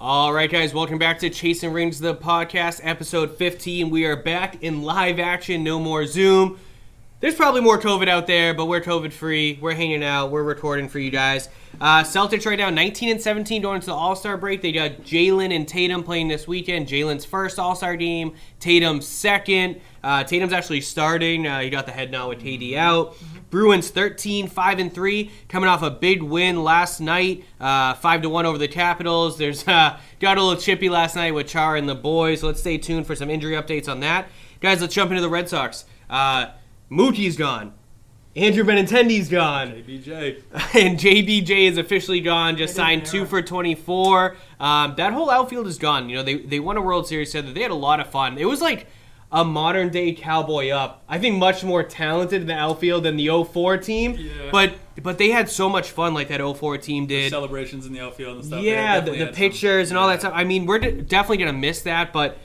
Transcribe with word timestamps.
All 0.00 0.32
right, 0.32 0.48
guys, 0.48 0.72
welcome 0.72 0.96
back 0.96 1.18
to 1.18 1.28
Chasing 1.28 1.72
Rings, 1.72 1.98
the 1.98 2.14
podcast, 2.14 2.80
episode 2.84 3.36
15. 3.36 3.90
We 3.90 4.04
are 4.04 4.14
back 4.14 4.62
in 4.62 4.82
live 4.82 5.18
action, 5.18 5.64
no 5.64 5.80
more 5.80 6.06
Zoom. 6.06 6.60
There's 7.18 7.34
probably 7.34 7.62
more 7.62 7.80
COVID 7.80 8.06
out 8.06 8.28
there, 8.28 8.54
but 8.54 8.66
we're 8.66 8.80
COVID 8.80 9.12
free. 9.12 9.58
We're 9.60 9.74
hanging 9.74 10.04
out. 10.04 10.30
We're 10.30 10.44
recording 10.44 10.88
for 10.88 11.00
you 11.00 11.10
guys. 11.10 11.48
Uh, 11.80 12.04
Celtics 12.04 12.46
right 12.46 12.56
now, 12.56 12.70
19 12.70 13.08
and 13.08 13.20
17 13.20 13.60
going 13.60 13.74
into 13.74 13.86
the 13.86 13.92
All 13.92 14.14
Star 14.14 14.36
break. 14.36 14.62
They 14.62 14.70
got 14.70 15.02
Jalen 15.02 15.52
and 15.52 15.66
Tatum 15.66 16.04
playing 16.04 16.28
this 16.28 16.46
weekend. 16.46 16.86
Jalen's 16.86 17.24
first 17.24 17.58
All 17.58 17.74
Star 17.74 17.96
game, 17.96 18.36
Tatum's 18.60 19.04
second. 19.04 19.80
Uh, 20.04 20.22
Tatum's 20.22 20.52
actually 20.52 20.80
starting. 20.80 21.44
Uh, 21.44 21.58
he 21.58 21.70
got 21.70 21.86
the 21.86 21.92
head 21.92 22.12
nod 22.12 22.28
with 22.28 22.38
KD 22.38 22.76
out. 22.76 23.16
Bruins 23.50 23.90
13, 23.90 24.46
5 24.46 24.78
and 24.78 24.92
3, 24.92 25.30
coming 25.48 25.68
off 25.68 25.82
a 25.82 25.90
big 25.90 26.22
win 26.22 26.62
last 26.62 27.00
night, 27.00 27.44
uh, 27.60 27.94
5 27.94 28.22
to 28.22 28.28
1 28.28 28.46
over 28.46 28.58
the 28.58 28.68
Capitals. 28.68 29.38
There's 29.38 29.66
uh, 29.66 29.98
got 30.20 30.38
a 30.38 30.42
little 30.42 30.60
chippy 30.60 30.88
last 30.88 31.16
night 31.16 31.32
with 31.32 31.46
Char 31.48 31.76
and 31.76 31.88
the 31.88 31.94
boys. 31.94 32.40
So 32.40 32.46
let's 32.48 32.60
stay 32.60 32.78
tuned 32.78 33.06
for 33.06 33.14
some 33.14 33.30
injury 33.30 33.54
updates 33.54 33.88
on 33.88 34.00
that. 34.00 34.28
Guys, 34.60 34.80
let's 34.80 34.94
jump 34.94 35.10
into 35.10 35.22
the 35.22 35.28
Red 35.28 35.48
Sox. 35.48 35.84
Uh, 36.10 36.50
Mookie's 36.90 37.36
gone. 37.36 37.74
Andrew 38.36 38.62
Benintendi's 38.62 39.28
gone. 39.28 39.70
BJ. 39.82 40.42
And 40.74 40.98
JBJ 40.98 41.68
is 41.68 41.78
officially 41.78 42.20
gone. 42.20 42.56
Just 42.56 42.74
signed 42.76 43.04
two 43.04 43.24
for 43.26 43.42
24. 43.42 44.36
Um, 44.60 44.94
that 44.96 45.12
whole 45.12 45.30
outfield 45.30 45.66
is 45.66 45.78
gone. 45.78 46.08
You 46.08 46.16
know, 46.16 46.22
they, 46.22 46.36
they 46.36 46.60
won 46.60 46.76
a 46.76 46.82
World 46.82 47.08
Series 47.08 47.32
said 47.32 47.46
that 47.46 47.54
They 47.54 47.62
had 47.62 47.70
a 47.70 47.74
lot 47.74 48.00
of 48.00 48.10
fun. 48.10 48.38
It 48.38 48.44
was 48.44 48.60
like 48.60 48.86
a 49.30 49.44
modern 49.44 49.90
day 49.90 50.12
cowboy 50.12 50.70
up. 50.70 51.02
I 51.08 51.18
think 51.18 51.36
much 51.36 51.62
more 51.62 51.82
talented 51.82 52.42
in 52.42 52.46
the 52.46 52.54
outfield 52.54 53.04
than 53.04 53.16
the 53.16 53.28
04 53.28 53.76
team. 53.78 54.14
Yeah. 54.18 54.50
But 54.50 54.74
but 55.02 55.18
they 55.18 55.30
had 55.30 55.48
so 55.48 55.68
much 55.68 55.90
fun 55.90 56.14
like 56.14 56.28
that 56.28 56.40
04 56.40 56.78
team 56.78 57.06
did. 57.06 57.30
Celebrations 57.30 57.86
in 57.86 57.92
the 57.92 58.00
outfield 58.00 58.36
and 58.36 58.44
stuff. 58.44 58.62
Yeah, 58.62 59.00
the, 59.00 59.10
the 59.10 59.16
had 59.18 59.26
some- 59.28 59.34
pictures 59.34 59.90
and 59.90 59.98
all 59.98 60.08
yeah. 60.08 60.14
that 60.14 60.20
stuff. 60.20 60.32
I 60.34 60.44
mean, 60.44 60.66
we're 60.66 60.78
de- 60.78 61.02
definitely 61.02 61.38
gonna 61.38 61.52
miss 61.52 61.82
that, 61.82 62.12
but 62.12 62.38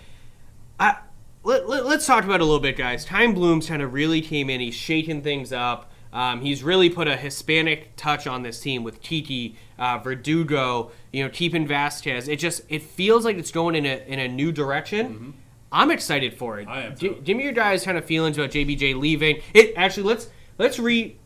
I 0.80 0.98
let, 1.44 1.68
let, 1.68 1.85
us 1.85 2.05
talk 2.05 2.24
about 2.24 2.35
it 2.35 2.41
a 2.41 2.46
little 2.46 2.60
bit, 2.60 2.77
guys. 2.77 3.05
Chaim 3.05 3.34
Bloom's 3.34 3.68
kind 3.68 3.82
of 3.82 3.94
really 3.94 4.22
came 4.22 4.50
in. 4.50 4.62
He's 4.62 4.76
shaking 4.76 5.22
things 5.22 5.52
up. 5.52 5.91
Um, 6.13 6.41
he's 6.41 6.63
really 6.63 6.90
put 6.90 7.07
a 7.07 7.18
Hispanic 7.18 7.96
touch 7.96 8.27
on 8.27 8.44
this 8.44 8.60
team 8.62 8.84
with 8.84 9.02
Tiki, 9.02 9.57
uh, 9.79 9.98
Verdugo, 9.98 10.91
you 11.12 11.24
know, 11.24 11.29
keeping 11.29 11.66
Vasquez. 11.66 12.27
It 12.27 12.38
just 12.38 12.62
it 12.70 12.84
feels 12.84 13.26
like 13.26 13.38
it's 13.38 13.52
going 13.52 13.76
in 13.76 13.85
a 13.85 14.04
in 14.05 14.20
a 14.20 14.27
new 14.27 14.52
direction. 14.52 15.34
I'm 15.74 15.90
excited 15.90 16.35
for 16.35 16.60
it. 16.60 16.68
I 16.68 16.84
am, 16.84 16.96
too. 16.96 17.20
give 17.24 17.35
me 17.35 17.43
your 17.43 17.52
guys' 17.52 17.84
kind 17.84 17.98
of 17.98 18.05
feelings 18.05 18.38
about 18.38 18.52
JBJ 18.52 18.96
leaving. 18.98 19.41
It 19.54 19.74
actually 19.76 20.04
let's 20.04 20.29
let's 20.60 20.77
re 20.77 21.18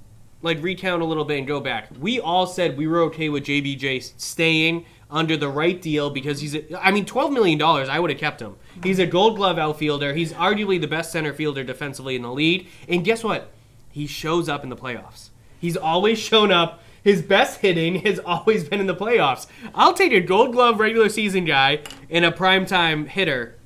like 0.42 0.64
recount 0.64 1.02
a 1.02 1.06
little 1.06 1.26
bit 1.26 1.38
and 1.40 1.46
go 1.48 1.60
back. 1.60 1.90
We 2.00 2.20
all 2.22 2.48
said 2.48 2.78
we 2.78 2.88
were 2.88 3.02
okay 3.04 3.28
with 3.28 3.44
JBJ 3.44 4.14
staying 4.20 4.86
under 5.12 5.36
the 5.36 5.50
right 5.50 5.82
deal 5.82 6.10
because 6.10 6.40
he's 6.40 6.56
a, 6.56 6.82
I 6.82 6.92
mean 6.92 7.06
12 7.06 7.34
million 7.34 7.60
dollars 7.60 7.90
I 7.90 8.00
would 8.00 8.10
have 8.10 8.20
kept 8.20 8.42
him. 8.42 8.56
He's 8.84 9.00
a 9.00 9.06
gold 9.06 9.36
glove 9.36 9.60
outfielder. 9.60 10.14
He's 10.14 10.32
arguably 10.34 10.80
the 10.80 10.88
best 10.88 11.12
center 11.12 11.34
fielder 11.34 11.64
defensively 11.66 12.16
in 12.16 12.22
the 12.22 12.32
league. 12.32 12.68
And 12.88 13.04
guess 13.04 13.24
what? 13.24 13.52
He 13.92 14.08
shows 14.08 14.48
up 14.48 14.64
in 14.64 14.70
the 14.70 14.78
playoffs. 14.78 15.30
He's 15.60 15.76
always 15.76 16.20
shown 16.20 16.52
up. 16.52 16.82
His 17.04 17.22
best 17.22 17.60
hitting 17.60 17.96
has 18.06 18.20
always 18.20 18.70
been 18.70 18.80
in 18.80 18.88
the 18.88 18.96
playoffs. 18.96 19.48
I'll 19.76 19.94
take 19.94 20.14
a 20.14 20.22
gold 20.22 20.54
glove 20.54 20.80
regular 20.80 21.10
season 21.10 21.44
guy 21.44 21.80
and 22.10 22.24
a 22.24 22.32
primetime 22.32 23.08
hitter 23.08 23.57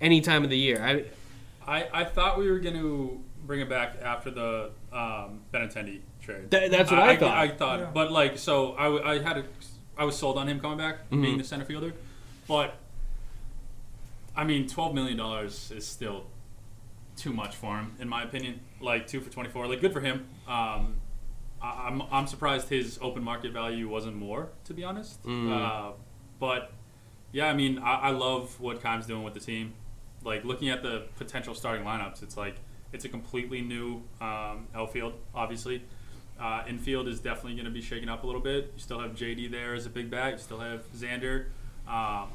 any 0.00 0.20
time 0.20 0.44
of 0.44 0.50
the 0.50 0.58
year. 0.58 0.82
I, 0.82 1.04
I, 1.80 1.88
I 2.00 2.04
thought 2.04 2.38
we 2.38 2.50
were 2.50 2.58
going 2.58 2.76
to 2.76 3.20
bring 3.46 3.60
it 3.60 3.68
back 3.68 3.96
after 4.02 4.30
the 4.30 4.70
um, 4.92 5.40
Benintendi 5.52 6.00
trade. 6.20 6.50
Th- 6.50 6.70
that's 6.70 6.90
what 6.90 7.00
I 7.00 7.16
thought. 7.16 7.36
I, 7.36 7.48
thought, 7.48 7.94
but 7.94 8.10
like, 8.12 8.38
so 8.38 8.72
I, 8.72 9.12
I 9.14 9.18
had 9.22 9.38
a, 9.38 9.44
I 9.96 10.04
was 10.04 10.16
sold 10.16 10.38
on 10.38 10.48
him 10.48 10.60
coming 10.60 10.78
back, 10.78 11.04
Mm-hmm. 11.10 11.22
being 11.22 11.38
the 11.38 11.44
center 11.44 11.64
fielder, 11.64 11.92
but 12.48 12.74
I 14.36 14.44
mean, 14.44 14.68
twelve 14.68 14.94
million 14.94 15.16
dollars 15.16 15.72
is 15.74 15.86
still 15.86 16.24
too 17.16 17.32
much 17.32 17.54
for 17.56 17.76
him, 17.76 17.96
in 18.00 18.08
my 18.08 18.22
opinion. 18.22 18.60
Like 18.80 19.06
two 19.06 19.20
for 19.20 19.30
twenty 19.30 19.50
four, 19.50 19.66
like 19.66 19.80
good 19.80 19.92
for 19.92 20.00
him. 20.00 20.26
Um, 20.48 20.94
I, 21.60 21.88
I'm 21.88 22.02
I'm 22.10 22.26
surprised 22.26 22.68
his 22.68 22.98
open 23.02 23.22
market 23.22 23.52
value 23.52 23.88
wasn't 23.88 24.16
more, 24.16 24.48
to 24.64 24.72
be 24.74 24.84
honest. 24.84 25.22
Mm. 25.24 25.52
Uh, 25.52 25.92
but 26.38 26.72
yeah, 27.32 27.46
I 27.48 27.52
mean, 27.54 27.78
I, 27.78 27.94
I 27.96 28.10
love 28.10 28.58
what 28.60 28.80
Chaim's 28.82 29.06
doing 29.06 29.22
with 29.24 29.34
the 29.34 29.40
team. 29.40 29.74
Like 30.24 30.44
looking 30.44 30.68
at 30.68 30.82
the 30.82 31.04
potential 31.16 31.54
starting 31.54 31.84
lineups, 31.84 32.22
it's 32.22 32.36
like 32.36 32.56
it's 32.92 33.04
a 33.04 33.08
completely 33.08 33.60
new 33.62 34.02
um, 34.20 34.66
outfield. 34.74 35.14
Obviously, 35.34 35.82
uh, 36.40 36.62
infield 36.68 37.08
is 37.08 37.20
definitely 37.20 37.54
going 37.54 37.64
to 37.66 37.70
be 37.70 37.80
shaken 37.82 38.08
up 38.08 38.24
a 38.24 38.26
little 38.26 38.40
bit. 38.42 38.72
You 38.74 38.80
still 38.80 38.98
have 39.00 39.12
JD 39.12 39.50
there 39.50 39.74
as 39.74 39.86
a 39.86 39.90
big 39.90 40.10
bat. 40.10 40.32
You 40.32 40.38
still 40.38 40.58
have 40.60 40.82
Xander. 40.92 41.46
Um, 41.88 42.28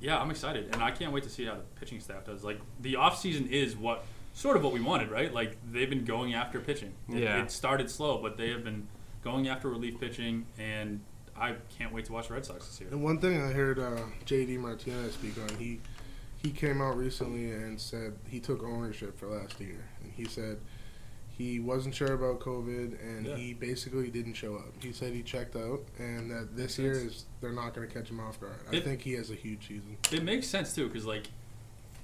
yeah, 0.00 0.18
I'm 0.18 0.30
excited, 0.30 0.70
and 0.72 0.82
I 0.82 0.90
can't 0.90 1.12
wait 1.12 1.22
to 1.24 1.30
see 1.30 1.44
how 1.46 1.54
the 1.54 1.62
pitching 1.80 2.00
staff 2.00 2.24
does. 2.26 2.44
Like 2.44 2.60
the 2.80 2.94
offseason 2.94 3.50
is 3.50 3.76
what 3.76 4.04
sort 4.34 4.56
of 4.56 4.64
what 4.64 4.72
we 4.72 4.80
wanted, 4.80 5.10
right? 5.10 5.32
Like 5.32 5.56
they've 5.70 5.88
been 5.88 6.04
going 6.04 6.34
after 6.34 6.60
pitching. 6.60 6.92
It, 7.08 7.18
Yeah. 7.22 7.42
it 7.42 7.50
started 7.50 7.90
slow, 7.90 8.18
but 8.18 8.36
they 8.36 8.50
have 8.50 8.64
been 8.64 8.86
going 9.22 9.48
after 9.48 9.68
relief 9.70 9.98
pitching, 10.00 10.46
and 10.58 11.00
I 11.36 11.54
can't 11.78 11.92
wait 11.92 12.04
to 12.06 12.12
watch 12.12 12.28
the 12.28 12.34
Red 12.34 12.44
Sox 12.44 12.66
this 12.66 12.80
year. 12.80 12.90
And 12.90 13.02
one 13.02 13.18
thing 13.18 13.40
I 13.40 13.52
heard 13.52 13.78
uh, 13.78 14.00
JD 14.26 14.58
Martinez 14.58 15.14
speak 15.14 15.34
on, 15.40 15.56
he 15.58 15.80
he 16.44 16.50
came 16.50 16.80
out 16.82 16.96
recently 16.96 17.50
and 17.50 17.80
said 17.80 18.12
he 18.28 18.38
took 18.38 18.62
ownership 18.62 19.18
for 19.18 19.26
last 19.28 19.58
year, 19.60 19.82
and 20.02 20.12
he 20.14 20.26
said 20.26 20.58
he 21.36 21.58
wasn't 21.58 21.92
sure 21.94 22.12
about 22.12 22.38
COVID, 22.38 22.96
and 23.02 23.26
Yeah. 23.26 23.34
he 23.36 23.54
basically 23.54 24.08
didn't 24.10 24.34
show 24.34 24.54
up. 24.56 24.72
He 24.80 24.92
said 24.92 25.14
he 25.14 25.22
checked 25.22 25.56
out, 25.56 25.80
and 25.98 26.30
that 26.30 26.54
this 26.56 26.78
year 26.78 26.92
is 26.92 27.24
they're 27.40 27.50
not 27.52 27.74
going 27.74 27.88
to 27.88 27.92
catch 27.92 28.08
him 28.10 28.20
off 28.20 28.38
guard. 28.40 28.52
I 28.70 28.78
think 28.80 29.00
he 29.00 29.14
has 29.14 29.30
a 29.30 29.34
huge 29.34 29.66
season. 29.66 29.96
It 30.12 30.22
makes 30.22 30.46
sense 30.46 30.74
too, 30.74 30.86
because 30.86 31.06
like 31.06 31.28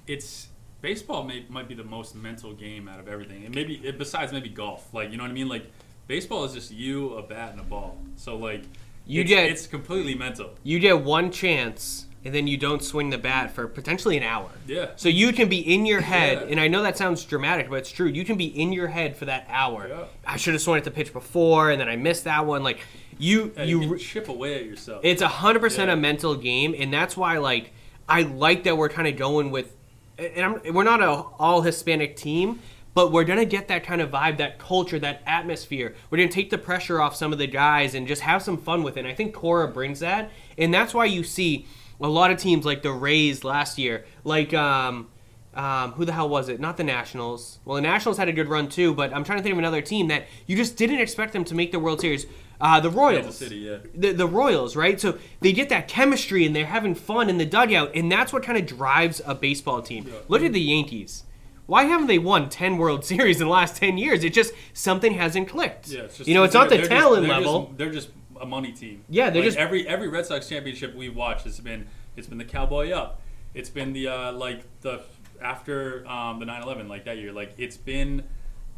it's 0.07 0.47
baseball 0.81 1.23
may, 1.23 1.45
might 1.47 1.67
be 1.67 1.75
the 1.75 1.83
most 1.83 2.15
mental 2.15 2.53
game 2.53 2.87
out 2.87 2.99
of 2.99 3.07
everything, 3.07 3.45
and 3.45 3.53
maybe 3.53 3.75
it, 3.83 3.97
besides 3.99 4.33
maybe 4.33 4.49
golf. 4.49 4.91
Like 4.93 5.11
you 5.11 5.17
know 5.17 5.23
what 5.23 5.29
I 5.31 5.35
mean? 5.35 5.47
Like 5.47 5.67
baseball 6.07 6.43
is 6.45 6.53
just 6.53 6.71
you, 6.71 7.13
a 7.13 7.21
bat, 7.23 7.51
and 7.51 7.59
a 7.61 7.63
ball. 7.63 7.97
So 8.15 8.35
like 8.35 8.63
You 9.05 9.21
it's, 9.21 9.29
get- 9.29 9.49
it's 9.51 9.67
completely 9.67 10.15
mental. 10.15 10.49
you 10.63 10.79
get 10.79 10.99
one 11.03 11.31
chance 11.31 12.07
and 12.23 12.33
then 12.35 12.45
you 12.47 12.55
don't 12.57 12.83
swing 12.83 13.09
the 13.09 13.17
bat 13.17 13.51
for 13.51 13.67
potentially 13.67 14.15
an 14.17 14.23
hour. 14.23 14.49
Yeah. 14.67 14.89
So 14.95 15.09
you 15.09 15.33
can 15.33 15.49
be 15.49 15.59
in 15.59 15.85
your 15.85 16.01
head, 16.01 16.39
Yeah. 16.41 16.47
and 16.51 16.59
I 16.59 16.67
know 16.67 16.83
that 16.83 16.97
sounds 16.97 17.23
dramatic, 17.25 17.69
but 17.69 17.77
it's 17.77 17.91
true. 17.91 18.07
You 18.07 18.23
can 18.23 18.37
be 18.37 18.45
in 18.45 18.71
your 18.73 18.87
head 18.87 19.17
for 19.17 19.25
that 19.25 19.47
hour. 19.49 19.87
Yeah. 19.87 20.03
I 20.25 20.37
should 20.37 20.53
have 20.53 20.61
swung 20.61 20.77
at 20.77 20.83
the 20.83 20.91
pitch 20.91 21.13
before, 21.13 21.71
and 21.71 21.81
then 21.81 21.89
I 21.89 21.95
missed 21.95 22.25
that 22.25 22.45
one. 22.45 22.63
Like 22.63 22.79
you, 23.17 23.51
Yeah, 23.57 23.63
you, 23.63 23.81
you, 23.81 23.97
chip 23.97 24.29
away 24.29 24.55
at 24.55 24.65
yourself. 24.65 25.01
it's 25.03 25.21
a 25.21 25.27
hundred 25.27 25.59
percent 25.61 25.89
a 25.89 25.95
mental 25.95 26.35
game, 26.35 26.75
and 26.77 26.93
that's 26.93 27.17
why 27.17 27.37
like 27.39 27.71
I 28.07 28.21
like 28.23 28.63
that 28.63 28.77
we're 28.77 28.89
kind 28.89 29.07
of 29.07 29.17
going 29.17 29.51
with, 29.51 29.73
and 30.19 30.39
I'm, 30.65 30.73
we're 30.73 30.83
not 30.83 31.01
a 31.01 31.09
all 31.39 31.61
Hispanic 31.61 32.15
team, 32.17 32.59
but 32.93 33.11
we're 33.11 33.23
gonna 33.23 33.45
get 33.45 33.67
that 33.69 33.83
kind 33.83 34.01
of 34.01 34.11
vibe, 34.11 34.37
that 34.37 34.59
culture, 34.59 34.99
that 34.99 35.21
atmosphere. 35.25 35.95
We're 36.09 36.17
gonna 36.19 36.29
take 36.29 36.49
the 36.51 36.57
pressure 36.57 37.01
off 37.01 37.15
some 37.15 37.31
of 37.33 37.39
the 37.39 37.47
guys 37.47 37.95
and 37.95 38.07
just 38.07 38.21
have 38.21 38.43
some 38.43 38.57
fun 38.57 38.83
with 38.83 38.97
it. 38.97 39.01
And 39.01 39.07
I 39.07 39.13
think 39.15 39.33
Cora 39.33 39.67
brings 39.67 40.01
that, 40.01 40.29
and 40.57 40.73
that's 40.73 40.93
why 40.93 41.05
you 41.05 41.23
see 41.23 41.65
a 42.01 42.07
lot 42.07 42.31
of 42.31 42.37
teams 42.37 42.65
like 42.65 42.81
the 42.81 42.91
Rays 42.91 43.43
last 43.43 43.77
year, 43.77 44.05
like 44.23 44.53
um. 44.53 45.09
Um, 45.53 45.91
who 45.91 46.05
the 46.05 46.13
hell 46.13 46.29
was 46.29 46.47
it? 46.47 46.61
Not 46.61 46.77
the 46.77 46.83
Nationals. 46.85 47.59
Well, 47.65 47.75
the 47.75 47.81
Nationals 47.81 48.17
had 48.17 48.29
a 48.29 48.31
good 48.31 48.47
run 48.47 48.69
too, 48.69 48.93
but 48.93 49.13
I'm 49.13 49.25
trying 49.25 49.37
to 49.39 49.43
think 49.43 49.51
of 49.51 49.59
another 49.59 49.81
team 49.81 50.07
that 50.07 50.27
you 50.47 50.55
just 50.55 50.77
didn't 50.77 50.99
expect 50.99 51.33
them 51.33 51.43
to 51.43 51.53
make 51.53 51.73
the 51.73 51.79
World 51.79 51.99
Series. 51.99 52.25
Uh, 52.61 52.79
the 52.79 52.89
Royals 52.89 53.23
Kansas 53.23 53.37
City, 53.37 53.55
yeah. 53.57 53.77
the, 53.93 54.13
the 54.13 54.27
Royals, 54.27 54.77
right? 54.77 54.97
So 54.97 55.17
they 55.41 55.51
get 55.51 55.67
that 55.67 55.89
chemistry 55.89 56.45
and 56.45 56.55
they're 56.55 56.67
having 56.67 56.95
fun 56.95 57.29
in 57.29 57.37
the 57.37 57.45
dugout, 57.45 57.91
and 57.95 58.09
that's 58.09 58.31
what 58.31 58.43
kind 58.43 58.57
of 58.57 58.65
drives 58.65 59.19
a 59.25 59.35
baseball 59.35 59.81
team. 59.81 60.09
Look 60.29 60.41
at 60.41 60.53
the 60.53 60.61
Yankees. 60.61 61.25
Why 61.65 61.83
haven't 61.83 62.07
they 62.07 62.19
won 62.19 62.47
10 62.47 62.77
World 62.77 63.03
Series 63.11 63.41
in 63.41 63.47
the 63.47 63.51
last 63.51 63.75
10 63.75 63.97
years? 63.97 64.23
It 64.23 64.33
just, 64.33 64.53
something 64.73 65.15
hasn't 65.15 65.49
clicked. 65.49 65.89
Yeah, 65.89 66.03
it's 66.03 66.17
just, 66.17 66.29
you 66.29 66.33
know, 66.33 66.43
it's 66.43 66.53
not 66.53 66.69
the 66.69 66.75
they're 66.75 66.85
just- 66.85 66.91
talent 66.91 67.27
they're 67.27 67.37
level. 67.37 67.65
Just, 67.65 67.77
they're 67.77 67.91
just 67.91 68.09
a 68.41 68.45
money 68.45 68.71
team. 68.71 69.03
Yeah, 69.09 69.29
they're 69.29 69.41
Like, 69.41 69.47
just- 69.49 69.57
every 69.57 69.87
every 69.87 70.07
Red 70.07 70.25
Sox 70.25 70.49
championship 70.49 70.95
we've 70.95 71.15
watched 71.15 71.45
has 71.45 71.59
been 71.59 71.87
it's 72.15 72.27
been 72.27 72.37
the 72.37 72.45
Cowboy 72.45 72.91
Up. 72.91 73.21
It's 73.53 73.69
been 73.69 73.93
the 73.93 74.07
uh, 74.07 74.31
like 74.33 74.63
the 74.81 75.01
after 75.41 76.07
um, 76.07 76.39
the 76.39 76.45
9/11 76.45 76.87
like 76.89 77.05
that 77.05 77.17
year. 77.17 77.31
Like 77.31 77.53
it's 77.57 77.77
been 77.77 78.23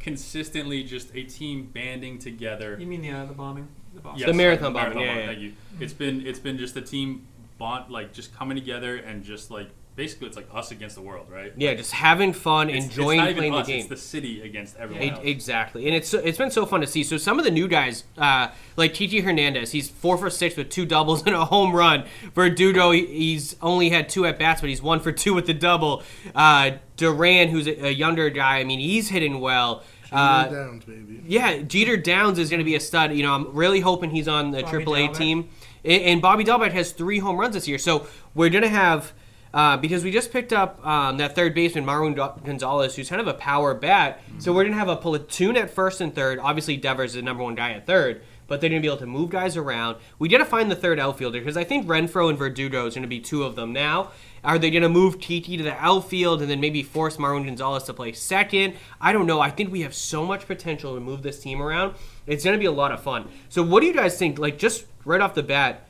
consistently 0.00 0.82
just 0.84 1.14
a 1.14 1.22
team 1.24 1.70
banding 1.72 2.18
together. 2.18 2.76
You 2.78 2.86
mean 2.86 3.02
the 3.02 3.10
uh, 3.10 3.24
the 3.26 3.32
bombing, 3.32 3.68
the 3.94 4.02
Yes, 4.16 4.26
The 4.26 4.32
marathon 4.34 4.72
bombing, 4.72 4.98
yeah, 4.98 5.06
bombing, 5.06 5.20
yeah. 5.20 5.26
Thank 5.26 5.38
you. 5.40 5.52
It's 5.80 5.92
been 5.92 6.26
it's 6.26 6.38
been 6.38 6.58
just 6.58 6.76
a 6.76 6.82
team 6.82 7.26
bond 7.58 7.90
like 7.90 8.12
just 8.12 8.34
coming 8.34 8.56
together 8.56 8.96
and 8.96 9.24
just 9.24 9.50
like 9.50 9.70
basically 9.96 10.26
it's 10.26 10.36
like 10.36 10.48
us 10.52 10.70
against 10.70 10.96
the 10.96 11.02
world, 11.02 11.26
right? 11.30 11.52
yeah, 11.56 11.74
just 11.74 11.92
having 11.92 12.32
fun, 12.32 12.68
It's, 12.70 12.84
enjoying 12.86 13.20
it's 13.20 13.24
not 13.24 13.30
even 13.30 13.38
playing 13.40 13.54
us, 13.54 13.66
the 13.66 13.72
game. 13.72 13.80
It's 13.80 13.88
the 13.88 13.96
city 13.96 14.42
against 14.42 14.76
everyone 14.76 15.08
else. 15.10 15.20
Exactly, 15.24 15.86
and 15.86 15.94
it's 15.94 16.12
it's 16.14 16.38
been 16.38 16.50
so 16.50 16.66
fun 16.66 16.80
to 16.80 16.86
see. 16.86 17.04
So 17.04 17.16
some 17.16 17.38
of 17.38 17.44
the 17.44 17.50
new 17.50 17.68
guys, 17.68 18.04
uh, 18.18 18.48
like 18.76 18.94
Titi 18.94 19.20
Hernandez, 19.20 19.72
he's 19.72 19.88
four 19.88 20.18
for 20.18 20.30
six 20.30 20.56
with 20.56 20.68
two 20.68 20.84
doubles 20.86 21.22
and 21.26 21.34
a 21.34 21.44
home 21.44 21.74
run. 21.74 22.04
Verdugo, 22.34 22.90
he- 22.90 23.06
he's 23.06 23.56
only 23.62 23.90
had 23.90 24.08
two 24.08 24.26
at 24.26 24.38
bats, 24.38 24.60
but 24.60 24.68
he's 24.70 24.82
one 24.82 25.00
for 25.00 25.12
two 25.12 25.34
with 25.34 25.46
the 25.46 25.54
double. 25.54 26.02
Uh, 26.34 26.72
Duran, 26.96 27.48
who's 27.48 27.66
a, 27.66 27.86
a 27.86 27.90
younger 27.90 28.30
guy, 28.30 28.58
I 28.58 28.64
mean, 28.64 28.78
he's 28.80 29.08
hitting 29.08 29.40
well. 29.40 29.82
Uh, 30.12 30.46
Downs, 30.46 30.84
baby. 30.84 31.20
yeah, 31.26 31.58
Jeter 31.62 31.96
Downs 31.96 32.38
is 32.38 32.48
going 32.48 32.58
to 32.58 32.64
be 32.64 32.76
a 32.76 32.80
stud. 32.80 33.12
You 33.14 33.24
know, 33.24 33.32
I'm 33.34 33.52
really 33.54 33.80
hoping 33.80 34.10
he's 34.10 34.28
on 34.28 34.52
the 34.52 34.62
Tommy 34.62 34.84
AAA 34.84 35.08
Dalbec. 35.08 35.16
team. 35.16 35.48
And, 35.84 36.02
and 36.02 36.22
Bobby 36.22 36.44
Dalbec 36.44 36.70
has 36.70 36.92
three 36.92 37.18
home 37.18 37.36
runs 37.36 37.54
this 37.54 37.66
year. 37.66 37.78
So 37.78 38.06
we're 38.34 38.48
gonna 38.50 38.68
have 38.68 39.12
uh, 39.54 39.76
because 39.76 40.02
we 40.02 40.10
just 40.10 40.32
picked 40.32 40.52
up 40.52 40.84
um, 40.84 41.16
that 41.18 41.36
third 41.36 41.54
baseman 41.54 41.86
Marwin 41.86 42.16
Gonzalez, 42.44 42.96
who's 42.96 43.08
kind 43.08 43.20
of 43.20 43.28
a 43.28 43.34
power 43.34 43.72
bat. 43.72 44.20
So 44.38 44.52
we're 44.52 44.64
gonna 44.64 44.76
have 44.76 44.88
a 44.88 44.96
platoon 44.96 45.56
at 45.56 45.70
first 45.70 46.00
and 46.00 46.12
third. 46.12 46.40
Obviously, 46.40 46.76
Devers 46.76 47.10
is 47.10 47.16
the 47.16 47.22
number 47.22 47.44
one 47.44 47.54
guy 47.54 47.70
at 47.70 47.86
third, 47.86 48.22
but 48.48 48.60
they're 48.60 48.68
gonna 48.68 48.82
be 48.82 48.88
able 48.88 48.96
to 48.98 49.06
move 49.06 49.30
guys 49.30 49.56
around. 49.56 49.98
We 50.18 50.28
gotta 50.28 50.44
find 50.44 50.72
the 50.72 50.76
third 50.76 50.98
outfielder 50.98 51.38
because 51.38 51.56
I 51.56 51.62
think 51.62 51.86
Renfroe 51.86 52.30
and 52.30 52.36
Verdugo 52.36 52.84
is 52.86 52.96
gonna 52.96 53.06
be 53.06 53.20
two 53.20 53.44
of 53.44 53.54
them 53.54 53.72
now. 53.72 54.10
Are 54.42 54.58
they 54.58 54.72
gonna 54.72 54.88
move 54.88 55.20
Titi 55.20 55.56
to 55.56 55.62
the 55.62 55.74
outfield 55.74 56.42
and 56.42 56.50
then 56.50 56.58
maybe 56.58 56.82
force 56.82 57.16
Marwin 57.16 57.44
Gonzalez 57.44 57.84
to 57.84 57.94
play 57.94 58.10
second? 58.10 58.74
I 59.00 59.12
don't 59.12 59.26
know. 59.26 59.40
I 59.40 59.50
think 59.50 59.70
we 59.70 59.82
have 59.82 59.94
so 59.94 60.26
much 60.26 60.48
potential 60.48 60.96
to 60.96 61.00
move 61.00 61.22
this 61.22 61.38
team 61.38 61.62
around. 61.62 61.94
It's 62.26 62.44
gonna 62.44 62.58
be 62.58 62.66
a 62.66 62.72
lot 62.72 62.90
of 62.90 63.00
fun. 63.04 63.28
So 63.50 63.62
what 63.62 63.82
do 63.82 63.86
you 63.86 63.94
guys 63.94 64.18
think? 64.18 64.36
Like 64.36 64.58
just 64.58 64.86
right 65.04 65.20
off 65.20 65.34
the 65.34 65.44
bat, 65.44 65.86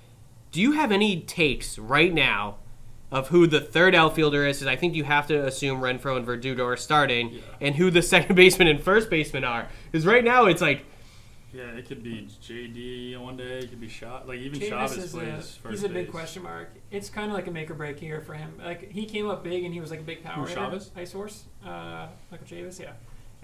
do 0.52 0.60
you 0.60 0.72
have 0.72 0.92
any 0.92 1.22
takes 1.22 1.78
right 1.78 2.12
now 2.12 2.56
of 3.14 3.28
who 3.28 3.46
the 3.46 3.60
third 3.60 3.94
outfielder 3.94 4.46
is? 4.46 4.58
Because 4.58 4.66
I 4.66 4.76
think 4.76 4.94
you 4.94 5.04
have 5.04 5.26
to 5.28 5.46
assume 5.46 5.80
Renfroe 5.80 6.16
and 6.16 6.26
Verdugo 6.26 6.64
are 6.66 6.76
starting, 6.76 7.40
and 7.60 7.74
who 7.74 7.90
the 7.90 8.02
second 8.14 8.34
baseman 8.36 8.68
and 8.68 8.82
first 8.82 9.08
baseman 9.08 9.44
are. 9.44 9.68
Because 9.90 10.04
right 10.04 10.24
now 10.24 10.46
it's 10.46 10.60
like 10.60 10.84
Yeah, 11.52 11.70
it 11.78 11.86
could 11.86 12.02
be 12.02 12.28
JD 12.42 13.16
one 13.18 13.36
day. 13.36 13.60
It 13.60 13.70
could 13.70 13.80
be 13.80 13.88
shot. 13.88 14.26
Like 14.26 14.40
even 14.40 14.58
Chavis 14.58 14.68
Chavez 14.68 14.96
is 14.98 15.14
a, 15.14 15.20
first 15.42 15.70
he's 15.70 15.84
a 15.84 15.88
big 15.88 16.06
base. 16.06 16.10
question 16.10 16.42
mark. 16.42 16.70
It's 16.90 17.08
kind 17.08 17.28
of 17.28 17.34
like 17.34 17.46
a 17.46 17.50
make 17.52 17.70
or 17.70 17.74
break 17.74 18.02
year 18.02 18.20
for 18.20 18.34
him. 18.34 18.60
Like 18.62 18.90
he 18.90 19.06
came 19.06 19.28
up 19.30 19.44
big 19.44 19.62
and 19.64 19.72
he 19.72 19.80
was 19.80 19.90
like 19.90 20.00
a 20.00 20.04
big 20.04 20.24
power 20.24 20.42
Who, 20.42 20.46
hitter. 20.46 20.60
Chavis? 20.60 20.90
Ice 20.96 21.12
Horse, 21.12 21.44
uh, 21.64 22.08
Michael 22.30 22.46
Chavis, 22.46 22.80
yeah. 22.80 22.92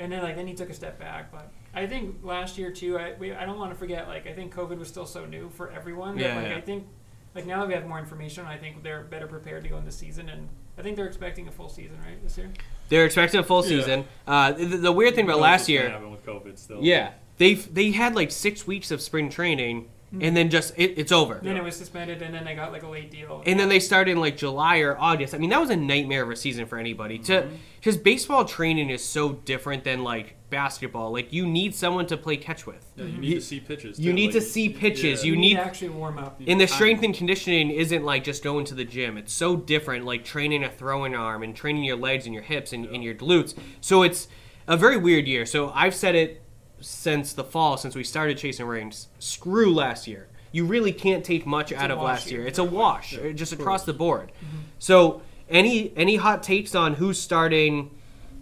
And 0.01 0.11
then 0.11 0.23
like 0.23 0.35
then 0.35 0.47
he 0.49 0.55
took 0.55 0.71
a 0.71 0.75
step 0.75 0.99
back, 0.99 1.31
but 1.31 1.53
I 1.75 1.87
think 1.87 2.17
last 2.25 2.59
year 2.59 2.73
too. 2.73 2.99
I 2.99 3.15
we, 3.19 3.33
I 3.33 3.47
don't 3.47 3.59
want 3.59 3.73
to 3.73 3.79
forget 3.79 4.09
like 4.09 4.27
I 4.27 4.33
think 4.33 4.53
COVID 4.53 4.79
was 4.79 4.89
still 4.89 5.07
so 5.07 5.27
new 5.27 5.49
for 5.51 5.71
everyone. 5.71 6.17
that, 6.17 6.23
Yeah, 6.23 6.37
like, 6.37 6.49
yeah. 6.49 6.57
I 6.57 6.61
think 6.61 6.87
like 7.35 7.47
now 7.47 7.61
that 7.61 7.69
we 7.69 7.75
have 7.75 7.87
more 7.87 7.99
information, 7.99 8.45
I 8.47 8.57
think 8.57 8.83
they're 8.83 9.03
better 9.03 9.27
prepared 9.27 9.63
to 9.65 9.69
go 9.69 9.77
into 9.77 9.87
the 9.91 9.97
season, 9.97 10.29
and 10.29 10.49
I 10.79 10.83
think 10.83 10.97
they're 10.97 11.07
expecting 11.07 11.47
a 11.49 11.53
full 11.53 11.69
season 11.69 11.99
right 12.05 12.23
this 12.23 12.37
year. 12.39 12.51
they're 12.89 13.05
expecting 13.05 13.39
a 13.41 13.45
full 13.45 13.63
Yeah. 13.65 13.69
season. 13.79 14.05
Uh, 14.27 14.53
the, 14.53 14.65
the 14.65 14.93
weird 14.93 15.15
thing 15.15 15.25
about 15.25 15.37
Who 15.37 15.43
last 15.43 15.69
year, 15.69 15.97
with 16.11 16.25
COVID 16.27 16.59
still. 16.59 16.79
yeah, 16.83 17.13
they 17.39 17.55
they 17.55 17.91
had 17.93 18.15
like 18.15 18.31
six 18.31 18.67
weeks 18.67 18.91
of 18.91 19.01
spring 19.01 19.31
training, 19.31 19.89
and 20.21 20.37
then 20.37 20.51
just 20.51 20.75
it, 20.77 20.95
it's 20.99 21.13
over. 21.13 21.39
Then 21.43 21.57
it 21.57 21.63
was 21.63 21.77
suspended, 21.77 22.21
and 22.23 22.35
then 22.35 22.45
they 22.45 22.55
got 22.57 22.73
like 22.73 22.83
a 22.83 22.89
late 22.89 23.11
deal. 23.13 23.43
and 23.47 23.61
then 23.61 23.69
they 23.69 23.79
started 23.79 24.13
in 24.13 24.21
like 24.21 24.37
July 24.37 24.79
or 24.79 24.99
August. 24.99 25.35
I 25.35 25.39
mean, 25.39 25.51
that 25.51 25.61
was 25.61 25.71
a 25.71 25.77
nightmare 25.77 26.23
of 26.25 26.31
a 26.31 26.37
season 26.37 26.67
for 26.67 26.79
anybody. 26.79 27.19
To 27.21 27.47
because 27.79 27.97
baseball 27.97 28.45
training 28.45 28.91
is 28.91 29.05
so 29.05 29.33
different 29.33 29.85
than 29.85 30.03
like 30.03 30.35
basketball. 30.51 31.13
Like 31.13 31.33
you 31.33 31.47
need 31.47 31.75
someone 31.75 32.07
to 32.07 32.17
play 32.17 32.37
catch 32.37 32.67
with. 32.67 32.85
Yeah, 32.97 33.05
you 33.05 33.19
need 33.19 33.29
You- 33.29 33.35
to 33.37 33.41
see 33.41 33.61
pitches. 33.61 33.99
you 33.99 34.13
need 34.13 34.27
Like, 34.27 34.35
to 34.35 34.41
see 34.41 34.69
pitches. 34.69 35.25
yeah. 35.25 35.31
You 35.31 35.37
need- 35.37 35.55
to 35.55 35.63
actually 35.65 35.89
warm 35.91 36.19
up. 36.19 36.41
And 36.47 36.61
the 36.61 36.67
strength 36.67 37.03
and 37.03 37.15
conditioning 37.15 37.71
isn't 37.71 38.05
like 38.05 38.25
just 38.25 38.43
going 38.43 38.65
to 38.67 38.75
the 38.75 38.85
gym. 38.85 39.17
It's 39.17 39.33
so 39.33 39.57
different, 39.57 40.05
like 40.05 40.25
training 40.25 40.65
a 40.65 40.69
throwing 40.71 41.15
arm 41.15 41.43
and 41.43 41.55
training 41.55 41.85
your 41.85 41.97
legs 41.97 42.27
and 42.27 42.35
your 42.35 42.43
hips 42.43 42.73
and, 42.73 42.85
and 42.87 43.03
your 43.03 43.15
glutes. 43.15 43.55
So 43.81 44.03
it's 44.03 44.29
a 44.69 44.77
very 44.77 44.97
weird 44.97 45.27
year. 45.27 45.47
So 45.47 45.71
I've 45.75 45.95
said 45.95 46.15
it 46.15 46.43
since 46.81 47.33
the 47.33 47.45
fall, 47.45 47.77
since 47.77 47.95
we 47.95 48.05
started 48.05 48.39
chasing 48.39 48.67
rings. 48.67 49.09
Screw 49.19 49.73
last 49.73 50.07
year. 50.07 50.29
You 50.53 50.65
really 50.65 50.93
can't 50.93 51.25
take 51.25 51.47
much 51.47 51.73
out 51.73 51.91
of 51.93 52.01
last 52.01 52.31
year. 52.31 52.41
year. 52.41 52.49
It's 52.49 52.59
a 52.59 52.65
wash, 52.65 53.17
just 53.35 53.53
across 53.53 53.85
the 53.85 53.93
board. 53.93 54.33
Mm-hmm. 54.45 54.57
So 54.81 55.23
any 55.49 55.93
any 55.97 56.17
hot 56.17 56.43
takes 56.43 56.75
on 56.75 56.95
who's 56.95 57.21
starting 57.21 57.91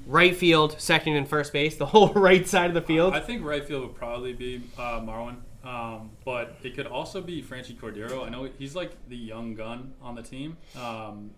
right 0.09 0.35
field, 0.35 0.81
second, 0.81 1.15
and 1.15 1.29
first 1.29 1.53
base, 1.53 1.77
the 1.77 1.87
whole 1.95 2.13
right 2.15 2.49
side 2.49 2.71
of 2.71 2.75
the 2.75 2.83
field? 2.83 3.15
I 3.15 3.21
think 3.21 3.45
right 3.45 3.65
field 3.65 3.83
would 3.83 3.95
probably 3.95 4.33
be 4.33 4.63
uh, 4.77 5.01
Marwin, 5.01 5.37
um, 5.65 6.11
but 6.25 6.57
it 6.65 6.75
could 6.75 6.87
also 6.87 7.21
be 7.21 7.43
Franchy 7.43 7.77
Cordero. 7.79 8.27
I 8.27 8.31
know 8.31 8.49
he's 8.59 8.75
like 8.75 8.93
the 9.09 9.17
young 9.17 9.55
gun 9.55 9.93
on 10.03 10.17
the 10.17 10.23
team. 10.23 10.57
Um, 10.77 11.31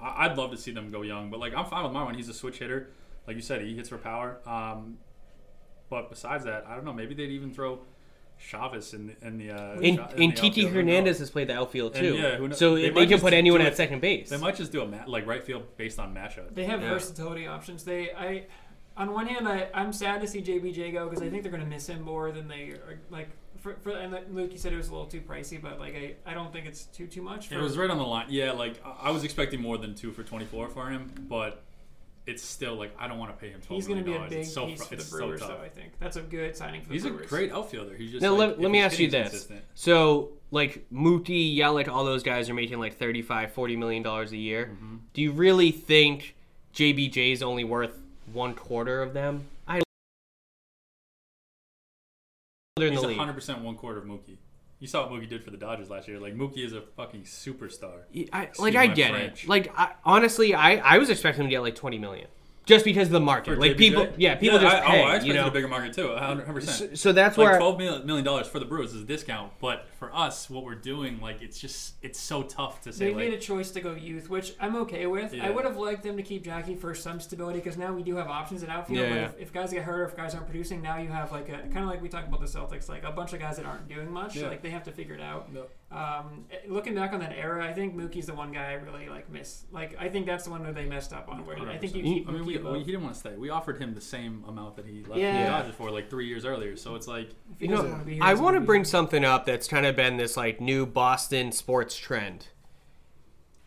I'd 0.00 0.36
love 0.38 0.50
to 0.52 0.56
see 0.56 0.70
them 0.70 0.90
go 0.90 1.02
young, 1.02 1.30
but 1.30 1.38
like 1.38 1.54
I'm 1.54 1.66
fine 1.66 1.84
with 1.84 1.92
Marwin. 1.92 2.16
He's 2.16 2.28
a 2.28 2.34
switch 2.34 2.58
hitter, 2.58 2.90
like 3.26 3.36
you 3.36 3.42
said, 3.42 3.60
he 3.62 3.74
hits 3.76 3.88
for 3.88 3.98
power. 3.98 4.38
Um, 4.46 4.98
but 5.88 6.08
besides 6.08 6.44
that, 6.44 6.64
I 6.66 6.76
don't 6.76 6.84
know. 6.84 6.92
Maybe 6.92 7.14
they'd 7.14 7.30
even 7.30 7.52
throw 7.52 7.80
Chavis 8.40 8.94
in 8.94 9.08
the 9.08 9.26
in 9.26 9.38
the 9.38 9.50
uh, 9.52 9.72
and 9.80 9.96
Cha- 9.98 10.08
and 10.16 10.32
the 10.32 10.36
Titi 10.36 10.46
outfield. 10.62 10.72
Hernandez 10.72 11.18
has 11.18 11.30
played 11.30 11.48
the 11.48 11.54
outfield 11.56 11.94
And, 11.96 12.04
too. 12.06 12.14
yeah, 12.16 12.36
who 12.36 12.48
kno- 12.48 12.54
so 12.54 12.74
they 12.74 12.90
they, 12.90 13.06
can 13.06 13.20
put 13.20 13.32
anyone 13.32 13.60
it- 13.60 13.66
at 13.66 13.76
second 13.76 14.00
base. 14.00 14.28
They 14.30 14.36
might 14.38 14.56
just 14.56 14.72
do 14.72 14.82
a 14.82 14.86
ma- 14.86 15.04
like 15.06 15.26
right 15.26 15.42
field 15.44 15.76
based 15.76 15.98
on 15.98 16.14
matchup. 16.14 16.54
They 16.54 16.64
have 16.64 16.80
Yeah. 16.82 16.90
versatility 16.90 17.46
options. 17.46 17.84
They, 17.84 18.10
I, 18.12 18.46
on 18.96 19.12
one 19.12 19.26
hand, 19.26 19.46
I, 19.48 19.68
I'm 19.74 19.92
sad 19.92 20.20
to 20.22 20.26
see 20.26 20.40
JBJ 20.42 20.92
go 20.92 21.08
because 21.08 21.22
I 21.22 21.28
think 21.30 21.42
they're 21.42 21.52
going 21.52 21.62
to 21.62 21.68
miss 21.68 21.86
him 21.86 22.02
more 22.02 22.32
than 22.32 22.48
they 22.48 22.70
are. 22.70 22.98
Like, 23.10 23.28
for, 23.58 23.76
for 23.82 23.90
and 23.90 24.10
like 24.12 24.26
Luke, 24.30 24.52
you 24.52 24.58
said 24.58 24.72
it 24.72 24.76
was 24.76 24.88
a 24.88 24.92
little 24.92 25.06
too 25.06 25.20
pricey, 25.20 25.60
but 25.60 25.78
like 25.78 25.94
I, 25.94 26.14
I 26.30 26.34
don't 26.34 26.52
think 26.52 26.66
it's 26.66 26.84
too 26.86 27.06
too 27.06 27.22
much. 27.22 27.48
For, 27.48 27.54
It 27.56 27.62
was 27.62 27.76
right 27.76 27.90
on 27.90 27.98
the 27.98 28.04
line. 28.04 28.26
Yeah, 28.30 28.52
like 28.52 28.80
I- 28.84 29.08
I 29.08 29.10
was 29.10 29.22
expecting 29.22 29.60
more 29.60 29.76
than 29.78 29.94
two 29.94 30.12
for 30.12 30.22
twenty 30.22 30.46
four 30.46 30.68
for 30.68 30.88
him, 30.88 31.12
but 31.28 31.62
it's 32.26 32.42
still 32.42 32.74
like 32.76 32.94
I 32.98 33.08
don't 33.08 33.18
want 33.18 33.32
to 33.34 33.36
pay 33.40 33.50
him 33.50 33.60
twelve 33.60 33.78
He's 33.78 33.86
going 33.88 33.98
to 33.98 34.04
be 34.04 34.10
million 34.12 34.26
a 34.26 34.30
dollars. 34.30 34.46
big 34.46 34.46
It's 34.46 34.54
so 34.54 34.66
piece 34.66 34.78
fr- 34.78 34.84
for 34.84 34.96
the 34.96 35.02
it's 35.02 35.10
so 35.10 35.36
tough. 35.36 35.48
though. 35.58 35.64
I 35.64 35.68
think 35.68 35.92
that's 35.98 36.16
a 36.16 36.22
good 36.22 36.56
signing 36.56 36.82
for 36.82 36.88
the 36.88 36.94
He's 36.94 37.02
the 37.04 37.08
a 37.16 37.26
great 37.26 37.50
outfielder. 37.52 37.96
He's 37.96 38.10
just 38.12 38.22
Now, 38.22 38.30
like, 38.34 38.50
let, 38.50 38.60
let 38.60 38.70
me 38.70 38.80
ask 38.80 38.98
you 38.98 39.10
this. 39.10 39.30
consistent- 39.30 39.62
So, 39.74 40.32
like 40.50 40.86
Mookie, 40.92 41.56
Yelich, 41.56 41.88
all 41.88 42.04
those 42.04 42.22
guys 42.22 42.48
are 42.50 42.54
making 42.54 42.78
like 42.78 42.96
35, 42.96 43.52
40 43.52 43.76
million 43.76 44.02
dollars 44.02 44.32
a 44.32 44.36
year. 44.36 44.70
Mm-hmm. 44.72 44.96
Do 45.14 45.22
you 45.22 45.32
really 45.32 45.70
think 45.70 46.36
JBJ 46.74 47.32
is 47.32 47.42
only 47.42 47.64
worth 47.64 47.98
one 48.32 48.54
quarter 48.54 49.02
of 49.02 49.12
them? 49.14 49.46
I 49.66 49.80
they're 52.76 52.88
in 52.88 52.94
He's 52.96 53.16
hundred 53.16 53.34
percent 53.34 53.60
one 53.62 53.74
quarter 53.76 53.98
of 53.98 54.04
Mookie. 54.04 54.36
You 54.80 54.86
saw 54.86 55.02
what 55.08 55.12
Mookie 55.12 55.28
did 55.28 55.44
for 55.44 55.50
the 55.50 55.58
Dodgers 55.58 55.90
last 55.90 56.08
year. 56.08 56.18
Like 56.18 56.34
Mookie 56.34 56.64
is 56.64 56.72
a 56.72 56.80
fucking 56.80 57.22
superstar. 57.22 58.00
I, 58.32 58.48
like 58.58 58.74
I 58.74 58.86
get 58.86 59.10
French. 59.10 59.44
it. 59.44 59.48
Like 59.48 59.72
I, 59.78 59.92
honestly, 60.04 60.54
I, 60.54 60.76
I 60.76 60.98
was 60.98 61.10
expecting 61.10 61.42
him 61.44 61.48
to 61.48 61.50
get 61.50 61.60
like 61.60 61.74
twenty 61.74 61.98
million, 61.98 62.28
just 62.66 62.84
because 62.84 63.08
of 63.08 63.12
the 63.12 63.20
market. 63.20 63.54
For 63.54 63.60
like 63.60 63.72
JBJ? 63.72 63.78
people, 63.78 64.08
yeah, 64.16 64.34
people 64.36 64.58
just 64.58 64.76
I, 64.76 64.80
pay. 64.80 65.02
Oh, 65.02 65.06
I 65.06 65.20
you 65.20 65.34
know? 65.34 65.46
a 65.46 65.50
bigger 65.50 65.68
market 65.68 65.92
too. 65.92 66.14
hundred 66.14 66.46
so, 66.46 66.52
percent. 66.52 66.98
so 66.98 67.12
that's 67.12 67.36
Like 67.36 67.48
where 67.50 67.58
twelve 67.58 67.78
mil- 67.78 68.04
million 68.04 68.24
dollars 68.24 68.46
for 68.46 68.58
the 68.58 68.64
Brewers 68.64 68.94
is 68.94 69.02
a 69.02 69.04
discount, 69.04 69.52
but 69.60 69.86
for 69.98 70.14
us, 70.14 70.48
what 70.48 70.64
we're 70.64 70.74
doing, 70.74 71.20
like 71.20 71.42
it's 71.42 71.58
just 71.58 71.94
it's 72.02 72.18
so 72.18 72.42
tough 72.42 72.80
to 72.82 72.92
say. 72.92 73.06
They 73.06 73.14
made 73.14 73.32
a 73.32 73.38
choice 73.38 73.70
to 73.72 73.80
go 73.80 73.94
youth, 73.94 74.30
which 74.30 74.54
I'm 74.60 74.76
okay 74.76 75.06
with. 75.06 75.34
Yeah. 75.34 75.46
I 75.46 75.50
would 75.50 75.64
have 75.64 75.76
liked 75.76 76.02
them 76.02 76.16
to 76.16 76.22
keep 76.22 76.44
Jackie 76.44 76.76
for 76.76 76.94
some 76.94 77.20
stability 77.20 77.58
because 77.58 77.76
now 77.76 77.92
we 77.92 78.02
do 78.02 78.16
have 78.16 78.28
options 78.28 78.62
at 78.62 78.68
outfield. 78.68 79.00
Yeah, 79.00 79.08
but 79.08 79.14
yeah. 79.14 79.24
If, 79.24 79.40
if 79.40 79.52
guys 79.52 79.72
get 79.72 79.82
hurt 79.82 80.00
or 80.00 80.04
if 80.04 80.16
guys 80.16 80.34
aren't 80.34 80.46
producing, 80.46 80.82
now 80.82 80.98
you 80.98 81.08
have 81.08 81.32
like 81.32 81.48
a 81.48 81.58
kind 81.58 81.78
of 81.78 81.86
like 81.86 82.02
we 82.02 82.08
talked 82.08 82.28
about 82.28 82.40
the 82.40 82.46
Celtics, 82.46 82.88
like 82.88 83.04
a 83.04 83.12
bunch 83.12 83.32
of 83.32 83.40
guys 83.40 83.56
that 83.56 83.66
aren't 83.66 83.88
doing 83.88 84.10
much. 84.10 84.36
Yeah. 84.36 84.48
Like 84.48 84.62
they 84.62 84.70
have 84.70 84.84
to 84.84 84.92
figure 84.92 85.14
it 85.14 85.20
out. 85.20 85.52
No. 85.52 85.66
Um, 85.90 86.44
looking 86.68 86.94
back 86.94 87.12
on 87.12 87.18
that 87.18 87.32
era, 87.36 87.66
I 87.66 87.72
think 87.72 87.96
Mookie's 87.96 88.26
the 88.26 88.34
one 88.34 88.52
guy 88.52 88.70
I 88.70 88.72
really 88.74 89.08
like 89.08 89.28
miss. 89.28 89.64
Like 89.72 89.96
I 89.98 90.08
think 90.08 90.24
that's 90.24 90.44
the 90.44 90.50
one 90.50 90.62
where 90.62 90.72
they 90.72 90.84
messed 90.84 91.12
up 91.12 91.28
on. 91.28 91.44
Where 91.44 91.58
I 91.58 91.78
think 91.78 91.96
you 91.96 92.02
100%. 92.02 92.04
keep 92.04 92.28
I 92.28 92.32
mean, 92.32 92.42
Mookie 92.42 92.62
we, 92.64 92.70
we, 92.72 92.78
he 92.80 92.84
didn't 92.84 93.02
want 93.02 93.14
to 93.14 93.20
stay. 93.20 93.36
We 93.36 93.50
offered 93.50 93.78
him 93.80 93.94
the 93.94 94.00
same 94.00 94.44
amount 94.46 94.76
that 94.76 94.86
he 94.86 95.02
left 95.02 95.20
Yeah. 95.20 95.42
the 95.44 95.50
Dodgers 95.50 95.74
for 95.74 95.90
like 95.90 96.08
three 96.08 96.28
years 96.28 96.44
earlier. 96.44 96.76
So 96.76 96.94
it's 96.94 97.08
like 97.08 97.30
You 97.58 97.68
know, 97.68 97.82
wanna 97.82 98.04
be 98.04 98.14
here, 98.14 98.22
I 98.22 98.34
want 98.34 98.54
to 98.54 98.60
bring 98.60 98.84
something 98.84 99.24
up 99.24 99.46
that's 99.46 99.66
kind 99.66 99.84
of 99.84 99.96
been 99.96 100.16
this 100.16 100.36
like 100.36 100.60
new 100.60 100.86
Boston 100.86 101.50
sports 101.50 101.96
trend. 101.96 102.46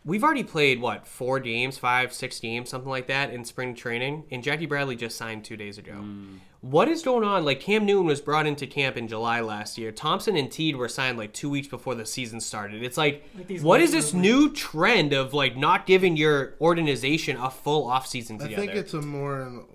We've 0.06 0.22
already 0.22 0.44
played 0.44 0.80
what 0.82 1.06
four 1.06 1.40
games, 1.40 1.78
five, 1.78 2.12
six 2.12 2.38
games, 2.38 2.68
something 2.68 2.90
like 2.90 3.06
that 3.06 3.32
in 3.32 3.44
spring 3.44 3.74
training, 3.74 4.24
and 4.30 4.42
Jackie 4.42 4.66
Bradley 4.66 4.96
just 4.96 5.16
signed 5.16 5.44
two 5.44 5.56
days 5.56 5.78
ago. 5.78 5.92
Mm. 5.92 6.40
What 6.60 6.88
is 6.88 7.02
going 7.02 7.24
on? 7.24 7.44
Like 7.44 7.60
Cam 7.60 7.86
Newton 7.86 8.06
was 8.06 8.20
brought 8.20 8.46
into 8.46 8.66
camp 8.66 8.96
in 8.96 9.08
July 9.08 9.40
last 9.40 9.78
year. 9.78 9.92
Thompson 9.92 10.36
and 10.36 10.50
Teague 10.50 10.76
were 10.76 10.88
signed 10.88 11.16
like 11.18 11.32
two 11.32 11.48
weeks 11.48 11.68
before 11.68 11.94
the 11.94 12.04
season 12.06 12.40
started. 12.40 12.82
It's 12.82 12.96
like, 12.96 13.24
Like 13.36 13.46
these 13.46 13.62
what 13.62 13.80
late 13.80 13.84
is 13.84 13.92
this 13.92 14.12
new 14.14 14.50
trend 14.52 15.12
of 15.12 15.32
like 15.34 15.56
not 15.56 15.86
giving 15.86 16.16
your 16.16 16.54
organization 16.60 17.36
a 17.36 17.50
full 17.50 17.86
off 17.88 18.06
season 18.06 18.40
I 18.42 18.54
think 18.54 18.72
it's 18.72 18.94
a 18.94 19.02
more 19.02 19.66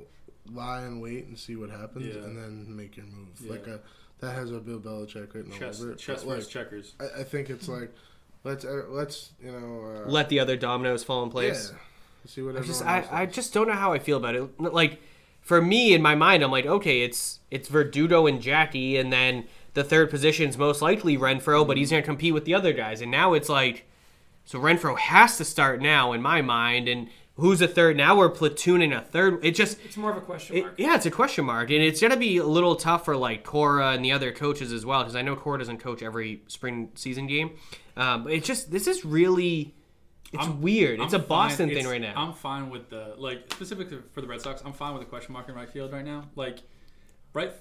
lie 0.51 0.81
and 0.81 1.01
wait 1.01 1.25
and 1.25 1.37
see 1.37 1.55
what 1.55 1.69
happens, 1.69 2.07
Yeah. 2.07 2.23
and 2.23 2.37
then 2.37 2.75
make 2.75 2.97
your 2.97 3.05
move. 3.05 3.29
Yeah. 3.39 3.51
Like 3.51 3.67
a 3.67 3.81
that 4.19 4.35
has 4.35 4.51
a 4.51 4.59
Bill 4.59 4.79
Belichick 4.79 5.33
written 5.33 5.51
chess, 5.51 5.79
all 5.79 5.85
over 5.85 5.93
it. 5.93 5.99
chess 5.99 6.23
but, 6.23 6.37
like, 6.39 6.47
checkers. 6.47 6.93
I, 6.99 7.21
I 7.21 7.23
think 7.23 7.49
it's 7.49 7.67
like 7.69 7.93
let's 8.43 8.65
uh, 8.65 8.83
let's 8.89 9.31
you 9.43 9.51
know 9.51 10.03
uh, 10.05 10.09
Let 10.09 10.29
the 10.29 10.39
other 10.39 10.55
dominoes 10.55 11.03
fall 11.03 11.23
in 11.23 11.29
place. 11.29 11.71
yeah, 11.73 11.77
see 12.29 12.41
what 12.41 12.57
I 12.57 12.61
just 12.61 12.83
I, 12.83 13.05
I 13.11 13.25
just 13.25 13.53
don't 13.53 13.67
know 13.67 13.73
how 13.73 13.93
I 13.93 13.99
feel 13.99 14.17
about 14.17 14.35
it. 14.35 14.59
Like 14.59 15.01
for 15.41 15.61
me 15.61 15.93
in 15.93 16.01
my 16.01 16.15
mind, 16.15 16.43
I'm 16.43 16.51
like, 16.51 16.65
okay, 16.65 17.01
it's 17.01 17.39
it's 17.51 17.67
Verdugo 17.69 18.27
and 18.27 18.41
Jackie, 18.41 18.97
and 18.97 19.11
then 19.11 19.45
the 19.73 19.83
third 19.83 20.09
position's 20.09 20.57
most 20.57 20.81
likely 20.81 21.17
Renfroe, 21.17 21.65
but 21.65 21.77
he's 21.77 21.91
gonna 21.91 22.01
compete 22.01 22.33
with 22.33 22.45
the 22.45 22.53
other 22.53 22.73
guys. 22.73 23.01
And 23.01 23.11
now 23.11 23.33
it's 23.33 23.49
like, 23.49 23.85
so 24.45 24.59
Renfroe 24.59 24.97
has 24.97 25.37
to 25.37 25.45
start 25.45 25.81
now 25.81 26.11
in 26.11 26.21
my 26.21 26.41
mind, 26.41 26.87
and 26.87 27.09
who's 27.39 27.61
a 27.61 27.67
third? 27.67 27.97
Now 27.97 28.15
we're 28.17 28.29
platooning 28.31 28.95
a 28.95 29.01
third. 29.01 29.43
It 29.43 29.51
just 29.55 29.79
It's 29.85 29.97
more 29.97 30.11
of 30.11 30.17
a 30.17 30.21
question 30.21 30.57
it, 30.57 30.61
mark. 30.63 30.73
yeah, 30.77 30.95
it's 30.95 31.05
a 31.05 31.11
question 31.11 31.45
mark, 31.45 31.69
and 31.71 31.81
it's 31.81 31.99
gonna 32.01 32.17
be 32.17 32.37
a 32.37 32.45
little 32.45 32.75
tough 32.75 33.05
for 33.05 33.15
like 33.17 33.43
Cora 33.43 33.91
and 33.91 34.03
the 34.05 34.11
other 34.11 34.31
coaches 34.31 34.71
as 34.71 34.85
well, 34.85 35.01
because 35.01 35.15
I 35.15 35.21
know 35.21 35.35
Cora 35.35 35.57
doesn't 35.59 35.77
coach 35.79 36.01
every 36.03 36.43
spring 36.47 36.91
season 36.95 37.27
game. 37.27 37.51
Um, 37.97 38.23
but 38.25 38.33
it's 38.33 38.47
just 38.47 38.71
this 38.71 38.87
is 38.87 39.03
really, 39.03 39.73
it's 40.31 40.43
I'm- 40.43 40.61
weird. 40.61 40.99
It's 40.99 41.13
I'm 41.13 41.21
a 41.21 41.23
Boston 41.23 41.69
thing 41.69 41.77
it's- 41.79 41.91
right 41.91 42.01
now. 42.01 42.13
I'm 42.15 42.33
fine 42.33 42.69
with 42.69 42.89
the 42.89 43.15
like 43.17 43.51
specifically 43.53 43.97
for 44.13 44.21
the 44.21 44.27
Red 44.27 44.41
Sox. 44.41 44.61
I'm 44.65 44.73
fine 44.73 44.93
with 44.93 45.01
the 45.03 45.09
question 45.09 45.33
mark 45.33 45.49
in 45.49 45.55
right 45.55 45.69
field 45.69 45.91
right 45.91 46.05
now. 46.05 46.25
Like, 46.35 46.59
right, 47.33 47.51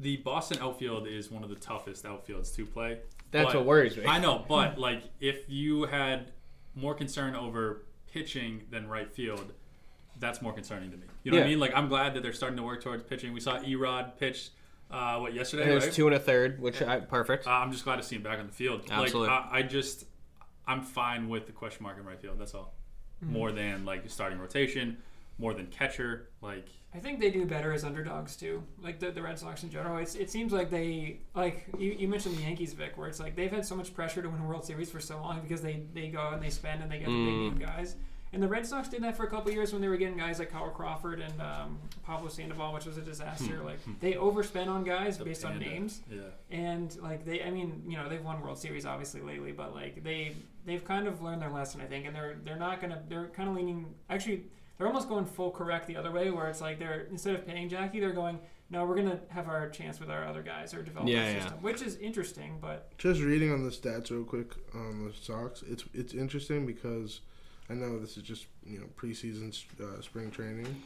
the 0.00 0.16
Boston 0.18 0.58
outfield 0.60 1.06
is 1.06 1.30
one 1.30 1.44
of 1.44 1.50
the 1.50 1.54
toughest 1.56 2.04
outfields 2.04 2.54
to 2.56 2.66
play. 2.66 2.98
That's 3.30 3.46
But- 3.52 3.56
what 3.60 3.66
worries 3.66 3.96
me. 3.96 4.04
I 4.06 4.18
know, 4.20 4.44
but 4.48 4.78
like 4.88 5.02
if 5.20 5.48
you 5.48 5.84
had 5.84 6.32
more 6.74 6.94
concern 6.94 7.34
over 7.36 7.84
pitching 8.14 8.62
than 8.70 8.88
right 8.88 9.12
field, 9.12 9.52
that's 10.20 10.40
more 10.40 10.52
concerning 10.52 10.92
to 10.92 10.96
me. 10.96 11.06
You 11.24 11.32
know 11.32 11.38
what 11.38 11.46
I 11.46 11.48
mean? 11.48 11.58
Like 11.58 11.72
I'm 11.74 11.88
glad 11.88 12.14
that 12.14 12.22
they're 12.22 12.32
starting 12.32 12.56
to 12.56 12.62
work 12.62 12.82
towards 12.82 13.02
pitching. 13.02 13.32
We 13.32 13.40
saw 13.40 13.58
Erod 13.58 14.16
pitch 14.16 14.50
uh, 14.90 15.18
what 15.18 15.34
yesterday. 15.34 15.70
It 15.70 15.74
was 15.74 15.84
right? 15.84 15.92
two 15.92 16.06
and 16.06 16.14
a 16.14 16.20
third, 16.20 16.60
which 16.60 16.80
I, 16.80 17.00
perfect. 17.00 17.46
Uh, 17.46 17.50
I'm 17.50 17.72
just 17.72 17.84
glad 17.84 17.96
to 17.96 18.02
see 18.04 18.14
him 18.14 18.22
back 18.22 18.38
on 18.38 18.46
the 18.46 18.52
field. 18.52 18.82
Absolutely. 18.88 19.28
Like 19.28 19.46
I, 19.50 19.58
I 19.58 19.62
just 19.62 20.04
I'm 20.66 20.82
fine 20.82 21.28
with 21.28 21.46
the 21.46 21.52
question 21.52 21.82
mark 21.82 21.98
in 21.98 22.04
right 22.04 22.20
field. 22.20 22.38
That's 22.38 22.54
all. 22.54 22.72
More 23.20 23.52
than 23.52 23.84
like 23.84 24.08
starting 24.10 24.38
rotation, 24.38 24.98
more 25.38 25.54
than 25.54 25.66
catcher. 25.66 26.28
Like 26.40 26.68
I 26.94 26.98
think 26.98 27.18
they 27.18 27.30
do 27.30 27.44
better 27.44 27.72
as 27.72 27.82
underdogs 27.84 28.36
too. 28.36 28.62
Like 28.82 29.00
the, 29.00 29.10
the 29.10 29.20
Red 29.20 29.38
Sox 29.38 29.64
in 29.64 29.70
general. 29.70 29.96
It's, 29.98 30.14
it 30.14 30.30
seems 30.30 30.52
like 30.52 30.70
they 30.70 31.18
like 31.34 31.66
you, 31.78 31.90
you 31.92 32.06
mentioned 32.06 32.36
the 32.38 32.42
Yankees, 32.42 32.72
Vic, 32.72 32.96
where 32.96 33.08
it's 33.08 33.18
like 33.20 33.34
they've 33.34 33.50
had 33.50 33.66
so 33.66 33.74
much 33.74 33.92
pressure 33.94 34.22
to 34.22 34.28
win 34.28 34.40
a 34.40 34.46
World 34.46 34.64
Series 34.64 34.90
for 34.90 35.00
so 35.00 35.20
long 35.20 35.40
because 35.40 35.60
they, 35.60 35.82
they 35.92 36.08
go 36.08 36.30
and 36.32 36.40
they 36.42 36.50
spend 36.50 36.82
and 36.82 36.90
they 36.90 36.98
get 36.98 37.06
the 37.06 37.12
big 37.24 37.34
Mm. 37.34 37.50
name 37.50 37.58
guys. 37.58 37.96
And 38.32 38.42
the 38.42 38.48
Red 38.48 38.66
Sox 38.66 38.88
did 38.88 39.00
that 39.04 39.16
for 39.16 39.22
a 39.22 39.30
couple 39.30 39.52
years 39.52 39.72
when 39.72 39.80
they 39.80 39.86
were 39.86 39.96
getting 39.96 40.16
guys 40.16 40.40
like 40.40 40.50
Carl 40.50 40.70
Crawford 40.70 41.20
and 41.20 41.40
um, 41.40 41.78
Pablo 42.02 42.28
Sandoval, 42.28 42.72
which 42.72 42.84
was 42.84 42.96
a 42.96 43.00
disaster. 43.00 43.62
Like 43.64 43.78
they 44.00 44.14
overspend 44.14 44.66
on 44.68 44.82
guys 44.82 45.18
the 45.18 45.24
based 45.24 45.44
on 45.44 45.58
names, 45.60 46.00
Yeah. 46.10 46.22
and 46.50 46.96
like 47.00 47.24
they, 47.24 47.44
I 47.44 47.50
mean, 47.50 47.82
you 47.86 47.96
know, 47.96 48.08
they've 48.08 48.24
won 48.24 48.40
World 48.42 48.58
Series 48.58 48.86
obviously 48.86 49.20
lately, 49.20 49.52
but 49.52 49.72
like 49.74 50.02
they 50.02 50.34
they've 50.66 50.84
kind 50.84 51.06
of 51.06 51.22
learned 51.22 51.42
their 51.42 51.50
lesson, 51.50 51.80
I 51.80 51.84
think, 51.84 52.06
and 52.06 52.14
they're 52.16 52.34
they're 52.44 52.56
not 52.58 52.80
gonna 52.80 53.02
they're 53.08 53.28
kind 53.28 53.48
of 53.48 53.54
leaning 53.54 53.86
actually 54.10 54.44
they're 54.78 54.86
almost 54.86 55.08
going 55.08 55.24
full 55.24 55.50
correct 55.50 55.86
the 55.86 55.96
other 55.96 56.10
way, 56.10 56.30
where 56.30 56.48
it's 56.48 56.60
like 56.60 56.78
they're 56.78 57.06
instead 57.10 57.34
of 57.34 57.46
paying 57.46 57.68
Jackie, 57.68 58.00
they're 58.00 58.12
going 58.12 58.38
no, 58.70 58.84
we're 58.86 58.96
gonna 58.96 59.20
have 59.28 59.46
our 59.48 59.68
chance 59.68 60.00
with 60.00 60.10
our 60.10 60.24
other 60.24 60.42
guys 60.42 60.72
or 60.74 60.82
develop 60.82 61.08
Yeah, 61.08 61.18
our 61.18 61.24
yeah. 61.30 61.40
system, 61.40 61.58
which 61.62 61.82
is 61.82 61.96
interesting, 61.96 62.58
but 62.60 62.96
Just 62.98 63.20
reading 63.20 63.52
on 63.52 63.62
the 63.62 63.70
stats 63.70 64.10
real 64.10 64.24
quick 64.24 64.54
on 64.74 65.04
the 65.06 65.12
Sox, 65.12 65.62
it's 65.68 65.84
it's 65.92 66.14
interesting 66.14 66.66
because 66.66 67.20
I 67.70 67.74
know 67.74 67.98
this 67.98 68.16
is 68.16 68.22
just 68.22 68.46
you 68.64 68.78
know 68.78 68.86
preseason 68.96 69.54
uh, 69.80 70.00
spring 70.00 70.30
training. 70.30 70.82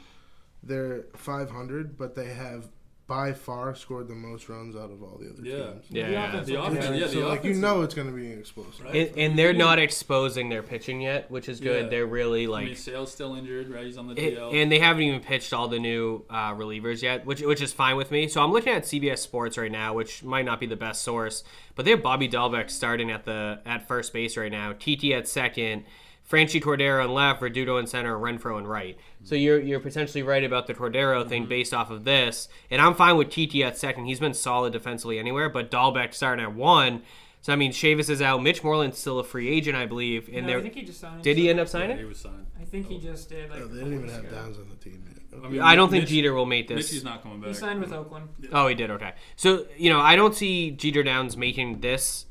They're 0.62 1.04
500, 1.14 1.96
but 1.96 2.14
they 2.16 2.26
have 2.34 2.68
by 3.08 3.32
far 3.32 3.74
scored 3.74 4.06
the 4.06 4.14
most 4.14 4.50
runs 4.50 4.76
out 4.76 4.90
of 4.92 5.02
all 5.02 5.18
the 5.18 5.30
other 5.30 5.42
Yeah. 5.42 5.70
teams. 5.72 5.84
Yeah, 5.88 6.06
the 6.06 6.12
yeah. 6.12 6.28
offense 6.28 6.46
The 6.46 6.52
will- 6.56 6.64
offense- 6.66 6.84
yeah, 7.00 7.06
the 7.06 7.12
so 7.14 7.28
like 7.28 7.42
you 7.42 7.54
know 7.54 7.80
it's 7.80 7.94
going 7.94 8.06
to 8.06 8.14
be 8.14 8.30
explosive. 8.30 8.84
Right. 8.84 8.94
and, 9.08 9.18
and 9.18 9.38
they're 9.38 9.54
not 9.54 9.78
exposing 9.78 10.50
their 10.50 10.62
pitching 10.62 11.00
yet, 11.00 11.30
which 11.30 11.48
is 11.48 11.58
good. 11.58 11.84
Yeah. 11.84 11.88
They're 11.88 12.06
really 12.06 12.44
I 12.44 12.50
like 12.50 12.66
mean, 12.66 12.76
Sale's 12.76 13.10
still 13.10 13.34
injured, 13.34 13.70
right? 13.70 13.86
He's 13.86 13.96
on 13.96 14.08
the 14.08 14.14
It- 14.22 14.36
DL. 14.36 14.52
and 14.52 14.70
they 14.70 14.78
haven't 14.78 15.02
even 15.04 15.20
pitched 15.20 15.54
all 15.54 15.68
the 15.68 15.78
new 15.78 16.24
uh, 16.28 16.52
relievers 16.54 17.02
yet, 17.02 17.24
which 17.24 17.40
which 17.40 17.62
is 17.62 17.72
fine 17.72 17.96
with 17.96 18.10
me. 18.10 18.28
So 18.28 18.42
I'm 18.44 18.52
looking 18.52 18.74
at 18.74 18.82
CBS 18.84 19.18
Sports 19.22 19.56
right 19.56 19.72
now, 19.72 19.94
which 19.94 20.22
might 20.22 20.44
not 20.44 20.60
be 20.60 20.66
the 20.66 20.76
best 20.76 21.02
source, 21.02 21.42
but 21.76 21.86
they 21.86 21.92
have 21.92 22.02
Bobby 22.02 22.28
Dalbec 22.28 22.68
starting 22.70 23.10
at 23.10 23.24
the 23.24 23.60
at 23.64 23.88
first 23.88 24.12
base 24.12 24.36
right 24.36 24.52
now, 24.52 24.74
TT 24.74 25.12
at 25.14 25.26
second, 25.26 25.84
Franchy 26.28 26.62
Cordero 26.62 27.02
on 27.02 27.14
left, 27.14 27.40
Verdugo 27.40 27.78
in 27.78 27.86
center, 27.86 28.16
Renfroe 28.18 28.58
in 28.58 28.66
right. 28.66 28.98
So 29.22 29.34
mm-hmm. 29.34 29.42
you're 29.42 29.60
you're 29.60 29.80
potentially 29.80 30.22
right 30.22 30.44
about 30.44 30.66
the 30.66 30.74
Cordero 30.74 31.26
thing 31.26 31.42
mm-hmm. 31.42 31.48
based 31.48 31.72
off 31.72 31.90
of 31.90 32.04
this, 32.04 32.48
and 32.70 32.82
I'm 32.82 32.94
fine 32.94 33.16
with 33.16 33.30
TT 33.30 33.62
at 33.62 33.78
second. 33.78 34.06
He's 34.06 34.20
been 34.20 34.34
solid 34.34 34.72
defensively 34.72 35.18
anywhere, 35.18 35.48
but 35.48 35.70
Dalbec 35.70 36.12
starting 36.14 36.44
at 36.44 36.54
one. 36.54 37.02
So 37.40 37.52
I 37.52 37.56
mean, 37.56 37.72
Chavis 37.72 38.10
is 38.10 38.20
out. 38.20 38.42
Mitch 38.42 38.62
Moreland's 38.62 38.98
still 38.98 39.18
a 39.18 39.24
free 39.24 39.48
agent, 39.48 39.76
I 39.76 39.86
believe, 39.86 40.28
and 40.32 40.46
no, 40.46 40.58
I 40.58 40.62
think 40.62 40.74
he 40.74 40.82
just 40.82 41.00
signed. 41.00 41.22
did 41.22 41.36
he 41.36 41.48
end 41.48 41.60
up 41.60 41.68
Yeah, 41.68 41.72
signing? 41.72 41.98
he 41.98 42.04
was 42.04 42.18
signed. 42.18 42.46
I 42.60 42.64
think 42.64 42.88
he 42.88 42.98
just 42.98 43.28
did. 43.28 43.48
Like, 43.48 43.60
Oh, 43.60 43.64
a 43.64 43.68
they 43.68 43.78
didn't 43.78 43.94
even 43.94 44.08
have 44.08 44.24
ago. 44.24 44.34
Downs 44.34 44.58
on 44.58 44.68
the 44.68 44.74
team 44.74 45.04
yet. 45.06 45.44
I 45.44 45.48
mean, 45.48 45.60
I 45.60 45.76
don't 45.76 45.88
think 45.88 46.02
Mitch- 46.02 46.10
Jeter 46.10 46.34
will 46.34 46.46
make 46.46 46.68
this. 46.68 46.76
Mitchie's 46.76 47.04
not 47.04 47.22
coming 47.22 47.40
back. 47.40 47.48
He 47.48 47.54
signed 47.54 47.80
with 47.80 47.92
Oakland. 47.92 48.28
Oh, 48.52 48.66
he 48.66 48.74
did. 48.74 48.90
Okay. 48.90 49.12
So 49.36 49.66
you 49.76 49.88
know, 49.90 50.00
I 50.00 50.16
don't 50.16 50.34
see 50.34 50.72
Jeter 50.72 51.02
Downs 51.02 51.36
making 51.36 51.80
this. 51.80 52.26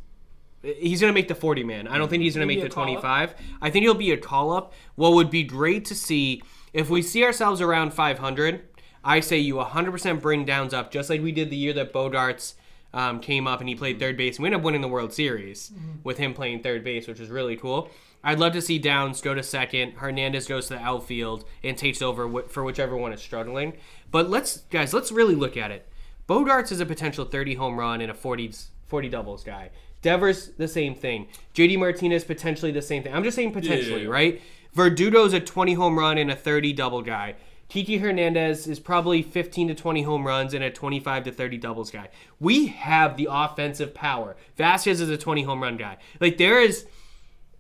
He's 0.78 1.02
going 1.02 1.12
to 1.12 1.16
make 1.16 1.28
the 1.28 1.36
40 1.36 1.64
man. 1.64 1.88
I 1.88 1.98
don't 1.98 2.10
think 2.10 2.24
he's 2.24 2.36
going 2.36 2.48
to 2.48 2.54
make 2.54 2.64
the 2.64 2.70
call-up? 2.70 3.02
25. 3.02 3.36
I 3.62 3.70
think 3.70 3.84
he'll 3.84 3.94
be 3.94 4.12
a 4.12 4.18
call 4.18 4.52
up. 4.52 4.74
What 4.96 5.14
would 5.14 5.30
be 5.30 5.44
great 5.44 5.86
to 5.86 5.96
see 5.96 6.42
if 6.74 6.90
we 6.90 7.02
see 7.02 7.24
ourselves 7.24 7.62
around 7.62 7.94
500. 7.94 8.62
I 9.04 9.20
say 9.20 9.38
you 9.38 9.56
100% 9.56 10.22
bring 10.22 10.46
Downs 10.46 10.74
up, 10.74 10.92
just 10.92 11.10
like 11.10 11.22
we 11.22 11.32
did 11.32 11.50
the 11.50 11.56
year 11.56 11.74
that 11.74 11.94
Bogaerts 11.94 12.56
um, 12.94 13.20
came 13.20 13.48
up 13.48 13.60
and 13.60 13.70
he 13.70 13.76
played 13.76 14.00
third 14.00 14.18
base. 14.18 14.38
And 14.38 14.44
we 14.44 14.48
ended 14.48 14.60
up 14.60 14.66
winning 14.66 14.82
the 14.82 14.88
World 14.88 15.14
Series 15.14 15.72
with 16.04 16.18
him 16.18 16.34
playing 16.34 16.62
third 16.62 16.84
base, 16.84 17.08
which 17.08 17.20
is 17.20 17.30
really 17.30 17.56
cool. 17.56 17.90
I'd 18.24 18.40
love 18.40 18.54
to 18.54 18.62
see 18.62 18.80
Downs 18.80 19.22
go 19.22 19.34
to 19.34 19.44
second, 19.44 19.94
Hernandez 19.94 20.48
goes 20.48 20.68
to 20.68 20.74
the 20.74 20.82
outfield 20.82 21.46
and 21.64 21.78
takes 21.78 22.02
over 22.02 22.44
for 22.44 22.64
whichever 22.64 22.98
one 22.98 23.14
is 23.14 23.22
struggling. 23.22 23.74
But 24.12 24.30
let's 24.30 24.58
guys, 24.70 24.94
let's 24.94 25.12
really 25.12 25.36
look 25.36 25.56
at 25.56 25.72
it. 25.72 25.88
Bogaerts 26.28 26.72
is 26.72 26.80
a 26.80 26.86
potential 26.86 27.26
30 27.26 27.56
home 27.56 27.80
run 27.80 28.02
and 28.02 28.12
a 28.12 28.14
40 28.14 28.52
40 28.88 29.10
doubles 29.10 29.44
guy. 29.44 29.70
Devers 30.08 30.52
the 30.52 30.70
same 30.70 30.96
thing. 30.96 31.28
JD 31.54 31.78
Martinez 31.80 32.24
potentially 32.24 32.72
the 32.72 32.82
same 32.82 33.04
thing. 33.04 33.14
I'm 33.14 33.26
just 33.26 33.36
saying 33.36 33.52
potentially, 33.52 34.04
yeah. 34.04 34.10
right? 34.10 34.42
Verdugo's 34.74 35.34
a 35.34 35.42
20 35.42 35.74
home 35.74 36.00
run 36.00 36.18
and 36.18 36.32
a 36.32 36.36
30 36.36 36.72
double 36.72 37.02
guy. 37.02 37.36
Kiki 37.68 37.98
Hernandez 37.98 38.68
is 38.68 38.80
probably 38.80 39.22
15 39.22 39.68
to 39.68 39.76
20 39.76 40.04
home 40.04 40.26
runs 40.26 40.54
and 40.54 40.64
a 40.64 40.72
25 40.72 41.26
to 41.26 41.32
30 41.34 41.58
doubles 41.58 41.92
guy. 41.92 42.08
We 42.40 42.68
have 42.68 43.18
the 43.18 43.28
offensive 43.30 43.94
power. 43.94 44.38
Vasquez 44.56 45.02
is 45.02 45.10
a 45.10 45.18
20 45.18 45.44
home 45.44 45.62
run 45.62 45.76
guy. 45.76 45.98
Like 46.22 46.38
there 46.38 46.62
is 46.62 46.86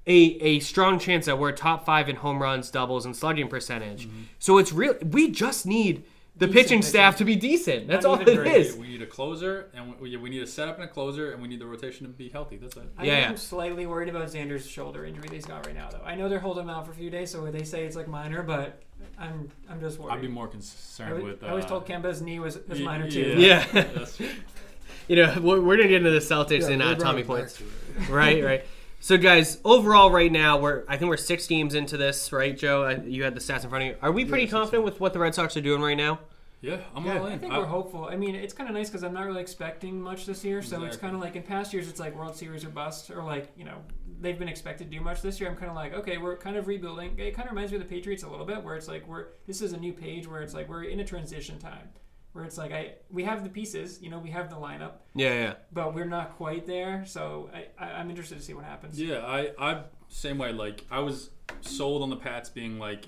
a, 0.05 0.13
a 0.13 0.59
strong 0.61 0.99
chance 0.99 1.25
that 1.25 1.37
we're 1.37 1.51
top 1.51 1.85
five 1.85 2.07
in 2.07 2.15
home 2.15 2.41
runs, 2.41 2.71
doubles, 2.71 3.05
and 3.05 3.13
slugging 3.13 3.49
percentage. 3.49 4.07
Mm-hmm. 4.07 4.21
So 4.39 4.57
it's 4.57 4.71
real. 4.71 4.95
We 5.03 5.31
just 5.31 5.65
need 5.65 6.05
the 6.39 6.45
Decent 6.45 6.53
pitching 6.53 6.77
pitching. 6.79 6.81
staff 6.83 7.15
to 7.17 7.25
be 7.25 7.35
decent. 7.35 7.87
That's 7.87 8.03
Not 8.05 8.19
all 8.19 8.21
even 8.21 8.33
it 8.33 8.37
great. 8.43 8.55
is. 8.65 8.75
We 8.75 8.87
need 8.89 9.01
a 9.01 9.07
closer, 9.07 9.69
and 9.73 9.99
we, 9.99 10.15
we 10.17 10.29
need 10.29 10.43
a 10.43 10.47
setup 10.47 10.75
and 10.75 10.83
a 10.85 10.87
closer, 10.87 11.31
and 11.31 11.41
we 11.41 11.47
need 11.47 11.59
the 11.59 11.65
rotation 11.65 12.05
to 12.05 12.11
be 12.13 12.29
healthy. 12.29 12.57
That's 12.57 12.75
it. 12.77 12.83
I 12.97 13.05
Yeah, 13.05 13.13
am 13.13 13.31
yeah. 13.31 13.37
slightly 13.37 13.85
worried 13.85 14.09
about 14.09 14.27
Xander's 14.27 14.67
shoulder 14.67 15.05
injury 15.05 15.23
that 15.29 15.33
he's 15.33 15.45
got 15.45 15.65
right 15.65 15.73
now, 15.75 15.89
though. 15.91 16.01
I 16.05 16.15
know 16.15 16.29
they're 16.29 16.39
holding 16.39 16.63
him 16.65 16.69
out 16.69 16.85
for 16.85 16.91
a 16.91 16.95
few 16.95 17.09
days, 17.09 17.31
so 17.31 17.43
they 17.49 17.63
say 17.63 17.85
it's 17.85 17.95
like 17.95 18.07
minor, 18.07 18.43
but 18.43 18.81
I'm 19.17 19.49
I'm 19.69 19.79
just 19.79 19.99
worried. 19.99 20.13
I'd 20.13 20.21
be 20.21 20.27
more 20.27 20.47
I 20.47 20.51
concerned 20.51 21.13
was, 21.15 21.23
with. 21.23 21.43
Uh, 21.43 21.47
I 21.47 21.53
was 21.53 21.65
told 21.65 21.87
Kemba's 21.87 22.21
knee 22.21 22.39
was, 22.39 22.59
was 22.67 22.79
y- 22.79 22.85
minor 22.85 23.05
yeah. 23.05 23.11
too. 23.11 23.35
Yeah. 23.41 23.65
That's- 23.71 24.21
You 25.09 25.15
know, 25.15 25.39
we're, 25.41 25.61
we're 25.61 25.77
gonna 25.77 25.87
get 25.87 25.99
into 25.99 26.09
the 26.11 26.19
Celtics 26.19 26.63
Yeah, 26.63 26.69
and 26.71 26.81
they 26.81 26.85
uh, 26.85 26.95
Tommy 26.95 27.23
points, 27.23 27.61
right? 28.09 28.43
Right. 28.43 28.65
So, 29.07 29.15
guys, 29.15 29.57
overall, 29.63 30.11
right 30.11 30.29
now, 30.29 30.57
we're 30.59 30.83
I 30.85 30.97
think 30.97 31.07
we're 31.07 31.15
six 31.15 31.47
games 31.47 31.75
into 31.75 31.95
this, 31.95 32.33
right, 32.33 32.57
Joe? 32.57 32.83
Uh, 32.83 32.99
You 33.05 33.23
had 33.23 33.35
the 33.35 33.39
stats 33.39 33.63
in 33.63 33.69
front 33.69 33.85
of 33.85 33.89
you. 33.91 33.95
Are 34.01 34.11
we 34.11 34.25
pretty 34.25 34.43
Yes, 34.43 34.51
confident 34.51 34.83
with 34.83 34.99
what 34.99 35.13
the 35.13 35.19
Red 35.19 35.33
Sox 35.33 35.55
are 35.55 35.61
doing 35.61 35.81
right 35.81 35.95
now? 35.95 36.19
yeah, 36.59 36.81
I'm 36.93 37.05
Yeah. 37.05 37.19
all 37.19 37.25
in. 37.27 37.31
I 37.31 37.37
think 37.37 37.53
I- 37.53 37.57
we're 37.59 37.67
hopeful. 37.67 38.03
I 38.11 38.17
mean, 38.17 38.35
it's 38.35 38.53
kind 38.53 38.69
of 38.69 38.75
nice 38.75 38.89
because 38.89 39.05
I'm 39.05 39.13
not 39.13 39.25
really 39.25 39.39
expecting 39.39 40.01
much 40.01 40.25
this 40.25 40.43
year. 40.43 40.61
So 40.61 40.83
it's 40.83 40.97
kind 40.97 41.15
of 41.15 41.21
like 41.21 41.37
in 41.37 41.43
past 41.43 41.71
years, 41.73 41.87
it's 41.87 42.01
like 42.01 42.17
World 42.17 42.35
Series 42.35 42.65
or 42.65 42.69
bust, 42.69 43.09
or 43.09 43.23
like 43.23 43.47
you 43.55 43.63
know 43.63 43.77
they've 44.19 44.37
been 44.37 44.49
expected 44.49 44.91
to 44.91 44.97
do 44.97 45.01
much 45.01 45.21
this 45.21 45.39
year. 45.39 45.49
I'm 45.49 45.55
kind 45.55 45.69
of 45.69 45.77
like, 45.77 45.93
okay, 45.93 46.17
we're 46.17 46.35
kind 46.35 46.57
of 46.57 46.67
rebuilding. 46.67 47.17
It 47.17 47.33
kind 47.33 47.47
of 47.47 47.53
reminds 47.53 47.71
me 47.71 47.77
of 47.77 47.83
the 47.83 47.89
Patriots 47.89 48.23
a 48.23 48.27
little 48.29 48.45
bit, 48.45 48.61
where 48.61 48.75
it's 48.75 48.89
like 48.89 49.07
we're 49.07 49.27
this 49.45 49.61
is 49.61 49.71
a 49.71 49.77
new 49.77 49.93
page 49.93 50.27
where 50.27 50.41
it's 50.41 50.53
like 50.53 50.67
we're 50.67 50.83
in 50.83 50.99
a 50.99 51.05
transition 51.05 51.57
time, 51.59 51.87
where 52.33 52.43
it's 52.45 52.57
like 52.57 52.71
I 52.71 52.93
we 53.09 53.23
have 53.23 53.43
the 53.43 53.49
pieces, 53.49 53.99
you 54.01 54.09
know, 54.09 54.19
we 54.19 54.29
have 54.31 54.49
the 54.49 54.55
lineup, 54.57 54.93
Yeah, 55.15 55.33
yeah. 55.33 55.53
but 55.71 55.93
we're 55.95 56.05
not 56.05 56.35
quite 56.37 56.67
there. 56.67 57.03
So 57.05 57.49
I, 57.53 57.67
I 57.83 57.91
I'm 57.99 58.09
interested 58.09 58.37
to 58.37 58.43
see 58.43 58.53
what 58.53 58.65
happens. 58.65 58.99
Yeah, 58.99 59.19
I 59.25 59.51
I 59.59 59.83
same 60.09 60.37
way. 60.37 60.51
Like 60.53 60.85
I 60.91 60.99
was 60.99 61.31
sold 61.61 62.01
on 62.03 62.09
the 62.09 62.15
Pats 62.17 62.49
being 62.49 62.77
like 62.79 63.05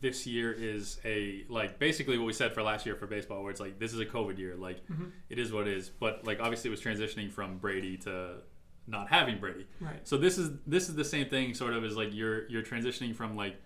this 0.00 0.26
year 0.26 0.52
is 0.52 1.00
a 1.04 1.44
like 1.48 1.78
basically 1.78 2.16
what 2.18 2.26
we 2.26 2.32
said 2.32 2.52
for 2.54 2.62
last 2.62 2.86
year 2.86 2.96
for 2.96 3.06
baseball, 3.06 3.42
where 3.42 3.50
it's 3.50 3.60
like 3.60 3.78
this 3.78 3.92
is 3.92 4.00
a 4.00 4.06
COVID 4.06 4.38
year. 4.38 4.54
Like 4.56 4.78
it 5.28 5.38
is 5.38 5.52
what 5.52 5.66
it 5.68 5.76
is. 5.76 5.88
But 5.88 6.26
like 6.26 6.40
obviously 6.40 6.68
it 6.68 6.72
was 6.72 6.80
transitioning 6.80 7.30
from 7.30 7.58
Brady 7.58 7.96
to 7.98 8.36
not 8.88 9.08
having 9.08 9.38
Brady. 9.38 9.66
Right. 9.80 10.00
So 10.02 10.16
this 10.16 10.38
is 10.38 10.50
this 10.66 10.88
is 10.88 10.96
the 10.96 11.04
same 11.04 11.28
thing, 11.28 11.54
sort 11.54 11.72
of, 11.74 11.84
as 11.84 11.96
like 11.96 12.12
you're 12.12 12.48
you're 12.48 12.62
transitioning 12.64 13.14
from 13.14 13.36
like 13.36 13.56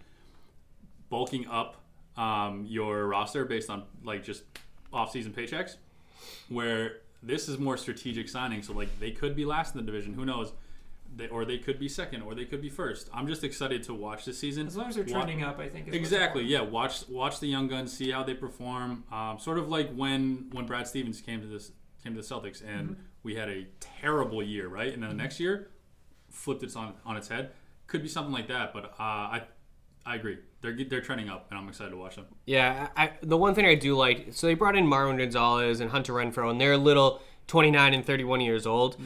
bulking 1.08 1.46
up 1.46 1.76
um, 2.16 2.64
your 2.68 3.06
roster 3.06 3.44
based 3.44 3.70
on 3.70 3.84
like 4.04 4.24
just 4.24 4.42
off-season 4.92 5.32
paychecks, 5.32 5.76
where 6.48 6.98
this 7.22 7.48
is 7.48 7.58
more 7.58 7.76
strategic 7.76 8.28
signing. 8.28 8.62
So 8.62 8.72
like 8.72 8.88
they 9.00 9.10
could 9.10 9.34
be 9.36 9.44
last 9.44 9.74
in 9.74 9.80
the 9.80 9.86
division, 9.90 10.14
who 10.14 10.24
knows, 10.24 10.52
they, 11.16 11.28
or 11.28 11.44
they 11.44 11.58
could 11.58 11.78
be 11.78 11.88
second, 11.88 12.22
or 12.22 12.34
they 12.34 12.44
could 12.44 12.60
be 12.60 12.68
first. 12.68 13.08
I'm 13.14 13.26
just 13.26 13.42
excited 13.44 13.82
to 13.84 13.94
watch 13.94 14.24
this 14.24 14.38
season. 14.38 14.66
As 14.66 14.76
long 14.76 14.88
as 14.88 14.96
they're 14.96 15.04
trending 15.04 15.42
up, 15.42 15.58
I 15.58 15.68
think. 15.68 15.92
Exactly. 15.94 16.44
Yeah. 16.44 16.60
Watch 16.62 17.08
watch 17.08 17.40
the 17.40 17.46
young 17.46 17.68
guns, 17.68 17.96
see 17.96 18.10
how 18.10 18.22
they 18.22 18.34
perform. 18.34 19.04
Um, 19.12 19.38
sort 19.38 19.58
of 19.58 19.68
like 19.68 19.92
when 19.94 20.48
when 20.52 20.66
Brad 20.66 20.86
Stevens 20.86 21.20
came 21.20 21.40
to 21.40 21.46
this 21.46 21.72
came 22.02 22.14
to 22.14 22.20
the 22.20 22.26
Celtics, 22.26 22.62
and 22.62 22.90
Mm-hmm. 22.90 23.00
we 23.22 23.34
had 23.36 23.48
a 23.48 23.66
terrible 23.80 24.42
year, 24.42 24.68
right? 24.68 24.92
And 24.92 25.02
then 25.02 25.10
the 25.10 25.16
next 25.16 25.40
year, 25.40 25.68
flipped 26.30 26.62
it 26.62 26.76
on 26.76 26.94
on 27.06 27.16
its 27.16 27.28
head. 27.28 27.50
Could 27.86 28.02
be 28.02 28.08
something 28.08 28.32
like 28.32 28.48
that, 28.48 28.72
but 28.74 28.84
uh, 28.98 29.02
I 29.38 29.42
I 30.06 30.14
agree. 30.16 30.38
They're 30.62 30.76
they're 30.88 31.00
trending 31.00 31.28
up, 31.28 31.46
and 31.50 31.58
I'm 31.58 31.68
excited 31.68 31.90
to 31.90 31.96
watch 31.96 32.16
them. 32.16 32.26
Yeah, 32.46 32.88
I, 32.96 33.04
I- 33.06 33.12
the 33.22 33.36
one 33.36 33.54
thing 33.54 33.66
I 33.66 33.74
do 33.74 33.96
like, 33.96 34.28
so 34.30 34.46
they 34.46 34.54
brought 34.54 34.76
in 34.76 34.86
Marwin 34.86 35.18
Gonzalez 35.18 35.80
and 35.80 35.90
Hunter 35.90 36.12
Renfroe, 36.14 36.50
and 36.50 36.60
they're 36.60 36.72
a 36.72 36.78
little 36.78 37.20
29 37.48 37.92
and 37.94 38.04
31 38.06 38.40
years 38.40 38.66
old. 38.66 38.96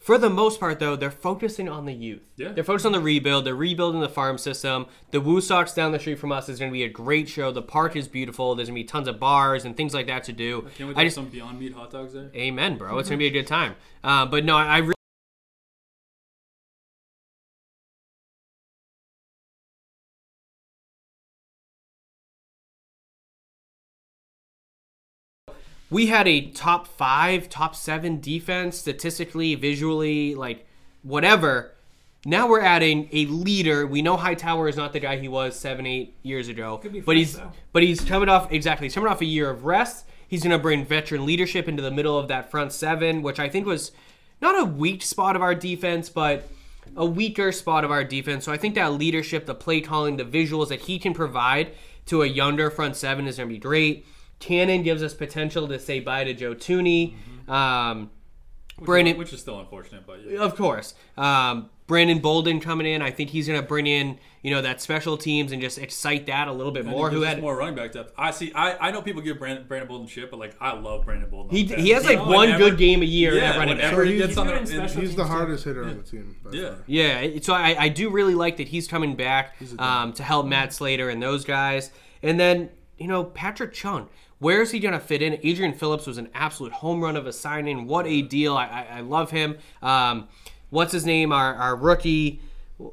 For 0.00 0.16
the 0.16 0.30
most 0.30 0.58
part, 0.58 0.78
though, 0.78 0.96
they're 0.96 1.10
focusing 1.10 1.68
on 1.68 1.84
the 1.84 1.92
youth. 1.92 2.22
Yeah. 2.36 2.52
They're 2.52 2.64
focused 2.64 2.86
on 2.86 2.92
the 2.92 3.00
rebuild. 3.00 3.44
They're 3.44 3.54
rebuilding 3.54 4.00
the 4.00 4.08
farm 4.08 4.38
system. 4.38 4.86
The 5.10 5.20
Woo 5.20 5.40
Sox 5.42 5.74
down 5.74 5.92
the 5.92 5.98
street 5.98 6.18
from 6.18 6.32
us 6.32 6.48
is 6.48 6.58
going 6.58 6.70
to 6.70 6.72
be 6.72 6.84
a 6.84 6.88
great 6.88 7.28
show. 7.28 7.50
The 7.52 7.60
park 7.62 7.94
is 7.94 8.08
beautiful. 8.08 8.54
There's 8.54 8.68
going 8.68 8.76
to 8.78 8.84
be 8.84 8.88
tons 8.88 9.06
of 9.06 9.20
bars 9.20 9.64
and 9.66 9.76
things 9.76 9.92
like 9.92 10.06
that 10.06 10.24
to 10.24 10.32
do. 10.32 10.66
Can 10.76 10.86
we 10.88 10.94
I 10.94 10.98
get 10.98 11.04
just, 11.04 11.16
some 11.16 11.28
Beyond 11.28 11.58
Meat 11.60 11.74
hot 11.74 11.90
dogs 11.90 12.14
there? 12.14 12.30
amen, 12.34 12.78
bro. 12.78 12.98
It's 12.98 13.08
going 13.10 13.18
to 13.18 13.22
be 13.22 13.26
a 13.26 13.30
good 13.42 13.46
time. 13.46 13.74
Uh, 14.02 14.24
but 14.24 14.44
no, 14.46 14.56
I, 14.56 14.64
I 14.64 14.78
really. 14.78 14.94
We 25.90 26.06
had 26.06 26.28
a 26.28 26.50
top 26.50 26.86
five, 26.86 27.48
top 27.48 27.74
seven 27.74 28.20
defense 28.20 28.78
statistically, 28.78 29.54
visually, 29.54 30.34
like 30.34 30.66
whatever. 31.02 31.72
Now 32.24 32.48
we're 32.48 32.60
adding 32.60 33.08
a 33.12 33.26
leader. 33.26 33.86
We 33.86 34.02
know 34.02 34.16
Hightower 34.16 34.68
is 34.68 34.76
not 34.76 34.92
the 34.92 35.00
guy 35.00 35.16
he 35.16 35.28
was 35.28 35.58
seven, 35.58 35.86
eight 35.86 36.14
years 36.22 36.48
ago, 36.48 36.78
be 36.78 37.00
but 37.00 37.16
he's 37.16 37.36
though. 37.36 37.52
but 37.72 37.82
he's 37.82 38.00
coming 38.00 38.28
off 38.28 38.52
exactly. 38.52 38.86
He's 38.86 38.94
coming 38.94 39.10
off 39.10 39.20
a 39.20 39.26
year 39.26 39.48
of 39.48 39.64
rest. 39.64 40.04
He's 40.26 40.42
going 40.42 40.50
to 40.50 40.58
bring 40.58 40.84
veteran 40.84 41.24
leadership 41.24 41.68
into 41.68 41.82
the 41.82 41.90
middle 41.90 42.18
of 42.18 42.28
that 42.28 42.50
front 42.50 42.72
seven, 42.72 43.22
which 43.22 43.38
I 43.38 43.48
think 43.48 43.66
was 43.66 43.92
not 44.42 44.60
a 44.60 44.64
weak 44.64 45.02
spot 45.02 45.36
of 45.36 45.42
our 45.42 45.54
defense, 45.54 46.10
but 46.10 46.48
a 46.96 47.06
weaker 47.06 47.50
spot 47.52 47.84
of 47.84 47.90
our 47.90 48.04
defense. 48.04 48.44
So 48.44 48.52
I 48.52 48.56
think 48.56 48.74
that 48.74 48.92
leadership, 48.92 49.46
the 49.46 49.54
play 49.54 49.80
calling, 49.80 50.16
the 50.16 50.24
visuals 50.24 50.68
that 50.68 50.80
he 50.80 50.98
can 50.98 51.14
provide 51.14 51.72
to 52.06 52.22
a 52.22 52.26
younger 52.26 52.70
front 52.70 52.96
seven 52.96 53.26
is 53.26 53.36
going 53.36 53.48
to 53.48 53.54
be 53.54 53.58
great. 53.58 54.06
Cannon 54.40 54.82
gives 54.82 55.02
us 55.02 55.14
potential 55.14 55.66
to 55.68 55.78
say 55.78 56.00
bye 56.00 56.24
to 56.24 56.34
Joe 56.34 56.54
Thuney. 56.54 57.14
Um, 57.48 58.10
Which, 58.76 58.86
Brandon- 58.86 59.14
is, 59.14 59.18
which 59.18 59.32
is 59.32 59.40
still 59.40 59.58
unfortunate, 59.58 60.06
but 60.06 60.20
yeah. 60.28 60.38
of 60.40 60.54
course. 60.54 60.94
Um, 61.16 61.70
Brandon 61.86 62.18
Bolden 62.18 62.60
coming 62.60 62.86
in. 62.86 63.00
I 63.00 63.10
think 63.10 63.30
he's 63.30 63.48
going 63.48 63.58
to 63.58 63.66
bring 63.66 63.86
in, 63.86 64.18
you 64.42 64.50
know, 64.50 64.60
that 64.60 64.82
special 64.82 65.16
teams 65.16 65.52
and 65.52 65.62
just 65.62 65.78
excite 65.78 66.26
that 66.26 66.46
a 66.46 66.52
little 66.52 66.70
bit 66.70 66.80
And 66.84 66.90
more. 66.90 67.08
it 67.08 67.14
Who 67.14 67.22
had 67.22 67.40
more 67.40 67.56
running 67.56 67.74
back 67.76 67.92
depth? 67.92 68.12
I 68.18 68.30
see. 68.30 68.52
I, 68.52 68.88
I 68.88 68.90
know 68.90 69.00
people 69.00 69.22
give 69.22 69.38
Brandon, 69.38 69.64
Brandon 69.66 69.88
Bolden 69.88 70.06
shit, 70.06 70.30
but 70.30 70.38
like 70.38 70.54
I 70.60 70.78
love 70.78 71.06
Brandon 71.06 71.30
Bolden. 71.30 71.56
he, 71.56 71.64
he 71.64 71.88
has 71.90 72.04
bench. 72.04 72.18
like 72.18 72.26
one 72.28 72.40
Whenever- 72.50 72.58
good 72.70 72.78
game 72.78 73.00
a 73.00 73.06
year 73.06 73.34
Yeah, 73.34 73.52
at 73.52 73.56
running 73.56 73.78
back. 73.78 73.84
whenever 73.96 74.02
So 74.02 74.06
he 74.10 74.16
he's- 74.16 74.26
gets 74.26 74.38
on 74.38 74.46
He's 74.48 74.52
the, 74.52 74.52
good 74.52 74.74
in 74.76 74.82
in- 74.82 74.88
special 74.90 75.00
He's 75.00 75.16
the 75.16 75.22
too. 75.22 75.28
hardest 75.28 75.64
hitter 75.64 75.84
on 75.84 75.96
the 75.96 76.02
team. 76.02 76.36
by 76.44 76.50
Yeah. 76.52 76.68
far. 76.68 76.78
Yeah, 76.86 77.28
so 77.40 77.54
I, 77.54 77.76
I 77.84 77.88
do 77.88 78.10
really 78.10 78.34
like 78.34 78.58
that 78.58 78.68
he's 78.68 78.86
coming 78.86 79.16
back 79.16 79.56
a 79.78 79.82
um, 79.82 80.12
to 80.12 80.22
help 80.22 80.44
Matt 80.46 80.74
Slater 80.74 81.08
and 81.08 81.22
those 81.22 81.46
guys. 81.46 81.90
And 82.22 82.38
then, 82.38 82.68
you 82.98 83.06
know, 83.06 83.24
Patrick 83.24 83.72
Chung. 83.72 84.08
Where 84.38 84.62
is 84.62 84.70
he 84.70 84.78
going 84.78 84.92
to 84.94 85.00
fit 85.00 85.20
in? 85.22 85.38
Adrian 85.42 85.72
Phillips 85.74 86.06
was 86.06 86.16
an 86.18 86.28
absolute 86.34 86.72
home 86.72 87.02
run 87.02 87.16
of 87.16 87.26
a 87.26 87.32
signing. 87.32 87.86
What 87.86 88.06
a 88.06 88.22
deal. 88.22 88.56
I, 88.56 88.66
I, 88.66 88.98
I 88.98 89.00
love 89.00 89.30
him. 89.32 89.58
Um, 89.82 90.28
what's 90.70 90.92
his 90.92 91.04
name? 91.04 91.32
Our, 91.32 91.54
our 91.54 91.74
rookie. 91.76 92.40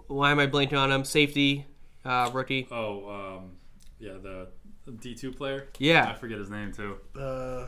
Why 0.07 0.31
am 0.31 0.39
I 0.39 0.47
blanking 0.47 0.77
on 0.79 0.91
him? 0.91 1.03
Safety 1.05 1.67
uh, 2.03 2.31
rookie. 2.33 2.67
Oh, 2.71 3.09
um, 3.38 3.51
yeah, 4.00 4.13
the 4.21 4.47
D 5.00 5.13
two 5.13 5.31
player. 5.31 5.67
Yeah. 5.77 6.09
I 6.09 6.13
forget 6.15 6.39
his 6.39 6.50
name 6.50 6.71
too. 6.74 6.97
Uh, 7.19 7.67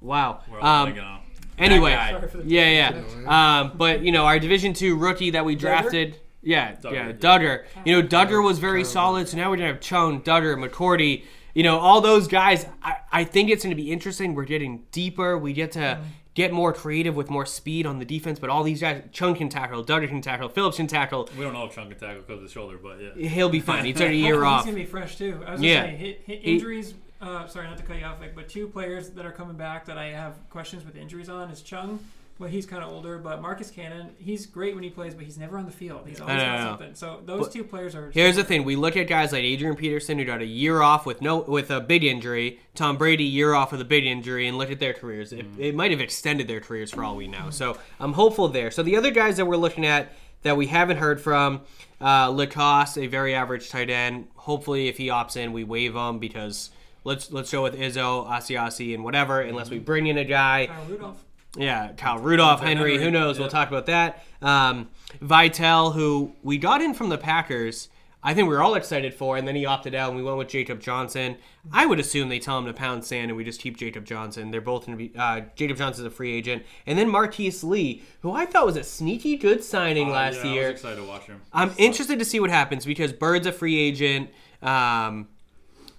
Wow. 0.00 0.40
We're 0.50 0.60
all 0.60 0.84
Um, 0.86 0.92
blanking 0.92 1.04
on 1.04 1.16
him. 1.20 1.26
anyway, 1.58 1.90
That 1.92 1.96
guy. 2.12 2.18
Sorry 2.18 2.28
for 2.28 2.36
the 2.38 2.44
yeah, 2.48 2.92
yeah. 3.26 3.60
Um, 3.60 3.72
but 3.76 4.02
you 4.02 4.12
know, 4.12 4.24
our 4.26 4.38
Division 4.38 4.72
Two 4.74 4.96
rookie 4.96 5.30
that 5.30 5.44
we 5.44 5.54
drafted, 5.56 6.18
yeah, 6.42 6.72
Dugger, 6.76 6.92
yeah, 6.92 7.56
yeah. 7.76 7.82
You 7.84 8.02
know, 8.02 8.06
Dugger 8.06 8.44
was 8.44 8.58
very 8.58 8.84
solid. 8.84 9.28
So 9.28 9.36
now 9.36 9.50
we're 9.50 9.56
gonna 9.56 9.68
have 9.68 9.80
Chung, 9.80 10.22
Dugger, 10.22 10.56
McCourty. 10.62 11.24
You 11.54 11.62
know, 11.62 11.78
all 11.78 12.00
those 12.00 12.26
guys. 12.28 12.66
I, 12.82 12.96
I 13.12 13.24
think 13.24 13.48
it's 13.50 13.62
gonna 13.62 13.74
be 13.76 13.92
interesting. 13.92 14.34
We're 14.34 14.44
getting 14.44 14.84
deeper. 14.92 15.38
We 15.38 15.52
get 15.52 15.72
to 15.72 16.00
get 16.34 16.52
more 16.52 16.72
creative 16.72 17.14
with 17.14 17.30
more 17.30 17.46
speed 17.46 17.86
on 17.86 18.00
the 18.00 18.04
defense. 18.04 18.40
But 18.40 18.50
all 18.50 18.64
these 18.64 18.80
guys, 18.80 19.04
Chone 19.12 19.36
can 19.36 19.48
tackle, 19.48 19.84
Dugger 19.84 20.08
can 20.08 20.20
tackle, 20.20 20.48
Phillips 20.48 20.76
can 20.78 20.88
tackle. 20.88 21.28
We 21.38 21.44
don't 21.44 21.52
know 21.52 21.64
if 21.66 21.74
Chung 21.74 21.88
can 21.88 21.98
tackle 21.98 22.22
because 22.22 22.38
of 22.38 22.42
the 22.42 22.48
shoulder, 22.52 22.76
but 22.82 22.98
yeah. 23.16 23.28
He'll 23.28 23.48
be 23.48 23.60
fine. 23.60 23.84
He 23.84 23.92
took 23.92 24.08
a 24.08 24.14
year 24.14 24.44
off. 24.44 24.64
He's 24.64 24.72
gonna 24.74 24.84
be 24.84 24.90
fresh 24.90 25.16
too. 25.16 25.40
I 25.46 25.52
was 25.52 25.60
Yeah. 25.62 25.82
gonna 25.86 25.92
say 25.92 25.96
hit, 25.96 26.22
hit 26.26 26.40
injuries. 26.42 26.94
uh, 27.20 27.46
sorry, 27.46 27.68
not 27.68 27.78
to 27.78 27.84
cut 27.84 27.98
you 27.98 28.04
off, 28.04 28.18
Vic, 28.20 28.34
but 28.34 28.48
two 28.48 28.66
players 28.66 29.10
that 29.10 29.24
are 29.24 29.30
coming 29.32 29.56
back 29.56 29.86
that 29.86 29.96
I 29.96 30.06
have 30.06 30.34
questions 30.50 30.84
with 30.84 30.96
injuries 30.96 31.28
on 31.28 31.50
is 31.50 31.62
Chung. 31.62 32.00
Well, 32.36 32.48
he's 32.50 32.66
kind 32.66 32.82
of 32.82 32.90
older, 32.90 33.18
but 33.18 33.40
Marcus 33.40 33.70
Cannon, 33.70 34.10
he's 34.18 34.44
great 34.46 34.74
when 34.74 34.82
he 34.82 34.90
plays, 34.90 35.14
but 35.14 35.24
he's 35.24 35.38
never 35.38 35.56
on 35.56 35.66
the 35.66 35.70
field. 35.70 36.02
He's 36.04 36.20
always 36.20 36.42
I 36.42 36.44
got 36.44 36.62
something. 36.62 36.94
So 36.96 37.20
those 37.24 37.44
But 37.44 37.52
two 37.52 37.62
players 37.62 37.94
are. 37.94 38.10
Here's 38.10 38.34
the 38.34 38.42
thing: 38.42 38.64
we 38.64 38.74
look 38.74 38.96
at 38.96 39.06
guys 39.06 39.30
like 39.30 39.44
Adrian 39.44 39.76
Peterson 39.76 40.18
who 40.18 40.24
got 40.24 40.40
a 40.40 40.46
year 40.46 40.82
off 40.82 41.06
with 41.06 41.22
no 41.22 41.42
with 41.42 41.70
a 41.70 41.80
big 41.80 42.02
injury, 42.02 42.58
Tom 42.74 42.96
Brady 42.96 43.22
year 43.22 43.54
off 43.54 43.70
with 43.70 43.80
a 43.80 43.84
big 43.84 44.04
injury, 44.04 44.48
and 44.48 44.58
look 44.58 44.72
at 44.72 44.80
their 44.80 44.92
careers. 44.92 45.32
It, 45.32 45.46
it 45.58 45.76
might 45.76 45.92
have 45.92 46.00
extended 46.00 46.48
their 46.48 46.60
careers 46.60 46.90
for 46.90 47.04
all 47.04 47.14
we 47.14 47.28
know. 47.28 47.50
So 47.50 47.78
I'm 48.00 48.14
hopeful 48.14 48.48
there. 48.48 48.72
So 48.72 48.82
the 48.82 48.96
other 48.96 49.12
guys 49.12 49.36
that 49.36 49.46
we're 49.46 49.56
looking 49.56 49.86
at 49.86 50.12
that 50.42 50.56
we 50.56 50.66
haven't 50.66 50.96
heard 50.96 51.20
from, 51.20 51.62
uh, 52.00 52.30
LaCosse, 52.30 52.98
a 52.98 53.06
very 53.06 53.34
average 53.34 53.70
tight 53.70 53.90
end. 53.90 54.26
Hopefully, 54.34 54.88
if 54.88 54.96
he 54.96 55.06
opts 55.06 55.36
in, 55.36 55.52
we 55.52 55.62
waive 55.62 55.94
him 55.94 56.18
because 56.18 56.70
let's 57.04 57.30
let's 57.30 57.52
go 57.52 57.62
with 57.62 57.78
Izzo, 57.78 58.28
Asiasi, 58.28 58.92
and 58.92 59.04
whatever. 59.04 59.40
Unless 59.40 59.70
we 59.70 59.78
bring 59.78 60.08
in 60.08 60.18
a 60.18 60.24
guy. 60.24 60.66
Kyle 60.66 60.84
Rudolph. 60.86 61.23
Yeah, 61.56 61.92
Kyle 61.96 62.18
Rudolph, 62.18 62.60
Henry, 62.60 62.92
Henry, 62.92 63.04
who 63.04 63.10
knows? 63.10 63.38
We'll 63.38 63.48
talk 63.48 63.68
about 63.68 63.86
that. 63.86 64.24
Um, 64.42 64.88
Vitale, 65.20 65.92
who 65.92 66.32
we 66.42 66.58
got 66.58 66.82
in 66.82 66.94
from 66.94 67.08
the 67.10 67.18
Packers, 67.18 67.88
I 68.26 68.32
think 68.34 68.48
we 68.48 68.54
were 68.54 68.62
all 68.62 68.74
excited 68.74 69.12
for, 69.14 69.36
and 69.36 69.46
then 69.46 69.54
he 69.54 69.66
opted 69.66 69.94
out, 69.94 70.08
and 70.08 70.16
we 70.16 70.22
went 70.24 70.38
with 70.38 70.48
Jacob 70.48 70.80
Johnson. 70.80 71.36
I 71.70 71.84
would 71.86 72.00
assume 72.00 72.28
they 72.30 72.38
tell 72.38 72.58
him 72.58 72.64
to 72.64 72.72
pound 72.72 73.04
sand, 73.04 73.30
and 73.30 73.36
we 73.36 73.44
just 73.44 73.60
keep 73.60 73.76
Jacob 73.76 74.04
Johnson. 74.06 74.50
They're 74.50 74.60
both 74.62 74.86
going 74.86 74.96
to 74.98 75.08
be. 75.08 75.16
Uh, 75.16 75.42
Jacob 75.54 75.76
Johnson's 75.76 76.06
a 76.06 76.10
free 76.10 76.32
agent, 76.34 76.64
and 76.86 76.98
then 76.98 77.08
Marquise 77.08 77.62
Lee, 77.62 78.02
who 78.22 78.32
I 78.32 78.46
thought 78.46 78.64
was 78.66 78.76
a 78.76 78.82
sneaky 78.82 79.36
good 79.36 79.62
signing 79.62 80.08
Uh, 80.08 80.12
last 80.12 80.36
yeah, 80.42 80.50
I 80.50 80.54
year. 80.54 80.62
was 80.64 80.80
excited 80.80 80.96
to 80.96 81.04
watch 81.06 81.24
him. 81.24 81.40
I'm 81.52 81.72
interested 81.76 82.18
to 82.18 82.24
see 82.24 82.40
what 82.40 82.50
happens 82.50 82.84
because 82.86 83.12
Byrd's 83.12 83.46
a 83.46 83.52
free 83.52 83.78
agent. 83.78 84.30
Um, 84.62 85.28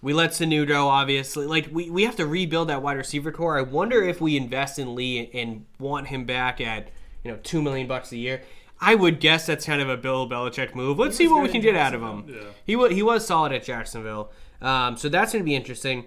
we 0.06 0.13
let 0.13 0.30
Sanudo 0.30 0.86
obviously. 0.86 1.48
Like 1.48 1.70
we, 1.72 1.89
we 1.89 2.04
have 2.04 2.15
to 2.18 2.28
rebuild 2.28 2.70
that 2.70 2.84
wide 2.84 2.96
receiver 2.96 3.32
core. 3.32 3.58
I 3.58 3.63
wonder 3.63 4.04
if 4.04 4.22
we 4.22 4.38
invest 4.38 4.78
in 4.78 4.94
Lee 4.94 5.32
and 5.34 5.65
want 5.80 6.08
him 6.08 6.26
back 6.26 6.62
at 6.62 6.89
you 7.24 7.32
know 7.32 7.39
two 7.41 7.60
million 7.60 7.88
bucks 7.88 8.12
a 8.12 8.18
year. 8.18 8.44
I 8.80 8.94
would 8.94 9.20
guess 9.20 9.48
that's 9.48 9.65
kind 9.65 9.82
of 9.82 9.89
a 9.89 9.98
Bill 9.98 10.30
Belichick 10.30 10.76
move. 10.76 11.00
Let's 11.00 11.18
see 11.18 11.28
what 11.28 11.41
we 11.41 11.50
can 11.50 11.60
get 11.60 11.76
out 11.76 11.96
of 11.96 12.04
him. 12.04 12.26
Yeah. 12.28 12.44
He 12.68 12.76
was 12.76 12.91
he 12.91 13.02
was 13.02 13.26
solid 13.26 13.52
at 13.52 13.63
Jacksonville, 13.63 14.32
um, 14.62 14.96
so 14.96 15.10
that's 15.10 15.34
going 15.34 15.44
to 15.44 15.46
be 15.46 15.56
interesting, 15.56 16.06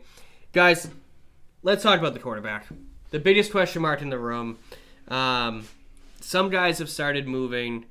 guys. 0.52 0.88
Let's 1.64 1.82
talk 1.82 1.98
about 1.98 2.14
the 2.14 2.20
quarterback. 2.20 2.68
The 3.11 3.18
biggest 3.18 3.50
question 3.50 3.82
mark 3.82 4.00
in 4.00 4.11
the 4.11 4.18
room. 4.18 4.58
Um, 5.08 5.66
some 6.20 6.50
guys 6.50 6.78
have 6.78 6.88
started 6.88 7.26
moving. 7.26 7.84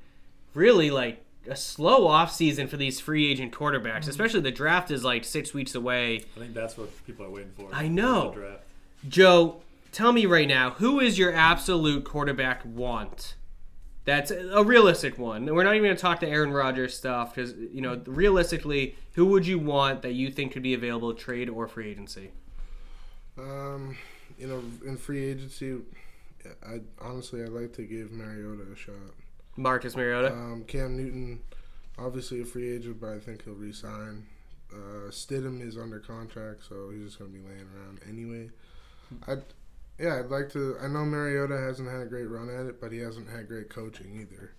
Really, 0.54 0.90
like 0.90 1.22
a 1.50 1.56
slow 1.56 2.08
off 2.08 2.32
season 2.32 2.68
for 2.68 2.78
these 2.78 3.00
free 3.00 3.32
agent 3.32 3.52
quarterbacks, 3.52 4.08
especially 4.08 4.42
the 4.42 4.52
draft 4.52 4.92
is 4.92 5.04
like 5.04 5.24
six 5.24 5.54
weeks 5.54 5.76
away. 5.76 6.26
I 6.36 6.40
think 6.40 6.54
that's 6.54 6.78
what 6.78 6.90
people 7.06 7.26
are 7.26 7.30
waiting 7.30 7.52
for. 7.56 7.70
I 7.74 7.88
know. 7.88 8.32
The 8.32 8.40
draft. 8.40 8.64
Joe, 9.08 9.62
tell 9.92 10.12
me 10.12 10.26
right 10.26 10.48
now, 10.48 10.72
who 10.72 11.00
is 11.00 11.18
your 11.18 11.34
absolute 11.34 12.04
quarterback 12.04 12.62
want? 12.66 13.36
That's 14.06 14.32
a 14.32 14.64
realistic 14.64 15.18
one. 15.18 15.46
We're 15.46 15.64
not 15.64 15.76
even 15.76 15.84
going 15.84 15.96
to 15.96 16.02
talk 16.02 16.22
to 16.22 16.28
Aaron 16.28 16.52
Rodgers 16.52 16.96
stuff 16.96 17.36
because 17.36 17.54
you 17.54 17.82
know 17.82 18.02
realistically, 18.06 18.96
who 19.14 19.26
would 19.28 19.46
you 19.46 19.60
want 19.60 20.02
that 20.04 20.14
you 20.14 20.32
think 20.32 20.54
could 20.54 20.64
be 20.64 20.74
available 20.74 21.14
trade 21.14 21.50
or 21.50 21.68
free 21.68 21.92
agency? 21.92 22.32
um, 23.38 23.98
you 24.38 24.48
know, 24.48 24.64
in 24.86 24.98
free 24.98 25.26
agency, 25.30 25.78
I 26.66 26.82
honestly 27.02 27.44
I'd 27.44 27.50
like 27.50 27.74
to 27.74 27.84
give 27.84 28.12
Mariota 28.12 28.64
a 28.72 28.76
shot. 28.76 28.96
Marcus 29.58 29.96
Mariota. 29.96 30.32
Um, 30.32 30.64
Cam 30.68 30.96
Newton, 30.96 31.42
obviously 31.98 32.42
a 32.42 32.46
free 32.46 32.76
agent, 32.76 33.02
but 33.02 33.10
I 33.10 33.20
think 33.20 33.44
he'll 33.44 33.56
resign. 33.56 34.28
Uh, 34.72 35.10
Stidham 35.10 35.62
is 35.66 35.78
under 35.78 36.00
contract, 36.00 36.64
so 36.68 36.90
he's 36.90 37.06
just 37.06 37.20
gonna 37.20 37.32
be 37.32 37.40
laying 37.40 37.68
around 37.76 38.00
anyway. 38.08 38.50
I, 39.28 39.38
yeah, 40.00 40.20
I'd 40.20 40.30
like 40.30 40.52
to. 40.54 40.78
I 40.82 40.88
know 40.88 41.06
Mariota 41.06 41.58
hasn't 41.58 41.90
had 41.90 42.02
a 42.02 42.06
great 42.06 42.30
run 42.30 42.50
at 42.50 42.66
it, 42.66 42.80
but 42.80 42.92
he 42.92 43.00
hasn't 43.00 43.30
had 43.30 43.48
great 43.48 43.70
coaching 43.70 44.20
either, 44.20 44.54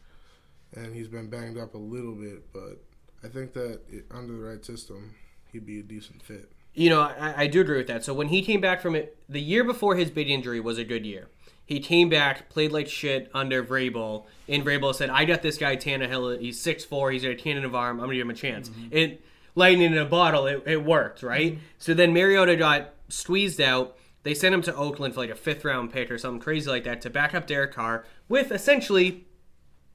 and 0.75 0.95
he's 0.95 1.09
been 1.09 1.29
banged 1.29 1.59
up 1.59 1.75
a 1.75 1.79
little 1.79 2.15
bit. 2.15 2.53
But 2.53 2.83
I 3.23 3.29
think 3.29 3.53
that 3.53 3.81
it, 3.91 4.07
under 4.11 4.33
the 4.33 4.41
right 4.41 4.65
system, 4.65 5.15
he'd 5.53 5.67
be 5.67 5.81
a 5.81 5.83
decent 5.83 6.23
fit. 6.23 6.51
You 6.75 6.91
know, 6.91 7.01
I, 7.01 7.43
I 7.43 7.47
do 7.47 7.61
agree 7.61 7.79
with 7.79 7.89
that. 7.89 8.05
So 8.05 8.15
when 8.15 8.29
he 8.29 8.43
came 8.43 8.61
back 8.61 8.81
from 8.81 8.95
it, 8.95 9.17
the 9.29 9.41
year 9.41 9.65
before 9.65 9.97
his 9.97 10.11
big 10.11 10.31
injury 10.31 10.61
was 10.61 10.79
a 10.79 10.85
good 10.85 11.05
year. 11.05 11.29
He 11.69 11.81
came 11.81 12.09
back, 12.09 12.49
played 12.49 12.73
like 12.73 12.89
shit 12.89 13.31
under 13.35 13.63
Vrabel, 13.63 14.25
and 14.49 14.65
Vrabel 14.65 14.95
said, 14.95 15.11
"I 15.11 15.27
got 15.27 15.43
this 15.43 15.59
guy 15.59 15.77
Tannehill. 15.77 16.41
He's 16.41 16.59
6'4", 16.59 17.13
He's 17.13 17.23
got 17.23 17.33
a 17.33 17.35
cannon 17.35 17.67
of 17.67 17.75
arm. 17.75 18.01
I'm 18.01 18.07
gonna 18.07 18.15
give 18.15 18.23
him 18.23 18.31
a 18.31 18.35
chance." 18.35 18.71
Mm-hmm. 18.71 18.89
It 18.91 19.25
lightning 19.55 19.93
in 19.93 19.99
a 19.99 20.07
bottle. 20.07 20.47
It, 20.47 20.63
it 20.65 20.83
worked, 20.83 21.23
right? 21.23 21.53
Mm-hmm. 21.53 21.63
So 21.77 21.93
then 21.93 22.15
Mariota 22.15 22.57
got 22.57 22.95
squeezed 23.11 23.61
out. 23.61 23.99
They 24.23 24.33
sent 24.33 24.55
him 24.55 24.63
to 24.63 24.75
Oakland 24.75 25.13
for 25.13 25.21
like 25.21 25.29
a 25.29 25.35
fifth 25.35 25.63
round 25.63 25.93
pick 25.93 26.11
or 26.11 26.17
something 26.17 26.41
crazy 26.41 26.71
like 26.71 26.85
that 26.85 27.03
to 27.03 27.11
back 27.11 27.35
up 27.35 27.47
Derek 27.47 27.75
Carr 27.75 28.07
with 28.31 28.51
essentially 28.51 29.27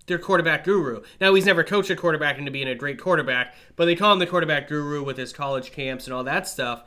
their 0.05 0.19
quarterback 0.19 0.65
guru. 0.65 1.01
Now 1.19 1.33
he's 1.33 1.47
never 1.47 1.63
coached 1.63 1.89
a 1.89 1.95
quarterback 1.95 2.37
into 2.37 2.51
being 2.51 2.67
a 2.67 2.75
great 2.75 2.99
quarterback, 2.99 3.55
but 3.75 3.85
they 3.85 3.95
call 3.95 4.13
him 4.13 4.19
the 4.19 4.27
quarterback 4.27 4.67
guru 4.67 5.03
with 5.03 5.17
his 5.17 5.33
college 5.33 5.71
camps 5.71 6.05
and 6.05 6.13
all 6.13 6.23
that 6.25 6.47
stuff. 6.47 6.83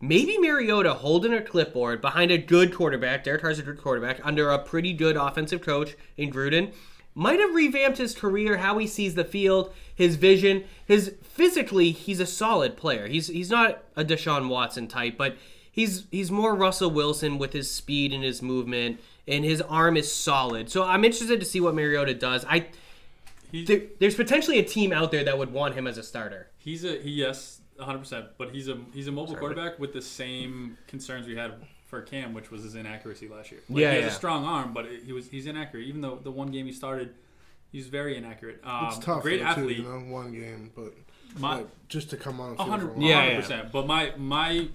Maybe 0.00 0.38
Mariota 0.38 0.94
holding 0.94 1.32
a 1.32 1.42
clipboard 1.42 2.00
behind 2.00 2.30
a 2.30 2.38
good 2.38 2.74
quarterback, 2.74 3.24
Derek 3.24 3.42
Carr's 3.42 3.58
a 3.58 3.62
good 3.62 3.80
quarterback, 3.80 4.20
under 4.24 4.50
a 4.50 4.58
pretty 4.58 4.92
good 4.92 5.16
offensive 5.16 5.62
coach 5.62 5.96
in 6.16 6.30
Gruden, 6.30 6.72
might 7.14 7.40
have 7.40 7.54
revamped 7.54 7.96
his 7.96 8.14
career, 8.14 8.58
how 8.58 8.76
he 8.76 8.86
sees 8.86 9.14
the 9.14 9.24
field, 9.24 9.72
his 9.94 10.16
vision, 10.16 10.64
his 10.86 11.14
physically, 11.22 11.90
he's 11.90 12.20
a 12.20 12.26
solid 12.26 12.76
player. 12.76 13.08
He's 13.08 13.28
he's 13.28 13.50
not 13.50 13.82
a 13.96 14.04
Deshaun 14.04 14.48
Watson 14.48 14.86
type, 14.86 15.16
but 15.16 15.36
he's 15.72 16.06
he's 16.10 16.30
more 16.30 16.54
Russell 16.54 16.90
Wilson 16.90 17.38
with 17.38 17.54
his 17.54 17.70
speed 17.70 18.12
and 18.12 18.22
his 18.22 18.42
movement, 18.42 19.00
and 19.26 19.46
his 19.46 19.62
arm 19.62 19.96
is 19.96 20.12
solid. 20.12 20.70
So 20.70 20.84
I'm 20.84 21.04
interested 21.06 21.40
to 21.40 21.46
see 21.46 21.60
what 21.60 21.74
Mariota 21.74 22.12
does. 22.12 22.44
I 22.46 22.66
He, 23.50 23.64
there, 23.64 23.80
there's 23.98 24.14
potentially 24.14 24.58
a 24.58 24.64
team 24.64 24.92
out 24.92 25.10
there 25.10 25.24
that 25.24 25.38
would 25.38 25.52
want 25.52 25.74
him 25.74 25.86
as 25.86 25.96
a 25.96 26.02
starter. 26.02 26.50
he's 26.58 26.84
a 26.84 27.00
he 27.00 27.12
yes, 27.12 27.62
100. 27.78 27.98
percent 27.98 28.26
But 28.38 28.50
he's 28.50 28.68
a 28.68 28.78
he's 28.94 29.08
a 29.08 29.12
mobile 29.12 29.34
quarterback 29.36 29.78
with 29.78 29.92
the 29.92 30.02
same 30.02 30.76
concerns 30.86 31.26
we 31.26 31.36
had 31.36 31.52
for 31.86 32.02
Cam, 32.02 32.34
which 32.34 32.50
was 32.50 32.62
his 32.62 32.74
inaccuracy 32.74 33.28
last 33.28 33.50
year. 33.52 33.60
Like, 33.68 33.78
Yeah, 33.80 33.90
he 33.90 33.96
has 33.96 34.04
yeah. 34.04 34.10
a 34.10 34.14
strong 34.14 34.44
arm, 34.44 34.72
but 34.74 34.86
it, 34.86 35.04
he 35.04 35.12
was 35.12 35.28
he's 35.28 35.46
inaccurate. 35.46 35.84
Even 35.84 36.00
though 36.00 36.16
the 36.16 36.30
one 36.32 36.50
game 36.50 36.66
he 36.66 36.72
started, 36.72 37.14
he's 37.70 37.86
very 37.86 38.16
inaccurate. 38.16 38.60
Um, 38.64 38.86
It's 38.86 38.98
tough, 38.98 39.22
great 39.22 39.40
though, 39.40 39.46
athlete. 39.46 39.76
too, 39.76 39.82
you 39.82 39.88
know, 39.88 39.98
one 40.12 40.32
game, 40.32 40.72
but 40.74 40.92
My 41.38 41.56
like, 41.58 41.68
just 41.88 42.10
to 42.10 42.16
come 42.16 42.40
on 42.40 42.50
a 42.50 42.52
a 42.52 42.56
field 42.56 42.68
hundred 42.68 42.86
for 42.86 42.92
a 42.92 42.94
a 42.94 42.98
while. 42.98 43.08
Yeah, 43.08 43.40
hundred 43.40 43.50
yeah. 43.50 43.68
But 43.70 43.86
my 43.86 44.12
my 44.16 44.68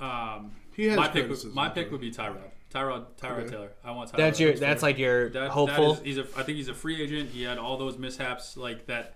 um 0.00 0.52
He 0.74 0.86
has 0.86 0.96
my 0.96 1.08
pick 1.08 1.28
would, 1.28 1.44
my 1.54 1.68
pick 1.68 1.90
would 1.92 2.00
be 2.00 2.10
Tyrod. 2.10 2.38
Tyrod 2.72 3.04
Tyrod 3.20 3.38
Okay. 3.42 3.50
Taylor. 3.50 3.70
I 3.84 3.92
want 3.92 4.10
Tyrod. 4.10 4.16
That's 4.16 4.40
your 4.40 4.52
that's 4.54 4.82
like 4.82 4.98
your 4.98 5.28
That- 5.30 5.50
hopeful. 5.50 5.94
That 5.94 6.00
is, 6.00 6.16
he's 6.16 6.18
a, 6.18 6.26
I 6.36 6.42
think 6.42 6.56
he's 6.56 6.68
a 6.68 6.74
free 6.74 7.00
agent. 7.00 7.30
He 7.30 7.42
had 7.44 7.58
all 7.58 7.76
those 7.76 7.96
mishaps 7.98 8.56
like 8.56 8.86
that 8.86 9.14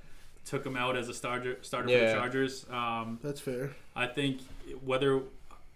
took 0.48 0.64
him 0.64 0.76
out 0.76 0.96
as 0.96 1.08
a 1.08 1.14
starter 1.14 1.58
starter 1.62 1.88
for 1.88 1.94
the 2.06 2.12
Chargers. 2.12 2.66
Um, 2.70 3.18
That's 3.22 3.40
fair. 3.40 3.70
I 3.94 4.06
think 4.06 4.40
whether 4.84 5.20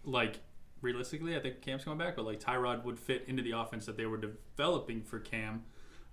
like 0.05 0.41
realistically, 0.81 1.37
I 1.37 1.41
think 1.41 1.61
Cam's 1.61 1.85
coming 1.85 1.99
back, 1.99 2.17
but 2.17 2.25
like 2.25 2.41
Tyrod 2.41 2.85
would 2.85 2.99
fit 2.99 3.25
into 3.29 3.43
the 3.43 3.53
offense 3.53 3.87
that 3.87 3.97
they 3.97 4.07
were 4.07 4.17
developing 4.19 5.03
for 5.03 5.19
Cam. 5.21 5.63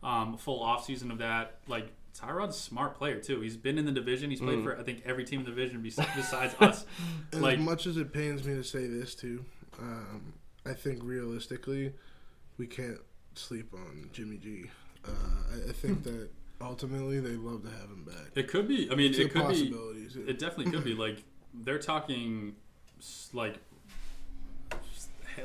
Um, 0.04 0.38
full 0.38 0.62
offseason 0.64 1.12
of 1.12 1.18
that, 1.18 1.60
like 1.68 1.88
Tyrod's 2.18 2.56
a 2.56 2.60
smart 2.60 2.96
player 2.96 3.20
too. 3.20 3.42
He's 3.42 3.58
been 3.58 3.78
in 3.78 3.86
the 3.86 3.92
division. 3.92 4.30
He's 4.30 4.40
played 4.40 4.60
Mm. 4.60 4.64
for 4.64 4.78
I 4.80 4.84
think 4.84 5.02
every 5.06 5.24
team 5.26 5.40
in 5.40 5.46
the 5.46 5.52
division 5.52 5.82
besides 5.84 6.56
us. 6.60 6.86
As 7.34 7.40
Like- 7.40 7.60
much 7.60 7.86
as 7.88 7.98
it 7.98 8.12
pains 8.14 8.44
me 8.46 8.56
to 8.56 8.64
say 8.64 8.88
this 8.88 9.16
too, 9.16 9.44
um, 9.80 10.34
I 10.66 10.74
think 10.74 11.00
realistically, 11.04 11.94
we 12.58 12.68
can't 12.68 13.00
sleep 13.36 13.74
on 13.74 14.10
Jimmy 14.14 14.38
G. 14.38 14.66
Uh, 15.06 15.12
I, 15.54 15.70
I 15.70 15.74
think 15.74 16.04
that 16.04 16.30
ultimately 16.62 17.20
they'd 17.20 17.38
love 17.38 17.64
to 17.64 17.70
have 17.70 17.90
him 17.90 18.04
back. 18.06 18.32
It 18.36 18.48
could 18.48 18.68
be. 18.68 18.90
I 18.92 18.96
mean, 18.96 19.12
It's 19.12 19.20
it 19.20 19.24
the 19.26 19.30
could 19.30 19.48
be. 19.50 19.70
possibilities. 19.70 20.16
It 20.16 20.40
definitely 20.40 20.72
could 20.72 20.84
be. 20.84 20.94
Like 20.94 21.24
they're 21.54 21.80
talking, 21.80 22.56
like, 23.34 23.56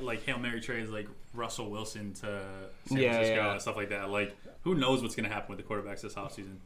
like 0.00 0.24
hail 0.24 0.38
mary 0.38 0.60
trades, 0.60 0.90
like 0.90 1.08
Russell 1.32 1.70
Wilson 1.70 2.12
to 2.14 2.20
San 2.86 2.98
Yeah, 2.98 3.12
Francisco 3.12 3.34
yeah. 3.36 3.52
and 3.52 3.62
stuff 3.62 3.76
like 3.76 3.90
that. 3.90 4.10
Like, 4.10 4.36
who 4.62 4.74
knows 4.74 5.02
what's 5.02 5.14
going 5.14 5.28
to 5.28 5.32
happen 5.34 5.54
with 5.56 5.64
the 5.66 5.72
quarterbacks 5.74 6.00
this 6.02 6.14
offseason? 6.14 6.56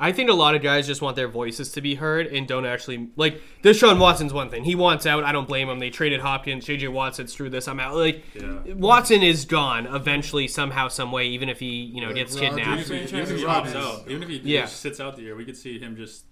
I 0.00 0.10
think 0.10 0.28
a 0.28 0.32
lot 0.34 0.56
of 0.56 0.62
guys 0.62 0.88
just 0.88 1.00
want 1.02 1.14
their 1.14 1.28
voices 1.28 1.70
to 1.72 1.80
be 1.80 1.94
heard 1.94 2.26
and 2.26 2.48
don't 2.48 2.66
actually 2.66 3.10
like. 3.14 3.40
Deshaun 3.62 4.00
Watson's 4.00 4.32
one 4.32 4.50
thing. 4.50 4.64
He 4.64 4.74
wants 4.74 5.06
out. 5.06 5.22
I 5.22 5.30
don't 5.30 5.46
blame 5.46 5.68
him. 5.68 5.78
They 5.78 5.90
traded 5.90 6.20
Hopkins. 6.20 6.66
JJ 6.66 6.92
Watson 6.92 7.28
screw 7.28 7.48
this. 7.48 7.68
I'm 7.68 7.78
out. 7.78 7.94
Like 7.94 8.24
Yeah. 8.34 8.74
Watson 8.74 9.22
is 9.22 9.44
gone 9.44 9.86
eventually, 9.86 10.48
somehow, 10.48 10.88
some 10.88 11.12
way. 11.12 11.26
Even 11.28 11.48
if 11.48 11.60
he 11.60 11.66
you 11.84 12.00
know 12.00 12.08
Like 12.08 12.16
gets 12.16 12.34
Rodgers. 12.34 12.42
Even 12.52 12.56
kidnapped. 12.58 12.80
if 12.82 12.88
he, 12.88 12.96
even 13.18 13.20
if 13.20 13.38
he 13.38 13.44
Rodgers. 13.44 13.72
opts 13.74 13.76
out, 13.76 14.10
even 14.10 14.22
if 14.24 14.28
he 14.28 14.36
Yeah. 14.42 14.60
just 14.62 14.80
sits 14.80 14.98
out 15.00 15.14
the 15.16 15.22
year, 15.22 15.36
we 15.36 15.44
could 15.44 15.56
see 15.56 15.78
him 15.78 15.96
just. 15.96 16.24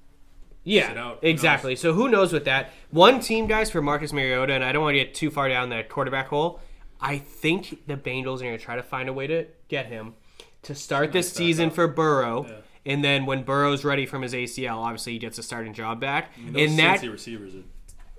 Yeah, 0.65 0.89
sit 0.89 0.99
out. 0.99 1.19
Exactly. 1.23 1.75
So 1.77 1.93
who 1.93 2.09
knows 2.09 2.33
with 2.33 2.45
that? 2.45 2.71
One 2.91 3.19
team, 3.21 3.47
guys, 3.49 3.71
for 3.71 3.83
Marcus 3.83 4.13
Mariota, 4.13 4.53
and 4.55 4.63
I 4.65 4.71
don't 4.73 4.83
want 4.83 4.95
to 4.95 4.99
get 5.05 5.13
too 5.15 5.29
far 5.31 5.49
down 5.49 5.71
that 5.71 5.89
quarterback 5.89 6.29
hole. 6.29 6.61
I 7.01 7.19
think 7.19 7.85
the 7.89 7.97
Bengals 7.97 8.37
are 8.41 8.45
going 8.45 8.59
to 8.59 8.65
try 8.65 8.77
to 8.77 8.83
find 8.83 9.09
a 9.09 9.13
way 9.13 9.27
to 9.27 9.47
get 9.69 9.87
him 9.87 10.15
to 10.63 10.75
start 10.77 11.11
this 11.13 11.33
season 11.33 11.67
backup. 11.67 11.75
for 11.75 11.89
Burrow. 11.89 12.47
Yeah. 12.49 12.55
And 12.85 13.05
then 13.05 13.27
when 13.27 13.43
Burrow's 13.45 13.85
ready 13.85 14.07
from 14.07 14.23
his 14.23 14.33
ACL, 14.35 14.77
obviously 14.79 15.13
he 15.13 15.19
gets 15.19 15.39
a 15.39 15.43
starting 15.43 15.73
job 15.75 16.01
back. 16.01 16.33
I 16.37 16.41
mean, 16.41 16.53
those 16.53 16.71
and 16.71 16.79
that 16.81 17.01
Cincy 17.01 17.13
receivers 17.13 17.55
are 17.55 17.63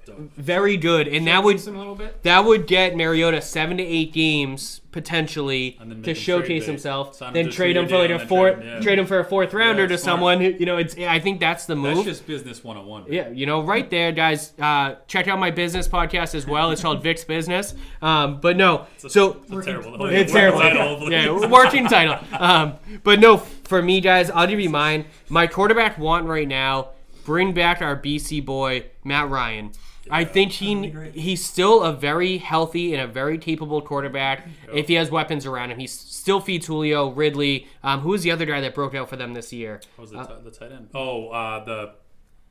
dope. 0.05 0.33
very 0.35 0.77
good. 0.77 1.07
And 1.07 1.27
that 1.27 1.43
would 1.43 1.57
a 1.67 1.71
little 1.71 1.95
bit. 1.95 2.23
that 2.23 2.45
would 2.45 2.65
get 2.67 2.95
Mariota 2.95 3.41
seven 3.41 3.77
to 3.77 3.83
eight 3.83 4.13
games 4.13 4.79
potentially 4.93 5.75
And 5.81 5.89
then 5.89 5.97
make 6.01 6.05
to 6.05 6.13
showcase 6.13 6.67
himself. 6.67 7.15
Sign 7.15 7.33
then 7.33 7.49
trade 7.49 7.75
him 7.75 7.87
for 7.87 7.97
like 7.97 8.11
a 8.11 8.19
fourth, 8.27 8.53
trade 8.57 8.63
him, 8.67 8.73
yeah. 8.75 8.79
trade 8.79 8.99
him 8.99 9.05
for 9.07 9.19
a 9.19 9.25
fourth 9.25 9.51
rounder 9.53 9.81
Yeah, 9.83 9.87
to 9.89 9.97
smart. 9.97 10.13
someone. 10.17 10.39
Who, 10.41 10.49
you 10.49 10.65
know, 10.67 10.77
it's. 10.77 10.95
I 10.97 11.19
think 11.19 11.39
that's 11.39 11.65
the 11.65 11.75
move. 11.75 11.95
That's 12.05 12.19
just 12.19 12.27
business 12.27 12.63
101. 12.63 13.11
Yeah, 13.11 13.29
you 13.29 13.45
know, 13.47 13.61
right 13.63 13.89
there, 13.89 14.11
guys. 14.11 14.53
Uh, 14.59 14.95
check 15.07 15.27
out 15.27 15.39
my 15.39 15.49
business 15.49 15.87
podcast 15.87 16.35
as 16.35 16.45
well. 16.47 16.69
It's 16.71 16.81
called 16.83 17.01
Vic's 17.01 17.23
Business. 17.23 17.73
Um, 18.03 18.39
but 18.39 18.55
no, 18.55 18.85
It's 18.95 19.05
a, 19.05 19.09
so 19.09 19.41
it's 19.41 19.51
a 19.51 19.61
terrible. 19.63 19.97
working 19.97 20.15
it's 20.17 20.31
working 20.33 20.59
terrible. 20.59 20.59
title, 20.59 21.11
yeah, 21.11 21.27
please. 21.27 21.47
working 21.49 21.87
title. 21.87 22.19
Um, 22.39 22.73
but 23.03 23.19
no, 23.19 23.37
for 23.73 23.81
me, 23.81 23.99
guys, 24.01 24.29
I'll 24.29 24.45
give 24.45 24.59
you 24.59 24.69
mine. 24.69 25.05
My 25.29 25.47
quarterback 25.47 25.97
want 25.97 26.27
right 26.27 26.47
now. 26.47 26.89
Bring 27.25 27.53
back 27.53 27.81
our 27.81 27.95
BC 27.99 28.45
boy 28.45 28.85
Matt 29.03 29.29
Ryan. 29.31 29.71
I 30.11 30.25
think 30.25 30.51
he 30.51 30.89
he's 31.15 31.43
still 31.43 31.81
a 31.81 31.91
very 31.91 32.37
healthy 32.37 32.93
and 32.93 33.01
a 33.01 33.07
very 33.11 33.39
capable 33.39 33.81
quarterback. 33.81 34.47
If 34.71 34.89
he 34.89 34.93
has 34.93 35.09
weapons 35.09 35.47
around 35.47 35.71
him, 35.71 35.79
he 35.79 35.87
still 35.87 36.39
feeds 36.39 36.67
Julio 36.67 37.09
Ridley. 37.09 37.67
Um, 37.81 38.01
who 38.01 38.09
was 38.09 38.21
the 38.21 38.29
other 38.29 38.45
guy 38.45 38.61
that 38.61 38.75
broke 38.75 38.93
out 38.93 39.09
for 39.09 39.15
them 39.15 39.33
this 39.33 39.51
year? 39.51 39.81
What 39.95 40.01
was 40.03 40.11
the, 40.11 40.23
ti- 40.23 40.43
the 40.43 40.51
tight 40.51 40.71
end? 40.71 40.89
Oh, 40.93 41.29
uh, 41.29 41.63
the 41.65 41.93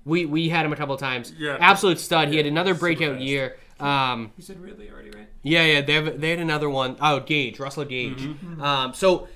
We 0.05 0.27
we 0.27 0.49
had 0.49 0.67
him 0.67 0.73
a 0.73 0.77
couple 0.77 0.97
times. 0.97 1.33
Yeah. 1.39 1.57
absolute 1.61 2.01
stud. 2.01 2.31
He 2.31 2.37
had 2.37 2.47
another 2.47 2.75
breakout 2.75 3.13
fast. 3.17 3.23
year. 3.25 3.57
Um, 3.79 4.33
You 4.37 4.43
said 4.43 4.59
Ridley 4.59 4.91
already, 4.91 5.11
right? 5.11 5.29
yeah, 5.43 5.65
yeah. 5.65 5.81
They 5.83 5.93
have, 5.95 6.21
they 6.21 6.31
had 6.31 6.39
another 6.41 6.71
one. 6.71 6.97
Oh, 7.01 7.21
Gage, 7.21 7.61
Russell 7.61 7.85
Gage. 7.85 8.19
Mm-hmm. 8.23 8.63
Um, 8.63 8.95
so 8.95 9.29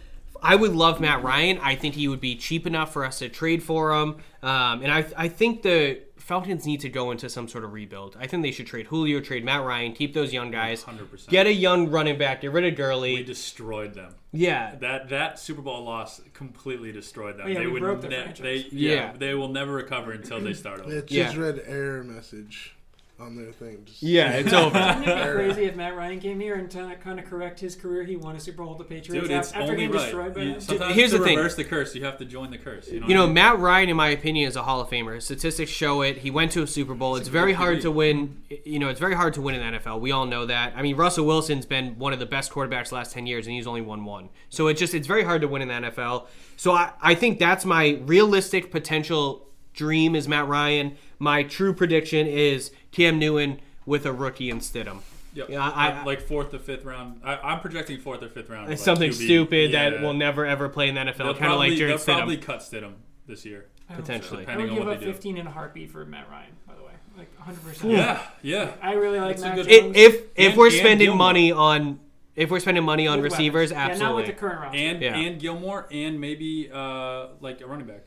I 0.42 0.56
would 0.56 0.74
love 0.74 1.00
Matt 1.00 1.22
Ryan. 1.22 1.58
I 1.62 1.74
think 1.76 1.94
he 1.94 2.08
would 2.08 2.20
be 2.20 2.36
cheap 2.36 2.66
enough 2.66 2.92
for 2.92 3.04
us 3.04 3.18
to 3.20 3.28
trade 3.28 3.62
for 3.62 3.92
him. 3.92 4.16
Um, 4.42 4.82
and 4.82 4.90
I 4.92 5.04
I 5.16 5.28
think 5.28 5.62
the 5.62 6.00
Falcons 6.16 6.66
need 6.66 6.80
to 6.80 6.88
go 6.88 7.12
into 7.12 7.28
some 7.28 7.46
sort 7.46 7.62
of 7.62 7.72
rebuild. 7.72 8.16
I 8.18 8.26
think 8.26 8.42
they 8.42 8.50
should 8.50 8.66
trade 8.66 8.86
Julio, 8.86 9.20
trade 9.20 9.44
Matt 9.44 9.62
Ryan, 9.64 9.92
keep 9.92 10.12
those 10.12 10.32
young 10.32 10.50
guys, 10.50 10.82
100%. 10.82 11.28
get 11.28 11.46
a 11.46 11.52
young 11.52 11.88
running 11.88 12.18
back, 12.18 12.40
get 12.40 12.50
rid 12.50 12.64
of 12.64 12.74
Gurley. 12.76 13.10
we 13.10 13.16
Gurley. 13.18 13.24
destroyed 13.24 13.94
them. 13.94 14.14
Yeah, 14.32 14.74
That 14.80 15.08
that 15.10 15.38
Super 15.38 15.62
Bowl 15.62 15.84
loss 15.84 16.20
completely 16.34 16.90
destroyed 16.92 17.36
them. 17.38 17.46
Oh, 17.46 17.48
yeah, 17.50 17.58
they 17.60 17.66
we 17.66 17.72
would 17.72 17.82
broke 17.82 18.00
their 18.00 18.10
ne- 18.10 18.22
franchise. 18.24 18.42
they 18.42 18.56
yeah, 18.72 18.92
Yeah. 18.94 19.12
they 19.16 19.34
will 19.34 19.48
never 19.48 19.72
recover 19.72 20.12
until 20.12 20.40
they 20.40 20.52
start 20.52 20.80
over. 20.80 20.92
It 20.92 21.10
Yeah. 21.10 21.24
just 21.26 21.36
read 21.36 21.62
error 21.66 22.02
message 22.04 22.74
on 23.18 23.34
their 23.34 23.50
thing. 23.50 23.82
Just 23.86 24.02
yeah, 24.02 24.32
it's 24.32 24.52
over. 24.52 24.78
Wouldn't 24.78 25.06
it 25.08 25.26
be 25.26 25.32
crazy 25.32 25.64
if 25.64 25.74
Matt 25.74 25.96
Ryan 25.96 26.20
came 26.20 26.38
here 26.38 26.56
and 26.56 26.70
kind 27.00 27.18
of 27.18 27.24
correct 27.24 27.58
his 27.60 27.74
career? 27.74 28.04
He 28.04 28.14
won 28.16 28.36
a 28.36 28.40
Super 28.40 28.62
Bowl 28.62 28.76
with 28.76 28.86
the 28.86 28.94
Patriots 28.94 29.26
Dude, 29.26 29.36
it's 29.36 29.48
after 29.52 29.62
only 29.62 29.76
getting 29.76 29.90
right. 29.92 30.02
destroyed 30.02 30.34
by 30.34 30.42
You- 30.42 30.50
them. 30.52 30.60
sometimes 30.60 30.94
Here's 30.94 31.10
to 31.12 31.18
the 31.18 31.24
thing. 31.24 31.36
reverse 31.38 31.54
the 31.54 31.64
curse, 31.64 31.94
you 31.94 32.04
have 32.04 32.18
to 32.18 32.26
join 32.26 32.50
the 32.50 32.58
curse. 32.58 32.88
You 32.90 33.00
know, 33.00 33.08
You 33.08 33.14
know, 33.14 33.22
I 33.22 33.26
mean? 33.26 33.34
Matt 33.34 33.58
Ryan, 33.58 33.88
in 33.88 33.96
my 33.96 34.08
opinion, 34.10 34.48
is 34.48 34.56
a 34.56 34.62
Hall 34.64 34.80
of 34.82 34.90
Famer. 34.90 35.14
His 35.14 35.24
statistics 35.24 35.70
show 35.70 36.02
it. 36.02 36.18
He 36.18 36.30
went 36.30 36.52
to 36.52 36.62
a 36.62 36.66
Super 36.66 36.94
Bowl. 36.94 37.16
It's 37.16 37.26
Super 37.28 37.38
very 37.38 37.52
hard 37.54 37.80
to 37.80 37.90
win. 37.90 38.42
You 38.64 38.78
know, 38.78 38.88
it's 38.90 39.00
very 39.00 39.14
hard 39.14 39.32
to 39.34 39.40
win 39.40 39.54
in 39.54 39.72
the 39.72 39.78
NFL. 39.78 39.98
We 40.00 40.12
all 40.12 40.26
know 40.26 40.44
that. 40.44 40.74
I 40.76 40.82
mean, 40.82 40.96
Russell 40.96 41.24
Wilson's 41.26 41.64
been 41.64 41.98
one 41.98 42.12
of 42.12 42.18
the 42.18 42.26
best 42.26 42.52
quarterbacks 42.52 42.90
the 42.90 42.96
last 42.96 43.12
ten 43.12 43.26
years, 43.26 43.46
and 43.46 43.54
he's 43.56 43.66
only 43.66 43.80
won 43.80 44.04
one. 44.04 44.28
So 44.50 44.66
it's 44.68 44.78
just 44.78 44.92
it's 44.92 45.06
very 45.06 45.24
hard 45.24 45.40
to 45.40 45.48
win 45.48 45.62
in 45.62 45.68
the 45.68 45.88
NFL. 45.90 46.26
So 46.56 46.72
I, 46.72 46.90
I 47.00 47.14
think 47.14 47.38
that's 47.38 47.64
my 47.64 47.98
realistic 48.04 48.70
potential 48.70 49.46
dream 49.72 50.14
is 50.14 50.26
Matt 50.28 50.48
Ryan. 50.48 50.96
My 51.18 51.42
true 51.42 51.72
prediction 51.74 52.26
is 52.26 52.70
Cam 52.96 53.18
Newton 53.18 53.60
with 53.84 54.06
a 54.06 54.12
rookie 54.12 54.50
in 54.50 54.58
Stidham. 54.60 55.00
Yep. 55.34 55.50
Yeah, 55.50 55.60
I- 55.68 56.02
like 56.04 56.22
fourth 56.22 56.54
or 56.54 56.58
fifth 56.58 56.84
round. 56.84 57.20
I, 57.22 57.36
I'm 57.36 57.60
projecting 57.60 58.00
fourth 58.00 58.22
or 58.22 58.28
fifth 58.30 58.48
round. 58.48 58.72
It's 58.72 58.80
like 58.80 58.84
something 58.86 59.10
QB. 59.10 59.14
stupid 59.24 59.72
that 59.72 60.00
will 60.00 60.14
never 60.14 60.46
ever 60.46 60.68
play 60.70 60.88
in 60.88 60.94
the 60.94 61.04
They'll 61.04 61.12
NFL, 61.34 61.38
kind 61.38 61.52
of 61.52 61.58
like 61.58 61.74
Jarrett 61.74 61.98
they'll 61.98 61.98
Stidham. 62.14 62.18
probably 62.18 62.36
cut 62.38 62.60
Stidham 62.60 62.92
this 63.26 63.44
year. 63.44 63.66
I 63.88 63.92
hope 63.92 64.06
so. 64.06 64.12
potentially. 64.12 64.46
I 64.46 64.56
would 64.56 64.62
Depending 64.62 64.70
on 64.70 64.74
give 64.76 64.86
what 64.86 64.94
up 64.94 65.00
they 65.00 65.06
do. 65.06 65.12
15 65.12 65.36
in 65.36 65.46
a 65.46 65.50
heartbeat 65.50 65.90
for 65.90 66.04
Matt 66.06 66.28
Ryan, 66.30 66.52
by 66.66 66.74
the 66.74 66.82
way. 66.82 66.92
Like 67.18 67.30
100%. 67.38 67.92
Yeah, 67.92 68.20
yeah. 68.42 68.72
I 68.82 68.94
really 68.94 69.20
like 69.20 69.36
That's 69.36 69.42
Matt 69.42 69.56
good- 69.56 69.68
Jones. 69.68 69.96
if 69.96 70.14
if, 70.14 70.20
if 70.36 70.48
And- 70.50 70.56
we're 70.56 70.66
and 70.68 70.74
spending 70.74 71.06
Gilmore. 71.08 71.26
money 71.26 71.52
on 71.52 72.00
if 72.34 72.50
we're 72.50 72.60
spending 72.60 72.84
money 72.84 73.06
on 73.06 73.20
With 73.20 73.32
receivers, 73.32 73.72
weapons. 73.72 73.90
absolutely. 74.00 74.04
Yeah, 74.04 74.08
not 74.08 74.16
with 74.16 74.26
the 74.26 74.32
current 74.32 74.60
roster. 74.60 74.78
And 74.78 75.02
Yeah. 75.02 75.16
and 75.16 75.40
Gilmore 75.40 75.86
and 75.92 76.20
maybe 76.20 76.70
uh 76.72 77.26
like 77.40 77.60
a 77.60 77.66
running 77.66 77.86
back. 77.86 78.04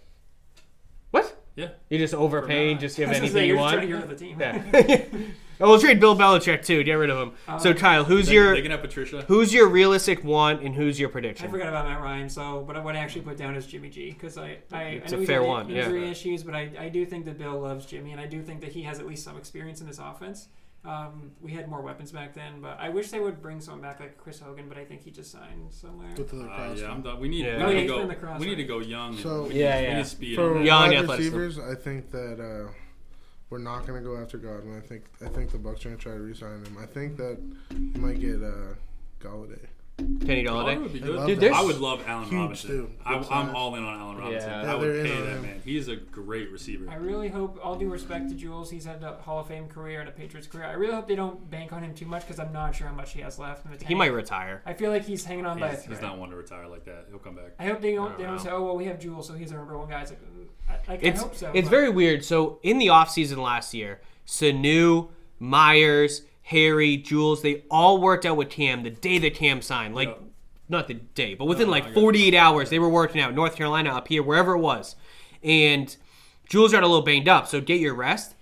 What? 1.11 1.35
Yeah. 1.59 1.69
You 1.89 1.97
just 1.97 2.13
overpaying, 2.13 2.79
just 2.79 2.95
give 2.97 3.09
I 3.09 3.13
anything 3.13 3.31
say, 3.33 3.41
you 3.47 3.53
you're 3.53 3.57
want. 3.57 3.81
to 3.81 3.87
get 3.87 3.93
rid 3.93 4.03
of 4.03 4.09
the 4.09 4.15
team. 4.15 4.39
Yeah. 4.39 4.63
oh, 5.61 5.69
we'll 5.69 5.79
trade 5.79 5.99
Bill 5.99 6.15
Belichick 6.15 6.63
too. 6.65 6.83
Get 6.83 6.93
rid 6.93 7.09
of 7.09 7.17
him. 7.19 7.59
so 7.59 7.71
Um, 7.71 7.75
Kyle, 7.77 8.03
who's 8.05 8.27
They, 8.27 8.33
your 8.35 8.55
they 8.55 8.61
can 8.61 8.71
have 8.71 8.81
Patricia. 8.81 9.23
who's 9.27 9.53
your 9.53 9.67
realistic 9.67 10.23
want 10.23 10.61
and 10.61 10.73
who's 10.75 10.99
your 10.99 11.09
prediction? 11.09 11.47
I 11.47 11.51
forgot 11.51 11.67
about 11.67 11.85
Matt 11.85 12.01
Ryan, 12.01 12.29
so 12.29 12.59
but 12.65 12.67
what 12.67 12.75
I 12.77 12.79
want 12.79 12.95
to 12.95 13.01
actually 13.01 13.21
put 13.21 13.37
down 13.37 13.55
is 13.55 13.65
Jimmy 13.67 13.89
G 13.89 14.11
because 14.11 14.37
I 14.37 14.57
I, 14.71 14.83
It's 14.83 15.11
I 15.11 15.15
know 15.15 15.17
a 15.17 15.19
he's 15.19 15.27
fair 15.27 15.41
had 15.41 15.47
one, 15.49 15.69
yeah. 15.69 15.83
injury 15.83 16.09
issues, 16.09 16.43
but 16.43 16.55
I, 16.55 16.69
I 16.79 16.89
do 16.89 17.05
think 17.05 17.25
that 17.25 17.37
Bill 17.37 17.59
loves 17.59 17.85
Jimmy, 17.85 18.11
and 18.13 18.21
I 18.21 18.25
do 18.25 18.41
think 18.41 18.61
that 18.61 18.71
he 18.71 18.83
has 18.83 18.99
at 18.99 19.05
least 19.07 19.23
some 19.25 19.37
experience 19.37 19.81
in 19.81 19.87
this 19.87 19.99
offense. 19.99 20.47
Um, 20.85 21.31
we 21.41 21.51
had 21.51 21.67
more 21.67 21.81
weapons 21.81 22.11
back 22.13 22.33
then, 22.33 22.61
but 22.61 22.77
I 22.79 22.87
wish 22.89 23.11
they 23.11 23.19
would 23.19 23.41
bring 23.41 23.59
someone 23.59 23.81
back 23.81 23.99
like 23.99 24.17
Chris 24.17 24.39
Hogan, 24.39 24.69
but 24.69 24.77
I 24.77 24.85
think 24.85 25.01
he 25.03 25.11
just 25.11 25.29
signed 25.31 25.71
somewhere. 25.73 26.09
with 26.17 26.29
the 26.29 26.37
Uh, 26.37 26.43
lacrosse 26.43 26.79
yeah, 26.79 26.91
I'm 26.91 27.01
done. 27.01 27.19
We 27.19 27.27
need, 27.27 27.45
Yeah. 27.45 27.67
we 27.67 27.73
need 27.73 27.81
yeah, 27.81 27.81
to 27.81 27.87
go. 27.87 27.97
been 27.99 28.07
lacrosse, 28.07 28.39
we 28.39 28.45
need 28.47 28.55
to 28.55 28.63
go 28.63 28.79
young. 28.79 29.17
So- 29.17 29.43
we, 29.47 29.55
Yeah, 29.55 29.77
we 29.77 29.83
yeah. 29.87 29.97
need 29.97 30.05
speed. 30.07 30.35
For 30.35 30.51
on 30.51 30.53
that. 30.59 30.65
Young 30.65 30.81
wide 30.89 30.93
athleticism. 30.99 31.37
receivers, 31.37 31.59
I 31.59 31.75
think 31.75 32.11
that 32.11 32.39
uh, 32.39 32.71
we're 33.49 33.57
not 33.57 33.85
gonna 33.85 34.01
go 34.01 34.15
after 34.15 34.37
Godwin. 34.37 34.77
I 34.77 34.79
think 34.79 35.03
I 35.21 35.27
think 35.27 35.51
the 35.51 35.57
Bucs 35.57 35.81
are 35.85 35.89
gonna 35.89 35.97
try 35.97 36.13
to 36.13 36.21
re-sign 36.21 36.63
him. 36.63 36.77
I 36.79 36.85
think 36.85 37.17
that 37.17 37.37
you 37.71 37.99
might 38.01 38.21
get 38.21 38.41
uh, 38.41 38.75
Golladay. 39.19 39.65
Kenny 40.25 40.47
Oh, 40.47 40.53
Golladay. 40.53 40.73
it 40.75 40.81
would 40.81 40.93
be 40.93 40.99
I 40.99 41.05
good. 41.05 41.15
love 41.15 41.27
Dude, 41.27 41.39
there's- 41.39 41.55
I 41.57 41.61
would 41.63 41.77
love 41.79 42.03
Allen 42.07 42.25
Huge, 42.25 42.39
Robinson. 42.39 42.69
too. 42.69 42.89
I, 43.05 43.09
Good 43.13 43.17
I'm 43.31 43.45
size. 43.47 43.53
all 43.55 43.75
in 43.75 43.83
on 43.83 43.99
Allen 43.99 44.17
Robinson. 44.17 44.49
Yeah. 44.49 44.63
Yeah, 44.63 44.71
I 44.71 44.75
would 44.75 44.83
they're 44.87 44.95
in 44.99 45.05
pay 45.05 45.17
on 45.17 45.25
that 45.25 45.31
him. 45.35 45.41
man. 45.41 45.61
He 45.65 45.77
is 45.77 45.87
a 45.87 45.95
great 45.95 46.51
receiver. 46.51 46.89
I 46.89 46.95
really 46.95 47.27
hope, 47.29 47.59
all 47.63 47.75
due 47.75 47.89
respect 47.89 48.29
to 48.29 48.35
Jules, 48.35 48.69
he's 48.71 48.85
had 48.85 49.03
a 49.03 49.13
Hall 49.15 49.39
of 49.39 49.47
Fame 49.47 49.67
career 49.67 49.99
and 49.99 50.09
a 50.09 50.11
Patriots 50.11 50.47
career. 50.47 50.65
I 50.65 50.73
really 50.73 50.93
hope 50.93 51.07
they 51.07 51.15
don't 51.15 51.49
bank 51.49 51.73
on 51.73 51.83
him 51.83 51.93
too 51.93 52.05
much 52.05 52.21
because 52.23 52.39
I'm 52.39 52.53
not 52.53 52.75
sure 52.75 52.87
how 52.87 52.93
much 52.93 53.13
he 53.13 53.21
has 53.21 53.39
left 53.39 53.65
in 53.65 53.71
the 53.71 53.77
tank. 53.77 53.87
He 53.89 53.95
might 53.95 54.13
retire. 54.13 54.61
I 54.65 54.73
feel 54.73 54.91
like 54.91 55.03
he's 55.05 55.25
hanging 55.25 55.45
on 55.45 55.59
by 55.59 55.67
a 55.67 55.71
He's, 55.71 55.79
thread. 55.83 55.97
he's 55.97 56.01
not 56.01 56.17
one 56.17 56.29
to 56.29 56.35
retire 56.35 56.67
like 56.67 56.85
that. 56.85 57.05
He'll 57.09 57.19
come 57.19 57.35
back. 57.35 57.51
I 57.59 57.65
hope 57.65 57.81
they 57.81 57.95
don't. 57.95 58.09
don't 58.09 58.17
They 58.17 58.23
don't 58.25 58.35
know. 58.37 58.43
say, 58.43 58.49
"Oh 58.51 58.63
well, 58.63 58.77
we 58.77 58.85
have 58.85 58.99
Jules, 58.99 59.27
so 59.27 59.33
he's 59.33 59.51
our 59.51 59.57
number 59.59 59.77
one 59.77 59.89
guy." 59.89 60.01
It's 60.01 60.11
like, 60.11 60.19
uh, 60.69 60.71
I, 60.87 60.91
like, 60.91 61.03
It's 61.03 61.19
I 61.19 61.23
hope 61.23 61.35
so. 61.35 61.51
it's 61.53 61.67
but- 61.67 61.71
very 61.75 61.89
weird. 61.89 62.23
So 62.23 62.59
in 62.63 62.77
the 62.77 62.87
offseason 62.87 63.37
last 63.37 63.73
year, 63.73 63.99
Sanu, 64.27 65.09
Meyers, 65.39 66.21
Harry, 66.49 66.97
Jules, 66.97 67.41
they 67.41 67.63
all 67.69 67.99
worked 68.01 68.25
out 68.25 68.35
with 68.37 68.49
Cam 68.49 68.83
the 68.83 68.89
day 68.89 69.17
that 69.19 69.33
Cam 69.35 69.61
signed. 69.61 69.93
Like 69.95 70.09
Yeah. 70.09 70.15
not 70.67 70.87
the 70.87 70.95
day, 70.95 71.33
but 71.35 71.45
within 71.45 71.67
No, 71.67 71.71
like 71.71 71.93
48 71.93 72.33
hours, 72.33 72.69
they 72.69 72.79
were 72.79 72.89
working 72.89 73.21
out. 73.21 73.33
North 73.35 73.55
Carolina, 73.55 73.91
up 73.91 74.07
here, 74.07 74.23
wherever 74.23 74.53
it 74.53 74.59
was, 74.59 74.95
and 75.43 75.95
Jules 76.49 76.71
got 76.71 76.81
a 76.83 76.87
little 76.87 77.03
banged 77.03 77.27
up. 77.27 77.47
So 77.47 77.61
get 77.61 77.79
your 77.79 77.93
rest. 77.93 78.35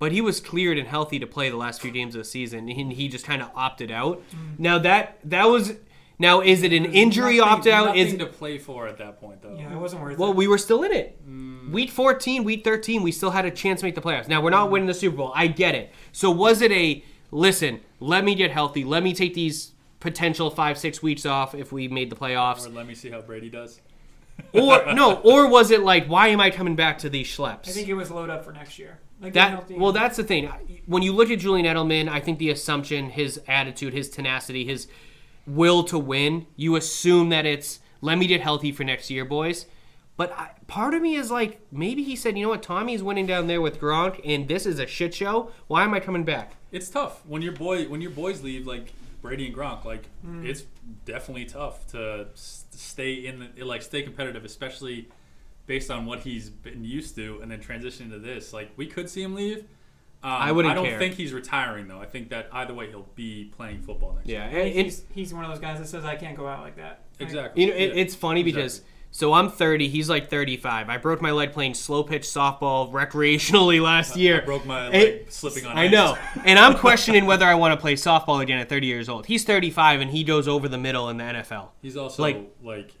But 0.00 0.10
he 0.10 0.20
was 0.20 0.40
cleared 0.40 0.78
and 0.78 0.88
healthy 0.88 1.20
to 1.20 1.28
play 1.28 1.48
the 1.48 1.56
last 1.56 1.80
few 1.80 1.92
games 1.92 2.16
of 2.16 2.18
the 2.20 2.24
season, 2.24 2.68
and 2.68 2.92
he 2.92 3.06
just 3.06 3.24
kind 3.24 3.40
of 3.40 3.50
opted 3.54 3.92
out. 3.92 4.20
Now 4.58 4.76
that 4.80 5.18
that 5.22 5.44
was 5.44 5.74
now 6.18 6.40
is 6.40 6.64
it 6.64 6.72
an 6.72 6.82
There's 6.82 6.94
injury 6.96 7.36
nothing- 7.36 7.52
opt 7.52 7.66
out? 7.68 7.84
Nothing 7.86 8.00
Is 8.08 8.14
to 8.16 8.26
play 8.26 8.58
for 8.58 8.88
at 8.88 8.98
that 8.98 9.20
point, 9.20 9.42
though. 9.42 9.54
Yeah, 9.56 9.72
it 9.72 9.78
wasn't 9.78 10.02
worth 10.02 10.18
well, 10.18 10.30
it. 10.30 10.32
Well, 10.32 10.34
we 10.36 10.48
were 10.48 10.58
still 10.58 10.82
in 10.82 10.90
it. 10.90 11.16
Mm. 11.28 11.70
Week 11.70 11.88
14, 11.90 12.42
week 12.42 12.64
13, 12.64 13.04
we 13.04 13.12
still 13.12 13.30
had 13.30 13.44
a 13.44 13.50
chance 13.52 13.78
to 13.80 13.86
make 13.86 13.94
the 13.94 14.00
playoffs. 14.00 14.26
Now, 14.26 14.40
we're 14.42 14.50
not 14.50 14.72
winning 14.72 14.88
the 14.88 14.94
Super 14.94 15.16
Bowl. 15.18 15.32
I 15.36 15.46
get 15.46 15.76
it. 15.76 15.92
So, 16.10 16.32
was 16.32 16.62
it 16.62 16.72
a 16.72 17.04
listen, 17.32 17.80
let 17.98 18.24
me 18.24 18.36
get 18.36 18.52
healthy, 18.52 18.84
let 18.84 19.02
me 19.02 19.12
take 19.12 19.34
these 19.34 19.72
potential 19.98 20.50
five, 20.50 20.78
six 20.78 21.02
weeks 21.02 21.26
off 21.26 21.54
if 21.54 21.72
we 21.72 21.88
made 21.88 22.10
the 22.10 22.16
playoffs. 22.16 22.66
Or 22.66 22.70
let 22.70 22.86
me 22.86 22.94
see 22.94 23.10
how 23.10 23.20
Brady 23.20 23.48
does. 23.48 23.80
Or, 24.52 24.92
no, 24.94 25.16
or 25.16 25.48
was 25.48 25.70
it 25.72 25.80
like, 25.80 26.06
why 26.06 26.28
am 26.28 26.40
I 26.40 26.50
coming 26.50 26.76
back 26.76 26.98
to 26.98 27.10
these 27.10 27.26
schleps? 27.26 27.68
I 27.68 27.72
think 27.72 27.88
it 27.88 27.94
was 27.94 28.10
load 28.10 28.30
up 28.30 28.44
for 28.44 28.52
next 28.52 28.78
year. 28.78 28.98
Like 29.20 29.34
that 29.34 29.70
well, 29.70 29.92
that's 29.92 30.16
the 30.16 30.24
thing. 30.24 30.50
When 30.86 31.02
you 31.02 31.12
look 31.12 31.30
at 31.30 31.38
Julian 31.38 31.64
Edelman, 31.64 32.08
I 32.08 32.18
think 32.18 32.40
the 32.40 32.50
assumption, 32.50 33.10
his 33.10 33.40
attitude, 33.46 33.92
his 33.92 34.10
tenacity, 34.10 34.64
his 34.64 34.88
will 35.46 35.84
to 35.84 35.98
win, 35.98 36.46
you 36.56 36.74
assume 36.74 37.28
that 37.28 37.46
it's 37.46 37.78
let 38.00 38.18
me 38.18 38.26
get 38.26 38.40
healthy 38.40 38.72
for 38.72 38.82
next 38.82 39.10
year, 39.10 39.24
boys. 39.24 39.66
But 40.16 40.32
I, 40.36 40.50
part 40.66 40.94
of 40.94 41.02
me 41.02 41.14
is 41.14 41.30
like, 41.30 41.60
maybe 41.70 42.02
he 42.02 42.16
said, 42.16 42.36
you 42.36 42.42
know 42.42 42.50
what, 42.50 42.64
Tommy's 42.64 43.02
winning 43.02 43.26
down 43.26 43.46
there 43.46 43.60
with 43.60 43.80
Gronk, 43.80 44.20
and 44.24 44.48
this 44.48 44.66
is 44.66 44.80
a 44.80 44.86
shit 44.86 45.14
show. 45.14 45.52
Why 45.68 45.84
am 45.84 45.94
I 45.94 46.00
coming 46.00 46.24
back? 46.24 46.56
It's 46.72 46.88
tough 46.88 47.24
when 47.26 47.42
your 47.42 47.52
boy 47.52 47.84
when 47.88 48.00
your 48.00 48.10
boys 48.10 48.42
leave 48.42 48.66
like 48.66 48.92
Brady 49.20 49.46
and 49.46 49.54
Gronk. 49.54 49.84
Like 49.84 50.04
it's 50.42 50.64
definitely 51.04 51.44
tough 51.44 51.86
to 51.88 52.26
s- 52.32 52.64
stay 52.72 53.12
in 53.26 53.48
the 53.56 53.64
like 53.64 53.82
stay 53.82 54.02
competitive, 54.02 54.44
especially 54.44 55.08
based 55.66 55.90
on 55.90 56.06
what 56.06 56.20
he's 56.20 56.50
been 56.50 56.84
used 56.84 57.14
to, 57.16 57.38
and 57.42 57.50
then 57.50 57.60
transition 57.60 58.10
to 58.10 58.18
this. 58.18 58.52
Like 58.52 58.70
we 58.76 58.86
could 58.86 59.08
see 59.08 59.22
him 59.22 59.34
leave. 59.34 59.58
Um, 60.24 60.30
I 60.30 60.52
wouldn't 60.52 60.70
I 60.72 60.74
don't 60.76 60.84
care. 60.86 60.98
think 61.00 61.14
he's 61.14 61.32
retiring 61.32 61.88
though. 61.88 61.98
I 62.00 62.06
think 62.06 62.28
that 62.30 62.48
either 62.52 62.72
way 62.74 62.88
he'll 62.88 63.08
be 63.16 63.52
playing 63.56 63.82
football 63.82 64.14
next 64.14 64.28
Yeah, 64.28 64.48
year. 64.50 64.60
I 64.60 64.64
it, 64.66 64.84
he's, 64.86 65.04
he's 65.12 65.34
one 65.34 65.44
of 65.44 65.50
those 65.50 65.58
guys 65.60 65.78
that 65.80 65.88
says 65.88 66.04
I 66.04 66.14
can't 66.14 66.36
go 66.36 66.46
out 66.46 66.60
like 66.62 66.76
that. 66.76 67.02
Like, 67.18 67.28
Exactly. 67.28 67.64
you 67.64 67.70
know, 67.70 67.76
it, 67.76 67.88
Yeah, 67.96 68.02
it's 68.02 68.14
funny 68.14 68.44
because 68.44 68.78
exactly. 68.78 68.91
So 69.14 69.34
I'm 69.34 69.50
30, 69.50 69.88
he's 69.88 70.08
like 70.08 70.30
35. 70.30 70.88
I 70.88 70.96
broke 70.96 71.20
my 71.20 71.30
leg 71.32 71.52
playing 71.52 71.74
slow 71.74 72.02
pitch 72.02 72.22
softball 72.22 72.90
recreationally 72.90 73.80
last 73.80 74.16
year. 74.16 74.40
I 74.40 74.44
broke 74.44 74.64
my 74.64 74.88
leg 74.88 74.94
It- 75.26 75.32
slipping 75.32 75.66
on. 75.66 75.76
I 75.78 75.84
ice. 75.84 75.92
know. 75.92 76.16
And 76.46 76.58
I'm 76.58 76.74
questioning 76.74 77.26
whether 77.26 77.44
I 77.44 77.54
want 77.54 77.72
to 77.72 77.80
play 77.80 77.94
softball 77.94 78.42
again 78.42 78.58
at 78.58 78.68
30 78.70 78.86
years 78.86 79.08
old. 79.10 79.26
He's 79.26 79.44
35 79.44 80.00
and 80.00 80.10
he 80.10 80.24
goes 80.24 80.48
over 80.48 80.66
the 80.68 80.78
middle 80.78 81.08
in 81.10 81.18
the 81.18 81.24
NFL. 81.24 81.68
He's 81.82 81.96
also 81.96 82.22
Like- 82.22 82.50
like, 82.62 82.92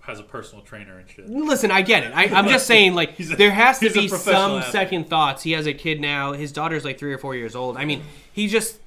has 0.00 0.20
a 0.20 0.22
personal 0.22 0.62
trainer 0.62 0.98
and 0.98 1.08
shit. 1.08 1.30
Listen, 1.30 1.70
I 1.70 1.80
get 1.80 2.02
it. 2.04 2.12
I, 2.14 2.24
I'm 2.24 2.48
just 2.48 2.66
saying, 2.72 2.94
like, 2.94 3.18
a- 3.18 3.36
there 3.36 3.52
has 3.52 3.78
to 3.78 3.90
be 3.90 4.08
some 4.08 4.34
athlete. 4.58 4.72
second 4.72 5.08
thoughts. 5.08 5.42
He 5.44 5.52
has 5.52 5.66
a 5.66 5.72
kid 5.72 5.98
now. 6.00 6.32
His 6.32 6.52
daughter's 6.52 6.84
like 6.84 6.98
three 6.98 7.12
or 7.14 7.18
four 7.18 7.34
years 7.34 7.54
old. 7.56 7.76
I 7.78 7.84
mean, 7.86 8.02
he 8.32 8.46
just. 8.48 8.80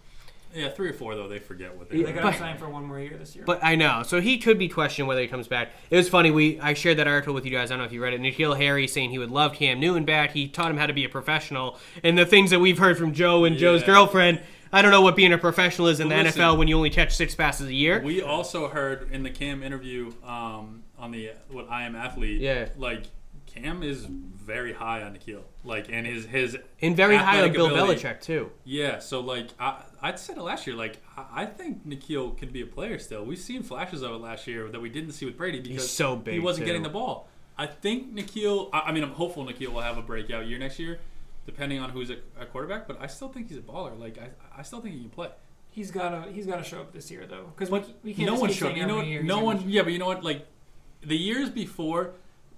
Yeah, 0.58 0.70
three 0.70 0.90
or 0.90 0.94
four 0.94 1.16
though. 1.16 1.28
They 1.28 1.40
forget 1.40 1.78
what 1.78 1.90
they. 1.90 1.98
They 2.02 2.10
Yeah, 2.10 2.16
got 2.16 2.24
but- 2.24 2.36
signed 2.36 2.60
for 2.60 2.68
one 2.70 2.84
more 2.86 3.00
year 3.00 3.16
this 3.18 3.36
year. 3.36 3.46
But 3.46 3.64
I 3.64 3.76
know. 3.76 4.02
So 4.04 4.20
he 4.20 4.38
could 4.40 4.58
be 4.58 4.68
questioning 4.68 5.08
whether 5.08 5.22
he 5.22 5.28
comes 5.28 5.48
back. 5.48 5.70
It 5.90 5.96
was 5.96 6.10
funny. 6.10 6.32
We 6.32 6.60
I 6.60 6.74
shared 6.74 6.98
that 6.98 7.08
article 7.08 7.34
with 7.34 7.46
you 7.46 7.52
guys. 7.52 7.70
I 7.70 7.76
don't 7.76 7.80
know 7.80 7.86
if 7.86 7.92
you 7.94 8.02
read 8.02 8.14
it. 8.14 8.22
N'Keal 8.22 8.58
Harry 8.58 8.88
saying 8.88 9.12
he 9.12 9.20
would 9.20 9.32
love 9.32 9.54
Cam 9.54 9.80
Newton 9.80 10.04
back. 10.06 10.32
He 10.32 10.48
taught 10.48 10.72
him 10.72 10.78
how 10.78 10.88
to 10.88 10.94
be 10.94 11.06
a 11.06 11.10
professional. 11.10 11.78
And 12.04 12.18
the 12.18 12.26
things 12.26 12.50
that 12.50 12.60
we've 12.60 12.78
heard 12.80 12.98
from 12.98 13.14
Joe 13.14 13.46
and 13.46 13.58
Joe's 13.58 13.82
Yeah. 13.82 13.88
girlfriend. 13.88 14.42
I 14.74 14.82
don't 14.82 14.92
know 14.92 15.02
what 15.02 15.16
being 15.16 15.32
a 15.32 15.38
professional 15.38 15.88
is 15.88 16.02
in 16.02 16.10
Well, 16.10 16.18
the 16.18 16.24
listen. 16.26 16.42
NFL 16.42 16.58
when 16.58 16.68
you 16.68 16.76
only 16.76 16.90
catch 16.90 17.16
six 17.16 17.34
passes 17.36 17.68
a 17.70 17.74
year. 17.74 18.02
We 18.04 18.22
also 18.22 18.68
heard 18.68 19.10
in 19.14 19.24
the 19.24 19.30
Cam 19.30 19.64
interview 19.64 20.12
um, 20.26 20.84
on 21.00 21.12
the 21.12 21.32
what 21.50 21.70
I 21.70 21.84
am 21.84 21.96
athlete. 21.96 22.42
Yeah. 22.42 22.68
Like 22.78 23.04
Cam 23.46 23.82
is 23.84 24.08
very 24.48 24.74
high 24.74 25.04
on 25.04 25.14
N'Keal. 25.16 25.42
Like 25.64 25.90
and 25.92 26.08
his 26.08 26.26
his 26.26 26.58
and 26.82 26.96
very 26.96 27.18
high 27.18 27.42
on 27.44 27.52
Bill 27.54 27.68
ability. 27.68 28.02
Belichick 28.02 28.22
too. 28.22 28.50
Yeah. 28.64 28.98
So 29.00 29.20
like 29.20 29.50
I 29.60 29.84
I'd 30.02 30.18
said 30.18 30.38
it 30.38 30.42
last 30.42 30.66
year. 30.66 30.76
Like 30.76 30.98
I, 31.16 31.44
I 31.44 31.46
think 31.46 31.86
N'Keal 31.88 32.36
could 32.38 32.52
be 32.52 32.62
a 32.62 32.66
player 32.66 32.98
still. 32.98 33.24
We've 33.26 33.38
seen 33.38 33.62
flashes 33.62 34.02
of 34.02 34.12
it 34.12 34.22
last 34.22 34.48
year 34.48 34.70
that 34.70 34.80
we 34.80 34.90
didn't 34.90 35.12
see 35.12 35.26
with 35.26 35.38
Brady 35.38 35.60
because 35.60 35.84
He's 35.84 35.92
so 35.92 36.16
big, 36.16 36.34
he 36.36 36.40
wasn't 36.40 36.64
too. 36.64 36.68
getting 36.68 36.84
the 36.84 36.90
ball. 36.90 37.28
I 37.58 37.68
think 37.68 38.16
N'Keal. 38.16 38.70
I, 38.74 38.80
I 38.88 38.92
mean, 38.94 39.04
I'm 39.04 39.12
hopeful 39.12 39.46
N'Keal 39.46 39.68
will 39.74 39.82
have 39.82 39.98
a 39.98 40.02
breakout 40.02 40.48
year 40.48 40.58
next 40.58 40.80
year, 40.80 41.00
depending 41.46 41.80
on 41.80 41.90
who's 41.90 42.10
a, 42.10 42.18
a 42.40 42.46
quarterback. 42.46 42.88
But 42.88 43.02
I 43.02 43.08
still 43.08 43.30
think 43.30 43.50
he's 43.50 43.58
a 43.58 43.62
baller. 43.62 44.00
Like 44.00 44.18
I, 44.18 44.30
I 44.60 44.62
still 44.64 44.80
think 44.82 44.96
he 44.96 45.02
can 45.02 45.10
play. 45.10 45.30
he's 45.72 45.92
gotta 45.92 46.32
he's 46.32 46.46
gotta 46.48 46.64
show 46.64 46.80
up 46.80 46.94
this 46.94 47.12
year 47.12 47.26
though, 47.28 47.52
because 47.54 47.70
we, 47.70 47.82
we 48.04 48.14
can't. 48.14 48.28
no 48.28 48.34
just 48.34 48.42
one 48.42 48.50
keep 48.52 48.60
showed. 48.60 48.78
You 48.78 48.86
know 48.86 48.98
what? 48.98 49.08
No 49.24 49.40
one. 49.44 49.58
be- 49.58 49.72
Yeah, 49.74 49.84
but 49.84 49.92
you 49.92 50.00
know 50.00 50.06
what? 50.08 50.24
Like 50.24 50.46
the 51.02 51.18
years 51.18 51.50
before, 51.50 52.12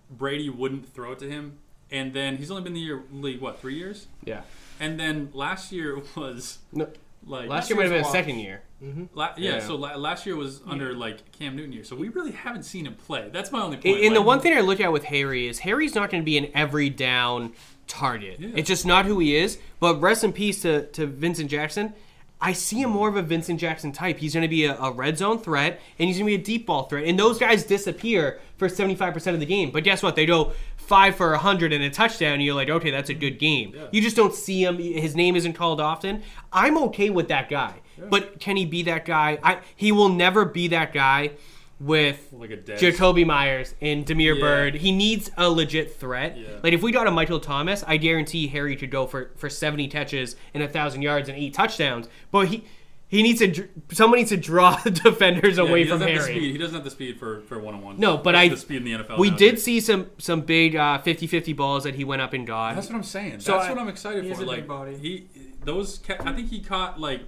Brady 0.10 0.50
wouldn't 0.50 0.92
throw 0.94 1.12
it 1.14 1.20
to 1.20 1.30
him, 1.30 1.60
and 1.92 2.14
then 2.14 2.38
he's 2.38 2.50
only 2.52 2.64
been 2.64 2.72
in 2.72 2.76
the 2.76 2.80
year 2.82 3.04
league 3.12 3.42
what 3.42 3.60
three 3.60 3.76
years, 3.76 4.08
Yeah. 4.26 4.42
and 4.80 5.00
then 5.00 5.30
last 5.34 5.72
year 5.72 5.98
was 6.16 6.60
No, 6.72 6.88
like 7.26 7.50
last 7.50 7.70
year 7.70 7.78
might 7.78 7.84
have 7.84 7.92
been 7.92 7.98
year's 7.98 8.08
a 8.08 8.10
a 8.10 8.12
second 8.12 8.40
year. 8.40 8.62
Mm-hmm. 8.84 9.06
La- 9.14 9.34
yeah, 9.38 9.56
Yeah. 9.56 9.60
so 9.60 9.76
la- 9.76 9.96
last 9.98 10.26
year 10.26 10.36
was 10.36 10.62
under 10.66 10.94
like 10.94 11.32
Cam 11.34 11.56
Newton 11.56 11.74
year, 11.74 11.84
so 11.84 11.96
we 11.96 12.10
really 12.10 12.32
haven't 12.32 12.64
seen 12.64 12.86
him 12.86 12.96
play. 12.96 13.30
That's 13.32 13.52
my 13.52 13.62
only 13.62 13.76
And, 13.76 13.84
point. 13.84 14.04
and 14.06 14.16
the 14.16 14.22
one 14.22 14.40
thing 14.40 14.58
I 14.58 14.62
look 14.62 14.80
at 14.80 14.92
with 14.92 15.04
Harry 15.06 15.48
is 15.48 15.60
Harry's 15.60 15.96
not 15.96 16.10
going 16.10 16.22
to 16.22 16.26
be 16.26 16.38
an 16.38 16.48
every 16.54 16.90
down 16.90 17.54
target. 17.88 18.40
Yeah. 18.40 18.50
It's 18.56 18.68
just 18.70 18.86
not 18.86 19.06
who 19.06 19.20
he 19.20 19.36
is. 19.36 19.58
But 19.80 20.00
rest 20.00 20.24
in 20.24 20.32
peace 20.32 20.62
to, 20.62 20.86
to 20.92 21.08
Vincent 21.08 21.50
Jackson. 21.52 21.94
I 22.42 22.54
see 22.54 22.82
him 22.82 22.92
more 22.92 23.10
of 23.10 23.18
a 23.18 23.22
Vincent 23.22 23.60
Jackson 23.60 23.92
type. 23.92 24.18
He's 24.20 24.34
going 24.34 24.44
to 24.44 24.48
be 24.48 24.64
a, 24.64 24.78
a 24.78 24.92
red 24.92 25.18
zone 25.18 25.40
threat, 25.40 25.82
and 25.98 26.08
he's 26.08 26.18
going 26.18 26.28
to 26.32 26.38
be 26.38 26.42
a 26.42 26.46
deep 26.46 26.68
ball 26.68 26.84
threat. 26.84 27.04
And 27.04 27.20
those 27.20 27.38
guys 27.38 27.66
disappear 27.66 28.40
for 28.56 28.70
75% 28.70 29.34
of 29.34 29.42
the 29.42 29.46
game. 29.46 29.72
But 29.72 29.84
guess 29.84 30.02
what? 30.02 30.16
They 30.16 30.26
go 30.26 30.54
five 30.90 31.16
for 31.16 31.28
a 31.30 31.38
100 31.38 31.72
and 31.72 31.84
a 31.84 31.90
touchdown, 31.90 32.34
and 32.34 32.44
you're 32.44 32.56
like, 32.56 32.70
okay, 32.70 32.92
that's 32.92 33.10
a 33.10 33.14
good 33.14 33.40
game. 33.40 33.74
You 33.92 34.02
just 34.02 34.16
don't 34.18 34.34
see 34.34 34.64
him. 34.64 34.78
His 34.80 35.16
name 35.16 35.36
isn't 35.38 35.54
called 35.54 35.80
often. 35.80 36.24
I'm 36.52 36.78
okay 36.86 37.10
with 37.10 37.30
that 37.30 37.48
guy. 37.50 37.76
But 38.10 38.40
can 38.40 38.58
he 38.58 38.66
be 38.66 38.84
that 38.84 39.06
guy? 39.06 39.38
I, 39.44 39.60
he 39.76 39.92
will 39.92 40.10
never 40.10 40.44
be 40.46 40.70
that 40.70 40.92
guy 40.94 41.32
with 41.80 42.28
like. 42.34 42.50
Jakobi 42.66 43.26
Meyers 43.26 43.74
and 43.82 44.06
Damiere 44.06 44.34
Yeah. 44.36 44.42
Byrd. 44.42 44.76
He 44.76 44.92
needs 44.92 45.32
a 45.38 45.50
legit 45.50 45.96
threat. 45.96 46.38
Yeah. 46.38 46.48
Like 46.64 46.74
if 46.74 46.82
we 46.82 46.92
got 46.92 47.08
a 47.08 47.12
Michael 47.12 47.40
Thomas, 47.40 47.84
I 47.88 47.98
guarantee 47.98 48.48
Harry 48.48 48.76
could 48.76 48.92
go 48.92 49.06
for 49.08 49.32
for 49.38 49.50
seventy 49.50 49.88
catches 49.88 50.36
and 50.54 50.64
a 50.64 50.68
thousand 50.68 51.02
yards 51.04 51.30
and 51.30 51.38
eight 51.38 51.54
touchdowns. 51.54 52.10
But 52.32 52.48
he 52.50 52.66
he 53.10 53.22
needs 53.24 53.40
to 53.40 53.48
dr- 53.48 53.70
someone 53.92 54.20
needs 54.20 54.30
to 54.30 54.38
draw 54.38 54.76
the 54.84 54.92
defenders 54.92 55.58
Yeah, 55.58 55.64
away 55.64 55.84
he 55.84 55.90
from 55.90 56.00
doesn't 56.00 56.14
the 56.16 56.22
Harry. 56.22 56.34
speed. 56.36 56.52
He 56.54 56.58
doesn't 56.58 56.76
have 56.76 56.84
the 56.86 56.92
speed 56.92 57.20
for 57.20 57.42
for 57.42 57.60
one 57.60 57.74
on 57.76 57.82
one. 57.82 58.00
No, 58.00 58.16
but 58.18 58.36
I- 58.36 58.48
the 58.50 58.56
speed 58.58 58.78
in 58.78 58.84
the 58.86 59.04
NFL. 59.04 59.18
We 59.20 59.30
nowadays. 59.30 59.50
did 59.52 59.60
see 59.60 59.82
some 59.82 60.10
some 60.20 60.42
big 60.42 60.76
uh, 60.76 61.02
50-50 61.06 61.56
balls 61.56 61.84
that 61.84 61.96
he 61.96 62.04
went 62.06 62.22
up 62.22 62.34
and 62.34 62.48
got. 62.48 62.76
That's 62.76 62.88
what 62.88 62.96
I'm 62.96 63.04
saying. 63.04 63.42
So 63.42 63.52
That's 63.54 63.66
I- 63.66 63.70
what 63.72 63.80
I'm 63.80 63.90
excited 63.90 64.24
he 64.24 64.34
for. 64.34 64.42
a 64.44 64.46
like 64.46 64.58
big 64.60 64.68
body. 64.68 64.98
he, 64.98 65.28
those. 65.66 66.00
I 66.22 66.32
think 66.34 66.50
he 66.50 66.62
caught 66.62 67.00
like, 67.00 67.22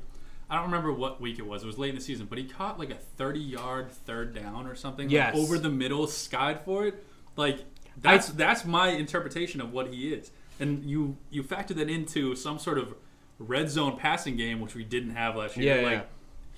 I 0.49 0.55
don't 0.55 0.65
remember 0.65 0.93
what 0.93 1.19
week 1.19 1.39
it 1.39 1.45
was. 1.45 1.63
It 1.63 1.67
was 1.67 1.77
late 1.77 1.89
in 1.89 1.95
the 1.95 2.01
season, 2.01 2.27
but 2.27 2.37
he 2.37 2.43
caught 2.45 2.77
like 2.79 2.89
a 2.91 2.95
30 3.17 3.39
yard 3.39 3.91
third 3.91 4.33
down 4.35 4.67
or 4.67 4.75
something. 4.75 5.07
like, 5.07 5.13
Yes. 5.13 5.35
over 5.35 5.57
the 5.57 5.69
middle, 5.69 6.07
skied 6.07 6.61
for 6.63 6.85
it. 6.85 7.03
Like 7.35 7.59
that's 8.01 8.29
that's 8.29 8.65
my 8.65 8.89
interpretation 8.89 9.59
of 9.61 9.73
what 9.73 9.87
he 9.87 10.13
is. 10.13 10.31
And 10.59 10.83
you 10.85 11.17
you 11.31 11.41
factor 11.43 11.73
that 11.73 11.89
into 11.89 12.35
some 12.35 12.59
sort 12.59 12.77
of 12.77 12.93
red 13.41 13.69
zone 13.69 13.97
passing 13.97 14.35
game, 14.37 14.59
which 14.61 14.75
we 14.75 14.83
didn't 14.83 15.11
have 15.15 15.35
last 15.35 15.57
year. 15.57 15.77
Yeah, 15.77 15.83
like 15.83 15.93
yeah. 15.99 16.03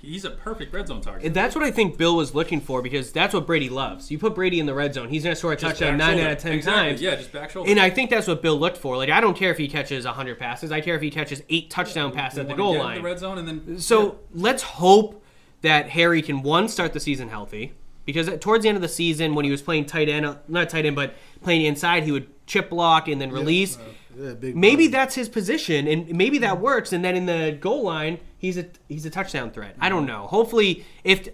he's 0.10 0.26
a 0.26 0.32
perfect 0.32 0.74
red 0.74 0.88
zone 0.88 1.02
target. 1.02 1.26
And 1.26 1.36
that's 1.36 1.56
what 1.56 1.63
I 1.63 1.72
think 1.72 1.98
Bill 1.98 2.15
was 2.15 2.36
looking 2.36 2.60
for 2.62 2.82
because 2.82 3.12
that's 3.12 3.34
what 3.34 3.46
Brady 3.48 3.69
loves. 3.69 4.12
You 4.12 4.19
put 4.19 4.36
Brady 4.36 4.60
in 4.60 4.65
the 4.65 4.74
red 4.74 4.93
zone, 4.93 5.10
he's 5.10 5.24
going 5.24 5.34
to 5.34 5.39
score 5.39 5.54
a 5.54 5.56
Just 5.56 5.80
touchdown 5.80 5.98
nine 5.98 6.17
shoulder. 6.17 6.26
out 6.30 6.32
of 6.34 6.39
ten 6.39 6.52
Exactly. 6.54 6.84
times. 6.89 7.02
Yeah, 7.02 7.15
just 7.15 7.32
back 7.32 7.50
shoulder. 7.52 7.69
And 7.72 7.80
I 7.80 7.89
think 7.89 8.10
that's 8.10 8.28
what 8.28 8.41
Bill 8.41 8.58
looked 8.58 8.78
for. 8.78 8.98
Like 8.98 9.10
I 9.10 9.22
don't 9.22 9.36
care 9.38 9.52
if 9.52 9.58
he 9.58 9.67
catches 9.67 10.06
100 10.06 10.38
passes. 10.39 10.72
I 10.72 10.82
care 10.82 10.96
if 10.96 11.02
he 11.02 11.10
catches 11.10 11.41
8 11.50 11.69
touchdown 11.69 12.12
passes 12.12 12.39
at 12.39 12.48
the 12.48 12.54
goal 12.56 12.78
line. 12.78 12.98
the 12.98 13.04
red 13.04 13.19
zone, 13.19 13.38
and 13.38 13.48
then 13.48 13.80
So 13.80 14.19
let's 14.34 14.63
hope 14.63 15.24
that 15.62 15.89
Harry 15.89 16.22
can 16.22 16.41
one 16.43 16.67
start 16.67 16.91
the 16.93 17.00
season 17.00 17.30
healthy 17.30 17.74
because 18.06 18.30
towards 18.39 18.63
the 18.63 18.69
end 18.69 18.76
of 18.76 18.82
the 18.82 18.89
season 18.89 19.34
when 19.34 19.46
he 19.46 19.52
was 19.52 19.62
playing 19.62 19.86
tight 19.86 20.10
end, 20.10 20.26
uh, 20.26 20.36
not 20.50 20.67
tight 20.69 20.86
end, 20.86 20.93
but 20.96 21.15
playing 21.41 21.62
inside, 21.65 22.04
he 22.04 22.12
would 22.12 22.28
chip 22.46 22.69
block 22.69 23.08
and 23.08 23.22
then 23.22 23.32
release. 23.32 23.78
Yeah, 23.78 23.84
big 24.15 24.56
maybe 24.56 24.86
body. 24.86 24.88
that's 24.88 25.15
his 25.15 25.30
position, 25.30 25.88
and 25.88 26.13
maybe 26.15 26.38
that 26.39 26.60
works. 26.60 26.93
And 26.93 27.04
then 27.04 27.15
in 27.15 27.26
the 27.26 27.58
goal 27.60 27.84
line, 27.84 28.19
he's 28.38 28.58
a 28.58 28.67
he's 28.88 29.06
a 29.06 29.10
touchdown 29.10 29.52
threat. 29.52 29.76
I 29.80 29.89
don't 29.89 30.06
know. 30.06 30.28
Hopefully, 30.28 30.86
if 31.04 31.30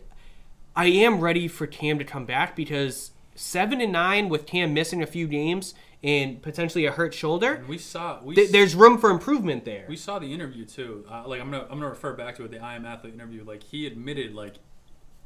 I 0.76 0.86
am 0.86 1.20
ready 1.20 1.48
for 1.48 1.68
Cam 1.68 2.00
to 2.00 2.06
come 2.06 2.26
back 2.26 2.56
because 2.56 3.12
seven 3.36 3.82
and 3.82 3.92
nine 3.92 4.30
with 4.30 4.46
Cam 4.46 4.74
missing 4.74 5.02
a 5.04 5.08
few 5.08 5.28
games 5.28 5.74
and 6.02 6.42
potentially 6.42 6.86
a 6.86 6.92
hurt 6.92 7.14
shoulder, 7.14 7.64
We 7.68 7.78
saw 7.78 8.22
we 8.24 8.34
th- 8.36 8.52
there's 8.52 8.74
room 8.76 8.98
for 8.98 9.10
improvement 9.10 9.66
there. 9.66 9.86
We 9.90 9.98
saw 9.98 10.18
the 10.20 10.34
interview 10.34 10.64
too. 10.66 11.06
Uh, 11.10 11.28
like 11.28 11.42
I'm 11.42 11.52
gonna 11.52 11.64
I'm 11.64 11.80
gonna 11.80 11.90
refer 11.90 12.14
back 12.14 12.36
to 12.38 12.46
it. 12.46 12.52
The 12.52 12.60
I 12.60 12.76
am 12.76 12.86
athlete 12.86 13.14
interview. 13.14 13.44
Like 13.44 13.64
he 13.64 13.86
admitted 13.86 14.34
like 14.34 14.56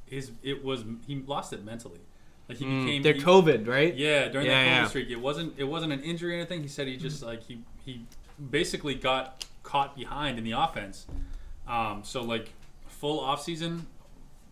his 0.05 0.31
it 0.41 0.63
was 0.63 0.83
he 1.05 1.15
lost 1.27 1.53
it 1.53 1.63
mentally. 1.63 1.99
Like 2.49 2.57
he 2.57 2.65
became 2.65 2.99
Mm, 3.01 3.03
They're 3.03 3.13
he- 3.13 3.21
COVID, 3.21 3.67
right? 3.67 3.95
Yeah, 3.95 4.27
during 4.27 4.47
Yeah, 4.47 4.53
that 4.63 4.67
COVID 4.67 4.81
yeah. 4.83 4.87
streak, 4.87 5.09
it 5.09 5.15
wasn't 5.19 5.53
it 5.57 5.63
wasn't 5.63 5.93
an 5.93 6.01
injury 6.01 6.33
or 6.33 6.37
anything. 6.37 6.61
He 6.61 6.67
said 6.67 6.87
he 6.87 6.97
just 6.97 7.23
like 7.23 7.43
he 7.43 7.59
he 7.85 8.01
basically 8.51 8.95
got 8.95 9.45
caught 9.63 9.95
behind 9.95 10.37
in 10.37 10.43
the 10.43 10.51
offense. 10.51 11.05
Um, 11.67 12.01
so 12.03 12.21
like 12.21 12.49
full 12.87 13.19
off 13.19 13.41
season, 13.41 13.87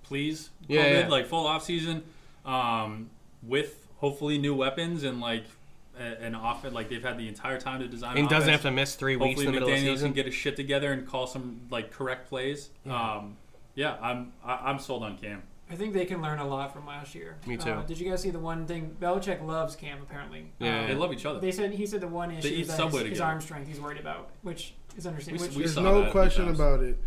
please, 0.04 0.50
Yeah, 0.68 0.84
COVID, 0.86 1.02
yeah. 1.04 1.08
like 1.10 1.28
full 1.28 1.46
off 1.46 1.64
season, 1.64 2.04
um, 2.46 3.10
with 3.44 3.88
hopefully 3.98 4.38
new 4.38 4.56
weapons 4.56 5.04
and 5.04 5.20
like 5.20 5.44
a- 6.00 6.24
an 6.24 6.34
offense 6.36 6.74
like 6.74 6.90
they've 6.90 7.04
had 7.04 7.18
the 7.18 7.28
entire 7.28 7.60
time 7.60 7.82
to 7.82 7.88
design. 7.88 8.18
And 8.18 8.30
doesn't 8.30 8.50
have 8.50 8.62
to 8.62 8.72
miss 8.72 8.96
three 8.96 9.16
weeks 9.18 9.42
Hopefully 9.42 9.48
in 9.48 9.52
the 9.54 9.60
middle 9.60 9.70
of 9.74 9.76
the 9.80 9.86
McDaniels 9.86 9.94
season. 9.96 10.08
can 10.10 10.16
get 10.16 10.26
his 10.28 10.36
shit 10.36 10.56
together 10.56 10.94
and 10.94 11.06
call 11.06 11.28
some 11.28 11.60
like 11.70 11.92
correct 11.92 12.30
plays. 12.30 12.70
Yeah. 12.86 13.16
Um, 13.18 13.38
yeah, 13.76 13.98
I'm 14.02 14.32
I, 14.46 14.70
I'm 14.70 14.80
sold 14.80 15.04
on 15.04 15.18
Cam. 15.18 15.44
I 15.72 15.76
think 15.76 15.94
they 15.94 16.06
can 16.06 16.22
learn 16.22 16.40
a 16.40 16.48
lot 16.48 16.74
from 16.74 16.86
last 16.86 17.16
year. 17.16 17.38
Me 17.48 17.56
too. 17.56 17.72
Uh, 17.72 17.84
did 17.84 17.98
you 17.98 18.10
guys 18.10 18.22
see 18.22 18.30
the 18.30 18.40
one 18.40 18.66
thing? 18.68 18.96
Belichick 19.00 19.42
loves 19.46 19.76
Cam 19.76 20.00
apparently. 20.02 20.52
Yeah. 20.60 20.82
Uh, 20.82 20.88
They 20.88 20.96
love 20.96 21.14
each 21.14 21.26
other. 21.26 21.40
They 21.40 21.52
said 21.52 21.72
he 21.72 21.86
said 21.86 22.02
the 22.02 22.08
one 22.08 22.30
issue 22.32 22.48
is 22.50 22.68
that 22.68 22.92
his, 22.92 23.02
his 23.04 23.22
arm 23.22 23.40
strength 23.40 23.68
he's 23.70 23.80
worried 23.80 24.00
about, 24.00 24.30
which 24.42 24.74
is 24.98 25.08
understandable. 25.08 25.46
We- 25.46 25.48
Which 25.50 25.56
we 25.58 25.64
There's 25.64 25.78
no 25.78 25.94
that 25.96 26.00
a 26.02 26.04
few 26.04 26.12
question 26.12 26.50
about 26.50 26.82
it. 26.82 26.98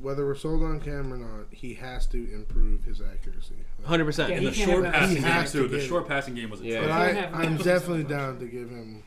Whether 0.00 0.24
we're 0.24 0.34
sold 0.34 0.62
on 0.64 0.80
Cam 0.80 1.12
or 1.12 1.18
not, 1.18 1.46
he 1.52 1.74
has 1.74 2.06
to 2.06 2.16
improve 2.32 2.82
his 2.84 3.00
accuracy. 3.02 3.56
Hundred 3.84 4.06
percent. 4.06 4.30
Yeah, 4.30 4.36
And 4.36 4.44
he 4.46 4.50
the 4.50 4.56
short 4.56 4.84
have 4.84 4.92
that. 4.92 4.94
passing 4.94 5.16
He 5.16 5.22
game 5.22 5.30
has 5.32 5.52
to. 5.52 5.68
The 5.68 5.80
short 5.80 6.08
passing 6.08 6.34
game 6.34 6.50
was 6.50 6.60
Yeah. 6.62 6.80
But. 6.80 6.90
I, 6.90 7.42
I'm 7.44 7.56
definitely 7.58 8.04
down 8.04 8.38
to 8.40 8.46
give 8.46 8.70
him 8.70 9.02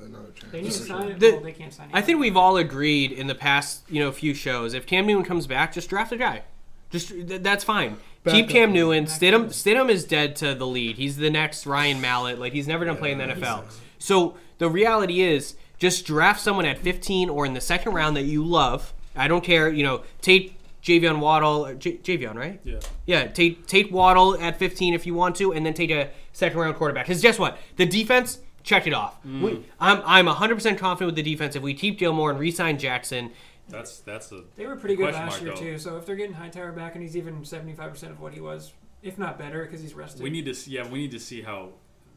another 0.00 0.30
chance. 0.32 0.52
they 0.52 0.60
need 0.62 0.70
to 0.70 0.78
sign 0.78 1.02
sure. 1.02 1.10
it. 1.12 1.18
The- 1.20 1.30
well, 1.32 1.40
they 1.40 1.52
can't 1.52 1.72
sign 1.72 1.88
it. 1.88 1.96
I 1.96 2.02
think 2.02 2.20
we've 2.20 2.36
all 2.36 2.56
agreed 2.58 3.10
in 3.10 3.26
the 3.26 3.34
past, 3.34 3.84
you 3.90 4.00
know, 4.00 4.12
few 4.12 4.34
shows. 4.34 4.74
If 4.74 4.86
Cam 4.86 5.06
Newton 5.06 5.24
comes 5.24 5.46
back, 5.46 5.72
just 5.72 5.88
draft 5.88 6.12
a 6.12 6.16
guy. 6.16 6.42
Just 6.90 7.12
that's 7.42 7.64
fine. 7.64 7.96
Keep 8.26 8.48
Cam 8.50 8.72
Newton. 8.72 9.06
Stidham, 9.06 9.46
Stidham 9.46 9.88
is 9.90 10.04
dead 10.04 10.36
to 10.36 10.54
the 10.54 10.66
lead. 10.66 10.96
He's 10.96 11.16
the 11.16 11.30
next 11.30 11.66
Ryan 11.66 12.00
Mallett. 12.00 12.38
Like 12.38 12.52
he's 12.52 12.68
never 12.68 12.84
gonna 12.84 12.98
play 12.98 13.12
in 13.12 13.18
the 13.18 13.24
NFL. 13.24 13.64
So 13.98 14.36
the 14.58 14.68
reality 14.68 15.20
is, 15.22 15.54
just 15.78 16.04
draft 16.04 16.40
someone 16.40 16.66
at 16.66 16.78
15 16.78 17.30
or 17.30 17.46
in 17.46 17.54
the 17.54 17.60
second 17.60 17.92
round 17.94 18.16
that 18.16 18.24
you 18.24 18.44
love. 18.44 18.92
I 19.16 19.28
don't 19.28 19.44
care. 19.44 19.70
You 19.70 19.82
know, 19.84 20.02
take 20.20 20.56
Javion 20.82 21.20
Waddle. 21.20 21.66
or 21.66 21.74
J- 21.74 21.98
Javion, 21.98 22.34
right? 22.34 22.60
Yeah. 22.64 22.80
Yeah, 23.06 23.26
take 23.28 23.66
take 23.66 23.90
Waddle 23.92 24.36
at 24.40 24.58
15 24.58 24.92
if 24.94 25.06
you 25.06 25.14
want 25.14 25.36
to, 25.36 25.52
and 25.52 25.64
then 25.64 25.74
take 25.74 25.90
a 25.90 26.10
second 26.32 26.58
round 26.58 26.76
quarterback. 26.76 27.06
Because 27.06 27.22
guess 27.22 27.38
what? 27.38 27.56
The 27.76 27.86
defense 27.86 28.40
checked 28.64 28.86
it 28.86 28.92
off. 28.92 29.16
We, 29.24 29.64
I'm 29.80 30.02
I'm 30.04 30.26
100 30.26 30.54
percent 30.56 30.78
confident 30.78 31.14
with 31.14 31.24
the 31.24 31.30
defense. 31.32 31.56
If 31.56 31.62
we 31.62 31.72
keep 31.74 31.98
Gilmore 31.98 32.30
and 32.30 32.38
re-sign 32.38 32.78
Jackson, 32.78 33.30
That's 33.68 34.00
that's 34.00 34.32
a 34.32 34.42
They 34.56 34.66
were 34.66 34.76
pretty 34.76 34.96
good 34.96 35.12
last 35.14 35.42
year 35.42 35.50
though. 35.54 35.60
too. 35.60 35.78
So 35.78 35.96
if 35.98 36.06
they're 36.06 36.16
getting 36.16 36.34
Hightower 36.34 36.72
back 36.72 36.94
and 36.94 37.02
he's 37.02 37.16
even 37.16 37.44
seventy 37.44 37.74
five 37.74 37.90
percent 37.90 38.12
of 38.12 38.20
what 38.20 38.32
he 38.34 38.40
was, 38.40 38.72
if 39.02 39.18
not 39.18 39.38
better, 39.38 39.64
because 39.64 39.80
he's 39.80 39.94
rested. 39.94 40.22
We 40.22 40.30
need 40.30 40.46
to 40.46 40.54
see. 40.54 40.72
Yeah, 40.72 40.88
we 40.88 40.98
need 40.98 41.10
to 41.12 41.20
see 41.20 41.42
how 41.42 41.70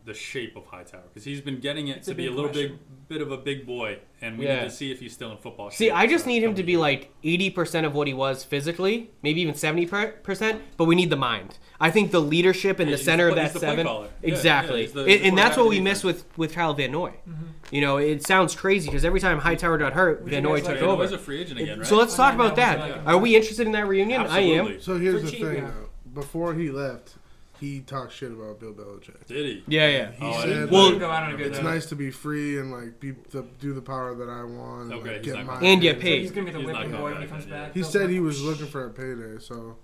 the 0.04 0.14
shape 0.16 0.56
of 0.56 0.66
Hightower 0.66 1.04
because 1.10 1.24
he's 1.26 1.42
been 1.42 1.60
getting 1.60 1.90
it 1.90 1.98
It's 1.98 2.08
a 2.08 2.12
to 2.12 2.16
be 2.16 2.26
a 2.26 2.32
little 2.32 2.46
question. 2.50 2.72
big 2.72 3.08
bit 3.08 3.22
of 3.22 3.32
a 3.32 3.38
big 3.38 3.68
boy, 3.68 4.00
and 4.22 4.36
we 4.40 4.46
Yeah. 4.46 4.62
need 4.64 4.70
to 4.70 4.76
see 4.76 4.92
if 4.92 5.00
he's 5.00 5.14
still 5.14 5.32
in 5.32 5.38
football. 5.38 5.70
see, 5.70 5.88
shape 5.90 5.96
I 5.96 6.08
just 6.08 6.24
for 6.24 6.30
need 6.30 6.42
him 6.42 6.56
to 6.56 6.64
be 6.64 6.72
years. 6.72 6.82
like 6.82 7.12
80 7.24 7.50
percent 7.52 7.86
of 7.86 7.94
what 7.94 8.08
he 8.08 8.14
was 8.16 8.44
physically, 8.44 9.12
maybe 9.22 9.42
even 9.42 9.54
70 9.54 9.86
percent. 10.24 10.62
But 10.78 10.86
we 10.86 10.96
need 10.96 11.12
the 11.12 11.18
mind. 11.18 11.60
I 11.80 11.92
think 11.92 12.10
the 12.12 12.20
leadership 12.22 12.80
in 12.80 12.88
Yeah, 12.88 12.96
the 12.96 13.04
center 13.04 13.26
the 13.26 13.30
of 13.32 13.36
play- 13.36 13.44
that 13.44 13.44
he's 13.44 13.54
the 13.54 13.60
play 13.60 13.70
seven, 13.70 13.86
caller. 13.86 14.10
Exactly, 14.24 14.76
yeah, 14.78 14.82
he's 14.86 14.94
the- 14.94 15.00
and, 15.02 15.10
he's 15.12 15.22
the 15.22 15.28
and 15.28 15.38
that's 15.38 15.58
what 15.58 15.68
we 15.70 15.80
miss 15.80 16.04
with 16.04 16.26
with 16.36 16.54
Kyle 16.54 16.74
Van 16.74 16.92
Noy. 16.92 17.10
Mm-hmm. 17.30 17.44
You 17.72 17.82
know, 17.82 17.98
it 17.98 18.24
sounds 18.26 18.54
crazy 18.56 18.88
because 18.90 19.06
every 19.06 19.20
time 19.22 19.40
Hightower 19.40 19.78
got 19.78 19.94
hurt, 19.94 20.22
Would 20.24 20.32
Van 20.32 20.44
Noy 20.44 20.60
took 20.60 20.68
like- 20.70 20.82
over. 20.82 21.04
Noy's 21.04 21.14
a 21.14 21.18
free 21.18 21.40
agent 21.42 21.60
again, 21.60 21.80
right? 21.80 21.88
So 21.88 21.96
let's 21.98 22.16
talk 22.16 22.34
about 22.36 22.56
that 22.58 22.78
that. 22.78 22.88
was 22.88 22.98
like- 22.98 23.08
Are 23.08 23.18
we 23.18 23.36
interested 23.36 23.66
in 23.66 23.72
that 23.74 23.88
reunion? 23.88 24.22
I 24.22 24.40
am. 24.40 24.80
So 24.82 24.98
here's 24.98 25.22
For 25.22 25.26
the 25.28 25.32
cheap, 25.32 25.42
thing, 25.46 25.56
yeah. 25.56 25.72
though. 25.72 25.90
Before 26.22 26.54
he 26.54 26.70
left, 26.70 27.16
he 27.62 27.80
talked 27.80 28.12
shit 28.12 28.32
about 28.32 28.60
Bill 28.60 28.74
Belichick. 28.74 29.26
Did 29.28 29.46
he? 29.46 29.64
Yeah, 29.68 29.88
yeah. 29.88 30.12
He 30.12 30.26
Oh, 30.26 30.30
I 30.32 30.40
said, 30.42 30.46
didn't- 30.48 30.72
Well, 30.72 30.86
Didn't 30.88 31.00
go 31.00 31.10
out 31.12 31.24
on 31.24 31.34
a 31.34 31.38
good 31.38 31.48
it's 31.48 31.58
note. 31.62 31.64
nice 31.70 31.86
to 31.86 31.96
be 31.96 32.12
free 32.12 32.58
and 32.58 32.72
like 32.72 33.00
be 33.00 33.14
to 33.32 33.46
do 33.62 33.74
the 33.74 33.82
power 33.82 34.14
that 34.16 34.28
I 34.30 34.44
want. 34.44 34.82
and, 34.92 34.94
Okay, 34.94 35.08
like, 35.14 35.18
he's 35.18 35.26
get 35.28 35.36
not 35.38 35.46
my 35.46 35.54
coming 35.56 35.70
And 35.72 35.82
get 35.82 35.96
So 35.98 36.02
paid. 36.02 36.22
he's 36.24 36.32
gonna 36.32 36.46
be 36.48 36.52
the 36.52 36.58
He's 36.60 36.68
not 36.68 36.76
whipping 36.76 36.92
coming 36.92 37.02
boy 37.06 37.12
when 37.14 37.22
he 37.22 37.28
back 37.28 37.30
comes 37.30 37.46
back. 37.46 37.74
He 37.74 37.82
They'll 37.82 37.90
said 37.90 38.10
he 38.10 38.20
was 38.20 38.42
looking 38.42 38.66
for 38.68 38.86
a 38.86 38.90
payday. 38.90 39.38
So, 39.40 39.78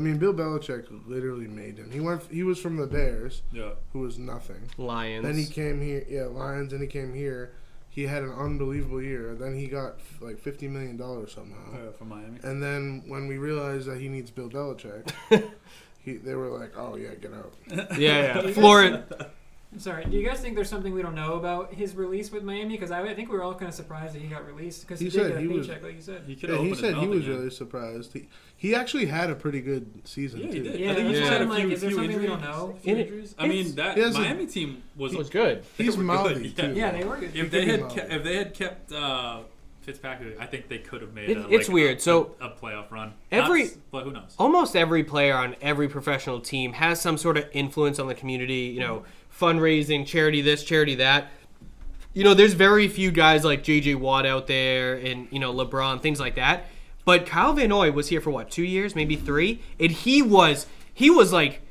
I 0.00 0.02
mean, 0.02 0.16
Bill 0.16 0.32
Belichick 0.32 0.86
literally 1.06 1.46
made 1.46 1.76
him. 1.76 1.90
He 1.90 2.00
went. 2.00 2.22
He 2.30 2.42
was 2.42 2.58
from 2.58 2.76
the 2.76 2.86
Bears, 2.86 3.42
Yeah. 3.52 3.72
who 3.92 3.98
was 3.98 4.18
nothing. 4.18 4.62
Lions. 4.78 5.24
Then 5.26 5.36
he 5.36 5.44
came 5.44 5.78
here. 5.82 6.06
Yeah, 6.08 6.24
Lions. 6.24 6.70
Then 6.72 6.80
he 6.80 6.86
came 6.86 7.12
here. 7.12 7.52
He 7.90 8.04
had 8.06 8.22
an 8.22 8.32
unbelievable 8.32 9.02
year. 9.02 9.34
Then 9.34 9.54
he 9.54 9.66
got 9.66 10.00
like 10.22 10.38
fifty 10.38 10.68
million 10.68 10.96
dollars 10.96 11.34
somehow. 11.34 11.58
Uh, 11.74 11.92
from 11.92 12.08
Miami. 12.08 12.38
And 12.42 12.62
then 12.62 13.02
when 13.08 13.26
we 13.28 13.36
realized 13.36 13.86
that 13.88 14.00
he 14.00 14.08
needs 14.08 14.30
Bill 14.30 14.48
Belichick, 14.48 15.12
he, 15.98 16.14
they 16.16 16.34
were 16.34 16.48
like, 16.48 16.72
"Oh 16.78 16.96
yeah, 16.96 17.14
get 17.16 17.34
out." 17.34 17.52
yeah, 17.98 18.40
yeah. 18.42 18.52
Florida. 18.54 19.30
I'm 19.72 19.78
sorry. 19.78 20.04
Do 20.04 20.16
you 20.16 20.26
guys 20.28 20.40
think 20.40 20.56
there's 20.56 20.68
something 20.68 20.92
we 20.92 21.00
don't 21.00 21.14
know 21.14 21.34
about 21.34 21.72
his 21.72 21.94
release 21.94 22.32
with 22.32 22.42
Miami? 22.42 22.74
Because 22.74 22.90
I, 22.90 23.02
I 23.02 23.14
think 23.14 23.30
we 23.30 23.36
were 23.36 23.44
all 23.44 23.54
kind 23.54 23.68
of 23.68 23.74
surprised 23.74 24.14
that 24.16 24.20
he 24.22 24.26
got 24.26 24.44
released 24.44 24.80
because 24.82 24.98
he, 24.98 25.06
He 25.06 25.10
did 25.12 25.16
said 25.20 25.28
get 25.28 25.36
a 25.36 25.40
he 25.40 25.46
was- 25.46 25.68
like 25.68 25.82
you 25.94 26.00
said. 26.00 26.22
He 26.26 26.34
could 26.34 26.50
Yeah, 26.50 26.58
he 26.58 26.74
said 26.74 26.96
he 26.96 27.06
was 27.06 27.20
again. 27.24 27.36
really 27.36 27.50
surprised. 27.50 28.12
He 28.12 28.28
he 28.56 28.74
actually 28.74 29.06
had 29.06 29.30
a 29.30 29.34
pretty 29.36 29.60
good 29.60 29.86
season 30.04 30.40
Yeah, 30.40 30.46
he 30.48 30.52
too. 30.54 30.62
did. 30.64 30.80
Yeah, 30.80 30.90
I 30.90 30.94
think 30.96 31.06
he 31.06 31.12
just 31.14 31.22
why 31.24 31.32
had 31.32 31.40
a 31.40 31.44
I'm 31.44 31.50
like, 31.50 31.58
few, 31.62 31.70
is 31.70 31.80
there 31.82 31.90
few 31.90 31.98
something 31.98 32.20
we 32.20 32.26
don't 32.26 32.42
know? 32.42 32.76
Few 32.82 32.96
injuries. 32.96 33.34
I 33.38 33.46
mean, 33.46 33.74
that 33.76 33.96
He 33.96 34.02
has 34.02 34.16
a- 34.16 34.18
Miami 34.20 34.46
team 34.46 34.82
was 34.96 35.12
It 35.12 35.18
was 35.18 35.30
good. 35.30 35.62
they 35.76 35.84
He's 35.84 35.96
were 35.96 36.02
good, 36.02 36.06
mouthy 36.06 36.50
too. 36.50 36.72
Yeah, 36.74 36.90
they 36.90 37.04
were 37.04 37.16
good. 37.16 37.36
If 37.36 37.50
they 37.52 37.66
had 37.66 37.80
mouthy. 37.82 38.00
ke- 38.00 38.10
if 38.10 38.24
they 38.24 38.36
had 38.36 38.54
kept 38.54 38.92
uh, 38.92 39.40
Fitzpatrick, 39.82 40.38
I 40.40 40.46
think 40.46 40.68
they 40.68 40.78
could 40.78 41.00
have 41.00 41.14
made. 41.14 41.30
It- 41.30 41.36
a, 41.38 41.48
it's 41.48 41.68
like, 41.68 41.74
weird. 41.74 41.98
A, 41.98 42.00
So- 42.00 42.34
a, 42.40 42.46
a 42.46 42.50
playoff 42.50 42.90
run. 42.90 43.14
Every- 43.30 43.62
Not 43.64 43.72
but 43.92 44.02
who 44.04 44.10
knows? 44.10 44.34
almost 44.36 44.74
every 44.74 45.04
player 45.04 45.36
on 45.36 45.54
every 45.62 45.88
professional 45.88 46.40
team 46.40 46.72
has 46.74 47.00
some 47.00 47.16
sort 47.16 47.36
of 47.38 47.46
influence 47.52 47.98
on 48.00 48.08
the 48.08 48.14
community, 48.16 48.62
you 48.74 48.80
know, 48.80 49.04
fundraising, 49.40 50.06
charity 50.06 50.42
this, 50.42 50.62
charity 50.62 50.96
that. 50.96 51.28
You 52.12 52.24
know, 52.24 52.34
there's 52.34 52.54
very 52.54 52.88
few 52.88 53.10
guys 53.10 53.44
like 53.44 53.62
JJ 53.62 53.96
Watt 53.96 54.26
out 54.26 54.46
there 54.46 54.94
and, 54.94 55.28
you 55.30 55.38
know, 55.38 55.52
LeBron, 55.54 56.00
things 56.02 56.18
like 56.18 56.34
that. 56.34 56.66
But 57.04 57.26
Kyle 57.26 57.52
Van 57.52 57.68
Noy 57.68 57.92
was 57.92 58.08
here 58.08 58.20
for 58.20 58.30
what, 58.30 58.50
two 58.50 58.62
years, 58.62 58.94
maybe 58.94 59.16
three? 59.16 59.62
And 59.78 59.90
he 59.90 60.22
was 60.22 60.66
he 60.92 61.08
was 61.10 61.32
like 61.32 61.62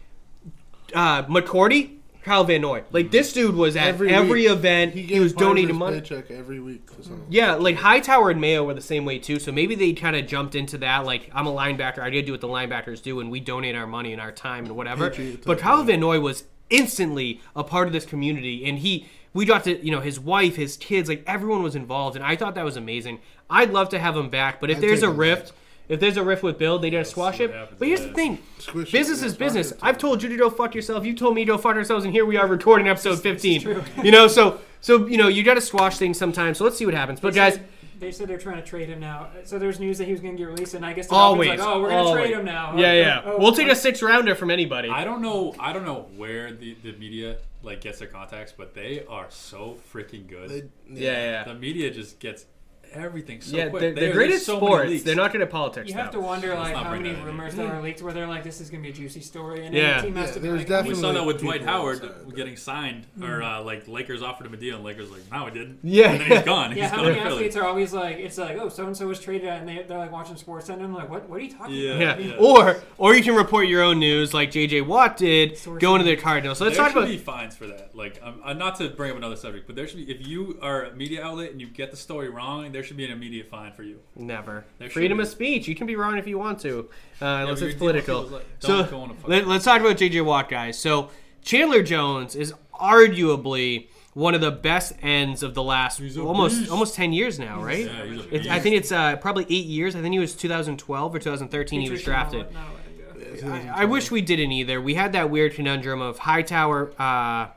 uh 0.94 1.24
McCourty, 1.24 1.98
Kyle 2.24 2.44
Van 2.44 2.62
Noy. 2.62 2.84
Like 2.92 3.12
this 3.12 3.32
dude 3.32 3.56
was 3.56 3.76
at 3.76 3.88
every, 3.88 4.10
Every 4.10 4.46
event. 4.46 4.94
He, 4.94 5.04
gave 5.04 5.22
was 5.22 5.34
donating 5.34 5.76
money. 5.76 6.02
Paycheck 6.02 6.32
every 6.32 6.60
week. 6.60 6.90
Yeah, 7.30 7.56
like 7.56 7.76
Hightower 7.76 8.32
and 8.32 8.42
Mayo 8.42 8.64
were 8.64 8.74
the 8.74 8.82
same 8.82 9.06
way 9.06 9.20
too. 9.20 9.40
So 9.40 9.52
maybe 9.52 9.76
they 9.76 9.94
kind 9.94 10.16
of 10.16 10.26
jumped 10.26 10.56
into 10.56 10.78
that. 10.80 11.06
Like 11.06 11.30
I'm 11.34 11.48
a 11.48 11.52
linebacker, 11.54 12.00
I 12.00 12.10
gotta 12.10 12.24
do 12.24 12.32
what 12.32 12.42
the 12.42 12.48
linebackers 12.48 13.02
do, 13.02 13.20
and 13.20 13.30
we 13.30 13.40
donate 13.40 13.76
our 13.76 13.88
money 13.88 14.14
and 14.14 14.22
our 14.22 14.32
time 14.32 14.66
and 14.66 14.76
whatever. 14.76 15.10
Patriot 15.10 15.44
But 15.46 15.60
Kyle. 15.60 15.84
Van 15.84 16.00
Noy 16.00 16.20
was 16.20 16.44
instantly 16.70 17.42
a 17.56 17.64
part 17.64 17.88
of 17.88 17.94
this 17.94 18.06
community, 18.06 18.66
and 18.66 18.80
he 18.80 19.08
we 19.34 19.46
got 19.46 19.64
to 19.66 19.84
you 19.84 19.92
know 19.92 20.02
his 20.02 20.20
wife, 20.20 20.56
his 20.56 20.78
kids, 20.78 21.10
like 21.10 21.24
everyone 21.28 21.64
was 21.64 21.76
involved, 21.76 22.16
and 22.16 22.26
I 22.26 22.36
thought 22.36 22.56
that 22.56 22.66
was 22.66 22.78
amazing. 22.78 23.20
I'd 23.50 23.72
love 23.72 23.90
to 23.90 24.00
have 24.00 24.16
him 24.16 24.30
back, 24.30 24.60
but 24.60 24.70
if 24.70 24.78
I'd 24.78 24.84
there's 24.84 25.04
a 25.04 25.08
him 25.10 25.18
rift. 25.18 25.54
If 25.88 26.00
there's 26.00 26.18
a 26.18 26.24
rift 26.24 26.44
with 26.44 26.60
Bill, 26.60 26.78
they 26.78 26.92
gotta 26.92 27.04
squash 27.04 27.40
it. 27.40 27.52
But 27.80 27.88
here's 27.88 28.02
the 28.02 28.14
thing: 28.14 28.38
Squish 28.60 28.92
business 28.92 29.22
yeah, 29.22 29.26
is 29.28 29.36
business. 29.36 29.74
I've 29.82 29.98
told 29.98 30.22
you 30.22 30.30
to 30.30 30.38
go 30.38 30.52
fuck 30.52 30.76
yourself. 30.76 31.04
You 31.04 31.16
told 31.16 31.34
me 31.34 31.42
to 31.46 31.48
go 31.54 31.58
fuck 31.58 31.76
ourselves, 31.76 32.06
and 32.06 32.14
here 32.14 32.26
we 32.28 32.38
are 32.38 32.46
recording 32.46 32.88
episode 32.88 33.20
15. 33.20 33.62
true. 33.62 33.84
You 34.04 34.12
know, 34.12 34.28
so 34.28 34.60
so 34.82 35.08
you 35.08 35.18
know 35.18 35.28
you 35.28 35.42
got 35.44 35.56
to 35.56 35.62
squash 35.62 35.98
things 35.98 36.20
sometimes. 36.20 36.60
So 36.60 36.64
let's 36.64 36.78
see 36.78 36.86
what 36.86 36.94
happens. 36.94 37.20
But 37.20 37.34
They 37.34 37.40
guys, 37.40 37.54
said- 37.56 37.68
they 38.00 38.12
said 38.12 38.28
they're 38.28 38.38
trying 38.38 38.58
to 38.58 38.68
trade 38.68 38.90
him 38.90 39.00
now. 39.00 39.28
So 39.44 39.60
there's 39.60 39.80
news 39.80 39.98
that 39.98 40.06
he 40.06 40.12
was 40.12 40.22
going 40.22 40.36
to 40.36 40.38
get 40.42 40.48
released, 40.50 40.74
and 40.74 40.86
I 40.86 40.94
guess 40.94 41.08
the 41.08 41.16
always, 41.16 41.48
Dolphins 41.50 41.66
like, 41.66 41.76
oh, 41.76 41.82
we're 41.82 41.90
going 41.90 42.06
to 42.06 42.12
trade 42.22 42.34
him 42.40 42.46
now. 42.46 42.76
Yeah, 42.78 42.88
Oh, 42.88 42.94
yeah. 42.94 43.22
oh, 43.26 43.38
we'll 43.40 43.52
take 43.54 43.68
a 43.68 43.76
six 43.76 44.02
rounder 44.02 44.36
from 44.36 44.50
anybody. 44.52 44.90
I 44.90 45.04
don't 45.04 45.22
know. 45.22 45.54
I 45.60 45.74
don't 45.74 45.86
know 45.86 46.08
where 46.16 46.52
the, 46.54 46.76
the 46.84 46.94
media 46.94 47.38
like 47.62 47.82
gets 47.82 48.00
their 48.00 48.08
contacts, 48.08 48.54
but 48.56 48.74
they 48.74 49.04
are 49.10 49.28
so 49.30 49.78
freaking 49.94 50.28
good. 50.28 50.50
They- 50.50 50.70
yeah, 50.90 51.32
yeah. 51.32 51.44
The 51.44 51.56
media 51.56 51.92
just 51.92 52.20
gets 52.20 52.46
everything 52.94 53.42
so 53.42 53.56
yeah, 53.58 53.70
quick. 53.70 53.82
they're, 53.82 53.94
They 53.94 54.02
they're 54.02 54.14
great 54.14 54.32
at 54.32 54.42
so 54.42 54.58
sports. 54.58 55.04
They're 55.04 55.16
not 55.16 55.32
good 55.32 55.42
at 55.42 55.50
politics. 55.50 55.90
You 55.90 55.96
have 55.96 56.12
to 56.12 56.20
wonder 56.20 56.54
like 56.56 56.74
not 56.74 56.84
how 56.86 56.90
bring 56.90 57.04
many 57.04 57.14
that 57.14 57.20
in. 57.22 57.26
rumors 57.26 57.56
there 57.56 57.68
are 57.74 57.82
leaked 57.82 58.02
where 58.02 58.14
they're 58.14 58.28
like, 58.28 58.44
this 58.44 58.62
is 58.62 58.70
gonna 58.70 58.84
be 58.84 58.90
a 58.90 58.94
juicy 58.94 59.22
story, 59.22 59.66
and 59.66 59.74
Yeah. 59.76 59.98
every 59.98 60.10
team 60.10 60.16
has 60.18 60.30
Yeah, 60.30 60.34
to 60.34 60.40
be 60.40 60.48
there's 60.48 60.58
like, 60.60 60.68
definitely- 60.68 60.96
We 60.96 61.02
saw 61.02 61.12
that 61.14 61.26
with 61.26 61.40
Dwight 61.40 61.64
Howard 61.64 62.04
outside. 62.04 62.36
getting 62.36 62.56
signed, 62.58 63.06
or 63.22 63.42
uh, 63.44 63.62
like 63.62 63.88
Lakers 63.88 64.22
offered 64.22 64.48
him 64.48 64.54
a 64.54 64.58
deal, 64.58 64.76
and 64.76 64.84
Lakers 64.86 65.10
like, 65.12 65.22
no, 65.32 65.46
we 65.46 65.52
didn't. 65.52 65.80
Yeah. 65.84 66.12
and 66.12 66.22
then 66.22 66.28
he's 66.32 66.42
gone. 66.46 66.72
Yeah, 66.76 66.84
he's 66.84 66.90
how 66.92 66.98
gone 66.98 67.06
many 67.08 67.20
athletes 67.20 67.56
are 67.56 67.66
always 67.66 67.94
like, 67.94 68.18
it's 68.18 68.38
like, 68.38 68.58
oh, 68.60 68.70
so 68.70 68.86
and 68.86 68.96
so 68.96 69.08
was 69.08 69.20
traded, 69.20 69.48
and 69.50 69.68
they, 69.68 69.84
they're 69.88 69.98
like 69.98 70.12
watching 70.12 70.36
Sports 70.36 70.70
and 70.70 70.82
I'm 70.82 70.94
like, 70.94 71.10
what, 71.10 71.28
what 71.30 71.40
are 71.40 71.44
you 71.44 71.52
talking 71.52 71.76
Yeah. 71.76 71.94
about? 72.14 72.24
Yeah. 72.24 72.36
Or 72.38 72.82
or 72.98 73.16
you 73.16 73.24
can 73.24 73.36
report 73.36 73.68
your 73.68 73.82
own 73.84 74.00
news 74.00 74.34
like 74.34 74.52
JJ 74.52 74.86
Watt 74.86 75.18
did 75.18 75.58
going 75.80 76.00
to 76.04 76.06
the 76.06 76.16
Cardinals. 76.16 76.58
So 76.60 76.66
let's 76.66 76.76
there 76.78 76.86
talk 76.86 76.94
should 76.94 77.04
about 77.04 77.10
be 77.12 77.18
fines 77.18 77.56
for 77.56 77.68
that. 77.68 77.96
Like, 77.96 78.20
um, 78.24 78.42
uh, 78.44 78.54
not 78.54 78.76
to 78.78 78.90
bring 78.90 79.12
up 79.12 79.18
another 79.18 79.36
subject, 79.36 79.68
but 79.68 79.76
there 79.76 79.88
should 79.88 79.98
be 80.06 80.12
if 80.12 80.26
you 80.26 80.58
are 80.62 80.86
a 80.86 80.96
media 80.96 81.24
outlet 81.24 81.52
and 81.52 81.60
you 81.62 81.68
get 81.68 81.92
the 81.92 81.98
story 81.98 82.30
wrong, 82.30 82.72
there 82.80 82.88
should 82.88 82.96
be 82.98 83.04
an 83.06 83.12
immediate 83.12 83.50
fine 83.50 83.74
for 83.74 83.84
you. 83.84 84.00
never 84.16 84.64
There 84.78 84.90
freedom 84.90 85.20
of 85.20 85.28
speech. 85.28 85.68
You 85.68 85.76
can 85.76 85.86
be 85.86 85.96
wrong 85.98 86.18
if 86.18 86.26
you 86.28 86.38
want 86.40 86.60
to, 86.62 86.90
uh, 87.22 87.26
unless 87.26 87.46
but 87.46 87.52
it's 87.52 87.62
you're 87.62 87.72
dealing 87.92 87.96
with 87.96 88.06
political. 88.06 88.22
like, 88.38 88.46
So 88.60 88.68
don't 88.84 88.90
go 88.92 89.02
on 89.02 89.10
a 89.12 89.28
let, 89.28 89.48
let's 89.48 89.66
talk 89.66 89.82
about 89.82 89.98
JJ 89.98 90.24
Watt, 90.24 90.48
guys. 90.50 90.80
So 90.80 91.10
Chandler 91.44 91.84
Jones 91.84 92.36
is 92.36 92.54
arguably 92.74 93.88
one 94.14 94.34
of 94.34 94.42
the 94.42 94.52
best 94.52 94.94
ends 95.02 95.44
of 95.44 95.54
the 95.54 95.64
last 95.64 96.02
almost 96.18 96.60
beast. 96.60 96.72
almost 96.72 96.96
ten 96.96 97.12
years 97.14 97.38
now, 97.38 97.62
right? 97.62 97.86
Yeah, 97.86 98.06
he's 98.06 98.20
a 98.26 98.36
It's, 98.36 98.48
I 98.48 98.60
think 98.60 98.76
it's 98.78 98.92
uh, 98.92 99.18
probably 99.18 99.46
eight 99.50 99.66
years. 99.66 99.96
I 99.96 100.02
think 100.02 100.14
he 100.14 100.20
was 100.20 100.34
2012 100.36 101.16
or 101.16 101.20
2013. 101.20 101.82
He 101.82 101.90
was 101.90 102.02
drafted. 102.04 102.40
not 102.40 102.54
let- 102.54 102.54
not 102.54 102.74
let 102.74 103.40
him 103.42 103.66
go. 103.66 103.70
I, 103.74 103.82
I 103.82 103.86
wish 103.86 104.10
we 104.12 104.22
didn't 104.22 104.52
either. 104.52 104.82
We 104.82 104.96
had 104.96 105.12
that 105.14 105.30
weird 105.30 105.54
conundrum 105.54 106.02
of 106.02 106.18
Hightower, 106.20 106.92
uh, 107.00 107.48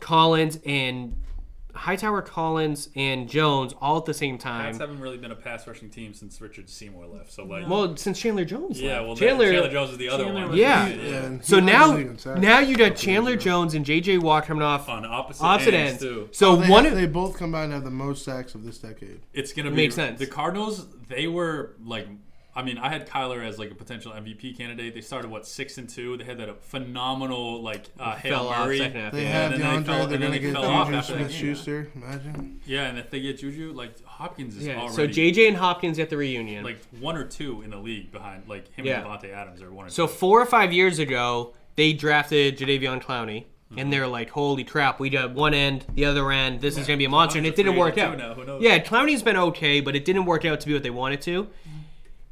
Collins, 0.00 0.58
and 0.64 1.14
Hightower, 1.74 2.22
Collins, 2.22 2.88
and 2.96 3.28
Jones 3.28 3.74
all 3.80 3.96
at 3.98 4.04
the 4.04 4.14
same 4.14 4.38
Pats 4.38 4.44
time. 4.44 4.78
haven't 4.78 5.00
really 5.00 5.16
been 5.18 5.30
a 5.30 5.36
pass 5.36 5.66
rushing 5.66 5.90
team 5.90 6.14
since 6.14 6.40
Richard 6.40 6.68
Seymour 6.68 7.06
left. 7.06 7.32
So 7.32 7.44
like, 7.44 7.68
Well, 7.68 7.96
since 7.96 8.18
Chandler 8.20 8.44
Jones. 8.44 8.80
yeah, 8.80 8.96
left. 8.96 9.06
well, 9.06 9.16
Chandler. 9.16 9.44
Chandler, 9.46 9.52
Chandler 9.62 9.70
Jones 9.72 9.90
is 9.92 9.98
the 9.98 10.08
other 10.08 10.24
Chandler 10.24 10.40
one. 10.42 10.50
was- 10.50 10.58
Yeah. 10.60 10.86
So 10.86 10.90
he 10.90 10.94
led 10.96 11.40
the 11.42 11.60
now, 11.60 11.94
league 11.94 12.26
in 12.26 12.40
now 12.40 12.58
you 12.58 12.76
got 12.76 12.96
Chandler. 12.96 13.36
Jones 13.36 13.74
and 13.74 13.84
J.J. 13.84 14.18
Watt 14.18 14.44
coming 14.46 14.62
off 14.62 14.88
on 14.88 15.04
opposite, 15.04 15.42
opposite 15.44 15.74
ends, 15.74 15.90
ends. 15.92 16.02
too. 16.02 16.28
So 16.32 16.52
oh, 16.52 16.56
They, 16.56 16.68
one 16.68 16.84
have- 16.84 16.92
of 16.94 16.98
they 16.98 17.06
both 17.06 17.36
combined 17.36 17.72
have 17.72 17.84
the 17.84 17.90
most 17.90 18.24
sacks 18.24 18.54
of 18.54 18.64
this 18.64 18.78
decade. 18.78 19.20
It's 19.32 19.52
gonna 19.52 19.70
be 19.70 19.76
Makes 19.76 19.94
sense. 19.94 20.18
The 20.18 20.26
Cardinals, 20.26 20.86
they 21.08 21.26
were 21.26 21.76
like, 21.84 22.06
I 22.54 22.62
mean, 22.64 22.78
I 22.78 22.88
had 22.88 23.08
Kyler 23.08 23.46
as 23.46 23.58
like 23.58 23.70
a 23.70 23.74
potential 23.74 24.12
MVP 24.12 24.56
candidate. 24.58 24.92
They 24.94 25.00
started 25.00 25.30
what 25.30 25.46
six 25.46 25.78
and 25.78 25.88
two. 25.88 26.16
They 26.16 26.24
had 26.24 26.38
that 26.38 26.62
phenomenal 26.64 27.62
like 27.62 27.86
uh, 27.98 28.16
Hail 28.16 28.50
fell 28.50 28.64
Murray. 28.66 28.78
second 28.78 29.00
half. 29.00 29.12
They 29.12 29.22
yeah. 29.22 29.28
have 29.28 29.52
and 29.52 29.62
then 29.62 29.70
they 29.70 29.76
DeAndre. 29.82 29.86
fell- 29.86 29.96
they're 29.96 30.02
and 30.04 30.10
then 30.12 30.20
gonna 30.20 30.32
they 30.32 30.38
get 30.40 30.52
fell 30.54 30.64
off 30.64 30.86
Juju 30.88 30.98
after 30.98 31.12
that. 31.14 31.30
Smith-Schuster. 31.30 31.88
Imagine. 31.94 32.60
Yeah, 32.66 32.86
and 32.86 32.98
if 32.98 33.10
they 33.10 33.20
get 33.20 33.38
Juju, 33.38 33.72
like 33.72 34.02
Hopkins 34.04 34.56
is 34.56 34.66
Yeah, 34.66 34.80
already 34.80 34.94
so 34.94 35.06
J.J. 35.06 35.48
and 35.48 35.56
Hopkins 35.56 35.98
at 35.98 36.10
the 36.10 36.16
reunion. 36.16 36.64
like 36.64 36.78
one 36.98 37.16
or 37.16 37.24
two 37.24 37.62
in 37.62 37.70
the 37.70 37.76
league 37.78 38.10
behind 38.10 38.48
like 38.48 38.72
him 38.74 38.84
Yeah. 38.86 39.00
and 39.00 39.06
Davante 39.06 39.32
Adams 39.32 39.62
or 39.62 39.70
one 39.72 39.86
or 39.86 39.90
So 39.90 40.06
two. 40.06 40.12
four 40.12 40.40
or 40.42 40.46
five 40.46 40.72
years 40.72 40.98
ago, 40.98 41.54
they 41.76 41.92
drafted 41.92 42.58
Jadeveon 42.58 43.00
Clowney, 43.02 43.44
and 43.76 43.92
they're 43.92 44.08
like, 44.08 44.30
"Holy 44.30 44.64
crap! 44.64 44.98
We 44.98 45.08
got 45.10 45.32
one 45.32 45.54
end, 45.54 45.86
the 45.94 46.04
other 46.04 46.30
end. 46.32 46.60
This 46.60 46.76
is 46.76 46.86
going 46.88 46.98
to 46.98 47.00
be 47.00 47.04
a 47.04 47.08
monster." 47.08 47.38
And 47.38 47.46
it 47.46 47.54
didn't 47.54 47.76
work 47.76 47.96
out. 47.96 48.18
now. 48.18 48.58
Yeah, 48.60 48.80
Clowney's 48.80 49.22
been 49.22 49.36
okay, 49.36 49.80
but 49.80 49.94
it 49.94 50.04
didn't 50.04 50.24
work 50.24 50.44
out 50.44 50.58
to 50.60 50.66
be 50.66 50.72
what 50.74 50.82
they 50.82 50.90
wanted 50.90 51.20
to. 51.22 51.46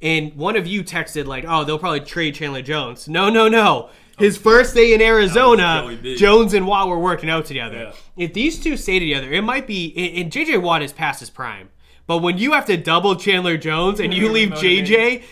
And 0.01 0.35
one 0.37 0.55
of 0.57 0.67
you 0.67 0.85
texted 0.85 1.27
like, 1.27 1.45
"Oh, 1.49 1.65
they'll 1.65 1.79
probably 1.79 2.01
trade 2.01 2.35
Chandler 2.37 2.63
Jones." 2.63 3.09
No, 3.09 3.29
no, 3.31 3.49
no. 3.49 3.91
His 4.19 4.37
first 4.37 4.75
day 4.75 4.95
in 4.95 5.01
Arizona, 5.01 5.97
Jones 6.17 6.53
and 6.55 6.67
Watt 6.67 6.89
were 6.89 6.99
working 6.99 7.31
out 7.31 7.47
together. 7.47 7.77
Yeah. 8.17 8.25
If 8.25 8.33
these 8.35 8.59
two 8.59 8.77
stay 8.77 8.99
together, 8.99 9.33
it 9.33 9.43
might 9.43 9.67
be. 9.67 9.93
And 9.97 10.25
and 10.25 10.33
JJ 10.33 10.61
Watt 10.63 10.83
is 10.83 10.93
past 10.93 11.21
his 11.21 11.31
prime. 11.31 11.71
But 12.07 12.19
when 12.19 12.39
you 12.39 12.53
have 12.53 12.65
to 12.67 12.77
double 12.77 13.17
Chandler 13.17 13.57
Jones 13.57 14.01
and 14.01 14.13
you 14.15 14.31
leave. 14.31 14.51
JJ 14.51 15.23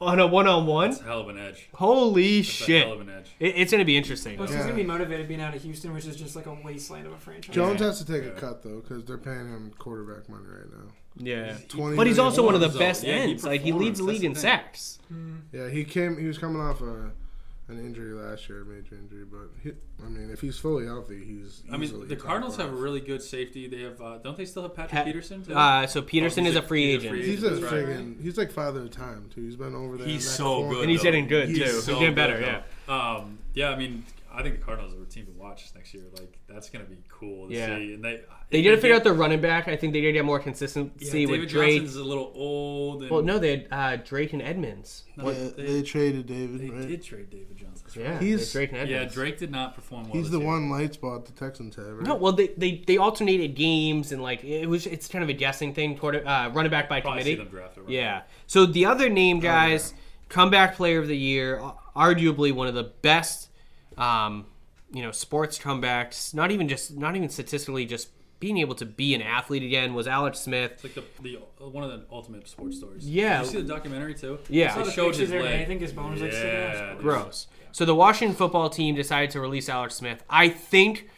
on 0.00 0.18
a 0.20 0.26
one-on-one, 0.26 0.90
It's 0.90 1.00
a 1.00 1.04
hell 1.04 1.20
of 1.20 1.28
an 1.28 1.38
edge. 1.38 1.68
Holy 1.74 2.40
It's 2.40 2.48
a 2.48 2.52
shit! 2.52 2.84
hell 2.84 2.94
of 2.94 3.00
an 3.00 3.08
edge. 3.10 3.26
It, 3.38 3.54
it's 3.56 3.72
gonna 3.72 3.84
be 3.84 3.96
interesting. 3.96 4.36
Plus, 4.36 4.50
he's 4.50 4.58
Yeah. 4.58 4.64
gonna 4.64 4.74
be 4.74 4.82
motivated 4.84 5.28
being 5.28 5.40
out 5.40 5.54
of 5.54 5.62
Houston, 5.62 5.94
which 5.94 6.04
is 6.04 6.16
just 6.16 6.34
like 6.36 6.46
a 6.46 6.54
wasteland 6.64 7.06
of 7.06 7.12
a 7.12 7.18
franchise. 7.18 7.54
Jones 7.54 7.80
has 7.80 7.98
to 8.04 8.06
take 8.06 8.24
a 8.24 8.32
cut 8.32 8.62
though 8.62 8.80
because 8.80 9.04
they're 9.04 9.16
paying 9.18 9.46
him 9.48 9.72
quarterback 9.78 10.28
money 10.28 10.44
right 10.46 10.70
now. 10.70 10.92
Yeah, 11.16 11.56
20 11.68 11.96
but 11.96 12.06
he's 12.08 12.18
also 12.18 12.44
one 12.44 12.54
of 12.54 12.60
the 12.60 12.76
best 12.76 13.02
though. 13.02 13.08
Yeah, 13.08 13.24
he 13.24 13.30
ends. 13.32 13.44
like 13.44 13.60
he 13.60 13.72
leads 13.72 13.98
the 14.00 14.04
league 14.04 14.24
in 14.24 14.32
That's 14.32 14.42
the 14.42 14.48
thing. 14.48 14.58
sacks. 14.64 14.98
Yeah, 15.52 15.68
he 15.68 15.84
came. 15.84 16.18
He 16.18 16.26
was 16.26 16.38
coming 16.38 16.60
off 16.60 16.80
a, 16.80 17.12
an 17.68 17.78
injury 17.78 18.12
last 18.14 18.48
year, 18.48 18.62
a 18.62 18.64
major 18.64 18.96
injury. 18.96 19.24
But 19.24 19.50
he, 19.62 19.72
I 20.04 20.08
mean, 20.08 20.28
if 20.32 20.40
he's 20.40 20.58
fully 20.58 20.86
healthy, 20.86 21.24
he's. 21.24 21.62
I 21.68 21.72
mean, 21.72 21.84
easily 21.84 22.08
the 22.08 22.16
top 22.16 22.24
Cardinals 22.26 22.56
have 22.56 22.66
a 22.66 22.70
five. 22.70 22.78
really 22.80 23.00
good 23.00 23.22
safety. 23.22 23.68
They 23.68 23.82
have, 23.82 24.00
uh, 24.02 24.18
don't 24.18 24.36
they 24.36 24.44
still 24.44 24.62
have 24.64 24.74
Patrick 24.74 24.90
Pat- 24.90 25.06
Peterson? 25.06 25.44
Too? 25.44 25.54
Uh, 25.54 25.86
so 25.86 26.02
Peterson 26.02 26.44
Oh, 26.44 26.48
is 26.48 26.54
he's 26.54 26.60
a 26.60 26.64
a- 26.64 26.66
free 26.66 26.94
he's 26.94 27.04
a 27.04 27.06
agent. 27.06 27.24
He's 27.24 27.42
a 27.44 27.50
That's 27.50 27.62
right. 27.62 27.72
friggin' 27.86 28.20
He's 28.22 28.36
like 28.36 28.50
father 28.50 28.80
of 28.82 28.90
time 28.90 29.30
too. 29.32 29.42
He's 29.42 29.56
been 29.56 29.76
over 29.76 29.96
there. 29.96 30.06
He's 30.08 30.24
in 30.24 30.30
that 30.30 30.36
so 30.36 30.68
good, 30.68 30.80
And 30.82 30.90
he's 30.90 30.98
though. 31.00 31.04
getting 31.04 31.28
good, 31.28 31.48
He's 31.48 31.58
too. 31.58 31.66
so 31.68 31.74
He's 31.76 31.86
getting 31.86 32.00
good, 32.08 32.14
better, 32.16 32.62
though. 32.88 32.92
Um, 32.92 33.38
yeah, 33.54 33.70
I 33.70 33.76
mean, 33.76 34.04
I 34.36 34.42
think 34.42 34.58
the 34.58 34.64
Cardinals 34.64 34.92
are 34.94 35.02
a 35.02 35.06
team 35.06 35.26
to 35.26 35.32
watch 35.32 35.64
next 35.74 35.94
year. 35.94 36.04
Like 36.18 36.38
that's 36.48 36.68
gonna 36.70 36.84
be 36.84 36.98
cool 37.08 37.48
to 37.48 37.54
Yeah. 37.54 37.76
see. 37.78 37.94
And 37.94 38.04
they 38.04 38.20
They 38.50 38.62
did 38.62 38.80
figure 38.80 38.96
out 38.96 39.04
the 39.04 39.12
running 39.12 39.40
back. 39.40 39.68
I 39.68 39.76
think 39.76 39.92
they 39.92 40.00
did 40.00 40.12
get 40.12 40.24
more 40.24 40.38
consistency 40.40 41.20
yeah, 41.22 41.26
with 41.28 41.48
Drake. 41.48 41.78
Johnson's 41.82 41.96
a 41.96 42.04
little 42.04 42.32
old. 42.34 43.02
And 43.02 43.10
Well, 43.10 43.22
no, 43.22 43.38
they 43.38 43.50
had 43.50 43.68
uh, 43.70 43.96
Drake 44.04 44.32
and 44.32 44.42
Edmonds. 44.42 45.04
No, 45.16 45.30
Yeah, 45.30 45.48
they, 45.56 45.62
they 45.66 45.82
traded 45.82 46.26
David. 46.26 46.60
they 46.60 46.70
right? 46.70 46.88
did 46.88 47.02
trade 47.02 47.30
David 47.30 47.56
Johnson. 47.56 47.86
Right. 47.96 48.04
Yeah, 48.04 48.18
He's- 48.20 48.52
Drake 48.52 48.70
and 48.70 48.78
Edmonds. 48.80 49.12
Yeah, 49.12 49.14
Drake 49.14 49.38
did 49.38 49.50
not 49.50 49.74
perform 49.74 50.04
well. 50.04 50.12
He's 50.14 50.24
this 50.24 50.32
the 50.32 50.38
year. 50.38 50.46
one 50.46 50.70
light 50.70 50.94
spot 50.94 51.26
the 51.26 51.32
Texans 51.32 51.76
have. 51.76 51.86
Right? 51.86 52.06
No, 52.06 52.14
well, 52.16 52.32
they, 52.32 52.48
they 52.56 52.82
they 52.86 52.96
alternated 52.96 53.54
games 53.54 54.10
and 54.12 54.22
like 54.22 54.42
it 54.44 54.66
was 54.66 54.86
it's 54.86 55.06
kind 55.08 55.22
of 55.22 55.28
a 55.30 55.34
guessing 55.34 55.72
thing. 55.74 55.96
Quarter 55.96 56.26
uh, 56.26 56.48
running 56.50 56.70
back 56.70 56.88
by 56.88 57.00
Probably 57.00 57.22
see 57.22 57.36
committee. 57.36 57.50
them 57.50 57.52
draft. 57.60 57.76
a 57.76 57.80
running 57.82 57.94
Yeah. 57.96 58.18
back. 58.20 58.28
So 58.46 58.66
the 58.66 58.86
other 58.86 59.08
name, 59.08 59.38
guys, 59.40 59.94
comeback 60.28 60.74
player 60.76 60.98
of 61.00 61.06
the 61.08 61.16
year, 61.16 61.60
arguably 61.94 62.52
one 62.52 62.66
of 62.66 62.74
the 62.74 62.84
best, 63.02 63.48
um, 63.98 64.46
you 64.92 65.02
know, 65.02 65.10
sports 65.10 65.58
comebacks. 65.58 66.34
Not 66.34 66.50
even 66.50 66.68
just, 66.68 66.96
not 66.96 67.16
even 67.16 67.28
statistically, 67.28 67.86
just 67.86 68.08
being 68.40 68.58
able 68.58 68.74
to 68.74 68.84
be 68.84 69.14
an 69.14 69.22
athlete 69.22 69.62
again 69.62 69.94
was 69.94 70.06
Alex 70.06 70.38
Smith. 70.40 70.72
It's 70.72 70.84
like 70.84 70.94
the, 70.94 71.04
the 71.22 71.66
one 71.66 71.82
of 71.82 71.90
the 71.90 72.04
ultimate 72.12 72.46
sports 72.48 72.76
stories. 72.76 73.08
Yeah. 73.08 73.38
Did 73.38 73.46
you 73.46 73.52
see 73.52 73.62
the 73.62 73.68
documentary 73.72 74.14
too? 74.14 74.38
Yeah. 74.48 74.66
I 74.66 74.68
saw 74.68 74.78
They 74.80 74.84
the 74.84 74.90
showed 74.90 75.10
pictures 75.12 75.30
his 75.30 75.42
leg. 75.42 75.60
I 75.60 75.64
think 75.64 75.80
his 75.80 75.92
bones 75.92 76.20
like 76.20 76.32
sticking 76.32 76.50
out. 76.50 76.74
Yeah, 76.74 76.94
Gross. 76.98 77.46
So 77.72 77.84
the 77.84 77.94
Washington 77.94 78.36
football 78.36 78.70
team 78.70 78.94
decided 78.94 79.30
to 79.30 79.40
release 79.40 79.68
Alex 79.68 79.94
Smith. 79.96 80.22
I 80.28 80.48
think 80.48 81.08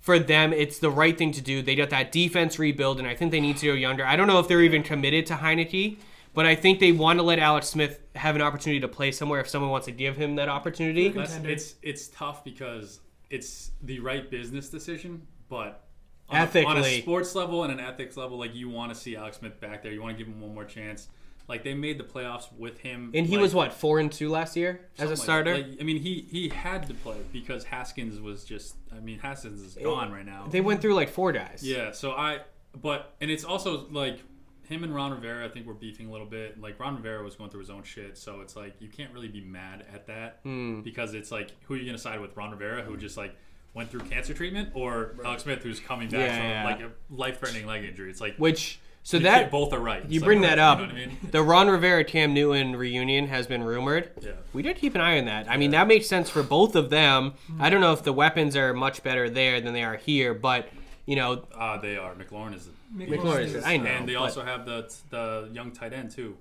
for 0.00 0.18
them, 0.20 0.52
it's 0.52 0.78
the 0.78 0.90
right 0.90 1.16
thing 1.18 1.32
to 1.32 1.40
do. 1.40 1.62
They 1.62 1.74
got 1.74 1.90
that 1.90 2.12
defense 2.12 2.60
rebuild, 2.60 3.00
and 3.00 3.08
I 3.08 3.16
think 3.16 3.32
they 3.32 3.40
need 3.40 3.56
to 3.56 3.66
go 3.66 3.72
younger. 3.72 4.04
I 4.06 4.14
don't 4.14 4.28
know 4.28 4.38
if 4.38 4.46
they're 4.46 4.62
even 4.62 4.84
committed 4.84 5.26
to 5.26 5.34
Heinicke, 5.34 5.96
but 6.36 6.44
I 6.44 6.54
think 6.54 6.80
they 6.80 6.92
want 6.92 7.18
to 7.18 7.22
let 7.22 7.38
Alex 7.38 7.66
Smith 7.66 7.98
have 8.14 8.36
an 8.36 8.42
opportunity 8.42 8.78
to 8.80 8.88
play 8.88 9.10
somewhere 9.10 9.40
if 9.40 9.48
someone 9.48 9.70
wants 9.70 9.86
to 9.86 9.92
give 9.92 10.18
him 10.18 10.36
that 10.36 10.50
opportunity. 10.50 11.08
That's, 11.08 11.34
it's 11.36 11.76
it's 11.82 12.08
tough 12.08 12.44
because 12.44 13.00
it's 13.30 13.70
the 13.82 14.00
right 14.00 14.30
business 14.30 14.68
decision, 14.68 15.26
but 15.48 15.88
on 16.28 16.36
a, 16.36 16.40
on 16.40 16.76
a 16.76 16.80
Ethically. 16.80 17.00
sports 17.00 17.34
level 17.34 17.64
and 17.64 17.72
an 17.72 17.80
ethics 17.80 18.18
level, 18.18 18.38
like 18.38 18.54
you 18.54 18.68
want 18.68 18.92
to 18.92 19.00
see 19.00 19.16
Alex 19.16 19.38
Smith 19.38 19.58
back 19.60 19.82
there. 19.82 19.92
You 19.92 20.02
want 20.02 20.18
to 20.18 20.22
give 20.22 20.30
him 20.30 20.42
one 20.42 20.52
more 20.52 20.66
chance. 20.66 21.08
Like 21.48 21.64
they 21.64 21.72
made 21.72 21.96
the 21.96 22.04
playoffs 22.04 22.52
with 22.52 22.80
him, 22.80 23.12
And 23.14 23.26
he 23.26 23.36
like, 23.36 23.42
was 23.42 23.54
what 23.54 23.72
four 23.72 23.98
and 23.98 24.12
two 24.12 24.28
last 24.28 24.56
year 24.56 24.80
as 24.98 25.10
a 25.10 25.16
something 25.16 25.46
like 25.46 25.46
starter. 25.46 25.54
Like, 25.70 25.80
I 25.80 25.84
mean, 25.84 26.02
he 26.02 26.26
he 26.30 26.50
had 26.50 26.86
to 26.88 26.92
play 26.94 27.16
because 27.32 27.64
Haskins 27.64 28.20
was 28.20 28.44
just. 28.44 28.76
I 28.94 29.00
mean, 29.00 29.20
Haskins 29.20 29.62
is 29.62 29.82
gone 29.82 30.12
right 30.12 30.26
now. 30.26 30.48
they 30.50 30.60
went 30.60 30.82
through 30.82 30.94
like 30.94 31.08
four 31.08 31.32
guys. 31.32 31.60
Yeah, 31.62 31.92
so 31.92 32.12
I, 32.12 32.40
but 32.78 33.14
and 33.22 33.30
it's 33.30 33.44
also 33.44 33.86
like 33.88 34.18
him 34.66 34.84
and 34.84 34.94
Ron 34.94 35.12
Rivera. 35.12 35.44
I 35.44 35.48
think 35.48 35.66
were 35.66 35.74
beefing 35.74 36.06
a 36.08 36.10
little 36.12 36.26
bit. 36.26 36.60
Like 36.60 36.78
Ron 36.80 36.96
Rivera 36.96 37.22
was 37.22 37.34
going 37.36 37.50
through 37.50 37.60
his 37.60 37.70
own 37.70 37.82
shit, 37.82 38.18
so 38.18 38.40
it's 38.40 38.56
like 38.56 38.74
you 38.80 38.88
can't 38.88 39.12
really 39.12 39.28
be 39.28 39.40
mad 39.40 39.84
at 39.92 40.06
that 40.08 40.40
Hmm. 40.42 40.80
because 40.82 41.14
it's 41.14 41.30
like 41.30 41.50
who 41.64 41.74
are 41.74 41.76
you 41.76 41.86
gonna 41.86 41.98
side 41.98 42.20
with? 42.20 42.36
Ron 42.36 42.50
Rivera, 42.50 42.82
who 42.82 42.96
just 42.96 43.16
like 43.16 43.34
went 43.74 43.90
through 43.90 44.00
cancer 44.00 44.32
treatment, 44.34 44.70
or 44.74 45.14
Alex 45.24 45.42
Smith, 45.42 45.62
who's 45.62 45.80
coming 45.80 46.08
back 46.08 46.20
Yeah, 46.20 46.36
from 46.36 46.46
yeah. 46.50 46.64
like 46.64 46.80
a 46.80 46.90
life-threatening 47.14 47.66
leg 47.66 47.84
injury? 47.84 48.08
It's 48.10 48.20
like 48.22 48.36
Which 48.38 48.80
so 49.02 49.18
you 49.18 49.24
that 49.24 49.38
can't- 49.40 49.50
both 49.52 49.72
are 49.74 49.78
right. 49.78 50.02
you 50.10 50.18
So, 50.20 50.24
bring 50.26 50.40
that 50.40 50.58
up. 50.58 50.78
You 50.80 50.86
know 50.86 50.92
what 50.94 51.02
I 51.02 51.06
mean? 51.06 51.18
The 51.30 51.42
Ron 51.42 51.68
Rivera 51.68 52.02
Cam 52.02 52.32
Newton 52.32 52.74
reunion 52.74 53.28
has 53.28 53.46
been 53.46 53.62
rumored. 53.62 54.10
Yeah. 54.20 54.32
We 54.54 54.62
did 54.62 54.76
keep 54.76 54.94
an 54.94 55.00
eye 55.02 55.18
on 55.18 55.26
that. 55.26 55.48
I 55.50 55.58
mean, 55.58 55.72
that 55.72 55.86
makes 55.88 56.06
sense 56.06 56.30
for 56.30 56.42
both 56.42 56.74
of 56.74 56.88
them. 56.90 57.34
I 57.60 57.68
don't 57.70 57.80
know 57.82 57.92
if 57.92 58.02
the 58.02 58.12
weapons 58.14 58.56
are 58.56 58.72
much 58.72 59.02
better 59.02 59.28
there 59.28 59.60
than 59.60 59.74
they 59.74 59.84
are 59.84 59.96
here, 59.96 60.32
but 60.34 60.68
you 61.04 61.14
know, 61.14 61.44
Uh, 61.54 61.76
they 61.78 61.96
are. 61.98 62.14
McLaurin 62.14 62.54
is, 62.54 62.68
McLaurin. 62.94 63.62
I 63.64 63.76
know, 63.76 63.86
and 63.86 64.08
they 64.08 64.14
also 64.14 64.42
have 64.44 64.66
the 64.66 64.92
the 65.10 65.48
young 65.52 65.70
tight 65.72 65.92
end 65.92 66.10
too. 66.10 66.36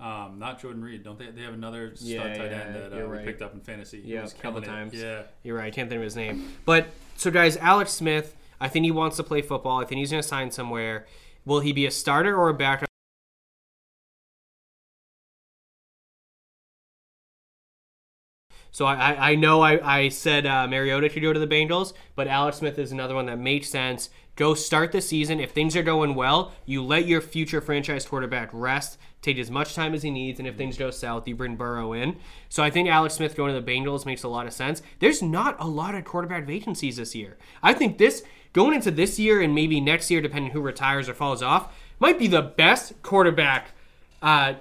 Um, 0.00 0.38
not 0.38 0.60
Jordan 0.60 0.82
Reed, 0.82 1.04
don't 1.04 1.18
they? 1.18 1.30
They 1.30 1.42
have 1.42 1.54
another 1.54 1.94
stud 1.94 2.08
Yeah, 2.08 2.36
tight 2.36 2.50
yeah, 2.50 2.60
end 2.60 2.74
that 2.74 2.92
uh, 2.92 2.96
you're 2.96 3.08
we 3.08 3.18
picked 3.18 3.42
up 3.42 3.54
in 3.54 3.60
fantasy. 3.60 4.02
He 4.02 4.14
Yeah, 4.14 4.24
a 4.24 4.30
couple 4.30 4.60
it. 4.60 4.66
times. 4.66 4.92
Yeah. 4.92 5.22
You're 5.44 5.56
right. 5.56 5.66
I 5.66 5.70
can't 5.70 5.88
think 5.88 5.98
of 5.98 6.04
his 6.04 6.16
name. 6.16 6.52
But 6.64 6.88
so, 7.16 7.30
guys, 7.30 7.56
Alex 7.58 7.92
Smith. 7.92 8.36
I 8.60 8.68
think 8.68 8.84
he 8.84 8.90
wants 8.90 9.16
to 9.18 9.22
play 9.22 9.42
football. 9.42 9.80
I 9.80 9.84
think 9.84 9.98
he's 9.98 10.10
going 10.10 10.22
to 10.22 10.28
sign 10.28 10.50
somewhere. 10.50 11.06
Will 11.44 11.60
he 11.60 11.72
be 11.72 11.86
a 11.86 11.90
starter 11.90 12.36
or 12.36 12.48
a 12.48 12.54
backup? 12.54 12.88
So 18.70 18.86
I, 18.86 19.30
I, 19.30 19.34
know 19.36 19.60
I, 19.60 19.98
I 19.98 20.08
said 20.08 20.46
uh, 20.46 20.66
Mariota 20.66 21.08
could 21.08 21.22
go 21.22 21.32
to 21.32 21.38
the 21.38 21.46
Bengals, 21.46 21.92
but 22.16 22.26
Alex 22.26 22.56
Smith 22.56 22.76
is 22.76 22.90
another 22.90 23.14
one 23.14 23.26
that 23.26 23.38
makes 23.38 23.68
sense. 23.68 24.10
Go 24.36 24.54
start 24.54 24.92
the 24.92 25.00
season. 25.00 25.38
If 25.38 25.52
things 25.52 25.76
are 25.76 25.82
going 25.82 26.14
well, 26.14 26.52
you 26.66 26.82
let 26.82 27.06
your 27.06 27.20
future 27.20 27.60
franchise 27.60 28.04
quarterback 28.04 28.50
rest, 28.52 28.98
take 29.22 29.38
as 29.38 29.50
much 29.50 29.74
time 29.74 29.94
as 29.94 30.02
he 30.02 30.10
needs, 30.10 30.38
and 30.38 30.48
if 30.48 30.56
things 30.56 30.76
go 30.76 30.90
south, 30.90 31.26
you 31.28 31.36
bring 31.36 31.56
Burrow 31.56 31.92
in. 31.92 32.16
So 32.48 32.62
I 32.62 32.70
think 32.70 32.88
Alex 32.88 33.14
Smith 33.14 33.36
going 33.36 33.54
to 33.54 33.60
the 33.60 33.72
Bengals 33.72 34.04
makes 34.04 34.24
a 34.24 34.28
lot 34.28 34.46
of 34.46 34.52
sense. 34.52 34.82
There's 34.98 35.22
not 35.22 35.56
a 35.60 35.66
lot 35.66 35.94
of 35.94 36.04
quarterback 36.04 36.46
vacancies 36.46 36.96
this 36.96 37.14
year. 37.14 37.36
I 37.62 37.72
think 37.72 37.98
this 37.98 38.24
going 38.52 38.74
into 38.74 38.90
this 38.90 39.18
year 39.18 39.40
and 39.40 39.54
maybe 39.54 39.80
next 39.80 40.10
year, 40.10 40.20
depending 40.20 40.52
who 40.52 40.60
retires 40.60 41.08
or 41.08 41.14
falls 41.14 41.42
off, 41.42 41.72
might 42.00 42.18
be 42.18 42.26
the 42.26 42.42
best 42.42 43.00
quarterback 43.02 43.70
uh, 44.20 44.54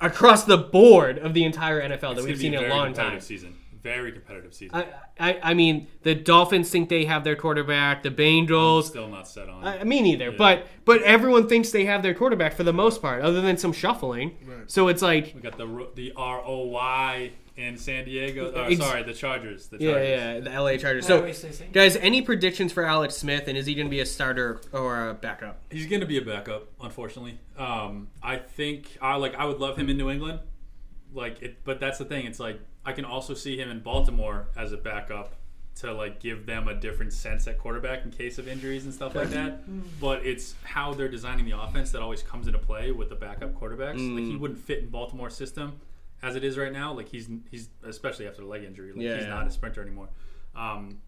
across 0.00 0.44
the 0.44 0.58
board 0.58 1.18
of 1.18 1.34
the 1.34 1.44
entire 1.44 1.80
NFL 1.80 1.88
that 1.88 2.10
It's 2.10 2.20
gonna 2.20 2.28
we've 2.28 2.38
seen 2.38 2.54
in 2.54 2.64
a 2.64 2.74
long 2.74 2.92
time. 2.92 3.20
Season, 3.20 3.56
very 3.86 4.10
competitive 4.10 4.52
season. 4.52 4.84
I, 5.18 5.30
I, 5.30 5.40
I 5.50 5.54
mean, 5.54 5.86
the 6.02 6.14
Dolphins 6.14 6.70
think 6.70 6.88
they 6.88 7.04
have 7.04 7.22
their 7.22 7.36
quarterback. 7.36 8.02
The 8.02 8.10
Bengals. 8.10 8.84
Still 8.84 9.08
not 9.08 9.28
set 9.28 9.48
on. 9.48 9.64
I, 9.64 9.84
me 9.84 10.02
neither. 10.02 10.32
But 10.32 10.66
but 10.84 11.02
everyone 11.02 11.48
thinks 11.48 11.70
they 11.70 11.84
have 11.84 12.02
their 12.02 12.14
quarterback 12.14 12.54
for 12.54 12.64
the 12.64 12.72
most 12.72 13.00
part, 13.00 13.22
other 13.22 13.40
than 13.40 13.56
some 13.56 13.72
shuffling. 13.72 14.36
Right. 14.44 14.68
So 14.70 14.88
it's 14.88 15.02
like, 15.02 15.32
we 15.34 15.40
got 15.40 15.56
the 15.56 15.68
ro- 15.68 15.90
the 15.94 16.12
R 16.16 16.42
O 16.44 16.66
Y 16.66 17.30
in 17.56 17.78
San 17.78 18.04
Diego. 18.04 18.50
Ex- 18.52 18.78
sorry, 18.78 19.02
the 19.02 19.14
Chargers. 19.14 19.68
The 19.68 19.78
yeah, 19.78 19.90
Chargers. 19.92 20.08
yeah, 20.08 20.40
the 20.40 20.62
LA 20.62 20.76
Chargers. 20.76 21.06
So, 21.06 21.18
always 21.18 21.38
say 21.38 21.52
same. 21.52 21.70
guys, 21.72 21.96
any 21.96 22.22
predictions 22.22 22.72
for 22.72 22.84
Alex 22.84 23.16
Smith, 23.16 23.48
and 23.48 23.56
is 23.56 23.66
he 23.66 23.74
going 23.74 23.86
to 23.86 23.90
be 23.90 24.00
a 24.00 24.06
starter 24.06 24.60
or 24.72 25.10
a 25.10 25.14
backup? 25.14 25.60
He's 25.70 25.86
going 25.86 26.00
to 26.00 26.06
be 26.06 26.18
a 26.18 26.22
backup, 26.22 26.68
unfortunately. 26.80 27.38
Um, 27.56 28.08
I 28.22 28.36
think 28.36 28.98
I 29.00 29.14
like. 29.16 29.34
I 29.36 29.44
would 29.44 29.58
love 29.58 29.76
him 29.76 29.88
in 29.88 29.96
New 29.96 30.10
England, 30.10 30.40
like 31.12 31.40
it. 31.42 31.58
But 31.64 31.80
that's 31.80 31.98
the 31.98 32.04
thing. 32.04 32.26
It's 32.26 32.40
like 32.40 32.60
I 32.86 32.92
can 32.92 33.04
also 33.04 33.34
see 33.34 33.58
him 33.58 33.68
in 33.68 33.80
Baltimore 33.80 34.46
as 34.56 34.72
a 34.72 34.76
backup 34.76 35.34
to 35.76 35.92
like 35.92 36.20
give 36.20 36.46
them 36.46 36.68
a 36.68 36.74
different 36.74 37.12
sense 37.12 37.46
at 37.46 37.58
quarterback 37.58 38.04
in 38.04 38.10
case 38.10 38.38
of 38.38 38.48
injuries 38.48 38.84
and 38.86 38.94
stuff 38.94 39.14
like 39.14 39.28
that. 39.30 39.60
But 40.00 40.24
it's 40.24 40.54
how 40.62 40.94
they're 40.94 41.08
designing 41.08 41.44
the 41.44 41.58
offense 41.60 41.90
that 41.92 42.00
always 42.00 42.22
comes 42.22 42.46
into 42.46 42.58
play 42.58 42.92
with 42.92 43.10
the 43.10 43.14
backup 43.14 43.52
quarterbacks. 43.54 44.14
Like 44.14 44.24
he 44.24 44.36
wouldn't 44.36 44.60
fit 44.60 44.78
in 44.78 44.88
Baltimore's 44.88 45.34
system 45.34 45.80
as 46.22 46.34
it 46.36 46.44
is 46.44 46.56
right 46.56 46.72
now. 46.72 46.94
Like 46.94 47.08
he's 47.08 47.28
he's 47.50 47.68
especially 47.84 48.26
after 48.26 48.40
the 48.42 48.48
leg 48.48 48.64
injury. 48.64 48.92
Like 48.92 49.02
Yeah, 49.02 49.16
he's 49.16 49.24
yeah. 49.24 49.30
not 49.30 49.46
a 49.46 49.50
sprinter 49.50 49.82
anymore. 49.82 50.08
Um, 50.54 51.00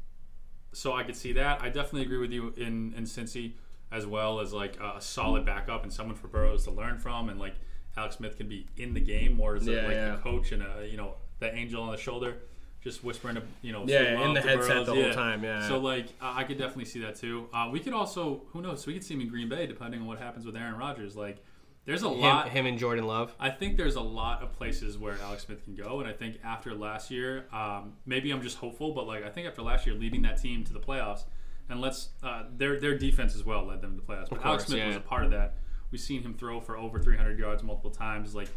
so 0.72 0.92
I 0.92 1.02
could 1.02 1.16
see 1.16 1.32
that. 1.34 1.62
I 1.62 1.68
definitely 1.70 2.02
agree 2.02 2.18
with 2.18 2.32
you 2.32 2.52
in 2.56 2.92
in 2.94 3.04
Cincy 3.04 3.52
as 3.90 4.04
well 4.04 4.40
as 4.40 4.52
like 4.52 4.78
a, 4.80 4.96
a 4.96 5.00
solid 5.00 5.46
backup 5.46 5.82
and 5.82 5.92
someone 5.92 6.16
for 6.16 6.28
Burrows 6.28 6.64
to 6.64 6.70
learn 6.70 6.98
from, 6.98 7.30
and 7.30 7.38
like 7.40 7.54
Alex 7.96 8.16
Smith 8.16 8.36
can 8.36 8.48
be 8.48 8.66
in 8.76 8.92
the 8.92 9.00
game 9.00 9.32
more 9.34 9.56
as 9.56 9.66
a, 9.66 9.72
Yeah, 9.72 9.82
like 9.86 9.94
yeah. 9.94 10.10
the 10.10 10.18
coach 10.18 10.52
and 10.52 10.62
a 10.62 10.86
you 10.86 10.96
know 10.98 11.14
the 11.40 11.54
angel 11.54 11.82
on 11.82 11.90
the 11.92 11.96
shoulder, 11.98 12.36
just 12.82 13.02
whispering 13.04 13.36
a, 13.36 13.42
you 13.62 13.72
know 13.72 13.84
Yeah, 13.86 14.24
in 14.26 14.34
the 14.34 14.40
to 14.40 14.48
headset 14.48 14.68
Burrows. 14.68 14.86
the 14.86 14.94
whole 14.94 15.12
time, 15.12 15.42
yeah. 15.44 15.66
So 15.68 15.78
like 15.78 16.06
I 16.20 16.40
I 16.40 16.44
could 16.44 16.58
definitely 16.58 16.86
see 16.86 17.00
that 17.00 17.16
too. 17.16 17.48
Uh, 17.52 17.68
we 17.72 17.80
could 17.80 17.92
also 17.92 18.42
who 18.52 18.60
knows 18.62 18.86
we 18.86 18.94
could 18.94 19.04
see 19.04 19.14
him 19.14 19.20
in 19.22 19.28
Green 19.28 19.48
Bay 19.48 19.66
depending 19.66 20.00
on 20.00 20.06
what 20.06 20.18
happens 20.18 20.44
with 20.46 20.56
Aaron 20.56 20.76
Rodgers. 20.76 21.16
Like 21.16 21.38
there's 21.84 22.02
a 22.02 22.08
Him, 22.10 22.20
lot. 22.20 22.48
him 22.50 22.66
and 22.66 22.78
Jordan 22.78 23.06
Love. 23.06 23.34
I 23.40 23.48
think 23.50 23.78
there's 23.78 23.94
a 23.96 24.00
lot 24.02 24.42
of 24.42 24.52
places 24.52 24.98
where 24.98 25.16
Alex 25.22 25.44
Smith 25.46 25.64
can 25.64 25.74
go, 25.74 26.00
and 26.00 26.08
I 26.08 26.12
think 26.12 26.38
after 26.44 26.74
last 26.74 27.10
year, 27.10 27.46
um, 27.50 27.94
maybe 28.04 28.30
I'm 28.30 28.42
just 28.42 28.58
hopeful, 28.58 28.92
but 28.92 29.06
like 29.06 29.24
I 29.24 29.30
think 29.30 29.46
after 29.46 29.62
last 29.62 29.86
year, 29.86 29.94
leading 29.94 30.20
that 30.22 30.36
team 30.40 30.64
to 30.64 30.72
the 30.74 30.80
playoffs, 30.80 31.24
and 31.70 31.80
let's 31.80 32.10
uh, 32.22 32.42
their 32.56 32.78
their 32.78 32.98
defense 32.98 33.34
as 33.34 33.42
well 33.44 33.64
led 33.64 33.80
them 33.80 33.94
to 33.98 34.00
the 34.02 34.06
playoffs. 34.06 34.28
But 34.28 34.44
Alex 34.44 34.64
Smith 34.66 34.78
yeah. 34.80 34.88
was 34.88 34.96
a 34.96 35.00
part 35.00 35.24
of 35.24 35.30
that. 35.30 35.54
We've 35.90 36.00
seen 36.00 36.22
him 36.22 36.34
throw 36.34 36.60
for 36.60 36.76
over 36.76 36.98
300 37.00 37.38
yards 37.38 37.62
multiple 37.62 37.90
times. 37.90 38.34
Like 38.34 38.48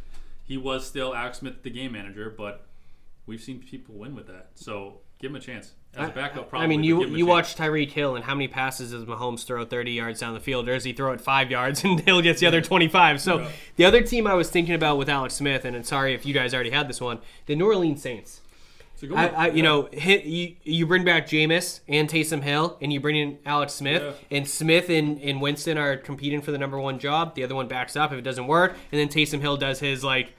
he 0.44 0.58
was 0.58 0.86
still 0.86 1.16
Alex 1.16 1.38
Smith, 1.38 1.64
the 1.64 1.70
game 1.70 1.94
manager, 1.94 2.30
but 2.38 2.66
we've 3.26 3.42
seen 3.42 3.60
people 3.60 3.96
win 3.96 4.16
with 4.16 4.28
that. 4.28 4.52
So 4.56 5.00
give 5.20 5.32
him 5.32 5.36
a 5.36 5.40
chance 5.40 5.72
as 5.96 6.10
a 6.10 6.12
backup. 6.12 6.50
Probably, 6.50 6.66
I 6.66 6.68
mean, 6.68 6.84
you 6.84 7.00
give 7.00 7.08
him 7.10 7.16
a 7.16 7.18
you 7.18 7.26
chance. 7.26 7.30
watch 7.30 7.56
Tyreek 7.56 7.92
Hill 7.92 8.16
and 8.16 8.26
how 8.26 8.34
many 8.34 8.48
passes 8.48 8.92
does 8.92 9.06
Mahomes 9.06 9.46
throw 9.46 9.66
30 9.66 9.92
yards 9.92 10.20
down 10.20 10.34
the 10.34 10.40
field, 10.40 10.68
or 10.68 10.74
does 10.74 10.84
he 10.84 10.94
throw 10.94 11.12
it 11.12 11.22
five 11.22 11.52
yards 11.52 11.84
and 11.84 12.00
Hill 12.08 12.22
gets 12.22 12.40
the 12.40 12.48
other 12.48 12.62
25? 12.62 13.22
So 13.22 13.40
Yeah. 13.40 13.50
the 13.76 13.86
other 13.86 14.02
team 14.02 14.26
I 14.28 14.34
was 14.34 14.50
thinking 14.50 14.74
about 14.76 14.98
with 14.98 15.10
Alex 15.10 15.36
Smith, 15.36 15.66
and 15.66 15.76
I'm 15.76 15.84
sorry 15.84 16.14
if 16.14 16.26
you 16.26 16.34
guys 16.34 16.54
already 16.54 16.72
had 16.72 16.88
this 16.90 17.00
one, 17.02 17.20
the 17.46 17.56
New 17.56 17.66
Orleans 17.66 18.02
Saints. 18.02 18.42
Good 19.00 19.14
I. 19.14 19.26
I, 19.30 19.48
you 19.48 19.56
Yeah. 19.58 19.62
know, 19.64 19.90
hit, 19.92 20.26
you 20.26 20.56
you 20.64 20.86
bring 20.86 21.04
back 21.04 21.26
Jameis 21.28 21.80
and 21.88 22.08
Taysom 22.08 22.44
Hill, 22.44 22.78
and 22.84 22.94
you 22.94 23.00
bring 23.00 23.16
in 23.16 23.40
Alex 23.48 23.74
Smith, 23.74 24.04
Yeah. 24.04 24.38
and 24.38 24.48
Smith 24.48 24.92
and, 24.92 25.20
and 25.22 25.42
Winston 25.42 25.76
are 25.80 25.98
competing 25.98 26.40
for 26.44 26.52
the 26.52 26.60
number 26.60 26.80
one 26.80 27.00
job. 27.00 27.34
The 27.34 27.44
other 27.44 27.56
one 27.56 27.68
backs 27.68 27.96
up 27.96 28.12
if 28.14 28.20
it 28.20 28.22
doesn't 28.22 28.46
work, 28.46 28.76
and 28.92 29.02
then 29.02 29.08
Taysom 29.10 29.42
Hill 29.42 29.58
does 29.58 29.80
his 29.80 30.04
like 30.04 30.34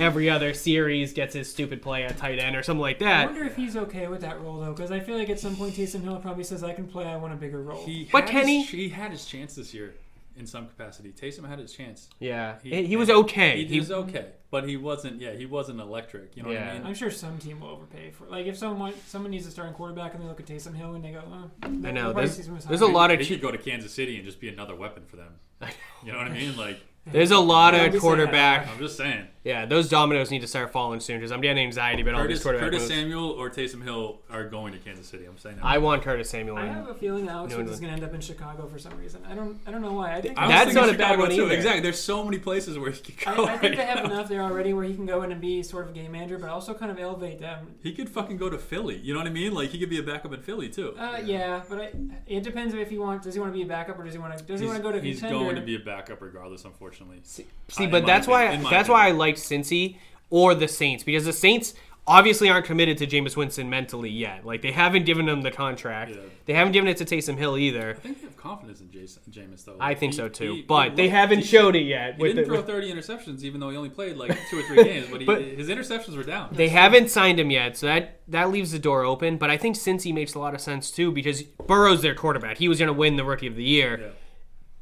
every 0.00 0.28
other 0.30 0.54
series 0.54 1.12
gets 1.12 1.34
his 1.34 1.50
stupid 1.50 1.82
play 1.82 2.04
at 2.04 2.16
tight 2.16 2.38
end 2.38 2.56
or 2.56 2.62
something 2.62 2.80
like 2.80 2.98
that. 3.00 3.22
I 3.22 3.26
wonder 3.26 3.44
if 3.44 3.56
he's 3.56 3.76
okay 3.76 4.06
with 4.08 4.20
that 4.22 4.40
role 4.40 4.58
though, 4.60 4.72
because 4.72 4.90
I 4.90 5.00
feel 5.00 5.16
like 5.16 5.30
at 5.30 5.38
some 5.40 5.56
point 5.56 5.74
Taysom 5.74 6.02
Hill 6.02 6.16
probably 6.16 6.44
says, 6.44 6.62
"I 6.64 6.72
can 6.72 6.86
play. 6.86 7.04
I 7.06 7.16
want 7.16 7.32
a 7.32 7.36
bigger 7.36 7.62
role." 7.62 7.84
He 7.84 8.08
But 8.10 8.22
had 8.24 8.30
can 8.30 8.48
his, 8.48 8.68
he? 8.70 8.76
He 8.84 8.88
had 8.88 9.10
his 9.12 9.26
chance 9.26 9.54
this 9.54 9.72
year 9.74 9.94
in 10.36 10.46
some 10.46 10.66
capacity. 10.68 11.10
Taysom 11.12 11.46
had 11.46 11.58
his 11.58 11.72
chance. 11.72 12.08
Yeah, 12.18 12.56
he, 12.62 12.84
he 12.86 12.96
was 12.96 13.10
okay. 13.10 13.64
He, 13.64 13.78
was 13.78 13.90
okay, 13.90 14.28
but 14.50 14.66
he 14.66 14.76
wasn't. 14.76 15.20
Yeah, 15.20 15.32
he 15.32 15.44
wasn't 15.44 15.80
electric. 15.80 16.36
You 16.36 16.44
know 16.44 16.48
what 16.50 16.58
I 16.58 16.72
mean? 16.74 16.86
I'm 16.86 16.94
sure 16.94 17.10
some 17.10 17.36
team 17.38 17.60
will 17.60 17.68
overpay 17.68 18.10
for. 18.12 18.26
Like 18.26 18.46
if 18.46 18.56
someone 18.56 18.94
someone 19.06 19.30
needs 19.32 19.46
a 19.46 19.50
starting 19.50 19.74
quarterback 19.74 20.14
and 20.14 20.22
they 20.22 20.28
look 20.28 20.40
at 20.40 20.46
Taysom 20.46 20.74
Hill 20.74 20.94
and 20.94 21.04
they 21.04 21.10
go, 21.12 21.22
oh, 21.30 21.50
I 21.62 21.68
know. 21.68 22.12
they'll 22.12 22.14
There's, 22.14 22.38
there's 22.66 22.80
a 22.80 22.86
lot 22.86 23.10
of 23.10 23.18
He 23.18 23.26
cheap. 23.26 23.40
could 23.40 23.46
go 23.46 23.50
to 23.50 23.58
Kansas 23.58 23.92
City 23.92 24.16
and 24.16 24.24
just 24.24 24.40
be 24.40 24.48
another 24.48 24.74
weapon 24.74 25.04
for 25.06 25.16
them. 25.16 25.34
You 26.02 26.12
know 26.12 26.18
what 26.18 26.28
I 26.28 26.32
mean? 26.32 26.56
Like, 26.56 26.80
There's 27.04 27.30
a 27.30 27.38
lot 27.38 27.72
Don't 27.72 27.80
of 27.80 27.86
be 27.92 27.98
saying 27.98 28.00
quarterback. 28.00 28.66
I'm 28.68 28.78
just 28.78 28.96
saying. 28.96 29.26
Yeah, 29.42 29.64
those 29.64 29.88
dominoes 29.88 30.30
need 30.30 30.40
to 30.42 30.46
start 30.46 30.70
falling 30.70 31.00
soon 31.00 31.16
because 31.16 31.32
I'm 31.32 31.40
getting 31.40 31.64
anxiety 31.64 32.02
about 32.02 32.14
all 32.14 32.20
these 32.26 32.42
Curtis, 32.42 32.42
quarterback 32.42 32.66
Curtis 32.66 32.80
moves. 32.82 32.92
Samuel 32.94 33.30
or 33.30 33.48
Taysom 33.48 33.82
Hill 33.82 34.18
are 34.30 34.44
going 34.44 34.74
to 34.74 34.78
Kansas 34.80 35.06
City. 35.06 35.24
I'm 35.24 35.38
saying 35.38 35.56
that. 35.56 35.64
I 35.64 35.78
want 35.78 36.02
Curtis 36.02 36.28
Samuel. 36.28 36.58
I 36.58 36.66
have 36.66 36.88
a 36.88 36.94
feeling 36.94 37.26
Alex 37.26 37.54
New 37.54 37.62
Smith 37.62 37.72
is 37.72 37.80
going 37.80 37.88
to 37.90 37.94
end 37.96 38.04
up 38.04 38.12
in 38.12 38.20
Chicago 38.20 38.66
for 38.66 38.78
some 38.78 38.94
reason. 38.98 39.22
I 39.26 39.34
don't 39.34 39.58
I 39.66 39.70
don't 39.70 39.80
know 39.80 39.94
why. 39.94 40.12
I 40.14 40.20
think 40.20 40.38
I 40.38 40.46
That's 40.46 40.74
thinking 40.74 40.82
not 40.88 40.94
a 40.94 40.98
bad 40.98 41.18
one 41.18 41.30
too. 41.30 41.46
either. 41.46 41.54
Exactly. 41.54 41.80
There's 41.80 41.98
so 41.98 42.22
many 42.22 42.38
places 42.38 42.78
where 42.78 42.90
he 42.90 43.00
could 43.00 43.16
go. 43.24 43.46
I 43.46 43.56
think 43.56 43.62
right 43.62 43.76
they 43.78 43.84
have 43.86 44.04
now. 44.04 44.12
enough 44.12 44.28
there 44.28 44.42
already 44.42 44.74
where 44.74 44.84
he 44.84 44.92
can 44.94 45.06
go 45.06 45.22
in 45.22 45.32
and 45.32 45.40
be 45.40 45.62
sort 45.62 45.88
of 45.88 45.94
game 45.94 46.12
manager, 46.12 46.36
but 46.38 46.50
also 46.50 46.74
kind 46.74 46.90
of 46.90 46.98
elevate 46.98 47.40
them. 47.40 47.66
He 47.82 47.94
could 47.94 48.10
fucking 48.10 48.36
go 48.36 48.50
to 48.50 48.58
Philly. 48.58 48.98
You 48.98 49.14
know 49.14 49.20
what 49.20 49.26
I 49.26 49.30
mean? 49.32 49.54
Like 49.54 49.70
he 49.70 49.78
could 49.78 49.88
be 49.88 49.98
a 49.98 50.02
backup 50.02 50.34
in 50.34 50.42
Philly 50.42 50.68
too. 50.68 50.94
Uh, 50.98 51.18
yeah, 51.24 51.62
but 51.66 51.80
I, 51.80 51.92
it 52.26 52.42
depends 52.42 52.74
if 52.74 52.90
he 52.90 52.98
wants. 52.98 53.24
Does 53.24 53.32
he 53.32 53.40
want 53.40 53.54
to 53.54 53.56
be 53.56 53.62
a 53.64 53.66
backup 53.66 53.98
or 53.98 54.04
does 54.04 54.12
he 54.12 54.18
want 54.18 54.36
to? 54.36 54.44
Does 54.44 54.60
he 54.60 54.66
want 54.66 54.76
to 54.76 54.82
go 54.82 54.92
to 54.92 55.00
he's 55.00 55.20
contender? 55.20 55.44
going 55.44 55.56
to 55.56 55.62
be 55.62 55.76
a 55.76 55.80
backup 55.80 56.20
regardless, 56.20 56.66
unfortunately. 56.66 57.20
See, 57.22 57.46
Uh, 57.78 57.86
but 57.86 58.04
that's 58.04 58.26
why 58.26 58.42
opinion- 58.42 58.58
in 58.60 58.64
my 58.64 58.70
that's 58.70 58.88
why 58.90 58.98
I 58.98 59.06
opinion. 59.06 59.18
Like 59.30 59.36
Cincy 59.36 59.96
or 60.30 60.54
the 60.54 60.68
Saints 60.68 61.02
because 61.04 61.24
the 61.24 61.32
Saints 61.32 61.74
obviously 62.06 62.48
aren't 62.48 62.64
committed 62.66 62.96
to 62.98 63.06
Jameis 63.06 63.36
Winston 63.36 63.68
mentally 63.70 64.10
yet. 64.10 64.44
Like 64.44 64.62
they 64.62 64.72
haven't 64.72 65.04
given 65.06 65.28
him 65.28 65.42
the 65.42 65.50
contract. 65.50 66.10
Yeah. 66.12 66.16
They 66.46 66.54
haven't 66.54 66.72
given 66.72 66.88
it 66.88 66.96
to 66.96 67.04
Taysom 67.04 67.36
Hill 67.36 67.56
either. 67.56 67.90
I 67.90 67.94
think 67.94 68.20
they 68.20 68.26
have 68.26 68.36
confidence 68.36 68.80
in 68.80 68.90
Jason, 68.90 69.22
Jameis 69.30 69.64
though. 69.64 69.76
I 69.78 69.94
think 69.94 70.12
He- 70.14 70.16
so 70.16 70.28
too. 70.28 70.54
he- 70.54 70.62
but 70.62 70.90
he 70.90 70.96
they 70.96 71.08
haven't 71.08 71.42
showed 71.44 71.76
it 71.76 71.82
yet. 71.84 72.16
He 72.16 72.22
didn't 72.24 72.36
the- 72.36 72.44
throw 72.46 72.62
30 72.62 72.92
interceptions, 72.92 73.42
even 73.44 73.60
though 73.60 73.70
he 73.70 73.76
only 73.76 73.90
played 73.90 74.16
like 74.16 74.36
two 74.48 74.58
or 74.58 74.62
three 74.62 74.82
games. 74.92 75.06
But, 75.10 75.20
he, 75.20 75.26
But- 75.26 75.42
his 75.42 75.68
interceptions 75.68 76.16
were 76.16 76.24
down. 76.24 76.48
They 76.52 76.68
haven't 76.68 77.10
signed 77.10 77.38
him 77.38 77.50
yet, 77.50 77.76
so 77.76 77.86
that 77.86 78.20
that 78.28 78.50
leaves 78.50 78.72
the 78.72 78.78
door 78.80 79.04
open. 79.04 79.36
But 79.36 79.50
I 79.50 79.56
think 79.56 79.76
Cincy 79.76 80.12
makes 80.12 80.34
a 80.34 80.38
lot 80.40 80.54
of 80.54 80.60
sense 80.60 80.90
too 80.90 81.12
because 81.12 81.42
Burrow's 81.42 82.02
their 82.02 82.14
quarterback. 82.14 82.58
He 82.58 82.68
was 82.68 82.78
going 82.78 82.88
to 82.88 82.92
win 82.94 83.16
the 83.16 83.24
Rookie 83.24 83.46
of 83.46 83.54
the 83.56 83.64
Year, 83.64 83.98
Yeah. 84.00 84.08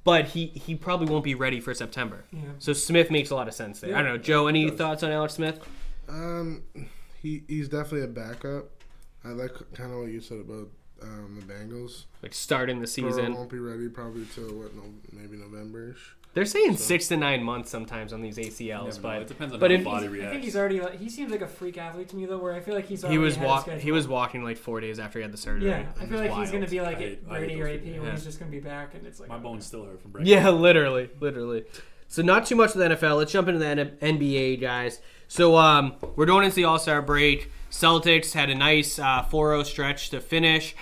But 0.09 0.25
he 0.29 0.47
he 0.47 0.75
probably 0.75 1.07
won't 1.07 1.23
be 1.23 1.35
ready 1.35 1.61
for 1.61 1.75
September. 1.75 2.25
Yeah. 2.33 2.41
So 2.61 2.73
Smith 2.73 3.11
makes 3.11 3.29
a 3.29 3.35
lot 3.35 3.47
of 3.47 3.53
sense 3.53 3.81
there. 3.81 3.95
I 3.95 4.01
don't 4.01 4.13
know, 4.13 4.17
Joe. 4.17 4.47
Any 4.47 4.71
thoughts 4.71 5.03
on 5.03 5.11
Alex 5.13 5.35
Smith? 5.35 5.61
Um, 6.09 6.63
he 7.21 7.43
he's 7.47 7.69
definitely 7.69 8.05
a 8.05 8.07
backup. 8.07 8.71
I 9.23 9.29
like 9.29 9.53
kind 9.75 9.93
of 9.93 9.99
what 9.99 10.09
you 10.09 10.23
said 10.23 10.39
about 10.39 10.69
um, 11.03 11.39
the 11.39 11.53
Bengals. 11.53 12.07
Like 12.23 12.33
starting 12.33 12.77
the 12.81 12.87
Burrow 12.87 13.11
season. 13.11 13.35
won't 13.35 13.51
be 13.51 13.59
ready 13.59 13.91
probably 13.91 14.25
till 14.35 14.49
what? 14.55 14.75
No, 14.75 14.85
maybe 15.13 15.37
November-ish. 15.37 16.17
They're 16.35 16.45
saying 16.45 16.77
six 16.77 17.09
to 17.09 17.17
nine 17.17 17.43
months 17.43 17.71
sometimes 17.71 18.13
on 18.13 18.21
these 18.21 18.37
ACLs, 18.37 18.61
You 18.61 18.69
never 18.75 18.85
know. 18.95 19.01
but 19.03 19.23
it 19.23 19.29
depends 19.29 19.55
on 19.55 19.61
but 19.61 19.71
how 19.71 19.77
the 19.79 19.83
body 19.85 20.07
He's- 20.09 20.27
I 20.27 20.31
think 20.31 20.45
he's 20.45 20.57
already. 20.57 20.81
Like, 20.81 21.01
he 21.01 21.09
seems 21.09 21.33
like 21.33 21.41
a 21.41 21.49
freak 21.49 21.79
athlete 21.79 22.09
to 22.11 22.17
me 22.17 22.27
though, 22.27 22.39
where 22.39 22.53
I 22.55 22.61
feel 22.61 22.75
like 22.75 22.87
he's 22.87 23.03
already 23.03 23.15
he 23.15 23.19
was 23.19 23.35
ahead 23.35 23.45
of 23.45 23.49
walk 23.51 23.63
schedule. 23.63 23.81
he 23.81 23.93
was 23.93 24.07
walking 24.07 24.45
like 24.45 24.57
four 24.57 24.81
days 24.81 24.99
after 25.01 25.19
he 25.19 25.23
had 25.25 25.33
the 25.33 25.37
surgery. 25.39 25.71
Yeah, 25.71 25.87
I 26.01 26.07
feel 26.07 26.19
like 26.19 26.31
he's 26.33 26.51
gonna 26.53 26.69
be 26.69 26.81
like 26.81 26.99
hate- 26.99 27.27
Brady 27.29 27.61
or 27.61 27.67
AP, 27.69 27.81
people. 27.83 28.01
where 28.01 28.09
Yeah. 28.09 28.15
he's 28.15 28.25
just 28.25 28.39
gonna 28.39 28.51
be 28.51 28.61
back, 28.61 28.95
and 28.95 29.07
it's 29.07 29.19
like 29.19 29.29
My 29.31 29.39
bones 29.39 29.67
still 29.67 29.85
hurt 29.85 30.01
from 30.01 30.13
breaking. 30.13 30.31
Yeah, 30.33 30.49
literally, 30.51 31.11
literally. 31.19 31.65
So 32.09 32.23
not 32.23 32.47
too 32.47 32.55
much 32.57 32.71
of 32.71 32.77
the 32.79 32.85
NFL. 32.85 33.17
Let's 33.17 33.33
jump 33.33 33.49
into 33.49 33.59
the 33.61 33.67
N- 33.67 33.97
NBA, 34.01 34.57
guys. 34.61 35.01
So 35.29 35.57
um, 35.57 35.95
we're 36.17 36.25
going 36.27 36.45
into 36.45 36.57
the 36.57 36.65
All 36.65 36.79
Star 36.79 37.03
break. 37.03 37.51
Celtics 37.71 38.33
had 38.33 38.49
a 38.49 38.55
nice 38.55 38.99
uh, 38.99 39.23
4-0 39.31 39.65
stretch 39.67 40.09
to 40.11 40.21
finish. 40.21 40.75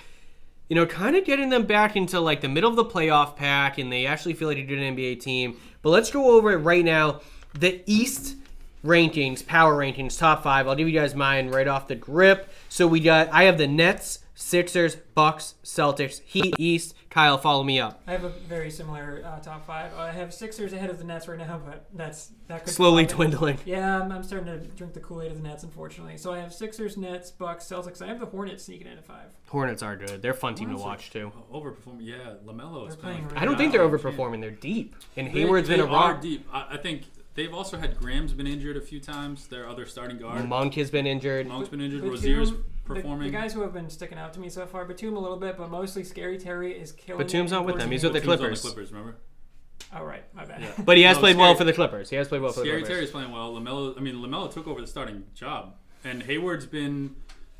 You 0.69 0.75
know, 0.75 0.85
kind 0.85 1.15
of 1.15 1.23
getting 1.25 1.49
them 1.49 1.65
back 1.65 1.95
into 1.95 2.19
like 2.19 2.41
the 2.41 2.49
middle 2.49 2.69
of 2.69 2.75
the 2.75 2.85
playoff 2.85 3.35
pack, 3.35 3.77
and 3.77 3.91
they 3.91 4.05
actually 4.05 4.33
feel 4.33 4.47
like 4.47 4.57
a 4.57 4.63
good 4.63 4.79
NBA 4.79 5.21
team. 5.21 5.57
But 5.81 5.89
let's 5.91 6.11
go 6.11 6.31
over 6.35 6.51
it 6.51 6.57
right 6.57 6.83
now. 6.83 7.21
The 7.53 7.81
East 7.85 8.35
rankings, 8.83 9.45
power 9.45 9.75
rankings, 9.77 10.17
top 10.17 10.43
five. 10.43 10.67
I'll 10.67 10.75
give 10.75 10.87
you 10.87 10.99
guys 10.99 11.15
mine 11.15 11.49
right 11.49 11.67
off 11.67 11.87
the 11.87 11.95
grip. 11.95 12.51
So 12.69 12.87
we 12.87 12.99
got, 12.99 13.29
I 13.29 13.43
have 13.43 13.57
the 13.57 13.67
Nets 13.67 14.19
Sixers, 14.39 14.97
Bucks, 15.15 15.55
Celtics, 15.63 16.21
Heat, 16.23 16.53
East. 16.59 16.93
Kyle, 17.09 17.39
follow 17.39 17.63
me 17.63 17.79
up. 17.79 18.03
I 18.05 18.11
have 18.11 18.23
a 18.23 18.29
very 18.29 18.69
similar 18.69 19.23
uh, 19.25 19.39
top 19.39 19.65
five. 19.65 19.91
I 19.95 20.11
have 20.11 20.31
Sixers 20.31 20.73
ahead 20.73 20.91
of 20.91 20.99
the 20.99 21.03
Nets 21.05 21.27
right 21.27 21.39
now, 21.39 21.59
but 21.65 21.87
that's 21.95 22.29
that 22.47 22.63
could 22.63 22.71
Slowly 22.71 23.05
flop. 23.05 23.15
dwindling. 23.15 23.57
Yeah, 23.65 23.99
I'm, 23.99 24.11
I'm 24.11 24.21
starting 24.21 24.45
to 24.45 24.59
drink 24.59 24.93
the 24.93 24.99
Kool 24.99 25.23
Aid 25.23 25.31
of 25.31 25.41
the 25.41 25.47
Nets, 25.47 25.63
unfortunately. 25.63 26.17
So 26.17 26.31
I 26.33 26.37
have 26.39 26.53
Sixers, 26.53 26.97
Nets, 26.97 27.31
Bucks, 27.31 27.65
Celtics. 27.65 27.99
I 27.99 28.05
have 28.05 28.19
the 28.19 28.27
Hornets 28.27 28.65
sneaking 28.65 28.85
in 28.85 28.99
at 28.99 29.05
five. 29.05 29.25
Hornets 29.47 29.81
are 29.81 29.95
good. 29.95 30.21
They're 30.21 30.33
a 30.33 30.35
fun 30.35 30.53
team 30.53 30.69
to 30.69 30.75
Hornets 30.77 30.85
are- 30.85 30.87
watch 30.87 31.09
too. 31.09 31.31
Oh, 31.51 31.59
Overperforming, 31.59 32.01
yeah. 32.01 32.35
LaMelo 32.45 32.87
is 32.87 32.93
They're 32.95 33.01
playing 33.01 33.17
playing. 33.17 33.27
really 33.29 33.37
I 33.41 33.45
don't 33.45 33.57
think 33.57 33.71
they're 33.71 33.87
well. 33.87 33.97
overperforming. 33.97 34.41
They're 34.41 34.51
deep, 34.51 34.95
and 35.15 35.25
They- 35.27 35.31
Hayward's 35.31 35.67
they 35.67 35.77
been 35.77 35.85
a 35.85 35.89
are 35.89 36.11
rock. 36.13 36.21
deep. 36.21 36.47
I, 36.53 36.67
I 36.73 36.77
think 36.77 37.05
they've 37.33 37.53
also 37.53 37.77
had 37.77 37.97
Graham's 37.97 38.33
been 38.33 38.45
injured 38.47 38.77
a 38.77 38.81
few 38.81 38.99
times. 38.99 39.47
Their 39.47 39.67
other 39.67 39.87
starting 39.87 40.19
guard. 40.19 40.47
Monk 40.47 40.75
has 40.75 40.91
been 40.91 41.07
injured. 41.07 41.47
Monk's 41.47 41.69
been 41.69 41.81
injured. 41.81 42.01
Batum- 42.01 42.11
Rozier's 42.13 42.51
the- 42.51 42.57
performing. 42.87 43.31
The, 43.31 43.37
guys 43.37 43.53
who 43.53 43.61
have 43.61 43.73
been 43.73 43.89
sticking 43.89 44.17
out 44.17 44.33
to 44.33 44.39
me 44.39 44.49
so 44.49 44.65
far, 44.65 44.85
Batum 44.85 45.15
a 45.15 45.19
little 45.19 45.37
bit, 45.37 45.57
but 45.57 45.69
mostly 45.69 46.03
Scary 46.03 46.37
Terry 46.37 46.71
is 46.79 46.91
killing. 46.91 47.25
Batum's 47.25 47.51
it. 47.51 47.55
not 47.55 47.65
with 47.65 47.77
them. 47.77 47.91
He's 47.91 48.03
with 48.03 48.13
the 48.13 48.19
Batum's 48.19 48.31
on 48.33 48.37
Clippers. 48.39 48.61
the 48.61 48.69
Clippers, 48.69 48.91
remember? 48.91 49.17
Oh 49.95 50.03
right, 50.03 50.23
my 50.33 50.45
bad. 50.45 50.61
Yeah. 50.61 50.71
But 50.85 50.97
he 50.97 51.03
has 51.03 51.17
No, 51.17 51.21
played 51.21 51.37
well 51.37 51.55
for 51.55 51.63
the 51.63 51.73
Clippers. 51.73 52.09
He 52.09 52.15
has 52.15 52.27
played 52.27 52.41
well 52.41 52.51
for 52.51 52.61
the 52.61 52.65
Clippers. 52.65 52.85
Scary 52.87 52.99
Clippers. 52.99 53.11
Terry's 53.11 53.11
playing 53.11 53.31
well. 53.31 53.53
LaMelo, 53.53 53.97
I 53.97 54.01
mean, 54.01 54.15
LaMelo 54.15 54.51
took 54.51 54.67
over 54.67 54.81
the 54.81 54.87
starting 54.87 55.23
job, 55.33 55.75
and 56.03 56.23
Hayward's 56.23 56.65
been 56.65 57.15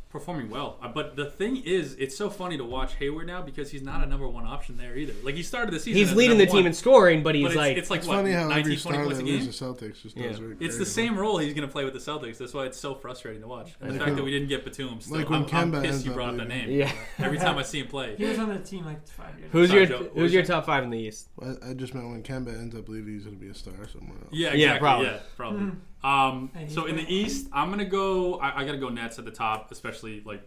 performing 0.10 0.49
well. 0.49 0.78
Uh, 0.82 0.88
But 0.88 1.16
the 1.16 1.26
thing 1.26 1.58
is, 1.66 1.93
it's 1.95 2.16
so 2.18 2.30
funny 2.30 2.58
to 2.58 2.64
watch 2.64 2.95
Hayward 2.95 3.28
now 3.28 3.41
because 3.41 3.70
he's 3.72 3.82
not 3.82 4.03
a 4.03 4.05
number 4.08 4.28
one 4.28 4.45
option 4.45 4.78
there 4.78 4.95
either. 4.97 5.14
Like 5.24 5.36
he 5.36 5.43
started 5.43 5.74
the 5.74 5.80
season. 5.80 5.93
He's 5.97 6.14
leading 6.14 6.38
the 6.38 6.45
team 6.45 6.55
one, 6.55 6.66
in 6.68 6.74
scoring, 6.74 7.24
but 7.24 7.36
he's 7.36 7.43
but 7.43 7.51
it's, 7.51 7.58
like 7.58 7.78
it's 7.78 7.89
like 7.89 7.99
It's 7.99 8.08
what, 8.08 8.16
funny 8.18 8.32
how 8.32 8.47
19, 8.47 8.60
every 8.60 8.76
star 8.78 8.93
points 8.93 9.18
that 9.18 9.24
a 9.24 9.26
game. 9.26 9.36
loses 9.39 9.60
Celtics 9.60 10.01
just 10.01 10.16
Yeah. 10.18 10.28
does 10.30 10.39
very 10.39 10.51
It's 10.53 10.76
the 10.78 10.84
crazy. 10.86 10.86
same 10.86 11.18
role 11.18 11.38
he's 11.38 11.53
going 11.53 11.68
to 11.68 11.72
play 11.72 11.84
with 11.84 11.93
the 11.93 11.99
Celtics. 11.99 12.38
That's 12.38 12.53
why 12.53 12.66
it's 12.66 12.78
so 12.80 12.95
frustrating 12.95 13.41
to 13.41 13.47
watch. 13.47 13.74
And 13.82 13.91
the 13.91 13.95
fact 13.95 14.08
when- 14.08 14.16
that 14.18 14.24
we 14.24 14.32
didn't 14.32 14.47
get 14.49 14.64
Batum, 14.66 15.01
still, 15.01 15.18
like 15.18 15.30
when 15.30 15.43
I'm, 15.43 15.55
I'm 15.55 15.72
Kemba 15.72 15.82
pissed 15.82 15.93
ends 15.93 16.05
you 16.05 16.12
brought 16.14 16.30
up 16.30 16.38
that 16.38 16.47
name. 16.47 16.70
yeah. 16.72 16.91
Every 17.20 17.38
time 17.38 17.58
I 17.58 17.64
see 17.64 17.80
him 17.82 17.88
play. 17.88 18.16
He 18.16 18.26
was 18.26 18.39
on 18.39 18.49
the 18.49 18.60
team 18.60 18.86
like 18.86 19.05
five 19.08 19.38
years. 19.38 19.49
Who's 19.51 19.70
Sorry, 19.70 19.82
your 19.82 19.89
Joe. 19.89 19.97
What 20.03 20.14
Who's 20.14 20.24
was 20.24 20.34
your 20.34 20.43
top 20.45 20.66
five 20.66 20.84
in 20.84 20.89
the 20.89 20.99
East? 20.99 21.28
I, 21.41 21.72
I 21.72 21.74
just 21.74 21.93
meant 21.93 22.08
when 22.10 22.24
Kemba 22.24 22.58
ends 22.58 22.76
up 22.76 22.88
leaving, 22.89 23.14
he's 23.14 23.24
going 23.26 23.36
to 23.36 23.41
be 23.41 23.49
a 23.49 23.53
star 23.53 23.74
somewhere 23.91 24.18
else. 24.24 24.30
Yeah, 24.32 24.53
Yeah, 24.53 24.78
probably. 24.80 25.08
Yeah, 25.08 25.20
probably. 25.36 25.72
Um, 26.04 26.52
so 26.68 26.86
in 26.86 26.95
the 26.95 27.04
playing. 27.04 27.08
East, 27.26 27.48
I'm 27.54 27.70
gonna 27.70 27.86
go. 27.86 28.36
I, 28.39 28.62
I 28.62 28.66
gotta 28.66 28.78
go 28.78 28.89
Nets 28.89 29.18
at 29.20 29.26
the 29.26 29.32
top, 29.32 29.72
especially 29.72 30.22
like 30.26 30.41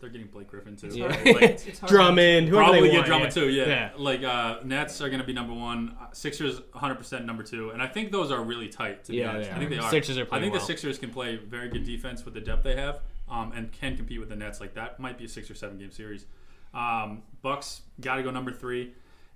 they're 0.00 0.10
getting 0.10 0.26
Blake 0.26 0.48
Griffin 0.48 0.74
too. 0.76 0.88
Yeah. 0.88 1.06
Like, 1.06 1.26
It's- 1.26 1.66
it's. 1.66 1.80
Drummond, 1.80 2.48
whoever 2.48 2.64
probably 2.64 2.80
they 2.80 2.86
get 2.88 2.94
want, 2.96 3.06
Drummond 3.06 3.36
yeah. 3.36 3.42
too. 3.42 3.48
Yeah. 3.50 3.66
Yeah. 3.68 3.90
Like 3.96 4.24
uh, 4.24 4.58
Nets 4.64 5.00
are 5.00 5.08
gonna 5.08 5.22
be 5.24 5.32
number 5.32 5.54
one. 5.54 5.96
Uh, 6.00 6.06
Sixers 6.12 6.56
100 6.72 6.96
percent 6.96 7.24
number 7.24 7.42
two, 7.44 7.70
and 7.70 7.80
I 7.80 7.86
think 7.86 8.10
those 8.10 8.32
are 8.32 8.42
really 8.42 8.68
tight. 8.68 9.04
To 9.04 9.12
be 9.12 9.18
Yeah, 9.18 9.30
honest, 9.30 9.52
I 9.52 9.58
think 9.58 9.70
they 9.70 9.78
are. 9.78 9.90
Sixers 9.90 10.18
are 10.18 10.26
I 10.32 10.40
think 10.40 10.52
well. 10.52 10.60
the 10.60 10.66
Sixers 10.66 10.98
can 10.98 11.10
play 11.10 11.36
very 11.36 11.68
good 11.68 11.84
defense 11.84 12.24
with 12.24 12.34
the 12.34 12.40
depth 12.40 12.64
they 12.64 12.74
have, 12.76 13.00
um, 13.30 13.52
and 13.54 13.70
can 13.70 13.96
compete 13.96 14.18
with 14.18 14.28
the 14.28 14.36
Nets. 14.36 14.60
Like 14.60 14.74
that 14.74 14.98
might 14.98 15.16
be 15.18 15.26
a 15.26 15.28
six 15.28 15.48
or 15.50 15.54
seven 15.54 15.78
game 15.78 15.92
series. 15.92 16.26
Um, 16.74 17.22
Bucks 17.42 17.82
got 18.00 18.16
to 18.16 18.22
go 18.24 18.30
number 18.32 18.50
three, 18.50 18.94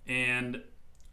and 0.08 0.60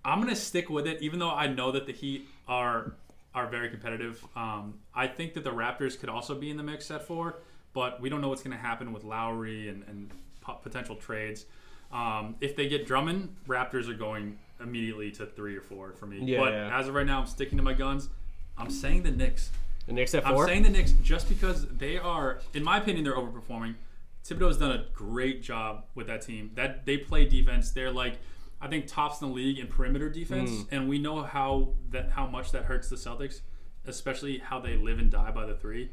I'm 0.03 0.19
gonna 0.19 0.35
stick 0.35 0.69
with 0.69 0.87
it, 0.87 1.01
even 1.03 1.19
though 1.19 1.29
I 1.31 1.45
know 1.47 1.71
that 1.71 1.85
the 1.85 1.93
Heat 1.93 2.27
are 2.47 2.93
are 3.35 3.47
very 3.47 3.69
competitive. 3.69 4.23
Um, 4.35 4.75
I 4.93 5.07
think 5.07 5.33
that 5.33 5.43
the 5.43 5.51
Raptors 5.51 5.99
could 5.99 6.09
also 6.09 6.35
be 6.35 6.49
in 6.49 6.57
the 6.57 6.63
mix 6.63 6.91
at 6.91 7.07
four, 7.07 7.39
but 7.73 7.99
we 7.99 8.09
don't 8.09 8.21
know 8.21 8.29
what's 8.29 8.43
gonna 8.43 8.57
happen 8.57 8.93
with 8.93 9.03
Lowry 9.03 9.69
and, 9.69 9.83
and 9.87 10.11
po- 10.41 10.59
potential 10.61 10.95
trades. 10.95 11.45
Um, 11.91 12.35
if 12.41 12.55
they 12.55 12.67
get 12.67 12.85
Drummond, 12.85 13.35
Raptors 13.47 13.87
are 13.87 13.93
going 13.93 14.37
immediately 14.59 15.11
to 15.11 15.25
three 15.25 15.55
or 15.55 15.61
four 15.61 15.93
for 15.93 16.05
me. 16.05 16.19
Yeah, 16.23 16.39
but 16.39 16.53
yeah. 16.53 16.79
as 16.79 16.87
of 16.87 16.95
right 16.95 17.05
now, 17.05 17.19
I'm 17.19 17.27
sticking 17.27 17.57
to 17.57 17.63
my 17.63 17.73
guns. 17.73 18.09
I'm 18.57 18.69
saying 18.69 19.03
the 19.03 19.11
Knicks. 19.11 19.51
The 19.87 19.93
Knicks 19.93 20.13
at 20.15 20.23
four. 20.23 20.43
I'm 20.43 20.47
saying 20.47 20.63
the 20.63 20.69
Knicks 20.69 20.91
just 21.03 21.29
because 21.29 21.67
they 21.67 21.97
are, 21.97 22.39
in 22.53 22.63
my 22.63 22.77
opinion, 22.77 23.03
they're 23.03 23.15
overperforming. 23.15 23.75
Thibodeau's 24.25 24.57
done 24.57 24.71
a 24.71 24.85
great 24.93 25.43
job 25.43 25.85
with 25.95 26.07
that 26.07 26.21
team. 26.21 26.51
That 26.55 26.85
they 26.85 26.97
play 26.97 27.25
defense. 27.25 27.71
They're 27.71 27.91
like, 27.91 28.17
I 28.63 28.67
think 28.69 28.87
tops 28.87 29.21
in 29.21 29.27
the 29.27 29.33
league 29.33 29.59
in 29.59 29.67
perimeter 29.67 30.09
defense, 30.09 30.49
Mm. 30.49 30.67
and 30.71 30.89
we 30.89 30.97
know 30.97 31.21
how 31.21 31.73
that 31.89 32.11
how 32.11 32.25
much 32.27 32.51
that 32.53 32.63
hurts 32.65 32.87
the 32.89 32.95
Celtics, 32.95 33.41
especially 33.85 34.37
how 34.37 34.59
they 34.61 34.77
live 34.77 34.99
and 34.99 35.11
die 35.11 35.31
by 35.31 35.45
the 35.45 35.53
3 35.55 35.91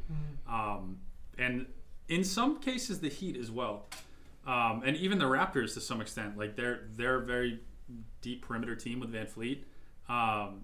um, 0.48 0.98
and 1.36 1.66
in 2.08 2.22
some 2.24 2.60
cases 2.60 3.00
the 3.00 3.08
Heat 3.08 3.36
as 3.36 3.50
well, 3.50 3.86
um, 4.46 4.82
and 4.84 4.96
even 4.96 5.18
the 5.18 5.24
Raptors 5.24 5.74
to 5.74 5.80
some 5.80 6.00
extent. 6.00 6.38
Like 6.38 6.54
they're 6.56 6.82
they're 6.96 7.16
a 7.16 7.24
very 7.26 7.60
deep 8.22 8.42
perimeter 8.46 8.76
team 8.76 9.00
with 9.00 9.12
VanVleet. 9.12 9.62
Um, 10.08 10.08
I- 10.08 10.54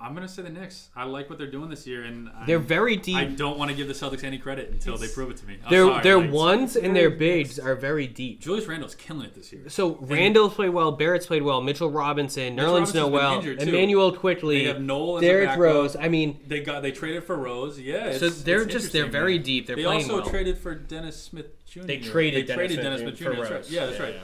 I'm 0.00 0.14
gonna 0.14 0.28
say 0.28 0.42
the 0.42 0.50
Knicks. 0.50 0.88
I 0.96 1.04
like 1.04 1.28
what 1.28 1.38
they're 1.38 1.50
doing 1.50 1.68
this 1.68 1.86
year, 1.86 2.04
and 2.04 2.28
I, 2.30 2.46
They're 2.46 2.58
very 2.58 2.96
deep. 2.96 3.16
I 3.16 3.24
don't 3.24 3.58
want 3.58 3.70
to 3.70 3.76
give 3.76 3.86
the 3.88 3.94
Celtics 3.94 4.24
any 4.24 4.38
credit 4.38 4.70
until 4.70 4.96
they 4.96 5.08
prove 5.08 5.30
it 5.30 5.36
to 5.38 5.46
me. 5.46 5.58
I'm 5.64 5.70
their 5.70 5.86
sorry, 5.86 6.02
their 6.02 6.18
like, 6.18 6.30
ones 6.32 6.76
and 6.76 6.94
their 6.96 7.08
very 7.10 7.18
bigs 7.42 7.58
are 7.58 7.74
very 7.74 8.06
deep. 8.06 8.40
Julius 8.40 8.66
Randle's 8.66 8.94
killing 8.94 9.26
it 9.26 9.34
this 9.34 9.52
year. 9.52 9.68
So 9.68 9.96
Randle's 10.00 10.54
played 10.54 10.70
well, 10.70 10.92
Barrett's 10.92 11.26
played 11.26 11.42
well, 11.42 11.60
Mitchell 11.60 11.90
Robinson, 11.90 12.54
Mitchell 12.54 12.72
Nerlens 12.80 12.94
Noel. 12.94 13.40
Immanuel 13.42 14.12
Quickley, 14.12 14.62
They 14.62 14.68
have 14.68 14.80
Noel 14.80 15.20
Derrick. 15.20 15.56
Rose. 15.58 15.96
I 15.96 16.08
mean, 16.08 16.40
They 16.46 16.60
got 16.60 16.82
they 16.82 16.92
traded 16.92 17.24
for 17.24 17.36
Rose. 17.36 17.78
Yeah, 17.78 18.06
it's, 18.06 18.20
so 18.20 18.30
they're 18.30 18.62
it's 18.62 18.72
just 18.72 18.92
they're 18.92 19.06
very 19.06 19.36
man. 19.36 19.44
deep. 19.44 19.66
They're 19.66 19.76
They 19.76 19.84
playing 19.84 20.02
also 20.10 20.22
well. 20.22 20.30
traded 20.30 20.58
for 20.58 20.74
Dennis 20.74 21.22
Smith 21.22 21.64
Jr. 21.66 21.82
they 21.82 21.98
traded 21.98 22.44
they 22.44 22.46
Dennis 22.46 22.68
traded 22.68 22.82
Dennis 22.82 23.00
Smith 23.00 23.16
Smith 23.18 23.32
Jr. 23.32 23.36
for 23.36 23.40
That's 23.42 23.50
right. 23.50 23.56
Rose. 23.58 23.70
Yeah, 23.70 23.86
that's 23.86 24.00
right. 24.00 24.16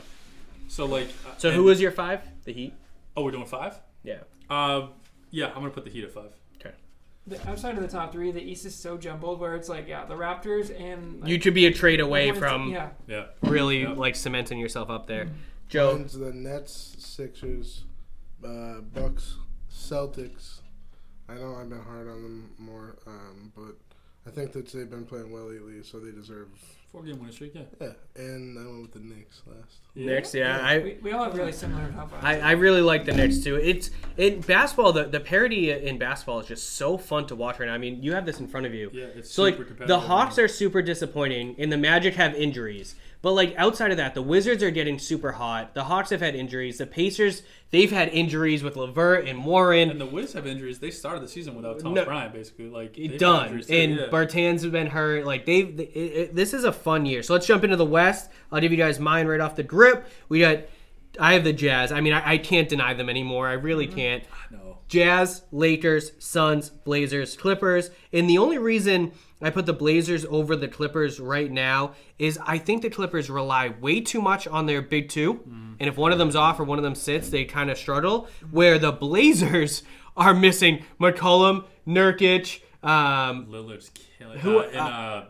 So 0.69 0.87
like, 0.87 1.09
uh, 1.27 1.37
So 1.37 1.49
and- 1.49 1.57
who 1.57 1.65
was 1.65 1.81
your 1.81 1.91
five? 1.91 2.21
The 2.45 2.53
Heat. 2.53 2.75
Oh, 3.17 3.25
we're 3.25 3.33
doing 3.33 3.45
five. 3.47 3.75
Yeah. 4.05 4.19
Uh, 4.49 4.87
yeah, 5.31 5.47
I'm 5.49 5.55
gonna 5.55 5.71
put 5.71 5.85
the 5.85 5.91
Heat 5.91 6.05
at 6.05 6.13
five. 6.13 6.33
Okay. 6.61 6.75
The, 7.27 7.49
outside 7.49 7.77
of 7.77 7.83
the 7.83 7.89
top 7.89 8.13
three, 8.13 8.31
the 8.33 8.43
East 8.43 8.65
is 8.65 8.75
so 8.75 8.97
jumbled 8.97 9.41
where 9.41 9.55
it's 9.55 9.69
like, 9.69 9.87
yeah, 9.89 10.05
the 10.05 10.15
Raptors 10.15 10.71
and 10.79 11.21
like, 11.21 11.31
You 11.31 11.39
could 11.39 11.55
be 11.55 11.67
a 11.67 11.73
trade 11.73 12.01
away 12.01 12.29
Hornets- 12.29 12.39
from 12.41 12.71
yeah. 12.71 12.91
Yeah. 13.07 13.27
really 13.43 13.83
Yep. 13.83 13.97
like 13.97 14.17
cementing 14.17 14.59
yourself 14.59 14.91
up 14.91 15.07
there. 15.07 15.29
Joe, 15.69 15.97
Mine's 15.99 16.19
the 16.19 16.33
Nets, 16.33 16.97
Sixers, 16.99 17.85
uh, 18.45 18.81
Bucks, 18.81 19.37
Celtics. 19.73 20.61
I 21.29 21.35
know 21.35 21.55
I've 21.55 21.69
been 21.69 21.81
hard 21.81 22.09
on 22.09 22.23
them 22.23 22.51
more, 22.59 22.97
um, 23.07 23.53
but 23.55 23.77
I 24.27 24.31
think 24.31 24.53
that 24.53 24.67
they've 24.73 24.91
been 24.91 25.05
playing 25.07 25.31
well 25.31 25.45
lately, 25.51 25.83
so 25.85 26.01
they 26.01 26.11
deserve. 26.11 26.49
Four 26.93 27.05
game 27.05 27.19
winning 27.21 27.33
streak. 27.33 27.55
Yeah. 27.55 27.63
Yeah, 27.81 27.93
and 28.17 28.59
I 28.59 28.63
went 28.67 28.83
with 28.83 28.93
the 28.95 28.99
Knicks 28.99 29.43
last. 29.47 29.77
Knicks. 29.95 30.35
Yeah, 30.35 30.59
I, 30.61 30.79
We, 30.79 30.99
we 31.03 31.13
all 31.13 31.23
have 31.23 31.37
really 31.37 31.53
similar 31.53 31.89
top 31.93 32.11
fives. 32.11 32.25
I, 32.25 32.41
I 32.41 32.51
really 32.53 32.81
like 32.81 33.05
the 33.05 33.13
Knicks 33.13 33.39
too. 33.39 33.55
It's 33.57 33.91
in 34.17 34.41
basketball. 34.41 34.93
The, 34.93 35.05
the 35.05 35.21
parity 35.21 35.71
in 35.71 35.99
basketball 35.99 36.41
is 36.41 36.47
just 36.49 36.71
so 36.75 36.99
fun 36.99 37.29
to 37.29 37.37
watch 37.37 37.61
right 37.61 37.67
now. 37.67 37.75
I 37.75 37.79
mean, 37.79 38.03
you 38.03 38.13
have 38.15 38.27
this 38.27 38.41
in 38.41 38.49
front 38.49 38.67
of 38.67 38.75
you. 38.75 38.91
Yeah, 38.93 39.05
it's 39.15 39.31
So 39.31 39.43
like 39.43 39.55
super 39.55 39.65
competitive. 39.67 39.89
the 39.89 40.01
Hawks 40.01 40.37
are 40.39 40.49
super 40.49 40.83
disappointing, 40.83 41.55
and 41.59 41.71
the 41.71 41.77
Magic 41.79 42.15
have 42.15 42.35
injuries. 42.35 42.97
But 43.23 43.33
like 43.33 43.55
outside 43.59 43.91
of 43.91 43.99
that, 43.99 44.15
the 44.15 44.23
Wizards 44.23 44.63
are 44.63 44.71
getting 44.71 44.99
super 44.99 45.33
hot. 45.33 45.75
The 45.75 45.85
Hawks 45.85 46.09
have 46.11 46.21
had 46.21 46.35
injuries. 46.35 46.79
The 46.79 46.87
Pacers 46.87 47.43
they've 47.71 47.91
had 47.91 48.09
injuries 48.09 48.63
with 48.63 48.77
LeVert 48.77 49.29
and 49.29 49.45
Warren. 49.45 49.91
And 49.91 50.01
the 50.01 50.07
Wiz 50.07 50.33
have 50.33 50.47
injuries. 50.47 50.79
They 50.79 50.91
started 50.91 51.23
the 51.23 51.29
season 51.29 51.55
without 51.55 51.79
Thomas 51.81 51.97
No. 51.97 52.05
Bryant, 52.07 52.33
basically. 52.33 52.71
Like 52.71 52.95
done. 53.19 53.61
too, 53.63 53.75
And 53.75 53.97
yeah. 53.97 54.07
Bertans 54.07 54.71
been 54.73 54.87
hurt. 54.87 55.27
Like 55.27 55.45
they've. 55.45 55.79
It, 55.79 55.83
it, 55.97 56.35
this 56.35 56.55
is 56.55 56.65
a 56.65 56.73
fun 56.73 57.05
year. 57.05 57.23
So 57.23 57.35
let's 57.35 57.47
jump 57.47 57.63
into 57.63 57.77
the 57.77 57.85
West. 57.85 58.31
I'll 58.51 58.61
give 58.61 58.73
you 58.73 58.79
guys 58.79 58.99
mine 58.99 59.27
right 59.27 59.41
off 59.41 59.55
the 59.55 59.63
grip. 59.65 60.07
We 60.31 60.41
got. 60.41 60.61
I 61.19 61.35
have 61.35 61.45
the 61.45 61.53
Jazz. 61.53 61.93
I 61.93 62.01
mean, 62.01 62.13
I, 62.15 62.33
I 62.33 62.39
can't 62.39 62.69
deny 62.69 62.95
them 62.95 63.09
anymore. 63.11 63.49
I 63.49 63.53
really 63.55 63.87
Mm-hmm. 63.87 63.97
can't. 63.97 64.25
no. 64.51 64.79
Jazz, 64.89 65.43
Lakers, 65.53 66.13
Suns, 66.19 66.71
Blazers, 66.71 67.37
Clippers. 67.37 67.91
And 68.13 68.29
the 68.31 68.39
only 68.39 68.59
reason 68.59 69.13
I 69.43 69.51
put 69.51 69.67
the 69.67 69.73
Blazers 69.73 70.25
over 70.27 70.55
the 70.55 70.69
Clippers 70.69 71.19
right 71.19 71.51
now 71.51 71.95
is 72.19 72.39
I 72.47 72.59
think 72.59 72.83
the 72.83 72.91
Clippers 72.91 73.31
rely 73.31 73.69
way 73.81 74.01
too 74.01 74.21
much 74.21 74.47
on 74.47 74.67
their 74.67 74.83
big 74.83 75.09
two. 75.09 75.41
And 75.81 75.89
if 75.89 75.97
one 75.97 76.13
of 76.13 76.19
them's 76.19 76.37
off 76.37 76.61
or 76.61 76.65
one 76.65 76.79
of 76.79 76.85
them 76.85 76.95
sits, 76.95 77.31
they 77.31 77.45
kind 77.45 77.71
of 77.71 77.79
struggle. 77.79 78.29
Where 78.51 78.79
the 78.79 78.93
Blazers 78.93 79.83
are 80.17 80.35
missing 80.35 80.85
McCollum, 81.01 81.65
Nurkic, 81.87 82.61
um, 82.83 83.47
Lillard's 83.47 83.91
killing. 84.19 84.39
Who- 84.41 84.59
uh, 84.59 84.69
in 84.69 84.79
uh, 84.79 85.25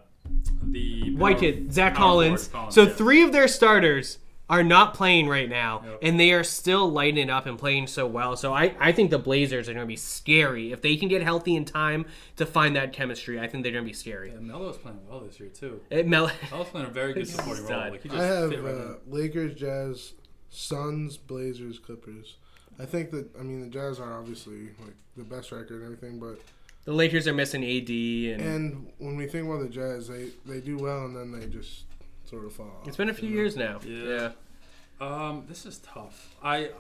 the 0.65 1.17
White 1.17 1.39
kid, 1.39 1.73
Zach 1.73 1.95
power 1.95 2.07
Collins. 2.07 2.51
So 2.71 2.83
yeah. 2.83 2.89
three 2.89 3.23
of 3.23 3.33
their 3.33 3.49
starters 3.49 4.19
are 4.51 4.63
not 4.63 4.93
playing 4.95 5.29
right 5.29 5.49
now, 5.49 5.81
Yep. 5.85 5.99
and 6.03 6.21
they 6.21 6.33
are 6.33 6.45
still 6.45 6.91
lighting 6.91 7.29
it 7.29 7.31
up 7.31 7.47
and 7.47 7.57
playing 7.59 7.87
so 7.87 8.07
well. 8.07 8.37
So 8.37 8.53
I, 8.53 8.75
I 8.79 8.93
think 8.93 9.11
the 9.11 9.19
Blazers 9.19 9.69
are 9.69 9.73
going 9.73 9.87
to 9.87 9.89
be 9.89 9.97
scary 9.97 10.73
if 10.73 10.83
they 10.83 10.97
can 10.97 11.09
get 11.09 11.23
healthy 11.23 11.55
in 11.57 11.65
time 11.65 12.05
to 12.37 12.45
find 12.45 12.75
that 12.77 12.93
chemistry. 12.93 13.39
I 13.41 13.47
think 13.47 13.63
they're 13.63 13.73
going 13.73 13.85
to 13.85 13.89
be 13.89 13.95
scary. 13.95 14.33
Yeah, 14.33 14.41
Melo's 14.41 14.77
playing 14.77 14.99
well 15.09 15.21
this 15.21 15.41
year 15.41 15.49
too. 15.49 15.81
It, 15.89 16.07
Mel- 16.07 16.31
Melo's 16.51 16.69
playing 16.69 16.87
a 16.89 16.91
very 16.91 17.15
good 17.15 17.29
supporting 17.29 17.65
role. 17.67 17.79
Like 17.91 18.03
he 18.03 18.09
just 18.11 18.21
I 18.21 18.27
have 18.27 18.51
fit 18.51 18.61
right 18.63 18.75
uh, 18.75 18.95
Lakers, 19.07 19.55
Jazz, 19.55 20.13
Suns, 20.51 21.17
Blazers, 21.17 21.79
Clippers. 21.79 22.37
I 22.79 22.85
think 22.87 23.11
that 23.13 23.29
I 23.39 23.43
mean 23.43 23.61
the 23.61 23.69
Jazz 23.69 24.01
are 24.01 24.19
obviously 24.19 24.65
like 24.85 24.95
the 25.17 25.23
best 25.25 25.53
record 25.53 25.83
and 25.83 25.85
everything, 25.85 26.19
but 26.19 26.41
the 26.87 26.93
Lakers 26.93 27.29
are 27.29 27.35
missing 27.35 27.63
AD, 27.63 27.89
and 27.89 28.41
and 28.41 28.93
when 28.99 29.17
we 29.17 29.27
think 29.27 29.47
about 29.47 29.61
the 29.61 29.69
Jazz, 29.69 30.09
they 30.09 30.31
they 30.47 30.61
do 30.61 30.77
well 30.79 31.05
and 31.05 31.15
then 31.15 31.31
they 31.31 31.47
just 31.47 31.85
sort 32.31 32.45
of 32.47 32.53
fall. 32.53 32.83
it's 32.87 32.97
been 32.97 33.09
a 33.11 33.15
few 33.15 33.29
you 33.29 33.35
know? 33.35 33.41
years 33.43 33.57
now. 33.57 33.79
Yeah. 33.85 34.31
Um, 35.01 35.45
this 35.49 35.67
is 35.67 35.79
tough. 35.79 36.35
I 36.43 36.71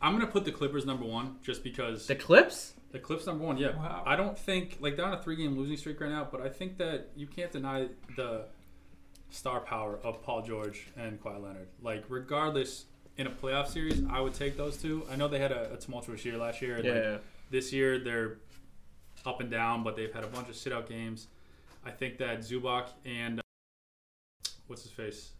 I'm 0.00 0.12
gonna 0.12 0.26
put 0.26 0.44
the 0.44 0.52
Clippers 0.52 0.86
number 0.86 1.04
one 1.04 1.36
just 1.42 1.64
because 1.64 2.06
The 2.06 2.14
Clips? 2.14 2.74
the 2.92 2.98
Clips 2.98 3.26
number 3.26 3.44
one. 3.44 3.56
Yeah, 3.58 3.76
Wow. 3.76 4.02
I 4.06 4.16
don't 4.16 4.38
think 4.38 4.78
like 4.80 4.96
they're 4.96 5.04
on 5.06 5.12
a 5.14 5.22
three 5.22 5.36
game 5.36 5.56
losing 5.58 5.76
streak 5.76 6.00
right 6.00 6.10
now, 6.10 6.26
but 6.30 6.40
I 6.40 6.48
think 6.48 6.78
that 6.78 7.08
you 7.16 7.26
can't 7.26 7.50
deny 7.50 7.88
the 8.16 8.44
star 9.30 9.60
power 9.60 9.98
of 10.04 10.22
Paul 10.22 10.42
George 10.42 10.86
and 10.96 11.20
Kawhi 11.22 11.42
Leonard. 11.42 11.68
Like 11.82 12.04
regardless, 12.08 12.84
in 13.16 13.26
a 13.26 13.30
playoff 13.30 13.66
series, 13.68 14.02
I 14.10 14.20
would 14.20 14.34
take 14.34 14.56
those 14.56 14.76
two. 14.76 15.04
I 15.10 15.16
know 15.16 15.28
they 15.28 15.40
had 15.40 15.52
a, 15.52 15.72
a 15.74 15.76
tumultuous 15.76 16.24
year 16.24 16.36
last 16.38 16.62
year. 16.62 16.76
and, 16.76 16.84
like, 16.84 16.94
Yeah. 16.94 17.16
this 17.50 17.72
year 17.72 17.98
they're 17.98 18.36
up 19.26 19.40
and 19.40 19.50
down, 19.50 19.82
but 19.82 19.96
they've 19.96 20.12
had 20.12 20.22
a 20.24 20.28
bunch 20.28 20.48
of 20.48 20.56
sit 20.56 20.72
out 20.72 20.88
games. 20.88 21.26
I 21.84 21.90
think 21.90 22.18
that 22.18 22.38
Zubac 22.40 22.86
and 23.04 23.40
uh, 23.40 23.42
what's 24.68 24.82
his 24.82 24.92
face, 24.92 25.32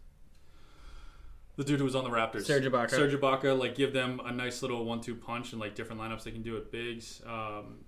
the 1.55 1.63
dude 1.63 1.79
who 1.79 1.85
was 1.85 1.95
on 1.95 2.03
the 2.03 2.09
Raptors, 2.09 2.45
Serge 2.45 2.65
Ibaka. 2.65 2.89
Serge 2.89 3.13
Ibaka, 3.13 3.57
like 3.57 3.75
give 3.75 3.93
them 3.93 4.19
a 4.25 4.31
nice 4.31 4.61
little 4.61 4.83
one-two 4.85 5.15
punch 5.15 5.53
and 5.53 5.61
like 5.61 5.75
different 5.75 6.01
lineups 6.01 6.23
they 6.23 6.31
can 6.31 6.41
do 6.41 6.57
at 6.57 6.71
bigs. 6.71 7.21
Um, 7.25 7.85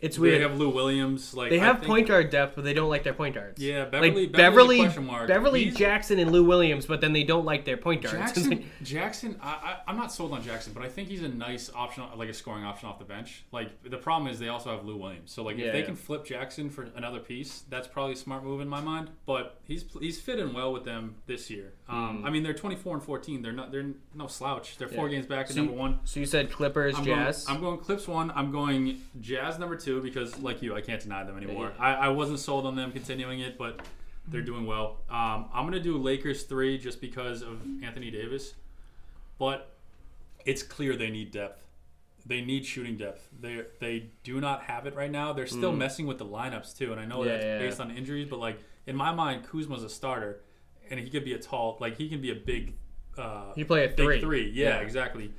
It's 0.00 0.16
they 0.16 0.22
weird. 0.22 0.42
have 0.42 0.56
Lou 0.58 0.68
Williams. 0.70 1.34
Like 1.34 1.50
They 1.50 1.58
I 1.58 1.64
have 1.64 1.78
think- 1.78 1.88
point 1.88 2.06
guard 2.06 2.30
depth, 2.30 2.54
but 2.54 2.62
they 2.64 2.72
don't 2.72 2.88
like 2.88 3.02
their 3.02 3.14
point 3.14 3.34
guards. 3.34 3.60
Yeah, 3.60 3.84
Beverley, 3.86 4.10
like 4.26 4.32
Beverley, 4.32 4.32
Beverley, 4.32 4.78
question 4.78 5.06
mark. 5.06 5.54
He's- 5.56 5.74
Jackson 5.76 6.18
and 6.20 6.30
Lou 6.30 6.44
Williams, 6.44 6.86
but 6.86 7.00
then 7.00 7.12
they 7.12 7.24
don't 7.24 7.44
like 7.44 7.64
their 7.64 7.76
point 7.76 8.02
guards. 8.02 8.16
Jackson, 8.18 8.64
Jackson, 8.82 9.40
I, 9.42 9.48
I, 9.50 9.76
I'm 9.88 9.96
not 9.96 10.12
sold 10.12 10.32
on 10.32 10.42
Jackson, 10.42 10.72
but 10.72 10.84
I 10.84 10.88
think 10.88 11.08
he's 11.08 11.22
a 11.22 11.28
nice 11.28 11.70
option, 11.74 12.04
like 12.16 12.28
a 12.28 12.34
scoring 12.34 12.64
option 12.64 12.88
off 12.88 12.98
the 13.00 13.04
bench. 13.04 13.44
Like 13.50 13.70
the 13.82 13.96
problem 13.98 14.30
is 14.32 14.38
they 14.38 14.48
also 14.48 14.70
have 14.70 14.84
Lou 14.84 14.96
Williams, 14.96 15.32
so 15.32 15.42
like 15.42 15.56
Yeah, 15.58 15.66
if 15.66 15.72
they 15.72 15.80
yeah. 15.80 15.86
can 15.86 15.96
flip 15.96 16.24
Jackson 16.24 16.70
for 16.70 16.88
another 16.94 17.18
piece, 17.18 17.64
that's 17.68 17.88
probably 17.88 18.12
a 18.12 18.16
smart 18.16 18.44
move 18.44 18.60
in 18.60 18.68
my 18.68 18.80
mind. 18.80 19.10
But 19.26 19.60
he's 19.64 19.84
he's 20.00 20.20
fitting 20.20 20.52
well 20.54 20.72
with 20.72 20.84
them 20.84 21.16
this 21.26 21.50
year. 21.50 21.72
Um, 21.88 22.22
I 22.24 22.30
mean, 22.30 22.42
they're 22.42 22.52
24 22.52 22.96
and 22.96 23.02
14. 23.02 23.40
They're 23.42 23.52
not 23.52 23.72
they're 23.72 23.86
no 24.14 24.26
slouch. 24.26 24.76
They're 24.76 24.88
four. 24.88 25.06
Yeah. 25.08 25.16
games 25.16 25.26
back 25.26 25.46
at 25.46 25.52
So 25.52 25.54
you- 25.54 25.66
number 25.66 25.78
one. 25.78 26.00
so 26.04 26.20
you 26.20 26.26
said 26.26 26.50
Clippers, 26.52 26.94
I'm 26.96 27.04
Jazz. 27.04 27.44
Going, 27.46 27.56
I'm 27.56 27.62
going 27.62 27.78
Clips 27.78 28.06
one. 28.06 28.30
I'm 28.34 28.50
going 28.52 29.00
Jazz 29.20 29.58
number 29.58 29.74
two 29.76 30.02
because, 30.02 30.38
like 30.40 30.60
you, 30.60 30.74
I 30.74 30.82
can't 30.82 31.00
deny 31.00 31.24
them 31.24 31.36
anymore. 31.36 31.72
Yeah. 31.78 31.82
I, 31.84 31.92
I 31.94 32.08
wasn't 32.08 32.40
sold 32.40 32.66
on 32.66 32.76
them 32.76 32.92
continuing 32.92 33.40
it, 33.40 33.56
but 33.56 33.80
they're 34.26 34.42
doing 34.42 34.66
well. 34.66 34.98
Um, 35.08 35.46
I'm 35.54 35.64
gonna 35.64 35.80
do 35.80 35.96
Lakers 35.96 36.42
three 36.42 36.76
just 36.76 37.00
because 37.00 37.40
of 37.42 37.60
Anthony 37.82 38.10
Davis, 38.10 38.52
but 39.38 39.74
it's 40.44 40.62
clear 40.62 40.94
they 40.96 41.10
need 41.10 41.30
depth. 41.30 41.64
They 42.26 42.42
need 42.42 42.66
shooting 42.66 42.98
depth. 42.98 43.26
They 43.40 43.62
they 43.80 44.10
do 44.24 44.40
not 44.42 44.64
have 44.64 44.86
it 44.86 44.94
right 44.94 45.10
now. 45.10 45.32
They're 45.32 45.46
still 45.46 45.72
messing 45.72 46.06
with 46.06 46.18
the 46.18 46.26
lineups 46.26 46.76
too, 46.76 46.92
and 46.92 47.00
I 47.00 47.06
know. 47.06 47.24
Yeah, 47.24 47.38
that's 47.38 47.62
based 47.62 47.80
on 47.80 47.90
injuries, 47.90 48.28
but 48.28 48.38
like 48.38 48.58
in 48.86 48.94
my 48.94 49.12
mind, 49.14 49.46
Kuzma's 49.50 49.82
a 49.82 49.88
starter, 49.88 50.42
and 50.90 50.98
he 51.00 51.08
could 51.10 51.24
be 51.24 51.32
a 51.34 51.38
tall, 51.38 51.76
like 51.80 51.96
he 51.96 52.08
can 52.08 52.20
be 52.20 52.30
a 52.30 52.34
big. 52.34 52.74
Uh, 53.16 53.52
You 53.56 53.64
play 53.64 53.84
a 53.84 53.88
big 53.88 53.96
three. 53.96 54.20
three. 54.20 54.50
Yeah, 54.50 54.68
Yeah. 54.68 54.78
exactly. 54.80 55.32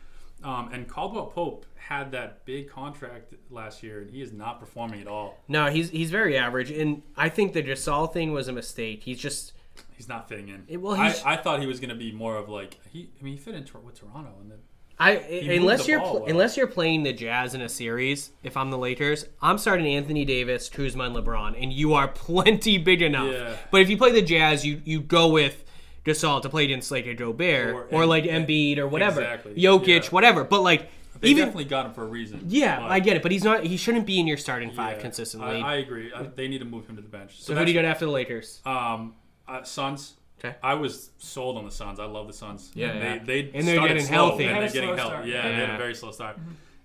Um, 0.44 0.70
and 0.72 0.88
Caldwell 0.88 1.28
Pope 1.28 1.66
had 1.76 2.12
that 2.12 2.46
big 2.46 2.70
contract 2.70 3.34
last 3.50 3.84
year, 3.84 4.02
and 4.02 4.10
he 4.10 4.22
is 4.22 4.32
not 4.32 4.60
performing 4.60 5.02
at 5.02 5.08
all. 5.08 5.38
no, 5.48 5.68
he's 5.68 5.90
he's 5.90 6.12
very 6.12 6.38
average, 6.38 6.72
and 6.72 7.02
I 7.18 7.30
think 7.30 7.54
the 7.54 7.64
Gasol 7.64 8.12
thing 8.12 8.32
was 8.32 8.48
a 8.48 8.54
mistake. 8.54 9.04
He's 9.04 9.20
just 9.20 9.54
He's 9.96 10.08
not 10.10 10.28
fitting 10.30 10.48
in. 10.50 10.64
It- 10.68 10.78
well, 10.78 10.96
I, 10.96 11.14
I 11.26 11.36
thought 11.38 11.60
he 11.62 11.66
was 11.68 11.80
going 11.82 11.90
to 11.90 11.96
be 11.96 12.12
more 12.12 12.36
of 12.38 12.48
like 12.50 12.80
he. 12.90 13.10
I 13.20 13.24
mean, 13.24 13.34
he 13.34 13.40
fit 13.40 13.56
in 13.56 13.66
with 13.84 13.96
Toronto, 14.00 14.32
and 14.42 14.50
then 14.52 14.60
I 15.00 15.12
unless 15.12 15.88
you're 15.88 16.02
pl- 16.02 16.26
unless 16.26 16.58
you're 16.58 16.68
playing 16.68 17.04
the 17.04 17.14
Jazz 17.14 17.54
in 17.54 17.62
a 17.62 17.70
series. 17.70 18.32
If 18.44 18.58
I'm 18.58 18.70
the 18.70 18.78
Lakers, 18.78 19.26
I'm 19.42 19.58
starting 19.58 19.88
Anthony 19.88 20.26
Davis, 20.26 20.68
Kuzma, 20.70 21.06
and 21.06 21.16
LeBron, 21.16 21.62
and 21.62 21.72
you 21.72 21.94
are 21.94 22.08
plenty 22.26 22.78
big 22.78 23.02
enough. 23.02 23.32
Yeah. 23.32 23.56
But 23.72 23.82
if 23.82 23.90
you 23.90 23.98
play 23.98 24.12
the 24.12 24.22
Jazz, 24.22 24.66
you 24.66 24.82
you 24.84 25.00
go 25.02 25.30
with 25.30 25.64
Gasol 26.06 26.42
to 26.42 26.50
play 26.50 26.66
against 26.66 26.92
like 26.92 27.06
a 27.06 27.14
Gobert 27.14 27.74
Or- 27.76 27.84
or, 28.02 28.06
like 28.06 28.26
and- 28.26 28.46
Embiid 28.48 28.78
or 28.78 28.88
whatever, 28.88 29.22
Exactly. 29.22 29.56
Jokic, 29.56 30.04
Yeah. 30.04 30.10
whatever. 30.10 30.44
But 30.44 30.62
like 30.64 30.90
they 31.22 31.30
even 31.30 31.46
definitely 31.46 31.66
got 31.66 31.86
him 31.86 31.94
for 31.94 32.04
a 32.04 32.08
reason. 32.08 32.44
yeah, 32.48 32.80
But, 32.80 32.92
I 32.92 33.00
get 33.00 33.16
it. 33.18 33.24
But 33.24 33.32
he's 33.34 33.44
not. 33.44 33.64
He 33.64 33.78
shouldn't 33.78 34.06
be 34.06 34.20
in 34.20 34.28
your 34.28 34.38
starting 34.38 34.72
five 34.72 34.98
yeah, 34.98 35.02
consistently. 35.02 35.62
I, 35.62 35.74
I 35.74 35.76
agree. 35.76 36.12
I, 36.14 36.24
they 36.24 36.48
need 36.48 36.60
to 36.60 36.66
move 36.66 36.88
him 36.88 36.96
to 36.98 37.02
the 37.02 37.10
bench. 37.10 37.42
so 37.42 37.56
who 37.56 37.64
do 37.66 37.72
you 37.72 37.78
got 37.82 37.86
after 37.86 38.06
the 38.06 38.12
Lakers? 38.12 38.62
Um, 38.66 39.16
uh, 39.48 39.64
Suns. 39.64 40.16
Okay. 40.40 40.56
I 40.64 40.74
was 40.76 41.12
sold 41.18 41.58
on 41.58 41.66
the 41.66 41.72
Suns. 41.72 42.00
I 42.00 42.06
love 42.06 42.28
the 42.28 42.34
Suns. 42.34 42.72
Yeah, 42.74 42.94
they, 42.94 43.00
yeah. 43.00 43.24
they 43.24 43.40
And 43.54 43.68
they're 43.68 43.76
started 43.76 43.94
getting 43.96 44.06
slow, 44.08 44.16
healthy. 44.16 44.46
And 44.46 44.56
They 44.58 44.62
had 44.62 44.62
they're 44.72 44.82
getting 44.82 44.96
healthy. 44.98 45.12
start. 45.12 45.26
Yeah, 45.28 45.48
they 45.48 45.54
had 45.56 45.70
a 45.72 45.78
very 45.78 45.96
slow 45.96 46.12
start. 46.12 46.38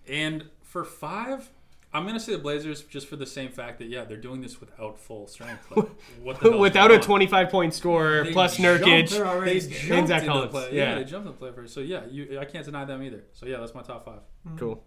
And 0.08 0.44
for 0.62 0.84
five, 0.84 1.48
I'm 1.92 2.04
gonna 2.06 2.18
say 2.18 2.32
the 2.32 2.38
Blazers 2.38 2.82
just 2.82 3.06
for 3.06 3.14
the 3.16 3.26
same 3.26 3.50
fact 3.52 3.78
that 3.78 3.86
yeah, 3.88 4.04
they're 4.04 4.16
doing 4.16 4.40
this 4.40 4.60
without 4.60 4.98
full 4.98 5.28
strength. 5.28 5.64
Like, 5.70 5.88
what 6.22 6.40
the 6.40 6.56
Without 6.58 6.90
a 6.90 6.98
25 6.98 7.48
point 7.50 7.72
scorer 7.72 8.24
They 8.24 8.32
plus 8.32 8.56
jumped- 8.56 8.82
Nurkic. 8.84 9.10
They're 9.10 9.26
already 9.26 9.60
They 9.60 9.60
scared. 9.60 9.82
jumped 9.88 10.08
Zach 10.08 10.24
Collins, 10.24 10.52
the 10.52 10.58
play. 10.58 10.68
yeah. 10.76 10.88
Yeah. 10.90 10.94
they 10.96 11.04
jumped 11.04 11.26
in 11.28 11.32
the 11.32 11.38
play 11.38 11.52
first. 11.52 11.72
So 11.72 11.80
yeah, 11.80 12.04
you, 12.10 12.38
I 12.40 12.44
can't 12.44 12.64
deny 12.64 12.84
them 12.84 13.02
either. 13.02 13.22
So 13.32 13.46
yeah, 13.46 13.58
that's 13.58 13.74
my 13.74 13.82
top 13.82 14.04
five. 14.04 14.20
Cool. 14.58 14.82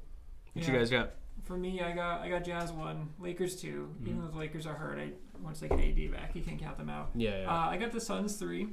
What 0.54 0.68
you 0.68 0.74
guys 0.74 0.90
got? 0.90 1.12
For 1.46 1.56
me, 1.56 1.80
I 1.82 1.94
got 1.94 2.20
I 2.22 2.30
got 2.30 2.44
Jazz 2.44 2.74
one, 2.74 3.10
Lakers 3.20 3.56
2 3.62 3.68
Mm-hmm. 3.70 4.08
Even 4.10 4.22
though 4.22 4.28
the 4.28 4.38
Lakers 4.38 4.68
are 4.68 4.74
hurt, 4.74 5.00
I 5.00 5.12
once 5.44 5.60
they 5.60 5.68
get 5.68 5.80
AD 5.80 6.12
back, 6.12 6.36
you 6.36 6.42
can't 6.42 6.60
count 6.60 6.78
them 6.78 6.90
out. 6.90 7.10
Yeah, 7.16 7.42
yeah. 7.42 7.50
Uh, 7.52 7.70
I 7.70 7.78
got 7.78 7.92
the 7.92 8.02
Suns 8.02 8.36
three, 8.36 8.68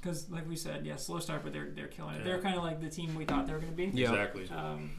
because 0.00 0.30
like 0.30 0.48
we 0.48 0.56
said, 0.56 0.84
yeah, 0.86 0.96
slow 0.96 1.18
start, 1.18 1.42
but 1.44 1.52
they're 1.52 1.70
they're 1.70 1.88
killing 1.88 2.14
it. 2.14 2.18
Yeah. 2.18 2.24
They're 2.24 2.40
kind 2.40 2.56
of 2.56 2.62
like 2.62 2.80
the 2.80 2.90
team 2.90 3.14
we 3.14 3.24
thought 3.24 3.46
they 3.46 3.52
were 3.52 3.58
going 3.58 3.72
to 3.72 3.76
be. 3.76 3.86
Yeah. 3.98 4.10
Exactly. 4.10 4.48
Um, 4.50 4.90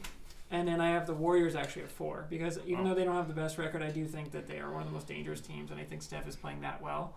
and 0.50 0.68
then 0.68 0.80
I 0.80 0.90
have 0.90 1.06
the 1.06 1.14
Warriors 1.14 1.56
actually 1.56 1.82
at 1.82 1.90
four 1.90 2.26
because 2.30 2.58
even 2.66 2.84
Oh. 2.86 2.90
though 2.90 2.94
they 2.94 3.04
don't 3.04 3.16
have 3.16 3.28
the 3.28 3.34
best 3.34 3.58
record, 3.58 3.82
I 3.82 3.90
do 3.90 4.04
think 4.06 4.30
that 4.32 4.46
they 4.46 4.58
are 4.60 4.70
one 4.70 4.82
of 4.82 4.88
the 4.88 4.94
most 4.94 5.08
dangerous 5.08 5.40
teams, 5.40 5.70
and 5.70 5.80
I 5.80 5.84
think 5.84 6.02
Steph 6.02 6.28
is 6.28 6.36
playing 6.36 6.60
that 6.60 6.80
well 6.82 7.16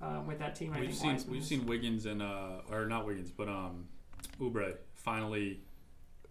uh, 0.00 0.20
with 0.26 0.38
that 0.38 0.54
team. 0.54 0.72
I 0.72 0.80
We've 0.80 0.88
think 0.90 0.98
seen 1.00 1.10
Wiseman's- 1.12 1.26
we've 1.30 1.44
seen 1.44 1.66
Wiggins 1.66 2.06
and 2.06 2.22
uh 2.22 2.60
or 2.70 2.86
not 2.86 3.04
Wiggins, 3.06 3.30
but 3.30 3.48
um, 3.48 3.86
Oubre 4.40 4.74
finally. 4.94 5.60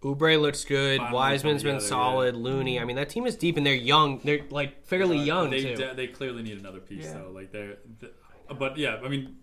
Oubre 0.02 0.40
looks 0.40 0.64
good. 0.64 0.98
Finally 0.98 1.14
Wiseman's 1.14 1.62
come 1.62 1.70
been 1.70 1.76
together, 1.78 1.88
solid. 1.88 2.36
Looney. 2.36 2.78
I 2.78 2.84
mean, 2.84 2.96
that 2.96 3.08
team 3.08 3.26
is 3.26 3.36
deep 3.36 3.56
and 3.56 3.66
they're 3.66 3.74
young. 3.74 4.20
They're 4.22 4.46
like 4.50 4.84
fairly 4.86 5.18
uh, 5.18 5.24
young 5.24 5.50
They 5.50 5.62
too. 5.62 5.74
de- 5.76 5.94
they 5.94 6.06
clearly 6.06 6.42
need 6.42 6.58
another 6.58 6.80
piece 6.80 7.06
Yeah. 7.06 7.14
though. 7.14 7.30
Like 7.30 7.50
they're, 7.52 7.78
th- 8.00 8.12
but 8.58 8.76
yeah, 8.76 8.98
I 9.04 9.08
mean. 9.08 9.36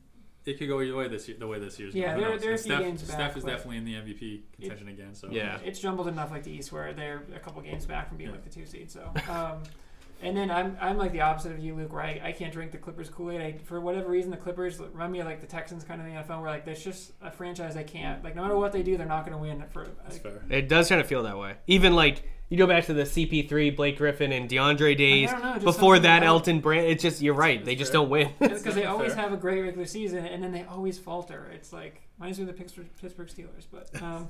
It 0.45 0.59
could 0.59 0.67
go 0.67 0.79
either 0.79 0.95
way 0.95 1.07
this 1.07 1.27
year. 1.27 1.37
The 1.39 1.47
way 1.47 1.57
this 1.57 1.79
year's 1.79 1.95
Yeah, 1.95 2.11
going. 2.15 2.17
Who 2.17 2.21
they're- 2.29 2.37
they're 2.39 2.53
a 2.53 2.57
few 2.59 2.71
Steph, 2.71 2.79
games 2.81 3.03
Steph 3.03 3.17
back, 3.17 3.35
is 3.37 3.43
definitely 3.43 3.77
in 3.77 3.85
the 3.85 3.95
MVP 3.95 4.43
contention 4.53 4.89
again. 4.89 5.15
So 5.15 5.27
Yeah. 5.31 5.57
It's 5.65 5.79
jumbled 5.79 6.07
enough 6.07 6.29
like 6.29 6.43
the 6.43 6.51
East 6.51 6.71
where 6.71 6.93
they're 6.93 7.23
a 7.35 7.39
couple 7.39 7.63
games 7.63 7.87
back 7.87 8.09
from 8.09 8.17
being 8.17 8.29
Yeah. 8.29 8.35
like 8.35 8.43
the 8.43 8.51
two 8.51 8.67
seed. 8.67 8.91
So, 8.91 9.11
um, 9.27 9.63
and 10.21 10.35
then 10.35 10.49
I'm 10.49 10.77
I'm 10.81 10.97
like 10.97 11.11
the 11.11 11.21
opposite 11.21 11.51
of 11.51 11.59
you, 11.59 11.75
Luke. 11.75 11.91
Where 11.93 12.01
I, 12.01 12.21
I 12.23 12.31
can't 12.31 12.51
drink 12.53 12.71
the 12.71 12.77
Clippers 12.77 13.09
Kool 13.09 13.31
Aid. 13.31 13.41
I, 13.41 13.57
for 13.65 13.79
whatever 13.81 14.09
reason, 14.09 14.31
the 14.31 14.37
Clippers 14.37 14.79
run 14.79 15.11
me 15.11 15.21
like 15.23 15.41
the 15.41 15.47
Texans 15.47 15.83
kind 15.83 15.99
of 16.01 16.07
in 16.07 16.15
the 16.15 16.21
NFL. 16.21 16.41
Where 16.41 16.49
like 16.49 16.65
there's 16.65 16.83
just 16.83 17.11
a 17.21 17.29
franchise 17.31 17.75
I 17.75 17.83
can't 17.83 18.23
like 18.23 18.35
no 18.35 18.41
matter 18.43 18.57
what 18.57 18.71
they 18.71 18.83
do, 18.83 18.97
they're 18.97 19.05
not 19.07 19.25
going 19.25 19.37
to 19.37 19.41
win. 19.41 19.63
For 19.71 19.87
that's 20.03 20.23
like, 20.23 20.23
fair. 20.23 20.41
It 20.49 20.67
does 20.69 20.89
kind 20.89 21.01
of 21.01 21.07
feel 21.07 21.23
that 21.23 21.37
way. 21.37 21.55
Even 21.67 21.95
like 21.95 22.23
you 22.49 22.57
go 22.57 22.67
back 22.67 22.85
to 22.85 22.93
the 22.93 23.03
CP3, 23.03 23.75
Blake 23.75 23.97
Griffin, 23.97 24.31
and 24.31 24.47
DeAndre 24.47 24.95
days. 24.95 25.31
don't 25.31 25.41
know, 25.41 25.59
Before 25.59 25.97
that, 25.97 26.17
about- 26.19 26.27
Elton 26.27 26.59
Brand. 26.59 26.85
It's 26.87 27.01
just 27.01 27.21
you're 27.21 27.33
right. 27.33 27.63
They 27.65 27.75
just 27.75 27.91
fair. 27.91 28.01
don't 28.01 28.09
win. 28.09 28.29
It's 28.39 28.61
because 28.61 28.75
they 28.75 28.81
Fair. 28.81 28.89
always 28.91 29.13
have 29.15 29.33
a 29.33 29.37
great 29.37 29.61
regular 29.61 29.85
season 29.87 30.25
and 30.25 30.43
then 30.43 30.51
they 30.51 30.63
always 30.63 30.97
falter. 30.99 31.49
It's 31.53 31.73
like 31.73 32.01
reminds 32.19 32.37
me 32.39 32.43
of 32.43 32.47
the 32.47 32.53
Pittsburgh, 32.53 32.87
Pittsburgh 33.01 33.27
Steelers. 33.27 33.65
But 33.71 33.89
um, 34.01 34.29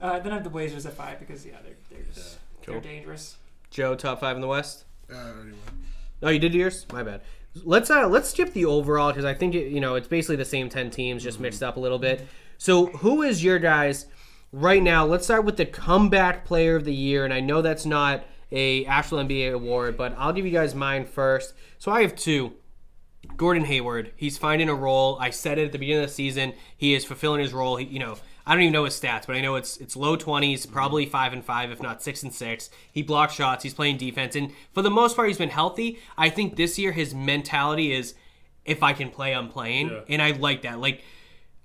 uh, 0.00 0.18
then 0.20 0.30
I 0.32 0.36
have 0.36 0.44
the 0.44 0.50
Blazers 0.50 0.86
at 0.86 0.92
five 0.94 1.18
because 1.18 1.44
yeah, 1.44 1.56
they're 1.64 1.74
they're 1.90 2.06
just 2.14 2.38
Cool. 2.62 2.74
they're 2.74 2.82
dangerous. 2.82 3.36
Joe, 3.70 3.94
top 3.94 4.20
five 4.20 4.36
in 4.36 4.40
the 4.42 4.46
West. 4.48 4.84
Uh, 5.12 5.32
anyway. 5.40 5.58
Oh, 6.22 6.28
you 6.30 6.38
did 6.38 6.54
yours. 6.54 6.86
My 6.92 7.02
bad. 7.02 7.22
Let's 7.64 7.90
uh 7.90 8.06
let's 8.06 8.30
skip 8.30 8.52
the 8.52 8.66
overall 8.66 9.10
because 9.10 9.24
I 9.24 9.34
think 9.34 9.54
it, 9.54 9.70
you 9.72 9.80
know 9.80 9.94
it's 9.94 10.08
basically 10.08 10.36
the 10.36 10.44
same 10.44 10.68
ten 10.68 10.90
teams 10.90 11.22
just 11.22 11.40
mixed 11.40 11.62
up 11.62 11.76
a 11.76 11.80
little 11.80 11.98
bit. 11.98 12.26
So 12.58 12.86
who 12.86 13.22
is 13.22 13.42
your 13.42 13.58
guys 13.58 14.06
right 14.52 14.82
now? 14.82 15.06
Let's 15.06 15.24
start 15.24 15.44
with 15.44 15.56
the 15.56 15.66
comeback 15.66 16.44
player 16.44 16.76
of 16.76 16.84
the 16.84 16.94
year, 16.94 17.24
and 17.24 17.32
I 17.32 17.40
know 17.40 17.62
that's 17.62 17.86
not 17.86 18.24
a 18.52 18.84
actual 18.86 19.18
NBA 19.18 19.52
award, 19.52 19.96
but 19.96 20.14
I'll 20.18 20.32
give 20.32 20.44
you 20.46 20.52
guys 20.52 20.74
mine 20.74 21.04
first. 21.04 21.54
So 21.78 21.90
I 21.90 22.02
have 22.02 22.14
two. 22.14 22.54
Gordon 23.36 23.64
Hayward, 23.64 24.12
he's 24.16 24.38
finding 24.38 24.68
a 24.68 24.74
role. 24.74 25.18
I 25.20 25.30
said 25.30 25.58
it 25.58 25.66
at 25.66 25.72
the 25.72 25.78
beginning 25.78 26.04
of 26.04 26.08
the 26.08 26.14
season. 26.14 26.54
He 26.76 26.94
is 26.94 27.04
fulfilling 27.04 27.40
his 27.40 27.52
role. 27.52 27.76
He, 27.76 27.84
you 27.84 27.98
know, 27.98 28.16
I 28.48 28.54
don't 28.54 28.62
even 28.62 28.72
know 28.72 28.84
his 28.84 28.98
stats, 28.98 29.26
but 29.26 29.36
I 29.36 29.40
know 29.42 29.56
it's 29.56 29.76
it's 29.76 29.94
low 29.94 30.16
twenties, 30.16 30.64
probably 30.64 31.04
five 31.06 31.32
and 31.34 31.44
five, 31.44 31.70
if 31.70 31.82
not 31.82 32.02
six 32.02 32.22
and 32.22 32.32
six. 32.32 32.70
He 32.90 33.02
blocks 33.02 33.34
shots. 33.34 33.62
He's 33.62 33.74
playing 33.74 33.98
defense, 33.98 34.34
and 34.34 34.52
for 34.72 34.80
the 34.82 34.90
most 34.90 35.14
part, 35.14 35.28
he's 35.28 35.38
been 35.38 35.50
healthy. 35.50 35.98
I 36.16 36.30
think 36.30 36.56
this 36.56 36.78
year 36.78 36.92
his 36.92 37.14
mentality 37.14 37.92
is, 37.92 38.14
if 38.64 38.82
I 38.82 38.94
can 38.94 39.10
play, 39.10 39.34
I'm 39.34 39.48
playing, 39.48 39.88
Yeah. 39.90 40.00
and 40.08 40.22
I 40.22 40.30
like 40.32 40.62
that. 40.62 40.80
Like, 40.80 41.02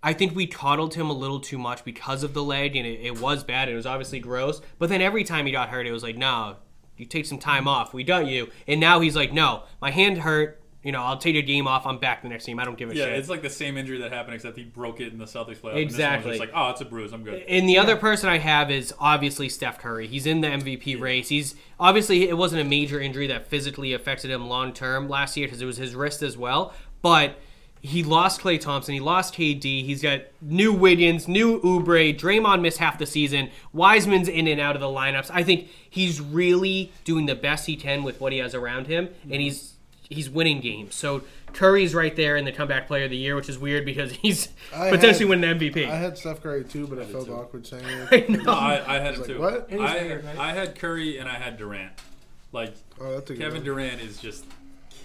I 0.03 0.11
think 0.13 0.35
we 0.35 0.45
coddled 0.45 0.95
him 0.95 1.09
a 1.09 1.13
little 1.13 1.39
too 1.39 1.57
much 1.57 1.85
because 1.85 2.21
of 2.23 2.33
the 2.33 2.43
leg, 2.43 2.75
and 2.75 2.85
it, 2.85 2.99
it 3.01 3.19
was 3.21 3.43
bad. 3.45 3.69
It 3.69 3.75
was 3.75 3.85
obviously 3.85 4.19
gross. 4.19 4.61
But 4.77 4.89
then 4.89 5.01
every 5.01 5.23
time 5.23 5.45
he 5.45 5.53
got 5.53 5.69
hurt, 5.69 5.87
it 5.87 5.93
was 5.93 6.03
like, 6.03 6.17
no, 6.17 6.57
you 6.97 7.05
take 7.05 7.25
some 7.25 7.39
time 7.39 7.67
off. 7.67 7.93
We 7.93 8.03
got 8.03 8.27
you. 8.27 8.49
And 8.67 8.81
now 8.81 8.99
he's 8.99 9.15
like, 9.15 9.31
no, 9.31 9.63
my 9.81 9.91
hand 9.91 10.17
hurt. 10.19 10.59
You 10.83 10.91
know, 10.91 11.01
I'll 11.01 11.17
take 11.17 11.35
a 11.35 11.41
game 11.41 11.65
off. 11.65 11.85
I'm 11.85 11.97
back 11.97 12.21
the 12.21 12.29
next 12.29 12.45
game. 12.45 12.59
I 12.59 12.65
don't 12.65 12.77
give 12.77 12.91
a 12.91 12.95
Yeah, 12.95 13.05
shit. 13.05 13.11
Yeah, 13.13 13.17
it's 13.17 13.29
like 13.29 13.41
the 13.41 13.49
same 13.49 13.77
injury 13.77 13.99
that 13.99 14.11
happened, 14.11 14.35
except 14.35 14.57
he 14.57 14.63
broke 14.63 14.99
it 14.99 15.13
in 15.13 15.17
the 15.17 15.25
Celtics 15.25 15.57
playoff. 15.57 15.77
Exactly. 15.77 15.83
And 15.83 15.87
this 15.87 16.25
one's 16.25 16.25
just 16.25 16.39
like, 16.39 16.51
oh, 16.53 16.69
it's 16.71 16.81
a 16.81 16.85
bruise. 16.85 17.13
I'm 17.13 17.23
good. 17.23 17.43
And 17.47 17.69
the 17.69 17.77
other 17.77 17.95
person 17.95 18.29
I 18.29 18.37
have 18.37 18.69
is 18.69 18.93
obviously 18.99 19.47
Steph 19.47 19.79
Curry. 19.79 20.07
He's 20.07 20.25
in 20.25 20.41
the 20.41 20.49
MVP 20.49 20.99
race. 20.99 21.29
He's 21.29 21.55
obviously 21.79 22.27
it 22.27 22.37
wasn't 22.37 22.61
a 22.61 22.65
major 22.65 22.99
injury 22.99 23.27
that 23.27 23.47
physically 23.47 23.93
affected 23.93 24.29
him 24.29 24.47
long 24.47 24.73
term 24.73 25.07
last 25.07 25.37
year 25.37 25.47
because 25.47 25.61
it 25.61 25.65
was 25.65 25.77
his 25.77 25.95
wrist 25.95 26.21
as 26.21 26.37
well. 26.37 26.73
But 27.01 27.37
he 27.85 28.01
lost 28.01 28.39
Klay 28.39 28.59
Thompson. 28.59 28.93
He 28.93 29.01
lost 29.01 29.35
KD. 29.35 29.83
He's 29.83 30.01
got 30.01 30.21
new 30.41 30.71
Wiggins, 30.71 31.27
new 31.27 31.59
Oubre. 31.61 32.17
Draymond 32.17 32.61
missed 32.61 32.77
half 32.77 32.97
the 32.97 33.05
season. 33.05 33.49
Wiseman's 33.73 34.29
in 34.29 34.47
and 34.47 34.61
out 34.61 34.75
of 34.75 34.81
the 34.81 34.87
lineups. 34.87 35.29
I 35.33 35.43
think 35.43 35.67
he's 35.89 36.21
really 36.21 36.93
doing 37.03 37.25
the 37.25 37.35
best 37.35 37.65
he 37.65 37.75
can 37.75 38.03
with 38.03 38.21
what 38.21 38.31
he 38.31 38.39
has 38.39 38.55
around 38.55 38.87
him, 38.87 39.07
and 39.23 39.33
mm-hmm. 39.33 39.39
he's 39.41 39.72
he's 40.13 40.29
winning 40.29 40.61
games. 40.61 40.95
So 40.95 41.23
Curry's 41.53 41.93
right 41.93 42.15
there 42.15 42.35
in 42.37 42.45
the 42.45 42.51
comeback 42.51 42.87
player 42.87 43.03
of 43.05 43.09
the 43.11 43.17
year, 43.17 43.35
which 43.35 43.49
is 43.49 43.57
weird 43.59 43.85
because 43.85 44.11
he's 44.23 44.49
I 44.73 44.89
potentially 44.89 45.25
had- 45.29 45.41
winning 45.41 45.71
MVP. 45.73 45.89
I 45.89 45.95
had 45.95 46.17
Steph 46.17 46.41
Curry 46.41 46.63
too, 46.63 46.87
but 46.87 46.99
I, 46.99 47.03
did 47.03 47.11
felt 47.11 47.25
too. 47.27 47.33
awkward 47.35 47.67
saying 47.67 47.83
I 48.11 48.15
it. 48.15 48.29
know. 48.29 48.43
No, 48.43 48.51
I, 48.53 48.95
I 48.95 48.99
had 48.99 49.15
I 49.15 49.19
was 49.19 49.27
him 49.29 49.41
like, 49.41 49.69
too. 49.69 49.77
what? 49.77 49.89
I, 49.89 50.03
weird, 50.03 50.25
right? 50.25 50.37
I 50.37 50.53
had 50.53 50.75
Curry 50.79 51.17
and 51.17 51.27
I 51.29 51.33
had 51.35 51.57
Durant. 51.57 51.91
Like 52.51 52.73
Oh, 53.01 53.11
that's 53.13 53.29
a 53.29 53.33
good 53.33 53.39
Kevin 53.41 53.57
one. 53.57 53.65
Durant 53.65 54.01
is 54.01 54.17
just 54.19 54.45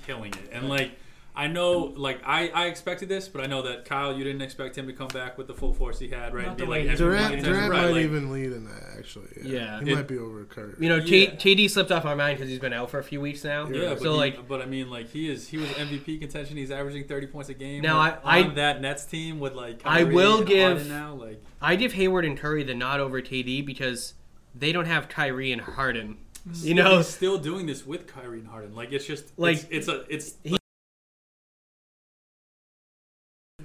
killing 0.06 0.32
it, 0.32 0.50
and 0.52 0.68
like 0.68 0.92
I 1.38 1.46
know, 1.46 1.92
like 1.96 2.20
I, 2.26 2.48
I 2.48 2.66
expected 2.66 3.08
this, 3.08 3.28
but 3.28 3.40
I 3.42 3.46
know 3.46 3.62
that 3.62 3.84
Kyle, 3.84 4.12
you 4.12 4.24
didn't 4.24 4.42
expect 4.42 4.76
him 4.76 4.88
to 4.88 4.92
come 4.92 5.06
back 5.06 5.38
with 5.38 5.46
the 5.46 5.54
full 5.54 5.72
force 5.72 5.98
he 6.00 6.08
had, 6.08 6.34
right? 6.34 6.46
Not 6.48 6.56
be 6.58 6.64
the 6.64 6.68
like 6.70 6.80
way 6.82 6.88
he- 6.88 6.96
Durant, 6.96 7.44
Durant 7.44 7.70
right, 7.70 7.82
might 7.82 7.90
like, 7.92 8.02
even 8.04 8.32
lead 8.32 8.52
in 8.52 8.64
that 8.64 8.82
actually. 8.98 9.28
Yeah. 9.44 9.80
he 9.80 9.92
It- 9.92 9.94
might 9.94 10.08
be 10.08 10.18
over 10.18 10.44
Curry. 10.46 10.74
You 10.80 10.88
know, 10.88 11.00
K- 11.00 11.26
Yeah. 11.28 11.34
KD 11.36 11.70
slipped 11.70 11.92
off 11.92 12.02
my 12.02 12.16
mind 12.16 12.38
because 12.38 12.50
he's 12.50 12.58
been 12.58 12.72
out 12.72 12.90
for 12.90 12.98
a 12.98 13.04
few 13.04 13.20
weeks 13.20 13.44
now. 13.44 13.68
Yeah, 13.68 13.90
but, 13.90 14.00
so 14.00 14.12
he- 14.14 14.18
like, 14.18 14.48
but 14.48 14.60
I 14.60 14.66
mean, 14.66 14.90
like 14.90 15.10
he 15.10 15.30
is, 15.30 15.46
he 15.46 15.58
was 15.58 15.68
MVP 15.70 16.18
contention. 16.18 16.56
He's 16.56 16.72
averaging 16.72 17.04
thirty 17.04 17.28
points 17.28 17.48
a 17.50 17.54
game. 17.54 17.82
Now, 17.82 18.00
I- 18.00 18.10
on 18.16 18.18
I- 18.24 18.54
that 18.54 18.80
Nets 18.80 19.04
team 19.06 19.38
with 19.38 19.54
like 19.54 19.80
I 19.84 20.00
Kyrie 20.02 20.14
will 20.14 20.38
and 20.38 20.46
give- 20.46 20.72
Harden 20.72 20.88
now, 20.88 21.14
like 21.14 21.40
I 21.62 21.76
give 21.76 21.92
Hayward 21.92 22.24
and 22.24 22.36
Curry 22.36 22.64
the 22.64 22.74
nod 22.74 22.98
over 22.98 23.22
KD 23.22 23.64
because 23.64 24.14
they 24.56 24.72
don't 24.72 24.86
have 24.86 25.08
Kyrie 25.08 25.52
and 25.52 25.62
Harden. 25.62 26.16
You 26.62 26.74
know, 26.74 26.96
he's 26.96 27.06
still 27.08 27.38
doing 27.38 27.66
this 27.66 27.86
with 27.86 28.06
Kyrie 28.08 28.40
and 28.40 28.48
Harden. 28.48 28.74
Like 28.74 28.90
it's 28.90 29.06
just 29.06 29.26
Like, 29.38 29.58
like 29.58 29.66
it's, 29.70 29.86
a 29.86 30.04
it's 30.08 30.34
he- 30.42 30.57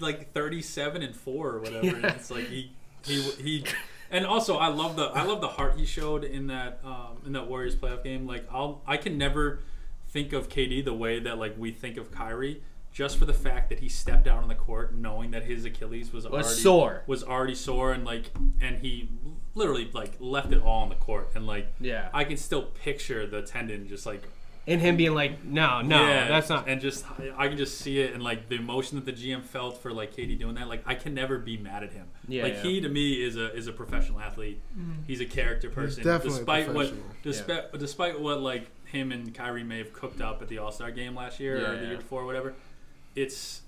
like 0.03 0.31
thirty-seven 0.33 1.01
and 1.01 1.15
four 1.15 1.49
or 1.51 1.59
whatever. 1.59 1.87
And 1.87 2.05
it's 2.05 2.29
like 2.29 2.47
he 2.47 2.71
he 3.05 3.21
he. 3.21 3.65
And 4.11 4.27
also, 4.27 4.57
I 4.57 4.67
love 4.67 4.95
the 4.95 5.05
I 5.05 5.23
love 5.23 5.41
the 5.41 5.47
heart 5.47 5.75
he 5.79 5.85
showed 5.85 6.23
in 6.23 6.47
that 6.47 6.79
um, 6.83 7.17
in 7.25 7.33
that 7.33 7.47
Warriors 7.47 7.75
playoff 7.75 8.03
game. 8.03 8.27
Like 8.27 8.45
I'll 8.51 8.81
I 8.85 8.97
can 8.97 9.17
never 9.17 9.61
think 10.09 10.33
of 10.33 10.49
KD 10.49 10.85
the 10.85 10.93
way 10.93 11.19
that 11.19 11.39
like 11.39 11.55
we 11.57 11.71
think 11.71 11.97
of 11.97 12.11
Kyrie, 12.11 12.61
just 12.91 13.17
for 13.17 13.25
the 13.25 13.33
fact 13.33 13.69
that 13.69 13.79
he 13.79 13.89
stepped 13.89 14.27
out 14.27 14.43
on 14.43 14.49
the 14.49 14.53
court 14.55 14.93
knowing 14.93 15.31
that 15.31 15.43
his 15.45 15.65
Achilles 15.65 16.13
was, 16.13 16.25
Was 16.25 16.45
already 16.45 16.61
sore. 16.61 17.03
was 17.07 17.23
already 17.23 17.55
sore 17.55 17.91
and 17.91 18.05
like 18.05 18.29
and 18.61 18.77
he 18.77 19.09
literally 19.55 19.89
like 19.93 20.11
left 20.19 20.53
it 20.53 20.61
all 20.61 20.83
on 20.83 20.89
the 20.89 20.95
court 20.95 21.31
and 21.33 21.47
like 21.47 21.67
Yeah. 21.79 22.09
I 22.13 22.23
can 22.25 22.37
still 22.37 22.61
picture 22.63 23.25
the 23.25 23.41
tendon 23.41 23.87
just 23.87 24.05
like 24.05 24.21
and 24.65 24.79
him 24.79 24.95
being 24.95 25.13
like, 25.13 25.43
no, 25.43 25.81
no, 25.81 26.07
yeah, 26.07 26.27
that's 26.27 26.49
not. 26.49 26.69
and 26.69 26.79
just 26.79 27.05
I 27.37 27.47
can 27.49 27.57
just 27.57 27.79
see 27.79 27.99
it 27.99 28.13
and 28.13 28.23
like 28.23 28.47
the 28.47 28.55
emotion 28.55 28.97
that 28.97 29.05
the 29.05 29.11
GM 29.11 29.43
felt 29.43 29.81
for 29.81 29.91
like 29.91 30.15
KD 30.15 30.39
doing 30.39 30.55
that. 30.55 30.67
Like 30.67 30.83
I 30.85 30.95
can 30.95 31.13
never 31.13 31.37
be 31.37 31.57
mad 31.57 31.83
at 31.83 31.91
him. 31.91 32.07
Yeah, 32.27 32.43
like 32.43 32.53
yeah. 32.55 32.61
he 32.61 32.81
to 32.81 32.89
me 32.89 33.21
is 33.21 33.35
a 33.35 33.53
is 33.53 33.67
a 33.67 33.73
professional 33.73 34.19
athlete. 34.19 34.61
Mm-hmm. 34.77 35.03
He's 35.05 35.19
a 35.19 35.25
character 35.25 35.69
person. 35.69 36.03
definitely 36.03 36.39
despite 36.39 36.67
what 36.67 36.87
professional. 36.87 37.05
despite 37.23 37.79
despite 37.79 38.19
what 38.19 38.41
like 38.41 38.69
him 38.85 39.11
and 39.11 39.33
Kyrie 39.33 39.63
may 39.63 39.79
have 39.79 39.91
cooked 39.91 40.21
up 40.21 40.41
at 40.41 40.47
the 40.47 40.59
All 40.59 40.71
Star 40.71 40.91
game 40.91 41.15
last 41.15 41.39
year 41.39 41.59
Yeah, 41.59 41.63
or 41.63 41.75
the 41.75 41.81
yeah. 41.81 41.87
year 41.89 41.97
before, 41.97 42.21
or 42.21 42.25
whatever. 42.25 42.53
It's 43.15 43.61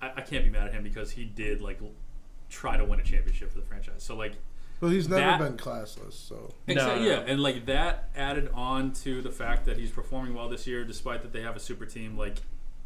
I, 0.00 0.12
I 0.16 0.20
can't 0.22 0.44
be 0.44 0.50
mad 0.50 0.68
at 0.68 0.72
him 0.72 0.82
because 0.82 1.10
he 1.10 1.24
did 1.24 1.60
like 1.60 1.80
try 2.48 2.76
to 2.76 2.84
win 2.84 3.00
a 3.00 3.02
championship 3.02 3.50
for 3.52 3.58
the 3.58 3.66
franchise. 3.66 4.02
So 4.02 4.16
like 4.16 4.32
Well, 4.80 4.90
he's 4.90 5.08
never 5.08 5.20
That- 5.22 5.38
been 5.38 5.56
classless, 5.56 6.12
so 6.12 6.50
Exactly. 6.66 7.04
no. 7.04 7.10
Yeah, 7.10 7.20
and 7.26 7.40
like 7.42 7.66
that 7.66 8.10
added 8.14 8.50
on 8.54 8.92
to 9.04 9.22
the 9.22 9.30
fact 9.30 9.64
that 9.66 9.76
he's 9.78 9.90
performing 9.90 10.34
well 10.34 10.48
this 10.48 10.66
year, 10.66 10.84
despite 10.84 11.22
that 11.22 11.32
they 11.32 11.42
have 11.42 11.56
a 11.56 11.60
super 11.60 11.86
team. 11.86 12.16
Like, 12.18 12.38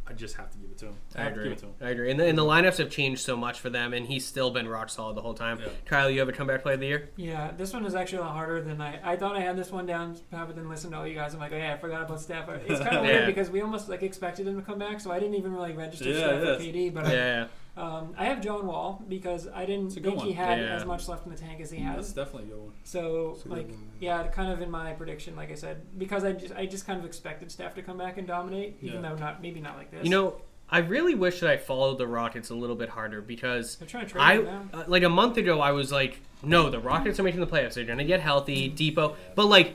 I 0.06 0.12
just 0.12 0.36
have 0.38 0.50
to 0.50 0.58
give 0.58 0.70
it 0.70 0.78
to 0.78 0.86
him. 0.86 0.94
I 1.14 1.22
have 1.22 1.34
to 1.34 1.40
agree. 1.40 1.44
give 1.50 1.58
it 1.58 1.60
to 1.60 1.66
him. 1.66 1.72
I 1.80 1.88
agree. 1.90 2.10
And 2.10 2.18
the, 2.18 2.26
and 2.26 2.36
the 2.36 2.44
lineups 2.44 2.78
have 2.78 2.90
changed 2.90 3.20
so 3.22 3.36
much 3.36 3.60
for 3.60 3.70
them, 3.70 3.92
and 3.92 4.06
he's 4.06 4.24
still 4.26 4.50
been 4.50 4.66
rock 4.68 4.88
solid 4.90 5.16
the 5.16 5.20
whole 5.20 5.34
time. 5.34 5.58
Yeah. 5.60 5.68
Kyle, 5.84 6.10
you 6.10 6.18
have 6.18 6.28
a 6.28 6.32
comeback 6.32 6.62
play 6.62 6.74
of 6.74 6.80
the 6.80 6.86
year? 6.86 7.10
Yeah, 7.16 7.52
this 7.56 7.72
one 7.72 7.84
is 7.86 7.94
actually 7.94 8.18
a 8.18 8.22
lot 8.22 8.32
harder 8.34 8.60
than 8.60 8.80
I. 8.80 8.98
I 9.12 9.16
thought 9.16 9.36
I 9.36 9.40
had 9.40 9.56
this 9.56 9.70
one 9.70 9.86
down, 9.86 10.16
but 10.32 10.56
then 10.56 10.68
listen 10.68 10.90
to 10.92 10.96
all 10.98 11.06
you 11.06 11.14
guys. 11.14 11.34
I'm 11.34 11.38
like, 11.40 11.52
oh 11.52 11.56
yeah, 11.56 11.74
I 11.74 11.76
forgot 11.76 12.02
about 12.02 12.20
Stafford. 12.20 12.62
It's 12.66 12.80
kind 12.80 12.96
of 12.96 13.04
Yeah. 13.04 13.10
weird 13.12 13.26
because 13.26 13.50
we 13.50 13.60
almost 13.60 13.88
like 13.88 14.02
expected 14.02 14.48
him 14.48 14.56
to 14.56 14.62
come 14.62 14.78
back, 14.80 14.98
so 15.00 15.12
I 15.12 15.20
didn't 15.20 15.34
even 15.36 15.52
really 15.52 15.72
register 15.74 16.08
Yeah, 16.10 16.16
Steph 16.18 16.44
yeah. 16.44 16.56
for 16.56 16.62
KD. 16.62 16.94
But 16.94 17.06
I, 17.06 17.12
Yeah. 17.12 17.46
Um, 17.76 18.14
I 18.18 18.24
have 18.26 18.40
John 18.42 18.66
Wall 18.66 19.02
because 19.08 19.48
I 19.54 19.64
didn't 19.64 19.86
It's 19.88 19.96
a 19.96 20.00
good 20.00 20.12
think 20.14 20.24
he 20.24 20.32
had 20.32 20.58
Yeah. 20.58 20.76
as 20.76 20.84
much 20.84 21.08
left 21.08 21.24
in 21.24 21.32
the 21.32 21.38
tank 21.38 21.60
as 21.60 21.70
he 21.70 21.78
has. 21.78 22.12
That's 22.12 22.28
definitely 22.28 22.50
a 22.50 22.54
good 22.54 22.62
one. 22.64 22.72
So 22.84 23.30
It's 23.36 23.44
a 23.44 23.48
good 23.48 23.56
like, 23.58 23.68
one. 23.68 23.88
yeah, 24.00 24.26
kind 24.28 24.52
of 24.52 24.60
in 24.60 24.70
my 24.70 24.92
prediction, 24.92 25.36
like 25.36 25.50
I 25.50 25.54
said, 25.54 25.82
because 25.98 26.24
I 26.24 26.32
just 26.32 26.54
I 26.54 26.66
just 26.66 26.86
kind 26.86 26.98
of 26.98 27.06
expected 27.06 27.50
Steph 27.50 27.74
to 27.76 27.82
come 27.82 27.96
back 27.98 28.18
and 28.18 28.26
dominate, 28.26 28.76
even 28.82 29.02
Yeah. 29.02 29.10
though 29.10 29.16
not 29.16 29.40
maybe 29.40 29.60
not 29.60 29.76
like 29.78 29.90
this. 29.90 30.04
You 30.04 30.10
know, 30.10 30.40
I 30.68 30.78
really 30.78 31.14
wish 31.14 31.40
that 31.40 31.50
I 31.50 31.56
followed 31.56 31.98
the 31.98 32.06
Rockets 32.06 32.50
a 32.50 32.54
little 32.54 32.76
bit 32.76 32.88
harder 32.90 33.20
because 33.20 33.76
they're 33.76 33.88
trying 33.88 34.06
to 34.06 34.12
trade 34.12 34.22
I 34.22 34.34
him 34.36 34.44
now. 34.44 34.62
uh, 34.80 34.84
like 34.86 35.02
a 35.04 35.08
month 35.08 35.36
ago 35.36 35.60
I 35.60 35.72
was 35.72 35.90
like, 35.92 36.20
no, 36.42 36.70
the 36.70 36.80
Rockets 36.80 37.18
are 37.18 37.22
making 37.22 37.40
the 37.40 37.46
playoffs. 37.46 37.74
They're 37.74 37.84
gonna 37.84 38.04
get 38.04 38.20
healthy. 38.20 38.70
Dipo, 38.70 39.14
but 39.34 39.46
like. 39.46 39.74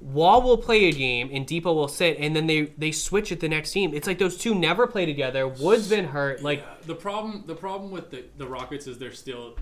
Wall 0.00 0.42
will 0.42 0.58
play 0.58 0.84
a 0.86 0.92
game 0.92 1.30
and 1.32 1.46
Dipo 1.46 1.74
will 1.74 1.88
sit, 1.88 2.18
and 2.18 2.36
then 2.36 2.46
they 2.46 2.62
they 2.78 2.92
switch 2.92 3.32
at 3.32 3.40
the 3.40 3.48
next 3.48 3.72
team. 3.72 3.94
It's 3.94 4.06
like 4.06 4.18
those 4.18 4.36
two 4.36 4.54
never 4.54 4.86
play 4.86 5.06
together. 5.06 5.48
Wood's 5.48 5.88
been 5.88 6.04
hurt. 6.06 6.42
Like, 6.42 6.60
Yeah, 6.60 6.74
the 6.86 6.94
problem, 6.94 7.44
the 7.46 7.54
problem 7.54 7.90
with 7.90 8.10
the, 8.10 8.24
the 8.36 8.46
Rockets 8.46 8.86
is 8.86 8.98
they're 8.98 9.12
still 9.12 9.56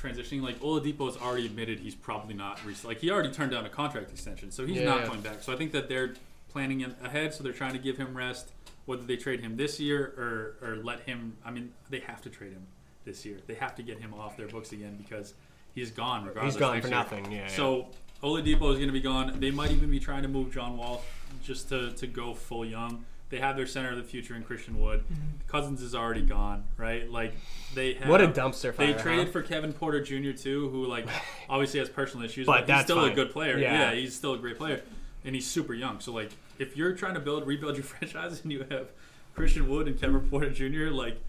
transitioning. 0.00 0.42
Like 0.42 0.60
Oladipo's 0.60 1.16
already 1.16 1.46
admitted 1.46 1.80
he's 1.80 1.94
probably 1.94 2.34
not 2.34 2.64
re- 2.64 2.74
like 2.84 2.98
he 3.00 3.10
already 3.10 3.30
turned 3.32 3.50
down 3.52 3.64
a 3.66 3.70
contract 3.70 4.10
extension, 4.10 4.50
so 4.50 4.66
he's 4.66 4.76
Yeah. 4.76 4.84
not 4.84 5.06
going 5.06 5.20
back. 5.22 5.42
So 5.42 5.52
I 5.52 5.56
think 5.56 5.72
that 5.72 5.88
they're 5.88 6.14
planning 6.50 6.84
ahead, 7.02 7.34
so 7.34 7.42
they're 7.42 7.52
trying 7.52 7.72
to 7.72 7.78
give 7.78 7.96
him 7.96 8.16
rest. 8.16 8.52
Whether 8.86 9.02
they 9.02 9.16
trade 9.16 9.40
him 9.40 9.56
this 9.56 9.78
year 9.80 10.14
or 10.16 10.66
or 10.66 10.76
let 10.76 11.00
him, 11.00 11.36
I 11.44 11.50
mean, 11.50 11.72
they 11.90 12.00
have 12.00 12.22
to 12.22 12.30
trade 12.30 12.52
him 12.52 12.66
this 13.04 13.24
year. 13.26 13.38
They 13.46 13.54
have 13.54 13.74
to 13.76 13.82
get 13.82 13.98
him 14.00 14.14
off 14.14 14.36
their 14.36 14.48
books 14.48 14.72
again 14.72 14.96
because 15.02 15.34
he's 15.74 15.90
gone 15.90 16.24
regardless. 16.24 16.54
he's 16.54 16.60
gone 16.60 16.80
for 16.80 16.88
year. 16.88 16.96
nothing. 16.96 17.30
Yeah. 17.32 17.48
So 17.48 17.88
Oladipo 18.22 18.70
is 18.72 18.76
going 18.76 18.86
to 18.88 18.92
be 18.92 19.00
gone. 19.00 19.38
They 19.38 19.50
might 19.50 19.70
even 19.70 19.90
be 19.90 20.00
trying 20.00 20.22
to 20.22 20.28
move 20.28 20.52
John 20.52 20.76
Wall 20.76 21.04
just 21.42 21.68
to, 21.68 21.92
to 21.92 22.06
go 22.06 22.34
full 22.34 22.64
young. 22.64 23.04
They 23.30 23.38
have 23.38 23.56
their 23.56 23.66
center 23.66 23.90
of 23.90 23.98
the 23.98 24.04
future 24.04 24.34
in 24.34 24.42
Christian 24.42 24.80
Wood. 24.80 25.00
Mm-hmm. 25.00 25.48
Cousins 25.48 25.82
is 25.82 25.94
already 25.94 26.22
gone, 26.22 26.64
right? 26.78 27.10
Like 27.10 27.34
they 27.74 27.94
have, 27.94 28.08
what 28.08 28.22
a 28.22 28.28
dumpster 28.28 28.72
fire. 28.74 28.86
They 28.86 28.92
huh? 28.94 29.02
traded 29.02 29.28
for 29.30 29.42
Kevin 29.42 29.72
Porter 29.72 30.02
Jr. 30.02 30.32
too, 30.32 30.70
who 30.70 30.86
like 30.86 31.06
obviously 31.50 31.78
has 31.80 31.90
personal 31.90 32.24
issues, 32.24 32.46
But 32.46 32.60
but, 32.60 32.66
that's 32.66 32.80
he's 32.80 32.84
still 32.86 33.02
fine. 33.02 33.12
a 33.12 33.14
good 33.14 33.30
player. 33.30 33.58
Yeah. 33.58 33.90
Yeah. 33.90 33.94
he's 33.94 34.16
still 34.16 34.32
a 34.32 34.38
great 34.38 34.56
player, 34.56 34.80
and 35.24 35.34
he's 35.34 35.46
super 35.46 35.74
young. 35.74 36.00
So 36.00 36.12
like, 36.12 36.30
if 36.58 36.74
you're 36.76 36.92
trying 36.92 37.14
to 37.14 37.20
build 37.20 37.46
rebuild 37.46 37.76
your 37.76 37.84
franchise 37.84 38.40
and 38.42 38.50
you 38.50 38.64
have 38.70 38.88
Christian 39.34 39.68
Wood 39.68 39.86
and 39.88 40.00
Kevin 40.00 40.20
Porter 40.28 40.50
Jr., 40.50 40.90
like 40.90 41.20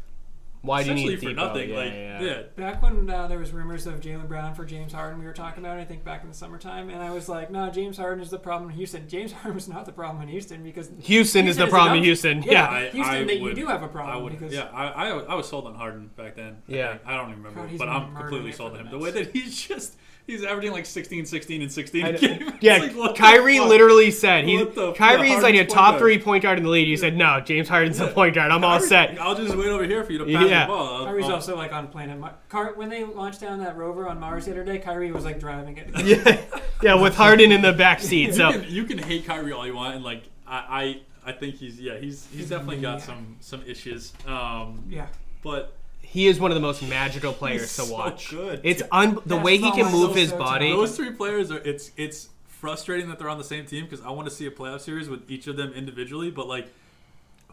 Why 0.62 0.84
do 0.84 0.90
you 0.90 0.96
essentially 0.96 1.16
need 1.16 1.22
for 1.24 1.30
Dipo? 1.30 1.36
nothing, 1.48 1.70
Yeah, 1.70 1.76
like 1.78 1.94
yeah, 1.94 2.22
yeah. 2.22 2.26
yeah. 2.28 2.42
Back 2.58 2.82
when 2.82 3.10
uh, 3.10 3.28
there 3.28 3.40
was 3.40 3.52
rumors 3.54 3.88
of 3.88 4.02
Jaylen 4.02 4.28
Brown 4.28 4.54
for 4.54 4.66
James 4.66 4.92
Harden, 4.92 5.18
we 5.20 5.26
were 5.26 5.32
talking 5.32 5.64
about. 5.64 5.78
it, 5.80 5.82
I 5.82 5.86
think 5.86 6.04
back 6.04 6.22
in 6.22 6.28
the 6.28 6.36
summertime, 6.36 6.90
and 6.90 7.02
I 7.02 7.12
was 7.12 7.30
like, 7.30 7.50
"No, 7.50 7.70
James 7.70 7.96
Harden 7.98 8.22
is 8.22 8.30
the 8.30 8.40
problem 8.40 8.70
in 8.70 8.76
Houston. 8.76 9.08
James 9.08 9.32
Harden 9.32 9.56
was 9.56 9.70
not 9.70 9.86
the 9.86 9.94
problem 9.94 10.22
in 10.22 10.28
Houston 10.28 10.62
because 10.62 10.92
Houston 11.04 11.48
is 11.48 11.56
the 11.56 11.64
a 11.66 11.68
problem 11.68 11.98
in 12.00 12.04
Houston. 12.04 12.44
Yeah, 12.44 12.52
Yeah. 12.52 12.70
I- 12.70 12.90
Houston, 12.90 13.16
I 13.16 13.24
that 13.24 13.40
you 13.40 13.54
do 13.54 13.68
have 13.68 13.82
a 13.84 13.86
I 13.86 13.88
problem 13.88 14.24
would, 14.24 14.34
because 14.34 14.54
yeah, 14.54 14.70
I, 14.74 14.88
I, 14.88 15.08
I 15.10 15.36
was 15.36 15.48
sold 15.48 15.66
on 15.66 15.76
Harden 15.76 16.10
back 16.18 16.36
then. 16.36 16.58
I 16.68 16.72
Yeah. 16.74 16.90
think. 16.90 17.02
I 17.06 17.16
don't 17.16 17.30
even 17.32 17.44
remember, 17.44 17.68
God, 17.68 17.78
but 17.78 17.88
I'm 17.90 18.16
completely 18.16 18.52
sold 18.52 18.74
on 18.74 18.80
him. 18.80 18.86
the 18.88 18.92
The 18.98 19.00
way 19.00 19.12
that 19.12 19.32
he's 19.32 19.56
just, 19.68 19.96
he's 20.30 20.44
averaging 20.44 20.72
like 20.72 20.86
16, 20.86 21.26
16, 21.26 21.62
and 21.62 21.72
16 21.72 22.06
I 22.06 22.10
a 22.10 22.18
game. 22.18 22.54
Yeah, 22.62 22.78
like, 22.78 22.96
what 22.96 23.16
the 23.16 23.22
Kyrie 23.22 23.60
literally 23.60 24.12
said 24.12 24.46
he's 24.46 24.60
What 24.60 24.76
the- 24.76 24.94
Kyrie's 24.94 25.32
yeah, 25.32 25.36
like 25.40 25.54
a 25.56 25.58
Harden's 25.58 25.74
top 25.74 25.90
point 25.92 26.00
three 26.00 26.20
point 26.20 26.44
guard 26.44 26.58
in 26.58 26.64
the 26.64 26.70
league. 26.70 26.88
You 26.88 26.98
said 26.98 27.16
no, 27.18 27.40
James 27.42 27.68
Harden's 27.68 27.98
the 27.98 28.06
Yeah. 28.06 28.14
point 28.14 28.36
guard. 28.36 28.52
I'm 28.52 28.64
all 28.64 28.80
set. 28.80 29.20
I'll 29.20 29.36
just 29.36 29.56
wait 29.56 29.68
over 29.68 29.84
here 29.86 30.04
for 30.04 30.12
you 30.12 30.20
to 30.20 30.26
pass 30.26 30.50
Yeah. 30.50 30.66
the 30.66 30.72
ball. 30.72 30.96
I'll- 30.98 31.06
Kyrie's 31.06 31.26
I'll- 31.26 31.34
also 31.36 31.56
like 31.58 31.74
on 31.74 31.88
planet 31.88 32.20
Mars. 32.20 32.34
Car- 32.50 32.74
when 32.76 32.90
they 32.90 33.04
launched 33.04 33.42
down 33.42 33.60
that 33.60 33.76
rover 33.78 34.08
on 34.08 34.20
Mars 34.20 34.46
the 34.46 34.52
other 34.52 34.64
day, 34.64 34.78
Kyrie 34.80 35.12
was 35.12 35.26
like 35.26 35.40
driving 35.40 35.78
it. 35.78 35.90
Yeah, 36.06 36.42
yeah, 36.82 36.94
with 36.96 37.16
Harden 37.16 37.52
in 37.52 37.62
the 37.62 37.74
back 37.74 38.00
seat. 38.00 38.28
you, 38.28 38.34
So 38.34 38.52
can, 38.52 38.66
you 38.68 38.84
can 38.86 38.98
hate 39.00 39.26
Kyrie 39.26 39.52
all 39.52 39.66
you 39.66 39.76
want, 39.76 39.96
and 39.96 40.04
like 40.04 40.24
I, 40.48 41.02
I, 41.26 41.30
I 41.30 41.32
think 41.34 41.56
he's 41.56 41.80
yeah 41.80 41.98
he's 41.98 42.26
he's 42.32 42.40
He's 42.42 42.50
definitely 42.50 42.78
got 42.82 43.00
maniac. 43.00 43.06
some 43.06 43.36
some 43.42 43.64
issues. 43.68 44.14
Um, 44.26 44.84
yeah, 44.90 45.08
but 45.44 45.74
he 46.12 46.28
is 46.28 46.40
one 46.40 46.50
of 46.52 46.56
the 46.56 46.62
most 46.62 46.82
magical 46.88 47.32
players 47.34 47.62
He's 47.62 47.76
to 47.78 47.82
so 47.84 47.94
watch. 47.94 48.30
good. 48.32 48.62
It's 48.64 48.82
un- 48.92 49.20
the 49.26 49.36
Yeah, 49.38 49.44
way 49.44 49.58
he 49.58 49.72
can 49.72 49.92
move 49.92 50.10
so, 50.12 50.14
his 50.16 50.30
so 50.32 50.38
body. 50.38 50.72
those 50.72 50.96
three 50.96 51.12
players 51.12 51.52
are 51.52 51.60
it's 51.60 51.92
it's 51.98 52.30
frustrating 52.48 53.08
that 53.10 53.20
they're 53.20 53.30
on 53.30 53.38
the 53.38 53.44
same 53.44 53.66
team 53.66 53.86
because 53.86 54.04
I 54.06 54.10
want 54.10 54.28
to 54.28 54.34
see 54.34 54.46
a 54.48 54.52
playoff 54.52 54.82
series 54.82 55.08
with 55.08 55.30
each 55.30 55.48
of 55.48 55.56
them 55.56 55.72
individually, 55.74 56.32
but 56.32 56.48
like. 56.48 56.68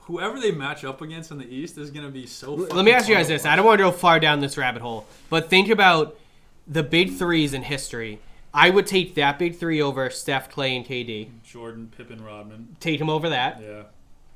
Whoever 0.03 0.39
they 0.39 0.53
match 0.53 0.85
up 0.85 1.03
against 1.03 1.33
in 1.33 1.39
the 1.39 1.53
East 1.53 1.79
is 1.79 1.91
going 1.91 2.07
to 2.07 2.13
be 2.13 2.27
so. 2.29 2.55
Let 2.55 2.85
me 2.85 2.93
ask 2.93 3.09
you 3.09 3.17
guys 3.17 3.27
this. 3.27 3.45
I 3.45 3.57
don't 3.57 3.67
want 3.67 3.79
to 3.81 3.85
go 3.87 3.91
far 3.91 4.21
down 4.21 4.39
this 4.39 4.57
rabbit 4.57 4.81
hole, 4.81 5.05
but 5.31 5.51
think 5.51 5.69
about 5.69 6.17
the 6.69 6.85
big 6.85 7.15
threes 7.15 7.53
in 7.55 7.63
history. 7.65 8.21
I 8.55 8.71
would 8.71 8.87
take 8.87 9.17
that 9.17 9.37
big 9.37 9.57
three 9.57 9.83
over 9.83 10.09
Steph, 10.11 10.49
Clay, 10.49 10.77
and 10.77 10.87
KD. 10.87 11.31
Jordan, 11.43 11.91
Pippen, 11.97 12.23
Rodman. 12.25 12.77
Take 12.79 13.01
him 13.01 13.11
over 13.11 13.31
that. 13.31 13.61
Yeah. 13.61 13.83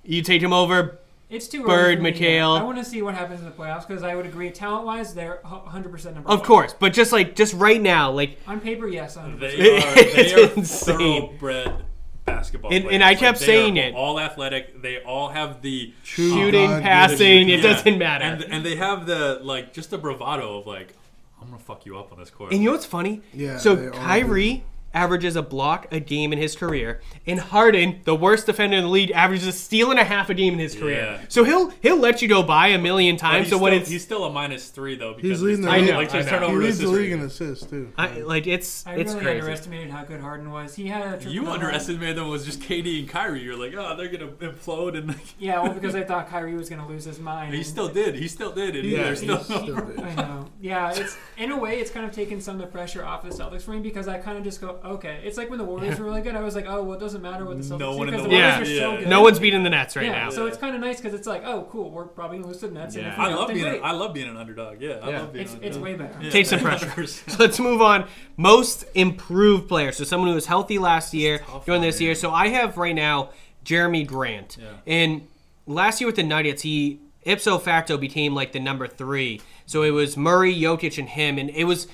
You 0.02 0.22
take 0.22 0.42
him 0.42 0.52
over. 0.52 0.98
It's 1.30 1.48
too 1.48 1.62
Bird, 1.64 1.70
early 1.70 1.96
for 1.96 2.02
me 2.02 2.12
McHale. 2.12 2.58
I 2.58 2.62
want 2.64 2.78
to 2.78 2.84
see 2.84 3.02
what 3.02 3.14
happens 3.14 3.40
in 3.40 3.46
the 3.46 3.52
playoffs 3.52 3.86
because 3.86 4.02
I 4.02 4.14
would 4.14 4.26
agree, 4.26 4.50
talent 4.50 4.84
wise, 4.86 5.14
they're 5.14 5.38
100 5.42 5.90
percent 5.92 6.14
number 6.16 6.28
Of 6.30 6.40
one. 6.40 6.46
course, 6.46 6.74
but 6.78 6.92
just 6.92 7.12
like 7.12 7.36
just 7.36 7.54
right 7.54 7.80
now, 7.80 8.10
like 8.10 8.38
on 8.46 8.60
paper, 8.60 8.86
yes, 8.88 9.16
100. 9.16 9.40
They 9.40 9.76
are, 9.78 9.94
they 9.94 10.00
It's 10.14 10.32
are 10.34 10.58
insane. 10.58 11.28
thoroughbred 11.38 11.84
basketball 12.26 12.72
And- 12.72 12.86
and 12.86 13.02
I 13.02 13.14
kept 13.14 13.40
they 13.40 13.46
saying 13.46 13.78
are 13.78 13.82
it. 13.82 13.94
All 13.94 14.20
athletic. 14.20 14.82
They 14.82 14.98
all 15.02 15.28
have 15.30 15.62
the 15.62 15.92
shooting, 16.04 16.66
God, 16.68 16.82
passing, 16.82 17.48
Yeah. 17.48 17.56
it 17.56 17.60
doesn't 17.62 17.98
matter. 17.98 18.24
And 18.24 18.44
and 18.44 18.64
they 18.64 18.76
have 18.76 19.06
the 19.06 19.40
like 19.42 19.72
just 19.72 19.90
the 19.90 19.98
bravado 19.98 20.58
of 20.58 20.66
like 20.66 20.94
I'm 21.40 21.46
gonna 21.48 21.58
fuck 21.58 21.86
you 21.86 21.98
up 21.98 22.12
on 22.12 22.18
this 22.18 22.28
court. 22.30 22.52
And 22.52 22.60
you 22.62 22.66
know 22.68 22.72
what's 22.72 22.84
funny? 22.84 23.22
Yeah, 23.32 23.56
So 23.56 23.74
they 23.74 23.86
all 23.88 23.92
Kyrie 23.94 24.62
averages 24.92 25.36
a 25.36 25.42
block 25.42 25.86
a 25.92 26.00
game 26.00 26.32
in 26.32 26.38
his 26.38 26.56
career, 26.56 27.00
and 27.26 27.38
Harden, 27.40 28.00
the 28.04 28.14
worst 28.14 28.46
defender 28.46 28.76
in 28.76 28.84
the 28.84 28.88
league, 28.90 29.10
averages 29.12 29.46
a 29.46 29.52
steal 29.52 29.90
and 29.90 30.00
a 30.00 30.04
half 30.04 30.30
a 30.30 30.34
game 30.34 30.52
in 30.54 30.58
his 30.58 30.74
career. 30.74 31.18
Yeah. 31.20 31.24
So 31.28 31.44
he'll 31.44 31.70
he'll 31.80 31.96
let 31.98 32.22
you 32.22 32.28
go 32.28 32.42
by 32.42 32.68
a 32.68 32.78
million 32.78 33.16
times. 33.16 33.44
he's 33.46 33.50
So 33.52 33.58
what 33.58 33.70
still, 33.70 33.80
it's 33.82 33.90
he's 33.90 34.02
still 34.02 34.24
a 34.24 34.32
minus 34.32 34.68
three 34.68 34.96
though 34.96 35.14
because 35.14 35.30
He's 35.30 35.40
of 35.40 35.44
leading 35.46 35.62
his 35.62 35.64
the 35.66 35.70
turn- 35.72 35.86
league. 35.86 35.94
like 35.94 36.12
his 36.12 36.26
I 36.32 36.38
know. 36.40 36.48
He 36.50 36.56
leads 36.56 36.78
the 36.78 36.88
league 36.88 37.12
in 37.12 37.20
assists 37.20 37.66
too. 37.66 37.92
I, 37.96 38.08
like 38.20 38.46
it's 38.46 38.86
I 38.86 38.94
it's 38.96 39.12
really 39.12 39.24
crazy. 39.24 39.40
underestimated 39.40 39.90
how 39.90 40.04
good 40.04 40.20
Harden 40.20 40.50
was. 40.50 40.74
He 40.74 40.86
had 40.88 41.02
a 41.02 41.10
triple 41.12 41.32
You 41.32 41.40
double. 41.42 41.52
underestimated 41.54 42.16
them 42.16 42.28
was 42.28 42.44
just 42.44 42.60
KD 42.60 43.00
and 43.00 43.08
Kyrie. 43.08 43.42
You're 43.42 43.56
like, 43.56 43.74
oh, 43.76 43.96
they're 43.96 44.08
gonna 44.08 44.32
implode, 44.32 44.96
and 44.96 45.08
like, 45.08 45.34
Yeah, 45.38 45.62
well, 45.62 45.72
because 45.74 45.94
I 45.94 46.02
thought 46.10 46.28
Kyrie 46.28 46.54
was 46.54 46.68
going 46.68 46.80
to 46.82 46.88
lose 46.88 47.04
his 47.04 47.18
mind. 47.20 47.52
he 47.52 47.58
and- 47.58 47.66
still 47.66 47.88
did. 47.88 48.14
He 48.16 48.26
still 48.28 48.52
did, 48.52 48.74
and 48.76 48.84
Yeah, 48.88 49.02
they're 49.04 49.10
he's 49.10 49.20
still. 49.20 49.42
still 49.44 49.64
there. 49.66 50.04
I 50.06 50.14
know. 50.14 50.48
Yeah, 50.60 50.92
it's 50.94 51.16
in 51.38 51.52
a 51.52 51.56
way 51.58 51.78
it's 51.80 51.90
kind 51.90 52.04
of 52.06 52.12
taken 52.12 52.40
some 52.40 52.56
of 52.56 52.60
the 52.60 52.66
pressure 52.66 53.04
off 53.04 53.22
the 53.22 53.28
Celtics 53.30 53.62
for 53.62 53.70
me 53.72 53.80
because 53.80 54.08
I 54.08 54.18
kind 54.18 54.36
of 54.36 54.44
just 54.44 54.60
go, 54.60 54.79
okay. 54.84 55.20
It's 55.24 55.36
like 55.36 55.48
when 55.50 55.58
the 55.58 55.64
Warriors 55.64 55.98
were 55.98 56.04
really 56.04 56.22
good. 56.22 56.34
I 56.34 56.40
was 56.40 56.54
like, 56.54 56.66
oh, 56.68 56.82
well, 56.82 56.96
it 56.96 57.00
doesn't 57.00 57.22
matter 57.22 57.44
what 57.44 57.56
the 57.58 57.62
Celtics 57.62 57.78
No 57.78 57.92
do 57.92 57.98
one 57.98 58.06
because 58.08 58.22
the 58.22 58.28
the 58.28 58.34
Warriors 58.34 58.56
world- 58.56 58.68
are 58.68 58.78
so 58.78 58.96
good. 58.98 59.08
No 59.08 59.20
one's 59.22 59.38
beating 59.38 59.62
the 59.62 59.70
Nets 59.70 59.96
right 59.96 60.06
yeah, 60.06 60.12
now. 60.24 60.30
so 60.30 60.46
it's 60.46 60.56
kind 60.58 60.74
of 60.74 60.80
nice 60.80 60.96
because 60.96 61.14
it's 61.14 61.26
like, 61.26 61.42
oh, 61.44 61.66
cool, 61.70 61.90
we're 61.90 62.04
probably 62.06 62.38
gonna 62.38 62.48
lose 62.48 62.58
to 62.58 62.68
the 62.68 62.74
Nets. 62.74 62.96
And 62.96 63.06
if 63.06 63.12
Yeah. 63.16 63.22
I 63.24 63.34
love 63.34 63.48
being. 63.48 63.60
great. 63.62 63.80
A, 63.80 63.84
I 63.84 63.92
love 63.92 64.14
being 64.14 64.28
an 64.28 64.36
underdog. 64.36 64.80
Yeah, 64.80 64.98
I 65.02 65.10
love 65.10 65.32
being. 65.32 65.44
it's 65.44 65.54
an 65.54 65.64
it's 65.64 65.76
way 65.76 65.94
better. 65.94 66.16
Yeah. 66.22 66.30
Take 66.30 66.46
some 66.46 66.60
pressure. 66.62 67.06
So 67.06 67.36
let's 67.38 67.58
move 67.58 67.80
on. 67.82 68.06
Most 68.36 68.84
improved 68.94 69.68
player. 69.68 69.92
So 69.92 70.04
someone 70.04 70.28
who 70.28 70.34
was 70.34 70.46
healthy 70.46 70.78
last 70.78 71.12
year, 71.14 71.38
tough 71.38 71.66
doing 71.66 71.80
one, 71.80 71.86
this 71.88 72.00
year. 72.00 72.14
So 72.14 72.30
I 72.30 72.48
have 72.48 72.76
right 72.76 72.94
now 72.94 73.30
Jerami 73.64 74.06
Grant. 74.06 74.56
Yeah. 74.60 74.66
And 74.86 75.28
last 75.66 76.00
year 76.00 76.06
with 76.06 76.16
the 76.16 76.22
Nuggets, 76.22 76.62
he 76.62 77.00
ipso 77.22 77.58
facto 77.58 77.98
became 77.98 78.34
like 78.34 78.52
the 78.52 78.60
number 78.60 78.86
three. 78.86 79.40
So 79.66 79.82
it 79.82 79.90
was 79.90 80.16
Murray, 80.16 80.54
Jokic, 80.54 80.98
and 80.98 81.08
him, 81.08 81.38
and 81.38 81.50
it 81.50 81.64
was 81.64 81.86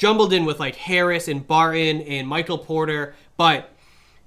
jumbled 0.00 0.32
in 0.32 0.46
with 0.46 0.58
like 0.58 0.74
Harris 0.74 1.28
and 1.28 1.46
Barton 1.46 2.00
and 2.00 2.26
Michael 2.26 2.58
Porter, 2.58 3.14
but. 3.36 3.70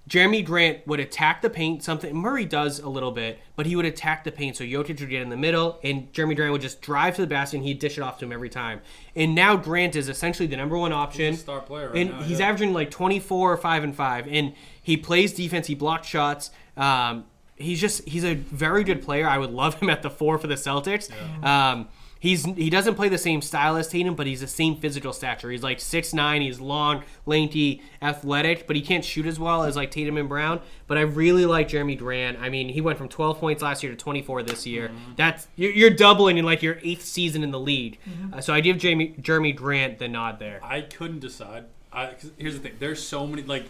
Jerami 0.09 0.43
Grant 0.43 0.85
would 0.85 0.99
attack 0.99 1.41
the 1.41 1.49
paint, 1.49 1.81
something 1.81 2.13
Murray 2.13 2.43
does 2.43 2.79
a 2.79 2.89
little 2.89 3.11
bit, 3.11 3.39
but 3.55 3.65
he 3.65 3.77
would 3.77 3.85
attack 3.85 4.25
the 4.25 4.33
paint. 4.33 4.57
So 4.57 4.65
Jokic 4.65 4.99
would 4.99 5.09
get 5.09 5.21
in 5.21 5.29
the 5.29 5.37
middle, 5.37 5.79
and 5.81 6.11
Jerami 6.11 6.35
Grant 6.35 6.51
would 6.51 6.59
just 6.59 6.81
drive 6.81 7.15
to 7.15 7.21
the 7.21 7.27
basket, 7.27 7.55
and 7.55 7.65
he'd 7.65 7.79
dish 7.79 7.97
it 7.97 8.01
off 8.01 8.19
to 8.19 8.25
him 8.25 8.33
every 8.33 8.49
time. 8.49 8.81
And 9.15 9.33
now 9.33 9.55
Grant 9.55 9.95
is 9.95 10.09
essentially 10.09 10.45
the 10.45 10.57
number 10.57 10.77
one 10.77 10.91
option. 10.91 11.31
He's 11.31 11.39
star 11.39 11.61
player 11.61 11.87
right 11.87 11.95
and 11.95 12.09
now, 12.11 12.21
he's 12.23 12.39
yeah. 12.39 12.47
averaging 12.47 12.73
like 12.73 12.91
24 12.91 13.53
or 13.53 13.55
5 13.55 13.83
and 13.83 13.95
5 13.95 14.27
and 14.27 14.53
he 14.81 14.97
plays 14.97 15.33
defense 15.33 15.67
he 15.67 15.75
blocks 15.75 16.07
shots 16.07 16.51
um, 16.77 17.25
he's 17.55 17.79
just 17.79 18.07
he's 18.07 18.23
a 18.23 18.35
very 18.35 18.83
good 18.83 19.01
player 19.01 19.27
i 19.27 19.37
would 19.37 19.51
love 19.51 19.75
him 19.75 19.89
at 19.89 20.01
the 20.01 20.09
four 20.09 20.37
for 20.37 20.47
the 20.47 20.55
celtics 20.55 21.11
um, 21.43 21.87
he's 22.23 22.45
he 22.45 22.69
doesn't 22.69 22.95
play 22.95 23.09
the 23.09 23.17
same 23.17 23.41
style 23.41 23.75
as 23.75 23.89
tatum 23.89 24.15
but 24.15 24.25
he's 24.25 24.39
the 24.39 24.47
same 24.47 24.77
physical 24.77 25.11
stature. 25.11 25.51
He's 25.51 25.61
like 25.61 25.79
6'9 25.79 26.41
he's 26.41 26.61
long 26.61 27.03
lanky 27.25 27.81
athletic 28.01 28.65
but 28.65 28.77
he 28.77 28.81
can't 28.81 29.03
shoot 29.03 29.25
as 29.25 29.37
well 29.37 29.63
as 29.63 29.75
like 29.75 29.91
tatum 29.91 30.15
and 30.17 30.29
brown. 30.29 30.61
But 30.87 30.97
i 30.97 31.01
really 31.01 31.45
like 31.45 31.67
jerami 31.67 31.97
grant. 31.97 32.39
I 32.39 32.47
mean 32.49 32.69
he 32.69 32.79
went 32.79 32.97
from 32.97 33.09
12 33.09 33.39
points 33.39 33.61
last 33.61 33.83
year 33.83 33.91
to 33.91 33.97
24 33.97 34.43
this 34.43 34.65
year. 34.65 34.89
That's 35.17 35.47
you're, 35.57 35.71
you're 35.73 35.89
doubling 35.89 36.37
in 36.37 36.45
like 36.45 36.63
your 36.63 36.79
eighth 36.81 37.03
season 37.03 37.43
in 37.43 37.51
the 37.51 37.59
league. 37.59 37.99
Uh, 38.31 38.39
so 38.39 38.53
i 38.53 38.61
give 38.61 38.77
Jamie, 38.77 39.15
jerami 39.21 39.53
grant 39.53 39.99
the 39.99 40.07
nod 40.07 40.39
there. 40.39 40.61
I 40.63 40.79
couldn't 40.81 41.19
decide. 41.19 41.65
I, 41.91 42.07
'cause 42.13 42.31
here's 42.37 42.53
the 42.55 42.61
thing: 42.61 42.77
there's 42.79 43.05
so 43.05 43.27
many. 43.27 43.43
Like, 43.43 43.65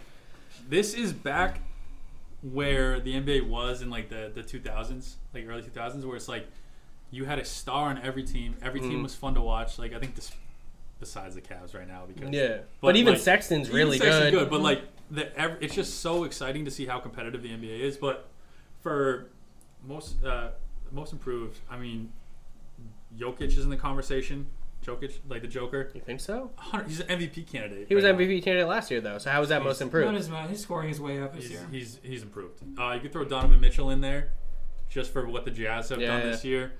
this 0.69 0.93
is 0.93 1.11
back 1.11 1.59
where 2.41 2.99
the 2.99 3.13
NBA 3.15 3.47
was 3.49 3.81
in 3.81 3.89
like 3.89 4.09
the 4.09 4.31
the 4.33 4.43
2000s, 4.43 5.15
like 5.33 5.45
early 5.47 5.61
2000s, 5.63 6.05
where 6.05 6.15
it's 6.15 6.27
like 6.27 6.47
you 7.13 7.25
had 7.25 7.39
a 7.39 7.45
star 7.45 7.89
on 7.89 7.99
every 8.01 8.23
team. 8.23 8.55
Every 8.61 8.79
team 8.79 8.91
Mm-hmm. 8.93 9.03
was 9.03 9.15
fun 9.15 9.33
to 9.35 9.41
watch. 9.41 9.77
Like, 9.77 9.93
I 9.93 9.99
think 9.99 10.15
this, 10.15 10.31
besides 10.99 11.35
the 11.35 11.41
Cavs 11.41 11.73
right 11.75 11.87
now, 11.87 12.03
because 12.07 12.29
Yeah, 12.31 12.59
but, 12.81 12.95
even 12.95 13.13
like, 13.13 13.21
Sexton's 13.21 13.67
even 13.67 13.75
really 13.77 13.97
Sexton's 13.99 14.31
good. 14.31 14.49
But 14.49 14.61
like, 14.61 14.81
the, 15.11 15.37
ev- 15.39 15.57
it's 15.61 15.75
just 15.75 15.99
so 15.99 16.23
exciting 16.23 16.65
to 16.65 16.71
see 16.71 16.85
how 16.85 16.99
competitive 16.99 17.41
the 17.43 17.49
NBA 17.49 17.79
is. 17.81 17.97
But 17.97 18.27
for 18.81 19.27
most 19.85 20.23
uh, 20.23 20.49
most 20.91 21.13
improved, 21.13 21.59
I 21.69 21.77
mean, 21.77 22.11
Jokic 23.17 23.47
is 23.57 23.59
in 23.63 23.69
the 23.69 23.77
conversation. 23.77 24.47
Jokic, 24.85 25.13
like 25.29 25.41
the 25.41 25.47
Joker, 25.47 25.89
You 25.93 26.01
think 26.01 26.19
so? 26.19 26.51
he's 26.87 26.99
an 26.99 27.07
MVP 27.19 27.47
candidate. 27.49 27.85
He 27.87 27.95
was 27.95 28.03
right 28.03 28.11
now. 28.13 28.19
MVP 28.19 28.43
candidate 28.43 28.67
last 28.67 28.91
year 28.91 28.99
though. 28.99 29.17
So 29.17 29.29
how 29.29 29.39
was 29.39 29.47
that 29.49 29.61
He's 29.61 29.65
most 29.67 29.81
improved? 29.81 30.13
as 30.17 30.29
much. 30.29 30.49
His 30.49 30.59
scoring 30.61 30.89
is 30.89 30.99
way 30.99 31.21
up 31.21 31.33
this 31.33 31.43
He's, 31.43 31.51
year. 31.51 31.67
he's 31.71 31.99
he's 32.03 32.21
improved. 32.23 32.59
Uh, 32.77 32.91
you 32.91 32.99
could 32.99 33.13
throw 33.13 33.23
Donovan 33.23 33.61
Mitchell 33.61 33.91
in 33.91 34.01
there, 34.01 34.33
just 34.89 35.13
for 35.13 35.25
what 35.27 35.45
the 35.45 35.51
Jazz 35.51 35.87
have 35.89 35.99
done 35.99 36.21
Yeah. 36.21 36.31
this 36.31 36.43
year. 36.43 36.73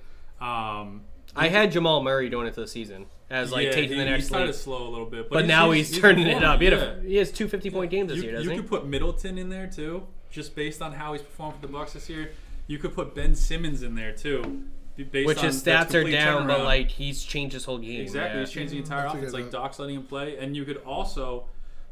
Um, 0.44 1.02
I 1.36 1.48
had 1.48 1.72
Jamal 1.72 2.04
Murray 2.04 2.30
doing 2.30 2.48
it 2.48 2.54
for 2.54 2.62
the 2.62 2.68
season 2.68 3.06
as 3.30 3.52
like 3.52 3.66
yeah, 3.66 3.72
taking 3.72 3.92
he, 3.94 3.96
the 4.00 4.04
he 4.04 4.10
next 4.12 4.28
started 4.28 4.48
lead. 4.48 4.56
slow 4.56 4.88
a 4.88 4.90
little 4.90 5.06
bit, 5.06 5.30
but, 5.30 5.36
But 5.40 5.46
now 5.46 5.72
he's, 5.72 5.98
turning 5.98 6.28
it 6.28 6.44
up. 6.44 6.60
He, 6.60 6.66
had 6.66 6.74
yeah. 6.74 6.80
a, 6.84 7.02
he 7.02 7.16
has 7.16 7.32
two 7.32 7.48
50 7.48 7.70
point 7.72 7.90
games 7.92 8.10
this 8.10 8.18
You, 8.18 8.24
year, 8.24 8.32
you 8.34 8.38
doesn't 8.38 8.52
he? 8.52 8.58
could 8.60 8.70
put 8.70 8.86
Middleton 8.86 9.38
in 9.38 9.50
there 9.50 9.68
too, 9.68 10.06
just 10.30 10.56
based 10.56 10.82
on 10.82 10.94
how 10.94 11.14
he's 11.14 11.22
performed 11.22 11.56
for 11.56 11.62
the 11.62 11.72
Bucks 11.72 11.94
this 11.94 12.10
year. 12.10 12.32
You 12.68 12.78
could 12.78 12.94
put 12.94 13.16
Ben 13.16 13.36
Simmons 13.36 13.82
in 13.84 13.96
there 13.96 14.12
too, 14.14 14.64
based 15.12 15.28
Which 15.28 15.40
on 15.40 15.46
his 15.46 15.64
the 15.64 15.72
stats 15.72 15.90
are 15.94 16.02
complete 16.02 16.12
down, 16.12 16.46
but 16.48 16.64
like 16.64 16.90
he's 16.92 17.24
changed 17.24 17.54
his 17.54 17.66
whole 17.66 17.78
game. 17.80 18.02
exactly, 18.02 18.40
yeah. 18.40 18.46
he's 18.46 18.54
changed 18.54 18.74
the 18.74 18.78
entire 18.78 19.04
That's 19.04 19.16
a 19.16 19.18
offense. 19.18 19.32
good 19.32 19.38
Like 19.38 19.44
one. 19.46 19.62
Doc's 19.62 19.80
letting 19.80 19.96
him 19.96 20.04
play, 20.04 20.38
and 20.38 20.56
you 20.56 20.66
could 20.66 20.78
also 20.86 21.46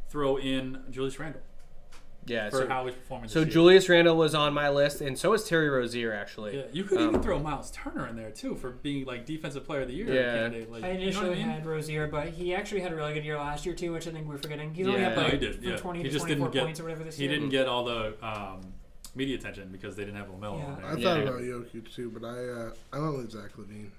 throw 0.09 0.37
in 0.37 0.81
Julius 0.91 1.19
Randle 1.19 1.41
Yeah, 2.27 2.49
for 2.51 2.57
so, 2.57 2.67
how 2.67 2.85
he's 2.85 2.93
performing. 2.95 3.23
This 3.23 3.33
so 3.33 3.39
year. 3.39 3.49
Julius 3.49 3.89
Randle 3.89 4.15
was 4.15 4.35
on 4.35 4.53
my 4.53 4.69
list, 4.69 5.01
and 5.01 5.17
so 5.17 5.33
is 5.33 5.43
Terry 5.43 5.69
Rozier 5.69 6.13
actually. 6.13 6.55
Yeah, 6.57 6.63
you 6.71 6.83
could 6.83 6.99
Um, 6.99 7.09
even 7.09 7.21
throw 7.23 7.39
Myles 7.39 7.71
Turner 7.71 8.07
in 8.07 8.15
there 8.15 8.29
too 8.29 8.55
for 8.55 8.69
being 8.69 9.05
like 9.05 9.25
defensive 9.25 9.65
player 9.65 9.81
of 9.81 9.87
the 9.87 9.95
year 9.95 10.13
Yeah. 10.13 10.33
candidate. 10.35 10.71
Like, 10.71 10.83
I 10.83 10.91
you 10.91 10.93
know 10.97 11.01
initially 11.01 11.29
I 11.31 11.35
mean? 11.35 11.47
had 11.49 11.65
Rozier, 11.65 12.07
but 12.07 12.27
he 12.29 12.53
actually 12.53 12.81
had 12.81 12.91
a 12.91 12.95
really 12.95 13.13
good 13.15 13.25
year 13.25 13.37
last 13.37 13.65
year 13.65 13.73
too, 13.73 13.91
which 13.93 14.07
I 14.07 14.11
think 14.11 14.27
we're 14.27 14.37
forgetting. 14.37 14.73
He's 14.73 14.87
only 14.87 15.01
Yeah. 15.01 15.09
up 15.09 15.15
No, 15.17 15.23
he 15.29 15.37
did, 15.37 15.63
yeah. 15.63 15.77
20 15.77 15.99
He 15.99 16.03
to 16.03 16.09
just 16.11 16.23
24 16.25 16.45
didn't 16.47 16.53
get- 16.53 16.63
points 16.63 16.79
or 16.79 16.83
whatever 16.83 17.03
this 17.03 17.17
He 17.17 17.23
year. 17.23 17.31
He 17.33 17.39
didn't 17.39 17.49
get 17.51 17.67
all 17.67 17.85
the 17.85 18.13
um, 18.25 18.61
media 19.15 19.35
attention 19.37 19.69
because 19.71 19.95
they 19.95 20.05
didn't 20.05 20.17
have 20.17 20.27
LaMelo 20.27 20.59
Yeah. 20.59 20.65
on 20.65 20.75
there. 20.77 20.85
I 20.85 20.95
Yeah. 20.95 21.03
thought 21.03 21.19
about 21.23 21.41
Jokic 21.41 21.91
too, 21.93 22.11
but 22.11 22.23
I 22.25 22.37
uh, 22.47 22.71
I 22.93 22.99
went 22.99 23.17
with 23.17 23.31
Zach 23.31 23.51
LaVine. 23.57 23.89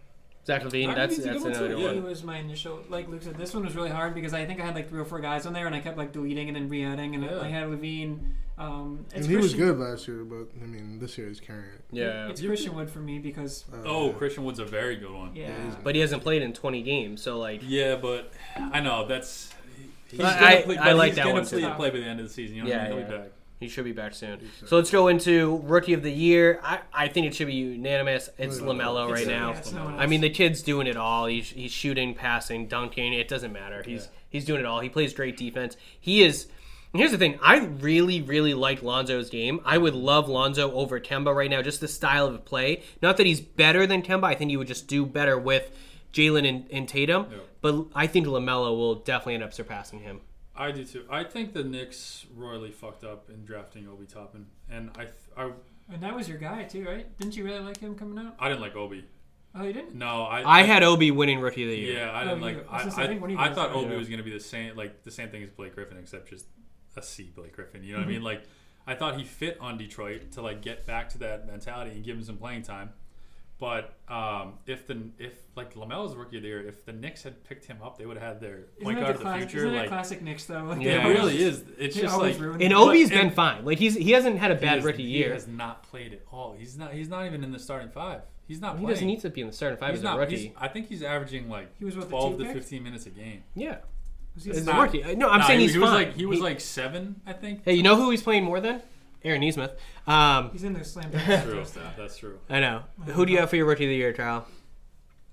Zach 0.44 0.62
LaVine, 0.62 0.88
I 0.88 0.94
that's 0.94 1.16
think 1.16 1.30
he's 1.32 1.42
that's 1.44 1.56
another 1.58 1.74
one. 1.76 1.84
yeah. 1.84 1.92
He 1.92 2.00
was 2.00 2.24
my 2.24 2.38
initial, 2.38 2.80
like 2.88 3.08
Luke 3.08 3.22
said, 3.22 3.36
this 3.36 3.54
one 3.54 3.64
was 3.64 3.76
really 3.76 3.90
hard 3.90 4.12
because 4.14 4.34
I 4.34 4.44
think 4.44 4.60
I 4.60 4.64
had 4.66 4.74
like 4.74 4.88
three 4.88 4.98
or 5.00 5.04
four 5.04 5.20
guys 5.20 5.46
on 5.46 5.52
there, 5.52 5.66
and 5.66 5.74
I 5.74 5.78
kept 5.80 5.96
like 5.96 6.12
deleting 6.12 6.48
and 6.48 6.56
then 6.56 6.68
re-adding, 6.68 7.14
and 7.14 7.22
Yeah. 7.24 7.40
I 7.40 7.48
had 7.48 7.68
LaVine. 7.68 8.18
Um, 8.58 9.06
it's 9.06 9.14
And 9.14 9.24
he 9.26 9.36
was 9.36 9.54
good 9.54 9.78
last 9.78 10.06
year, 10.08 10.24
but 10.24 10.48
I 10.62 10.66
mean, 10.66 10.98
this 10.98 11.16
year 11.16 11.28
he's 11.28 11.40
carrying 11.40 11.64
it. 11.74 11.84
Yeah, 11.90 12.28
It's 12.28 12.40
You 12.42 12.48
Christian 12.48 12.74
Wood 12.74 12.90
for 12.90 12.98
me 12.98 13.18
because 13.18 13.64
Uh, 13.72 13.76
Oh, 13.86 14.06
yeah. 14.08 14.12
Christian 14.14 14.44
Wood's 14.44 14.58
a 14.58 14.64
very 14.64 14.96
good 14.96 15.12
one. 15.12 15.34
yeah, 15.34 15.46
he's- 15.62 15.76
but 15.82 15.94
he 15.94 16.00
hasn't 16.00 16.22
played 16.22 16.42
in 16.42 16.52
20 16.52 16.82
games, 16.82 17.22
so 17.22 17.38
like 17.38 17.60
Yeah, 17.64 17.96
but 17.96 18.30
I 18.58 18.80
know 18.80 19.06
that's. 19.06 19.52
He's 20.08 20.20
I- 20.20 20.22
gonna 20.34 20.46
I- 20.46 20.62
play, 20.62 20.76
I 20.76 20.84
but 20.84 20.96
like 20.96 21.06
he's 21.08 21.16
that 21.16 21.22
gonna 21.22 21.34
one, 21.34 21.46
play, 21.46 21.60
too. 21.62 21.70
play 21.74 21.90
by 21.90 21.98
the 21.98 22.04
end 22.04 22.20
of 22.20 22.26
the 22.26 22.32
season. 22.32 22.56
You 22.56 22.64
know 22.64 22.68
Yeah, 22.68 22.76
what 22.76 22.84
I 22.84 22.88
yeah. 22.90 22.94
He'll 23.06 23.06
be 23.10 23.16
back. 23.18 23.30
He 23.62 23.68
should 23.68 23.84
be 23.84 23.92
back 23.92 24.14
soon. 24.14 24.40
He's, 24.40 24.62
uh, 24.62 24.66
So 24.66 24.76
let's 24.76 24.90
go 24.90 25.08
into 25.08 25.60
rookie 25.64 25.92
of 25.94 26.02
the 26.02 26.12
year. 26.12 26.60
I, 26.62 26.80
I 26.92 27.08
think 27.08 27.26
it 27.26 27.34
should 27.34 27.46
be 27.46 27.54
unanimous. 27.54 28.28
It's 28.38 28.58
LaMelo. 28.58 29.06
LaMelo 29.06 29.10
right 29.10 29.22
It's- 29.22 29.26
now. 29.40 29.52
yeah, 29.52 29.58
it's 29.58 29.74
I 29.74 30.06
mean, 30.06 30.20
the 30.20 30.30
kid's 30.30 30.62
doing 30.62 30.86
it 30.86 30.96
all. 30.96 31.26
He's 31.26 31.48
he's 31.50 31.70
shooting, 31.72 32.14
passing, 32.14 32.66
dunking. 32.68 33.12
It 33.14 33.28
doesn't 33.28 33.52
matter. 33.52 33.82
He's 33.82 34.02
Yeah. 34.04 34.10
he's 34.30 34.44
doing 34.44 34.60
it 34.60 34.66
all. 34.66 34.80
He 34.80 34.88
plays 34.88 35.14
great 35.14 35.36
defense. 35.36 35.76
He 36.00 36.22
is. 36.22 36.46
And 36.92 37.00
here's 37.00 37.12
the 37.12 37.16
thing. 37.16 37.38
I 37.42 37.58
really, 37.80 38.20
really 38.20 38.52
like 38.52 38.82
Lonzo's 38.82 39.30
game. 39.30 39.60
I 39.64 39.78
would 39.78 39.94
love 39.94 40.28
Lonzo 40.28 40.70
over 40.72 41.00
Kemba 41.00 41.34
right 41.34 41.48
now. 41.48 41.62
Just 41.62 41.80
the 41.80 41.88
style 41.88 42.26
of 42.26 42.44
play. 42.44 42.82
Not 43.00 43.16
that 43.16 43.24
he's 43.24 43.40
better 43.40 43.86
than 43.86 44.02
Kemba. 44.02 44.24
I 44.24 44.34
think 44.34 44.50
he 44.50 44.58
would 44.58 44.66
just 44.68 44.88
do 44.88 45.06
better 45.06 45.38
with 45.38 45.70
Jaylen 46.12 46.46
and, 46.46 46.66
and 46.70 46.86
Tatum. 46.86 47.28
Yeah. 47.30 47.38
But 47.62 47.86
I 47.94 48.06
think 48.06 48.26
LaMelo 48.26 48.76
will 48.76 48.96
definitely 48.96 49.34
end 49.36 49.42
up 49.44 49.54
surpassing 49.54 50.00
him. 50.00 50.20
I 50.62 50.72
do 50.72 50.84
too. 50.84 51.04
I 51.10 51.24
think 51.24 51.52
the 51.52 51.64
Knicks 51.64 52.26
royally 52.34 52.70
fucked 52.70 53.04
up 53.04 53.28
in 53.30 53.44
drafting 53.44 53.88
Obi 53.88 54.06
Toppin, 54.06 54.46
and 54.70 54.90
I, 54.96 55.04
th- 55.04 55.14
I, 55.36 55.50
and 55.92 56.02
that 56.02 56.14
was 56.14 56.28
your 56.28 56.38
guy 56.38 56.64
too, 56.64 56.84
right? 56.86 57.06
Didn't 57.18 57.36
you 57.36 57.44
really 57.44 57.60
like 57.60 57.78
him 57.78 57.94
coming 57.94 58.24
out? 58.24 58.34
I 58.38 58.48
didn't 58.48 58.60
like 58.60 58.76
Obi. 58.76 59.04
Oh, 59.54 59.64
you 59.64 59.72
didn't? 59.74 59.94
No, 59.94 60.22
I, 60.22 60.60
I 60.60 60.62
had 60.62 60.82
Obi 60.82 61.10
winning 61.10 61.40
rookie 61.40 61.64
of 61.64 61.70
the 61.70 61.76
year. 61.76 61.98
Yeah, 61.98 62.10
I 62.10 62.22
Oh, 62.22 62.28
didn't 62.34 62.38
you- 62.40 62.44
like. 62.44 62.66
I 62.72 62.76
I, 62.76 63.04
I 63.04 63.06
think 63.06 63.20
one 63.20 63.30
of 63.30 63.34
you 63.36 63.42
I, 63.42 63.48
I 63.48 63.52
thought. 63.52 63.72
Obi 63.72 63.94
was 63.96 64.08
gonna 64.08 64.22
be 64.22 64.32
the 64.32 64.40
same, 64.40 64.76
like 64.76 65.02
the 65.02 65.10
same 65.10 65.28
thing 65.30 65.42
as 65.42 65.50
Blake 65.50 65.74
Griffin, 65.74 65.98
except 65.98 66.30
just 66.30 66.46
a 66.96 67.02
C 67.02 67.30
Blake 67.34 67.52
Griffin. 67.54 67.82
You 67.84 67.92
know 67.92 67.98
what 67.98 68.02
Mm-hmm. 68.04 68.10
I 68.10 68.14
mean? 68.14 68.22
Like, 68.22 68.44
I 68.86 68.94
thought 68.94 69.16
he 69.18 69.24
fit 69.24 69.58
on 69.60 69.76
Detroit 69.78 70.32
to 70.32 70.42
like 70.42 70.62
get 70.62 70.86
back 70.86 71.08
to 71.10 71.18
that 71.18 71.46
mentality 71.46 71.90
and 71.90 72.02
give 72.04 72.16
him 72.16 72.22
some 72.24 72.36
playing 72.38 72.62
time. 72.62 72.90
But 73.62 73.94
um, 74.12 74.54
if 74.66 74.88
the 74.88 74.98
if 75.20 75.34
like 75.54 75.74
LaMelo's 75.74 76.16
rookie 76.16 76.38
of 76.38 76.42
the 76.42 76.48
year, 76.48 76.66
if 76.66 76.84
the 76.84 76.92
Knicks 76.92 77.22
had 77.22 77.44
picked 77.44 77.64
him 77.64 77.76
up, 77.80 77.96
they 77.96 78.06
would 78.06 78.16
have 78.16 78.26
had 78.34 78.40
their 78.40 78.64
Isn't 78.78 78.82
point 78.82 78.98
guard 78.98 79.16
the 79.18 79.24
of 79.24 79.34
the 79.34 79.38
future. 79.46 79.58
Isn't 79.58 79.72
that 79.74 79.78
Like, 79.82 79.88
classic 79.88 80.20
Knicks 80.20 80.46
though? 80.46 80.64
Like, 80.64 80.82
Yeah. 80.82 81.06
it 81.06 81.10
really 81.10 81.40
is. 81.40 81.62
It's 81.78 81.94
just 81.94 82.18
like 82.18 82.40
ruin 82.40 82.60
And 82.60 82.72
Obi's 82.72 83.10
been 83.10 83.26
and- 83.26 83.34
fine. 83.34 83.64
Like 83.64 83.78
he's 83.78 83.94
he 83.94 84.10
hasn't 84.10 84.38
had 84.40 84.50
a 84.50 84.56
bad 84.56 84.78
is- 84.78 84.84
rookie 84.84 85.04
he 85.04 85.10
year. 85.10 85.28
He 85.28 85.32
has 85.34 85.46
not 85.46 85.84
played 85.84 86.12
at 86.12 86.22
all. 86.32 86.56
He's 86.58 86.76
not. 86.76 86.92
He's 86.92 87.08
not 87.08 87.24
even 87.26 87.44
in 87.44 87.52
the 87.52 87.60
starting 87.60 87.90
five. 87.90 88.22
He's 88.48 88.60
not. 88.60 88.72
He 88.72 88.78
playing. 88.82 88.94
doesn't 88.96 89.06
need 89.06 89.20
to 89.20 89.30
be 89.30 89.42
in 89.42 89.46
the 89.46 89.52
starting 89.52 89.78
five 89.78 89.90
He's 89.90 90.00
as 90.00 90.02
not. 90.04 90.20
a 90.20 90.26
he's- 90.26 90.42
rookie. 90.42 90.54
I 90.58 90.66
think 90.66 90.88
he's 90.88 91.04
averaging 91.04 91.48
like 91.48 91.68
He 91.78 91.84
was 91.84 91.94
what, 91.96 92.06
the 92.06 92.10
twelve 92.10 92.32
two 92.32 92.38
to 92.38 92.44
pick? 92.46 92.54
fifteen 92.54 92.82
minutes 92.82 93.06
a 93.06 93.10
game. 93.10 93.44
Yeah, 93.54 93.76
Was 94.34 94.42
he 94.44 94.50
as 94.50 94.62
a 94.66 94.72
not- 94.72 94.82
rookie. 94.92 95.14
No, 95.14 95.28
I'm 95.30 95.38
Nah, 95.38 95.46
saying 95.46 95.60
he, 95.60 95.66
he's 95.66 95.74
he 95.74 95.78
was 95.78 95.88
fine. 95.90 96.06
like 96.08 96.16
he 96.16 96.26
was 96.26 96.38
He- 96.38 96.42
like 96.42 96.60
seven, 96.60 97.20
I 97.28 97.32
think. 97.32 97.62
Hey, 97.64 97.74
you 97.74 97.84
know 97.84 97.94
who 97.94 98.10
he's 98.10 98.22
playing 98.24 98.42
more 98.42 98.58
than? 98.60 98.82
Aaron 99.24 99.40
Nesmith. 99.40 99.72
Um, 100.06 100.50
He's 100.52 100.64
in 100.64 100.72
the 100.72 100.84
slam 100.84 101.10
That's 101.12 101.44
true. 101.44 101.54
dunk. 101.54 101.96
That's 101.96 102.16
true. 102.16 102.38
I 102.50 102.60
know. 102.60 102.82
Who 103.06 103.24
do 103.26 103.32
you 103.32 103.38
have 103.38 103.50
for 103.50 103.56
your 103.56 103.66
rookie 103.66 103.84
of 103.84 103.90
the 103.90 103.96
year, 103.96 104.12
Kyle? 104.12 104.46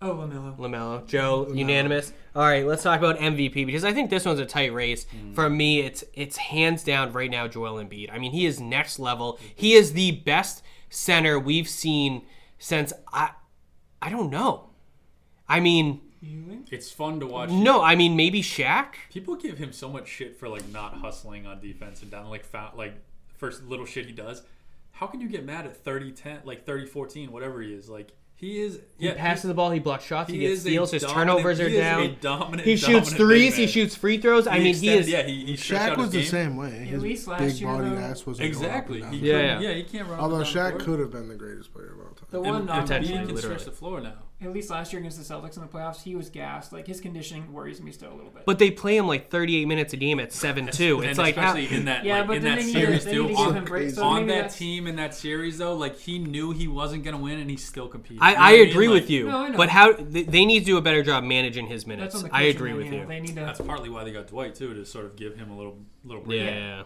Oh, 0.01 0.13
LaMelo. 0.13 0.57
LaMelo. 0.57 1.07
Joe, 1.07 1.45
LaMelo. 1.49 1.57
unanimous. 1.57 2.13
All 2.33 2.43
right, 2.43 2.65
let's 2.65 2.83
talk 2.83 2.99
about 2.99 3.17
MVP 3.17 3.65
because 3.65 3.83
I 3.83 3.91
think 3.93 4.09
this 4.09 4.25
one's 4.25 4.39
a 4.39 4.45
tight 4.45 4.71
race. 4.73 5.05
For 5.33 5.49
me, 5.49 5.81
it's 5.81 6.03
it's 6.13 6.37
hands 6.37 6.83
down 6.85 7.11
right 7.11 7.29
now 7.29 7.47
Joel 7.49 7.83
Embiid. 7.83 8.09
I 8.13 8.17
mean, 8.17 8.31
he 8.31 8.45
is 8.45 8.61
next 8.61 8.97
level. 8.99 9.37
He 9.53 9.73
is 9.73 9.91
the 9.93 10.11
best 10.11 10.63
center 10.89 11.37
we've 11.37 11.67
seen 11.67 12.21
since 12.59 12.93
I 13.11 13.31
I 14.01 14.09
don't 14.09 14.29
know. 14.29 14.69
I 15.49 15.59
mean, 15.59 15.99
Ewing? 16.21 16.65
It's 16.71 16.91
fun 16.91 17.19
to 17.21 17.25
watch. 17.25 17.49
no, 17.49 17.81
I 17.81 17.95
mean 17.95 18.15
maybe 18.15 18.41
Shaq. 18.41 18.93
People 19.11 19.35
give 19.35 19.57
him 19.57 19.73
so 19.73 19.89
much 19.89 20.07
shit 20.07 20.39
for 20.39 20.47
like 20.47 20.67
not 20.69 20.93
hustling 20.93 21.45
on 21.45 21.59
defense 21.59 22.01
and 22.03 22.09
down 22.11 22.29
like 22.29 22.45
foul, 22.45 22.71
like 22.77 22.93
first 23.39 23.63
little 23.65 23.85
shit 23.85 24.05
he 24.05 24.11
does. 24.11 24.43
How 24.91 25.07
can 25.07 25.21
you 25.21 25.29
get 25.29 25.45
mad 25.45 25.65
at 25.65 25.83
30-10, 25.83 26.45
like 26.45 26.65
30-14, 26.65 27.29
whatever 27.29 27.61
he 27.61 27.73
is? 27.73 27.89
Like 27.89 28.11
he 28.35 28.59
is. 28.61 28.79
He 28.97 29.07
yeah, 29.07 29.15
passes 29.15 29.47
the 29.47 29.53
ball, 29.53 29.69
he 29.71 29.79
blocks 29.79 30.03
shots, 30.05 30.29
he, 30.29 30.39
he 30.39 30.47
gets 30.47 30.61
steals, 30.61 30.91
his 30.91 31.03
turnovers 31.03 31.59
are 31.59 31.67
he 31.69 31.75
is 31.75 31.81
a 31.81 31.83
down. 31.83 32.17
dominant, 32.21 32.67
He 32.67 32.75
shoots 32.75 33.09
dominant 33.11 33.17
threes, 33.17 33.55
he 33.55 33.67
shoots 33.67 33.95
free 33.95 34.17
throws. 34.17 34.45
I 34.47 34.57
He 34.57 34.63
mean, 34.65 34.75
he 34.75 34.89
is 34.89 35.09
Yeah, 35.09 35.23
he, 35.23 35.45
he 35.45 35.53
Shaq 35.53 35.97
was 35.97 36.11
the 36.11 36.19
game. 36.21 36.27
same 36.27 36.57
way. 36.57 36.69
His 36.71 37.01
least 37.01 37.27
last 37.27 37.39
big 37.41 37.53
year, 37.55 37.69
body 37.69 37.89
though- 37.89 37.95
ass 37.97 38.25
was 38.25 38.39
Exactly. 38.39 39.01
He 39.03 39.17
Yeah, 39.29 39.39
yeah. 39.39 39.59
yeah, 39.59 39.73
he 39.73 39.83
can't 39.83 40.07
run. 40.07 40.19
Although 40.19 40.41
up 40.41 40.45
and 40.47 40.53
down 40.55 40.71
the 40.73 40.79
Shaq 40.79 40.85
could 40.85 40.99
have 40.99 41.11
been 41.11 41.27
the 41.29 41.35
greatest 41.35 41.73
player 41.73 41.91
of 41.93 41.99
all 41.99 42.05
time. 42.13 42.25
The 42.29 42.37
And- 42.37 42.45
one 42.45 42.55
and 42.57 42.65
knock 42.65 42.75
on 42.77 42.81
Potentially, 42.83 43.17
Embiid 43.17 43.21
him, 43.21 43.27
can 43.27 43.37
stretch 43.37 43.65
the 43.65 43.71
floor 43.71 44.01
now. 44.01 44.13
At 44.41 44.53
least 44.53 44.69
last 44.69 44.93
year 44.93 44.99
against 45.01 45.17
the 45.17 45.33
Celtics 45.33 45.57
in 45.57 45.61
the 45.61 45.67
playoffs, 45.67 46.01
he 46.01 46.15
was 46.15 46.29
gassed. 46.29 46.71
Like 46.71 46.87
his 46.87 47.01
conditioning 47.01 47.51
worries 47.51 47.81
me 47.81 47.91
still 47.91 48.11
a 48.11 48.15
little 48.15 48.31
bit. 48.31 48.45
But 48.45 48.57
they 48.57 48.71
play 48.71 48.95
him 48.95 49.05
like 49.05 49.29
38 49.29 49.65
minutes 49.65 49.91
a 49.93 49.97
game 49.97 50.17
at 50.19 50.29
7-2. 50.29 50.97
And 50.99 51.05
It's 51.05 51.19
like 51.19 51.35
how, 51.35 51.49
especially 51.57 51.75
in 51.75 51.85
that, 51.85 52.05
yeah, 52.05 52.19
like, 52.19 52.27
but 52.27 52.37
in 52.37 52.43
then 52.43 52.57
that 52.57 52.63
they 52.63 52.71
series 52.71 53.03
to, 53.03 53.11
too. 53.11 53.27
to 53.27 53.33
On, 53.35 53.55
him 53.55 53.65
breaks. 53.65 53.95
So 53.95 54.03
on 54.03 54.27
that 54.27 54.51
team 54.51 54.87
in 54.87 54.95
that 54.95 55.13
series 55.13 55.57
though, 55.57 55.75
like 55.75 55.97
he 55.97 56.19
knew 56.19 56.51
he 56.51 56.67
wasn't 56.69 57.03
gonna 57.03 57.17
win 57.17 57.39
and 57.39 57.49
he 57.49 57.57
still 57.57 57.89
competed. 57.89 58.21
I, 58.23 58.31
You 58.31 58.37
I 58.37 58.41
what 58.41 58.51
mean? 58.61 58.69
agree 58.69 58.87
Like, 58.87 58.93
with 59.01 59.09
you, 59.09 59.25
No, 59.27 59.37
I 59.37 59.49
know. 59.49 59.57
but 59.57 59.69
how 59.69 59.93
they, 59.93 60.23
they 60.23 60.45
need 60.45 60.59
to 60.61 60.65
do 60.65 60.77
a 60.77 60.81
better 60.81 61.03
job 61.03 61.23
managing 61.25 61.67
his 61.67 61.81
That's 61.83 61.87
minutes. 61.87 62.15
on 62.15 62.23
the 62.23 62.33
I 62.33 62.43
agree 62.43 62.73
with 62.73 62.93
you. 62.93 63.05
They 63.05 63.19
need 63.19 63.35
to. 63.35 63.41
That's 63.41 63.59
partly 63.59 63.89
why 63.89 64.05
they 64.05 64.11
got 64.13 64.27
Dwight 64.27 64.55
too, 64.55 64.73
to 64.73 64.85
sort 64.85 65.05
of 65.05 65.17
give 65.17 65.35
him 65.35 65.51
a 65.51 65.57
little 65.57 65.77
little 66.05 66.23
break. 66.23 66.41
Yeah. 66.41 66.83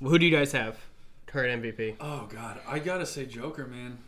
Who 0.00 0.18
do 0.18 0.24
you 0.26 0.34
guys 0.34 0.52
have? 0.52 0.78
Current 1.26 1.62
MVP. 1.62 1.96
Oh 2.00 2.26
God, 2.32 2.60
I 2.66 2.78
gotta 2.78 3.04
say 3.04 3.26
Joker, 3.26 3.66
man. 3.66 3.98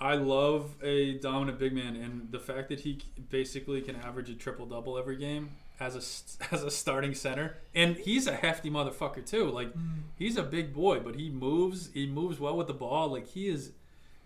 I 0.00 0.14
love 0.14 0.76
a 0.82 1.14
dominant 1.14 1.58
big 1.58 1.72
man, 1.72 1.96
and 1.96 2.28
the 2.30 2.38
fact 2.38 2.68
that 2.68 2.80
he 2.80 3.00
basically 3.30 3.80
can 3.80 3.96
average 3.96 4.30
a 4.30 4.34
triple 4.34 4.66
double 4.66 4.96
every 4.96 5.16
game 5.16 5.50
as 5.80 5.94
a 5.94 6.44
as 6.54 6.62
a 6.62 6.70
starting 6.70 7.14
center, 7.14 7.56
and 7.74 7.96
he's 7.96 8.26
a 8.26 8.34
hefty 8.34 8.70
motherfucker 8.70 9.24
too. 9.24 9.50
Like 9.50 9.72
mm. 9.74 10.02
he's 10.16 10.36
a 10.36 10.42
big 10.42 10.72
boy, 10.72 11.00
but 11.00 11.16
he 11.16 11.30
moves. 11.30 11.90
He 11.92 12.06
moves 12.06 12.38
well 12.38 12.56
with 12.56 12.68
the 12.68 12.74
ball. 12.74 13.08
Like 13.08 13.26
he 13.28 13.48
is, 13.48 13.72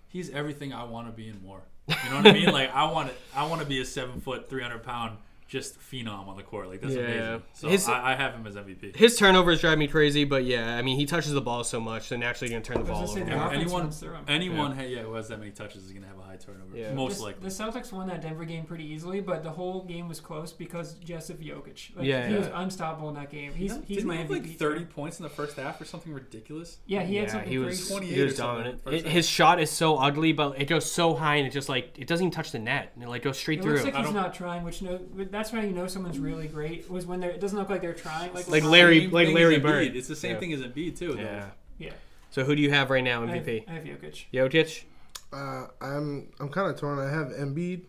he's 0.08 0.30
everything 0.30 0.72
I 0.72 0.84
want 0.84 1.08
to 1.08 1.12
be 1.12 1.28
and 1.28 1.42
more. 1.42 1.62
You 1.88 2.10
know 2.10 2.16
what 2.16 2.26
I 2.26 2.32
mean? 2.32 2.50
Like 2.52 2.74
I 2.74 2.90
want 2.90 3.08
to, 3.08 3.14
I 3.34 3.46
want 3.46 3.62
to 3.62 3.66
be 3.66 3.80
a 3.80 3.84
seven 3.84 4.20
foot, 4.20 4.48
three 4.48 4.62
hundred 4.62 4.82
pound, 4.82 5.16
just 5.52 5.78
phenom 5.78 6.28
on 6.28 6.36
the 6.38 6.42
court. 6.42 6.66
Like 6.66 6.80
that's 6.80 6.94
Yeah. 6.94 7.00
amazing. 7.02 7.42
So 7.52 7.68
His- 7.68 7.86
I, 7.86 8.12
I 8.12 8.14
have 8.14 8.32
him 8.32 8.46
as 8.46 8.56
MVP. 8.56 8.96
His 8.96 9.18
turnovers 9.18 9.60
drive 9.60 9.76
me 9.76 9.86
crazy, 9.86 10.24
but 10.24 10.44
yeah, 10.44 10.76
I 10.78 10.80
mean 10.80 10.96
he 10.96 11.04
touches 11.04 11.32
the 11.32 11.42
ball 11.42 11.62
so 11.62 11.78
much, 11.78 12.08
they're 12.08 12.16
naturally 12.18 12.48
going 12.50 12.62
to 12.62 12.72
turn 12.72 12.82
the 12.82 12.90
ball 12.90 13.02
over. 13.02 13.20
the 13.20 13.26
offense 13.26 13.52
Anyone, 13.52 13.82
runs 13.82 14.04
anyone, 14.28 14.74
hey, 14.76 14.88
yeah, 14.94 15.02
who 15.02 15.12
has 15.12 15.28
that 15.28 15.38
many 15.38 15.50
touches 15.50 15.84
is 15.84 15.92
gonna 15.92 16.06
have 16.06 16.18
a 16.18 16.22
high 16.22 16.36
turnover. 16.36 16.74
Yeah. 16.74 16.94
Most 16.94 17.18
The- 17.18 17.24
likely. 17.24 17.42
The 17.42 17.54
Celtics 17.54 17.92
won 17.92 18.08
that 18.08 18.22
Denver 18.22 18.46
game 18.46 18.64
pretty 18.64 18.84
easily, 18.84 19.20
but 19.20 19.42
the 19.42 19.50
whole 19.50 19.82
game 19.84 20.08
was 20.08 20.20
close 20.20 20.52
because 20.54 20.94
Jessup 20.94 21.38
Jokic. 21.38 21.94
Like, 21.96 22.06
Yeah, 22.06 22.26
he 22.26 22.32
yeah. 22.32 22.38
was 22.38 22.48
unstoppable 22.54 23.10
in 23.10 23.14
that 23.16 23.30
game. 23.30 23.52
He's 23.52 23.72
Didn't 23.74 23.86
he's 23.86 23.98
he 23.98 24.04
my 24.04 24.16
have 24.16 24.28
MVP. 24.28 24.48
like 24.48 24.58
30 24.58 24.84
points 24.86 25.18
in 25.18 25.24
the 25.24 25.28
first 25.28 25.56
half 25.58 25.78
or 25.80 25.84
something 25.84 26.14
ridiculous? 26.14 26.78
Yeah, 26.86 27.02
he 27.02 27.16
had 27.16 27.26
yeah, 27.26 27.32
something 27.32 27.50
he 27.50 27.58
was 27.58 27.78
crazy. 27.78 27.92
28 27.94 28.14
he 28.14 28.22
was 28.22 28.32
or 28.32 28.36
something 28.36 28.64
dominant. 28.86 29.06
It- 29.06 29.06
his 29.12 29.28
shot 29.28 29.60
is 29.60 29.70
so 29.70 29.96
ugly, 29.98 30.32
but 30.32 30.58
it 30.58 30.64
goes 30.64 30.90
so 30.90 31.14
high 31.14 31.36
and 31.36 31.46
it 31.46 31.50
just 31.50 31.68
like 31.68 31.92
it 31.98 32.06
doesn't 32.06 32.24
even 32.24 32.32
touch 32.34 32.52
the 32.52 32.58
net. 32.58 32.92
And 32.94 33.04
it 33.04 33.08
like 33.10 33.22
goes 33.22 33.36
straight 33.38 33.58
It 33.58 33.62
through. 33.62 33.72
looks 33.72 33.84
like 33.84 33.96
he's 33.96 34.14
don't- 34.14 34.32
trying, 34.32 34.64
which 34.64 34.80
no, 34.80 34.98
but 35.14 35.30
that's 35.42 35.50
how 35.50 35.60
you 35.60 35.72
know 35.72 35.86
someone's 35.86 36.18
really 36.18 36.46
great. 36.48 36.88
Was 36.90 37.06
when 37.06 37.20
they're, 37.20 37.30
it 37.30 37.40
doesn't 37.40 37.58
look 37.58 37.68
like 37.68 37.80
they're 37.80 37.92
trying. 37.94 38.32
Like, 38.32 38.48
Like 38.48 38.62
Larry- 38.64 39.00
Same 39.02 39.10
like 39.10 39.28
Larry 39.34 39.56
as 39.56 39.60
Embiid. 39.60 39.64
Bird. 39.64 39.96
It's 39.96 40.08
the 40.08 40.16
same 40.16 40.32
Yeah. 40.34 40.38
thing 40.40 40.52
as 40.52 40.60
Embiid 40.60 40.98
too. 40.98 41.14
Though. 41.14 41.20
yeah. 41.22 41.50
Yeah, 41.78 41.92
So 42.30 42.44
who 42.44 42.54
do 42.54 42.62
you 42.62 42.70
have 42.70 42.90
right 42.90 43.02
now, 43.02 43.24
I 43.24 43.26
have, 43.26 43.44
MVP? 43.44 43.64
I 43.68 43.72
have 43.72 43.84
Jokic. 43.84 44.24
Jokic. 44.32 44.84
Uh, 45.32 45.66
I'm 45.80 46.28
I'm 46.38 46.48
kind 46.50 46.70
of 46.70 46.78
torn. 46.78 46.98
I 47.00 47.10
have 47.10 47.28
Embiid, 47.28 47.86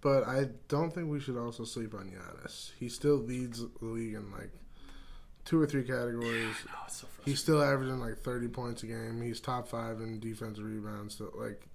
but 0.00 0.24
I 0.26 0.48
don't 0.68 0.92
think 0.92 1.08
we 1.08 1.20
should 1.20 1.36
also 1.36 1.64
sleep 1.64 1.94
on 1.94 2.10
Giannis. 2.10 2.72
He 2.80 2.88
still 2.88 3.16
leads 3.16 3.60
the 3.60 3.68
league 3.84 4.14
in 4.14 4.32
like 4.32 4.50
two 5.44 5.60
or 5.60 5.66
three 5.66 5.84
categories. 5.84 6.56
Oh, 6.68 6.82
it's 6.86 6.96
so. 6.96 7.06
He's 7.24 7.38
still 7.40 7.62
averaging 7.62 8.00
like 8.00 8.18
30 8.18 8.48
points 8.48 8.82
a 8.82 8.86
game. 8.86 9.20
He's 9.22 9.38
top 9.40 9.68
five 9.68 10.00
in 10.00 10.18
defensive 10.18 10.64
rebounds. 10.64 11.16
So 11.18 11.30
like, 11.36 11.66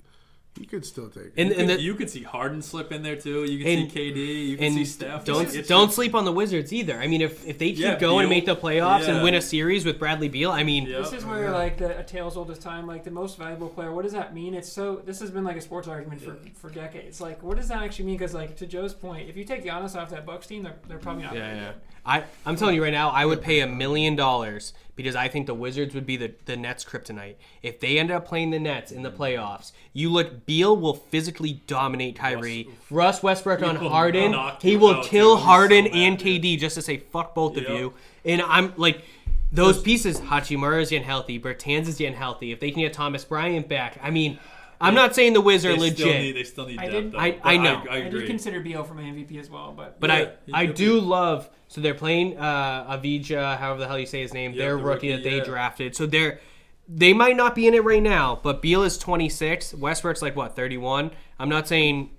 he 0.58 0.66
could 0.66 0.86
still 0.86 1.10
take 1.10 1.24
it. 1.26 1.34
And, 1.36 1.49
you, 1.49 1.56
and 1.58 1.70
could, 1.70 1.80
the, 1.80 1.84
you 1.84 1.95
could 1.95 2.10
see 2.10 2.24
Harden 2.24 2.62
slip 2.62 2.91
in 2.93 3.03
there 3.03 3.18
too. 3.18 3.43
You 3.43 3.60
can 3.64 3.80
And- 3.84 3.91
see 3.91 4.12
KD. 4.12 4.47
You 4.49 4.58
could 4.58 4.72
see 4.72 4.78
and 4.78 4.88
Steph. 4.88 5.26
don't 5.26 5.38
Like, 5.45 5.53
it's 5.53 5.68
don't 5.68 5.88
just- 5.88 5.95
sleep 5.95 6.16
on 6.16 6.24
the 6.24 6.32
Wizards 6.32 6.72
either. 6.72 6.97
I 6.97 7.08
mean, 7.08 7.22
if 7.22 7.45
if 7.45 7.58
they 7.58 7.72
keep 7.72 7.80
Yeah, 7.80 7.99
going 7.99 8.22
and 8.26 8.30
make 8.30 8.45
the 8.45 8.56
playoffs 8.56 9.08
and 9.08 9.22
win 9.24 9.34
a 9.34 9.41
series 9.41 9.84
with 9.86 9.99
Bradley 9.99 10.30
Beal, 10.30 10.51
I 10.51 10.64
mean, 10.64 10.86
Yeah. 10.86 10.99
This 10.99 11.12
is 11.14 11.26
where 11.26 11.51
like 11.51 11.78
the 11.78 11.99
a 11.99 12.03
tale's 12.03 12.38
old 12.38 12.49
as 12.51 12.60
time, 12.60 12.88
like 12.88 13.03
the 13.03 13.12
most 13.12 13.38
valuable 13.38 13.68
player. 13.70 13.91
What 13.91 14.03
does 14.03 14.14
that 14.14 14.34
mean? 14.34 14.53
It's 14.53 14.72
so. 14.72 15.01
This 15.06 15.20
has 15.20 15.30
been 15.32 15.43
like 15.43 15.58
a 15.58 15.62
sports 15.62 15.88
argument 15.88 16.22
for, 16.22 16.38
for 16.53 16.70
decades. 16.70 17.20
Like, 17.20 17.43
what 17.43 17.58
does 17.58 17.68
that 17.68 17.82
actually 17.84 18.06
mean? 18.06 18.16
Because 18.18 18.34
like 18.34 18.56
to 18.58 18.66
Joe's 18.66 18.93
point, 18.93 19.30
if 19.30 19.36
you 19.36 19.43
take 19.43 19.64
Giannis 19.66 19.95
off 19.99 20.10
that 20.12 20.26
Bucks 20.26 20.47
team, 20.47 20.64
they're, 20.64 20.76
they're 20.88 20.97
probably 20.99 21.24
not. 21.24 21.34
Yeah, 21.36 21.45
very 21.47 21.58
yeah. 21.58 21.66
good. 21.72 21.76
I, 22.06 22.24
I'm 22.45 22.56
telling 22.56 22.76
you 22.76 22.84
right 22.84 22.93
now, 22.93 23.10
I 23.10 23.26
would 23.26 23.41
pay 23.41 23.62
a 23.62 23.68
million 23.68 24.16
dollars 24.16 24.74
because 24.95 25.16
I 25.16 25.28
think 25.28 25.47
the 25.47 25.53
Wizards 25.53 25.93
would 25.93 26.06
be 26.06 26.18
the, 26.18 26.34
the 26.45 26.56
Nets' 26.56 26.86
kryptonite. 26.86 27.36
If 27.62 27.80
they 27.80 27.99
end 27.99 28.12
up 28.12 28.26
playing 28.26 28.51
the 28.51 28.60
Nets 28.60 28.91
in 28.91 29.03
the 29.03 29.10
mm-hmm. 29.10 29.22
playoffs, 29.22 29.72
you 29.91 30.10
look, 30.10 30.45
Beal 30.45 30.76
will 30.78 30.93
physically 30.93 31.62
dominate 31.68 32.16
Kyrie. 32.16 32.70
Russ, 32.89 33.22
Westbrook 33.22 33.62
on 33.62 33.80
will 33.80 33.89
Harden, 33.89 34.34
he 34.62 34.78
will 34.78 35.03
kill 35.03 35.03
too. 35.03 35.36
He's 35.36 35.43
so 35.43 35.45
Harden 35.47 35.84
mad, 35.86 35.93
and 35.93 36.18
dude. 36.18 36.43
KD 36.43 36.60
just 36.60 36.76
to 36.76 36.82
say 36.82 36.97
fuck 36.97 37.36
both 37.36 37.58
Yep. 37.58 37.66
of 37.68 37.78
you. 37.78 37.93
And 38.24 38.41
I'm 38.41 38.74
like, 38.78 39.03
those 39.51 39.82
pieces, 39.82 40.20
Hachimura's 40.20 40.91
unhealthy, 40.91 41.39
Bertans 41.39 41.88
is 41.88 41.97
getting 41.97 42.16
healthy. 42.18 42.51
If 42.51 42.60
they 42.60 42.72
can 42.72 42.82
get 42.82 42.93
Thomas 42.93 43.24
Bryant 43.26 43.68
back, 43.68 43.99
I 44.01 44.12
mean, 44.12 44.39
I'm 44.82 44.95
not 44.95 45.16
saying 45.16 45.34
the 45.34 45.41
Wizards 45.41 45.82
they 45.82 45.89
are 45.89 45.93
Still 45.93 46.08
legit. 46.08 46.22
need, 46.22 46.32
they 46.36 46.43
still 46.43 46.68
need 46.68 46.80
I 46.80 46.84
depth. 46.84 46.93
did- 46.93 47.12
though. 47.14 47.18
I- 47.20 47.39
I 47.43 47.58
know. 47.58 47.84
I, 47.89 47.95
I, 47.95 47.97
agree. 47.97 48.22
did 48.22 48.28
consider 48.28 48.60
Beal 48.60 48.84
for 48.84 48.93
my 48.93 49.03
MVP 49.03 49.39
as 49.39 49.49
well, 49.49 49.74
but 49.76 49.99
But 49.99 50.10
Yeah, 50.10 50.32
I, 50.53 50.62
I 50.62 50.66
do 50.68 50.95
be. 50.95 51.06
love. 51.06 51.49
So 51.76 51.82
they're 51.82 51.93
playing 51.93 52.38
uh, 52.38 52.97
Avdija, 52.97 53.57
however 53.57 53.82
the 53.82 53.88
hell 53.88 53.99
you 53.99 54.05
say 54.05 54.21
his 54.21 54.34
name. 54.34 54.53
Yeah, 54.53 54.59
their 54.59 54.78
the 54.78 54.84
rookie, 54.84 55.09
rookie, 55.09 55.11
that 55.11 55.30
they 55.30 55.38
yeah. 55.39 55.43
drafted. 55.43 55.93
So 55.93 56.05
they're 56.05 56.39
they 56.88 57.11
might 57.11 57.36
not 57.36 57.53
be 57.53 57.67
in 57.67 57.73
it 57.73 57.84
right 57.84 58.01
now. 58.01 58.39
But 58.41 58.61
Beal 58.61 58.82
is 58.84 58.97
26. 58.97 59.73
Westbrook's 59.73 60.21
like 60.21 60.38
what 60.38 60.55
31. 60.55 61.11
I'm 61.38 61.49
not 61.49 61.67
saying. 61.67 62.11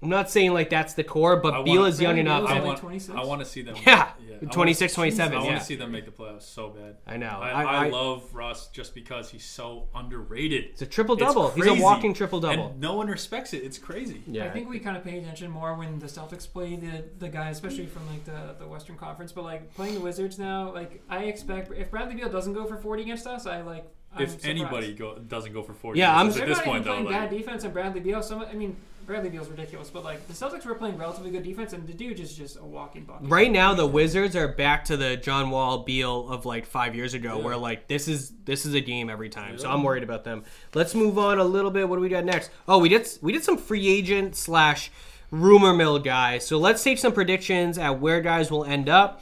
I'm 0.00 0.08
not 0.10 0.30
saying 0.30 0.52
like 0.54 0.70
that's 0.70 0.94
the 0.94 1.02
core, 1.02 1.36
but 1.38 1.54
I 1.54 1.62
Beal 1.62 1.80
want- 1.82 1.94
is 1.94 2.00
young 2.00 2.14
Bradley 2.14 2.20
enough. 2.20 2.48
Beal's 2.48 2.80
I 2.80 2.86
want, 2.86 3.10
I 3.10 3.24
want 3.24 3.40
to 3.40 3.44
see 3.44 3.62
them. 3.62 3.74
Yeah, 3.84 4.10
I 4.40 4.44
26, 4.44 4.94
27, 4.94 5.36
I 5.36 5.40
yeah. 5.40 5.46
want 5.48 5.58
to 5.58 5.64
see 5.64 5.74
them 5.74 5.90
make 5.90 6.04
the 6.04 6.12
playoffs 6.12 6.42
so 6.42 6.68
bad. 6.68 6.98
I 7.04 7.16
know. 7.16 7.26
I, 7.42 7.50
I- 7.50 7.62
I, 7.64 7.86
I- 7.86 7.88
love 7.90 8.32
Russ 8.32 8.68
just 8.68 8.94
because 8.94 9.28
he's 9.30 9.44
so 9.44 9.88
underrated. 9.96 10.66
It's 10.66 10.82
a 10.82 10.86
triple 10.86 11.16
double. 11.16 11.50
He's 11.50 11.66
a 11.66 11.74
walking 11.74 12.14
triple 12.14 12.38
double. 12.38 12.68
And 12.68 12.80
no 12.80 12.94
one 12.94 13.08
respects 13.08 13.52
it. 13.54 13.64
It's 13.64 13.78
crazy. 13.78 14.22
Yeah, 14.28 14.44
I 14.44 14.50
think 14.50 14.68
we 14.68 14.78
kind 14.78 14.96
of 14.96 15.02
pay 15.02 15.18
attention 15.18 15.50
more 15.50 15.74
when 15.74 15.98
the 15.98 16.06
Celtics 16.06 16.48
play 16.50 16.76
the 16.76 17.04
the 17.18 17.28
guys, 17.28 17.56
especially 17.56 17.86
from 17.86 18.06
like 18.06 18.24
the, 18.24 18.54
the 18.60 18.68
Western 18.68 18.96
Conference. 18.96 19.32
But 19.32 19.42
like 19.42 19.74
playing 19.74 19.94
the 19.94 20.00
Wizards 20.00 20.38
now, 20.38 20.72
like 20.72 21.02
I 21.10 21.24
expect 21.24 21.72
if 21.72 21.90
Bradley 21.90 22.14
Beal 22.14 22.28
doesn't 22.28 22.52
go 22.52 22.66
for 22.66 22.76
40 22.76 23.02
against 23.02 23.26
us, 23.26 23.46
I 23.46 23.62
like. 23.62 23.84
I'm 24.14 24.22
if 24.22 24.30
surprised. 24.30 24.46
anybody 24.48 24.94
go, 24.94 25.18
doesn't 25.18 25.52
go 25.52 25.62
for 25.62 25.74
40 25.74 25.98
Yeah, 25.98 26.16
I'm- 26.16 26.28
at 26.28 26.34
this 26.34 26.56
not 26.56 26.64
point, 26.64 26.80
even 26.80 26.82
though. 26.84 26.90
playing 26.92 27.04
Like, 27.04 27.14
bad 27.14 27.30
defense 27.36 27.64
and 27.64 27.74
Bradley 27.74 28.00
Beal. 28.00 28.22
Some, 28.22 28.40
I 28.40 28.54
mean, 28.54 28.74
Bradley 29.08 29.30
Beal's 29.30 29.48
ridiculous, 29.48 29.90
but 29.90 30.04
like 30.04 30.24
the 30.28 30.32
Celtics 30.34 30.64
were 30.64 30.74
playing 30.76 30.96
relatively 30.98 31.30
good 31.32 31.42
defense, 31.42 31.72
and 31.72 31.84
the 31.86 31.92
dude 31.92 32.20
is 32.20 32.36
just 32.36 32.56
a 32.58 32.64
walking 32.64 33.02
bucket. 33.04 33.28
Right 33.28 33.50
now, 33.50 33.74
the 33.74 33.86
Wizards 33.86 34.36
are 34.36 34.46
back 34.46 34.84
to 34.84 34.96
the 34.96 35.16
John 35.16 35.50
Wall 35.50 35.78
Beal 35.78 36.28
of 36.28 36.44
like 36.46 36.66
five 36.66 36.94
years 36.94 37.14
ago, 37.14 37.38
Yeah. 37.38 37.44
where 37.44 37.56
like 37.56 37.88
this 37.88 38.06
is 38.06 38.32
this 38.44 38.64
is 38.64 38.74
a 38.74 38.80
game 38.80 39.10
every 39.10 39.30
time. 39.30 39.58
So 39.58 39.68
I'm 39.68 39.82
worried 39.82 40.04
about 40.04 40.22
them. 40.22 40.44
Let's 40.74 40.94
move 40.94 41.18
on 41.18 41.38
a 41.40 41.44
little 41.44 41.70
bit. 41.72 41.88
What 41.88 41.96
do 41.96 42.02
we 42.02 42.08
got 42.08 42.24
next? 42.24 42.50
Oh, 42.68 42.78
we 42.78 42.88
did 42.88 43.08
we 43.22 43.32
did 43.32 43.42
some 43.42 43.56
free 43.56 43.88
agent 43.88 44.36
slash 44.36 44.90
rumor 45.30 45.74
mill 45.74 45.98
guys. 45.98 46.46
So 46.46 46.58
let's 46.58 46.84
take 46.84 46.98
some 46.98 47.12
predictions 47.12 47.78
at 47.78 47.98
where 48.00 48.20
guys 48.20 48.50
will 48.50 48.64
end 48.64 48.88
up. 48.88 49.20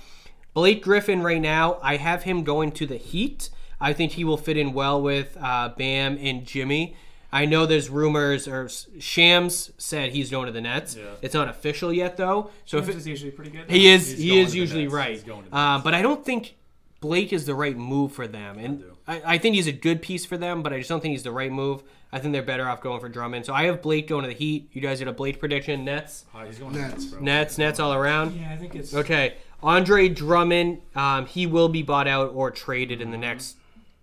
Blake 0.53 0.83
Griffin 0.83 1.23
right 1.23 1.41
now, 1.41 1.79
I 1.83 1.97
have 1.97 2.25
him 2.25 2.43
going 2.43 2.73
to 2.73 2.87
the 2.87 2.97
Heat. 2.97 3.51
I 3.81 3.93
think 3.93 4.13
he 4.13 4.25
will 4.25 4.39
fit 4.39 4.57
in 4.57 4.73
well 4.73 5.01
with 5.03 5.37
uh, 5.41 5.69
Bam 5.77 6.17
and 6.21 6.45
Jimmy. 6.47 6.97
I 7.37 7.45
know 7.45 7.67
there's 7.67 7.91
rumors, 7.91 8.49
or 8.49 8.71
Shams 8.99 9.71
said 9.77 10.13
he's 10.13 10.31
going 10.31 10.47
to 10.47 10.53
the 10.53 10.63
Nets. 10.63 10.97
Yeah. 10.97 11.05
It's 11.21 11.35
not 11.35 11.49
official 11.49 11.93
yet, 11.93 12.17
though. 12.17 12.51
So 12.65 12.79
if 12.79 12.89
it, 12.89 12.97
is 12.97 13.07
usually 13.07 13.31
pretty 13.31 13.51
good. 13.51 13.71
he 13.71 13.89
is. 13.89 14.09
He's 14.09 14.19
he 14.19 14.41
is 14.41 14.55
usually 14.55 14.85
Nets. 14.85 14.95
right. 14.95 15.11
He's 15.11 15.23
going 15.23 15.45
to 15.45 15.51
the 15.51 15.57
Uh, 15.57 15.79
but 15.81 15.93
I 15.93 16.01
don't 16.01 16.25
think 16.25 16.57
Blake 17.01 17.35
is 17.35 17.45
the 17.45 17.55
right 17.55 17.77
move 17.77 18.13
for 18.13 18.27
them, 18.27 18.59
and 18.59 18.79
do. 18.79 18.97
I, 19.07 19.35
I 19.35 19.39
think 19.39 19.55
he's 19.55 19.67
a 19.67 19.73
good 19.73 20.01
piece 20.01 20.25
for 20.25 20.39
them. 20.39 20.63
But 20.63 20.73
I 20.73 20.79
just 20.79 20.89
don't 20.89 21.01
think 21.01 21.13
he's 21.13 21.25
the 21.25 21.31
right 21.31 21.53
move. 21.53 21.83
I 22.11 22.21
think 22.21 22.33
they're 22.33 22.43
better 22.43 22.67
off 22.67 22.81
going 22.81 23.01
for 23.01 23.11
Drummond. 23.11 23.45
So 23.45 23.53
I 23.53 23.65
have 23.65 23.83
Blake 23.83 24.09
going 24.09 24.23
to 24.23 24.29
the 24.29 24.35
Heat. 24.35 24.71
You 24.73 24.81
guys 24.81 25.01
did 25.01 25.09
a 25.09 25.13
Blake 25.13 25.39
prediction. 25.39 25.85
Nets, 25.85 26.25
uh, 26.35 26.47
he's 26.47 26.59
going 26.59 26.73
to 26.73 26.81
Nets. 26.81 27.05
Nets. 27.05 27.21
Nets, 27.21 27.59
Nets 27.59 27.81
all 27.81 27.93
around. 27.93 28.35
Yeah, 28.35 28.51
I 28.51 28.57
think 28.57 28.75
it's. 28.75 28.95
Okay, 28.95 29.35
Andre 29.63 30.09
Drummond. 30.09 30.81
Um, 30.95 31.27
he 31.27 31.47
will 31.47 31.69
be 31.69 31.83
bought 31.83 32.09
out 32.09 32.33
or 32.35 32.51
traded 32.51 33.03
in 33.03 33.11
the 33.11 33.19
next, 33.19 33.56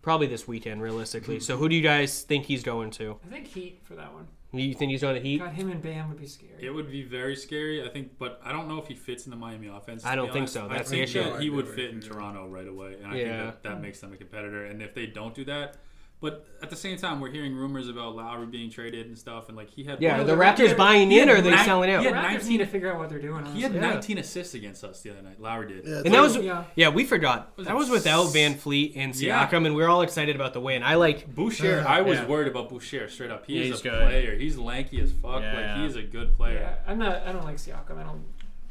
probably 0.04 0.28
this 0.28 0.48
weekend, 0.48 0.84
realistically. 0.84 1.38
Hmm. 1.38 1.42
So 1.42 1.58
who 1.58 1.68
do 1.68 1.76
you 1.76 1.82
guys 1.82 2.22
think 2.22 2.46
he's 2.46 2.62
going 2.62 2.92
to? 2.92 3.18
I 3.26 3.30
think 3.34 3.48
Heat 3.48 3.80
for 3.84 3.96
that 3.96 4.14
one. 4.14 4.28
You 4.56 4.76
think 4.76 4.92
he's 4.92 5.04
on 5.04 5.16
the 5.16 5.20
Heat? 5.20 5.40
God, 5.40 5.54
him 5.54 5.72
and 5.72 5.82
Bam 5.82 6.10
would 6.10 6.20
be 6.20 6.28
scary. 6.28 6.52
It 6.62 6.70
would 6.70 6.92
be 6.92 7.02
very 7.02 7.36
scary, 7.36 7.84
I 7.84 7.90
think, 7.90 8.20
but 8.20 8.40
I 8.46 8.52
don't 8.52 8.68
know 8.68 8.78
if 8.78 8.88
he 8.88 8.94
fits 8.94 9.26
in 9.26 9.32
the 9.32 9.36
Miami 9.36 9.66
offense. 9.68 10.04
to 10.04 10.10
I 10.10 10.16
don't 10.16 10.28
be 10.28 10.34
think 10.34 10.42
honest. 10.44 10.54
so. 10.54 10.66
I 10.66 10.68
That's 10.78 10.90
the 10.92 10.98
think 10.98 11.10
issue. 11.10 11.24
that 11.24 11.42
he 11.42 11.50
would 11.50 11.68
fit 11.68 11.90
in. 11.90 12.02
Toronto 12.02 12.48
right 12.48 12.68
away, 12.68 12.98
and 13.02 13.12
I 13.12 13.16
Yeah. 13.18 13.24
think 13.50 13.64
that, 13.64 13.64
that 13.64 13.82
makes 13.82 14.00
them 14.00 14.14
a 14.14 14.16
competitor. 14.16 14.66
And 14.66 14.84
if 14.84 14.94
they 14.94 15.08
don't 15.08 15.34
do 15.34 15.44
that, 15.46 15.78
but 16.24 16.48
at 16.64 16.70
the 16.70 16.76
same 16.76 16.98
time, 16.98 17.20
we're 17.20 17.30
hearing 17.30 17.54
rumors 17.54 17.90
about 17.90 18.16
Lowry 18.16 18.46
being 18.48 18.72
traded 18.72 19.06
and 19.08 19.16
stuff, 19.20 19.50
and 19.50 19.58
like 19.58 19.70
he 19.70 19.84
had 19.84 20.02
Yeah, 20.02 20.16
Well, 20.18 20.26
the 20.26 20.36
the 20.36 20.42
Raptors 20.42 20.70
Raptors- 20.70 20.78
buying 20.78 21.12
he 21.12 21.20
in 21.20 21.30
or 21.30 21.36
are 21.36 21.42
they 21.42 21.52
nine- 21.52 21.66
selling 21.66 21.92
out? 21.92 22.00
he 22.00 22.06
had 22.08 22.16
Raptors 22.16 22.32
19 22.32 22.50
need 22.50 22.58
to 22.60 22.66
figure 22.66 22.92
out 22.92 22.98
what 22.98 23.10
they're 23.10 23.20
doing. 23.20 23.46
he 23.48 23.62
had 23.62 23.74
Yeah. 23.74 23.82
19 23.82 24.18
assists 24.18 24.54
against 24.56 24.84
us 24.86 25.02
the 25.02 25.12
other 25.12 25.22
night. 25.22 25.40
Lowry 25.42 25.68
did. 25.68 25.86
Yeah, 25.86 26.02
And 26.06 26.14
that 26.14 26.22
was 26.22 26.38
Yeah. 26.38 26.64
yeah, 26.76 26.88
we 26.90 27.04
forgot. 27.04 27.52
Was 27.58 27.68
That 27.68 27.76
was 27.76 27.90
without 27.90 28.28
s- 28.28 28.34
VanVleet 28.36 28.94
and 28.96 29.14
Siakam, 29.14 29.22
Yeah. 29.52 29.58
and 29.68 29.76
we 29.76 29.84
are 29.84 29.90
all 29.90 30.02
excited 30.02 30.36
about 30.36 30.54
the 30.54 30.62
win. 30.62 30.82
I 30.82 30.96
like 30.96 31.36
Boucher, 31.36 31.82
Yeah. 31.82 31.86
I 31.86 32.02
was 32.02 32.18
Yeah. 32.20 32.26
worried 32.28 32.48
about 32.48 32.70
Boucher 32.70 33.10
straight 33.10 33.30
up. 33.30 33.46
He 33.46 33.56
Yeah, 33.56 33.62
is 33.64 33.68
he's 33.68 33.80
a 33.82 33.84
good. 33.84 34.02
player. 34.02 34.36
He's 34.38 34.58
lanky 34.58 35.02
as 35.02 35.12
fuck. 35.12 35.42
Yeah. 35.42 35.76
Like 35.76 35.84
he's 35.86 35.98
a 35.98 36.04
good 36.04 36.34
player. 36.38 36.60
Yeah, 36.60 36.92
I'm 36.92 36.98
not. 37.00 37.24
I 37.28 37.34
don't 37.34 37.44
like 37.44 37.58
Siakam. 37.58 37.98
I 37.98 38.04
don't. 38.04 38.24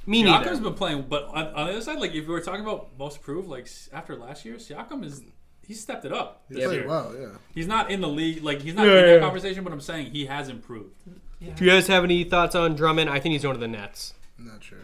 me 0.07 0.23
Siakam's 0.25 0.47
neither. 0.47 0.61
been 0.63 0.75
playing, 0.75 1.03
but 1.09 1.25
on, 1.29 1.47
on 1.49 1.67
the 1.67 1.73
other 1.75 1.81
side, 1.81 2.01
like 2.01 2.13
if 2.15 2.27
we 2.27 2.33
were 2.33 2.41
talking 2.41 2.63
about 2.65 2.89
most 2.99 3.19
improved, 3.19 3.47
like 3.49 3.69
after 3.93 4.17
last 4.17 4.45
year, 4.45 4.55
Siakam 4.57 5.05
is 5.05 5.23
he's 5.73 5.81
stepped 5.81 6.05
it 6.05 6.13
up. 6.13 6.43
He 6.49 6.55
this 6.57 6.67
played 6.67 6.87
well, 6.87 7.15
yeah. 7.19 7.29
He's 7.55 7.67
not 7.67 7.91
in 7.91 8.01
the 8.01 8.09
league, 8.09 8.43
like 8.43 8.61
he's 8.61 8.75
not 8.75 8.87
Yeah, 8.87 8.99
in 8.99 9.07
that 9.07 9.15
yeah. 9.15 9.21
conversation, 9.21 9.65
but 9.65 9.73
I'm 9.73 9.81
saying 9.81 10.11
he 10.13 10.27
has 10.27 10.49
improved. 10.49 10.95
Yeah. 11.41 11.55
Do 11.55 11.65
you 11.65 11.71
guys 11.71 11.87
have 11.89 12.05
any 12.05 12.25
thoughts 12.25 12.55
on 12.55 12.75
Drummond? 12.77 13.09
I 13.11 13.19
think 13.21 13.33
he's 13.33 13.43
going 13.43 13.55
to 13.55 13.61
the 13.61 13.69
Nets. 13.69 14.15
I'm 14.39 14.47
not 14.47 14.63
sure. 14.63 14.79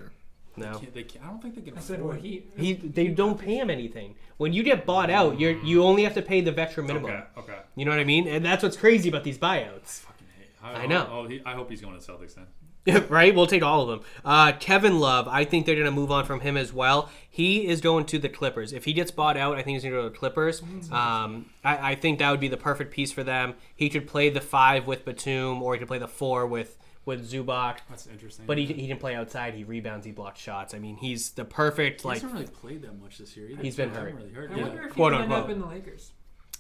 No. 0.56 0.78
Can't- 0.78 0.93
they 0.94 1.02
can't, 1.05 1.24
I 1.24 1.28
don't 1.28 1.40
think 1.40 1.55
they 1.55 1.60
can. 1.60 1.77
I 1.77 1.81
said 1.81 2.01
afford 2.01 2.16
what 2.16 2.24
he. 2.24 2.44
He 2.56 2.73
they 2.73 3.09
don't 3.09 3.39
pay 3.39 3.56
him 3.59 3.70
anything. 3.70 4.16
When 4.39 4.52
you 4.52 4.62
get 4.65 4.85
bought 4.86 5.09
out, 5.10 5.39
you 5.39 5.48
are 5.51 5.65
you 5.65 5.85
only 5.85 6.02
have 6.05 6.15
to 6.15 6.23
pay 6.23 6.40
the 6.40 6.51
veteran 6.52 6.86
minimum. 6.89 7.10
Okay, 7.10 7.24
okay. 7.39 7.59
You 7.77 7.85
know 7.85 7.93
what 7.93 8.01
I 8.01 8.05
mean? 8.05 8.27
And 8.27 8.44
that's 8.44 8.62
what's 8.65 8.77
crazy 8.77 9.09
about 9.09 9.23
these 9.23 9.39
buyouts. 9.39 10.01
Fucking 10.01 10.27
hate. 10.36 10.48
I 10.62 10.86
know. 10.86 11.09
Oh, 11.10 11.27
he, 11.28 11.40
I 11.47 11.52
hope 11.55 11.70
he's 11.70 11.81
going 11.81 11.98
to 11.98 12.05
Celtics 12.05 12.35
then. 12.35 12.47
right? 13.09 13.35
We'll 13.35 13.47
take 13.47 13.62
all 13.62 13.82
of 13.82 13.89
them. 13.89 14.01
Uh, 14.24 14.52
Kevin 14.59 14.98
Love, 15.01 15.28
I 15.28 15.44
think 15.44 15.66
they're 15.66 15.74
going 15.74 15.86
to 15.86 15.90
move 15.90 16.10
on 16.10 16.24
from 16.24 16.40
him 16.40 16.56
as 16.56 16.73
well. 16.73 17.10
He 17.28 17.66
is 17.69 17.81
going 17.81 18.06
to 18.06 18.19
the 18.19 18.28
Clippers. 18.28 18.73
If 18.73 18.85
he 18.85 18.93
gets 18.93 19.10
bought 19.10 19.36
out, 19.36 19.56
I 19.56 19.62
think 19.62 19.77
he's 19.77 19.82
going 19.82 19.94
to 19.94 20.01
go 20.01 20.05
to 20.05 20.10
the 20.10 20.16
Clippers. 20.19 20.62
Um, 20.90 21.47
I, 21.65 21.93
I 21.93 21.94
think 21.94 22.19
that 22.19 22.31
would 22.31 22.40
be 22.40 22.48
the 22.48 22.56
perfect 22.56 22.93
piece 22.93 23.12
for 23.12 23.23
them. 23.23 23.55
He 23.74 23.89
could 23.89 24.06
play 24.06 24.28
the 24.31 24.40
five 24.40 24.86
with 24.86 25.05
Batum, 25.05 25.62
or 25.62 25.74
he 25.74 25.78
could 25.78 25.89
play 25.89 25.98
the 25.98 26.09
four 26.09 26.47
with 26.47 26.77
with 27.05 27.31
Zubac. 27.32 27.78
That's 27.89 28.06
interesting. 28.06 28.44
But 28.44 28.59
he, 28.59 28.66
he 28.66 28.86
didn't 28.86 29.01
play 29.01 29.15
outside. 29.15 29.55
He 29.55 29.65
rebounds. 29.65 30.05
He 30.05 30.12
blocks 30.12 30.40
shots. 30.40 30.74
I 30.74 30.78
mean, 30.78 30.97
he's 30.98 31.31
the 31.31 31.44
perfect 31.44 32.02
he 32.02 32.09
like 32.09 32.16
hasn't 32.20 32.35
really 32.35 32.47
played 32.47 32.82
that 32.82 33.01
much 33.01 33.16
this 33.16 33.35
year. 33.35 33.48
Either. 33.48 33.62
He's 33.62 33.77
been 33.77 33.89
hurt. 33.90 34.15
Really 34.15 34.31
hurt. 34.31 34.51
I 34.51 34.56
Yeah. 34.56 34.62
wonder 34.65 34.82
if 34.82 34.89
he 34.89 34.94
Quote, 34.94 35.12
would 35.12 35.23
end 35.23 35.32
up 35.32 35.48
in 35.48 35.59
the 35.60 35.66
Lakers. 35.66 36.12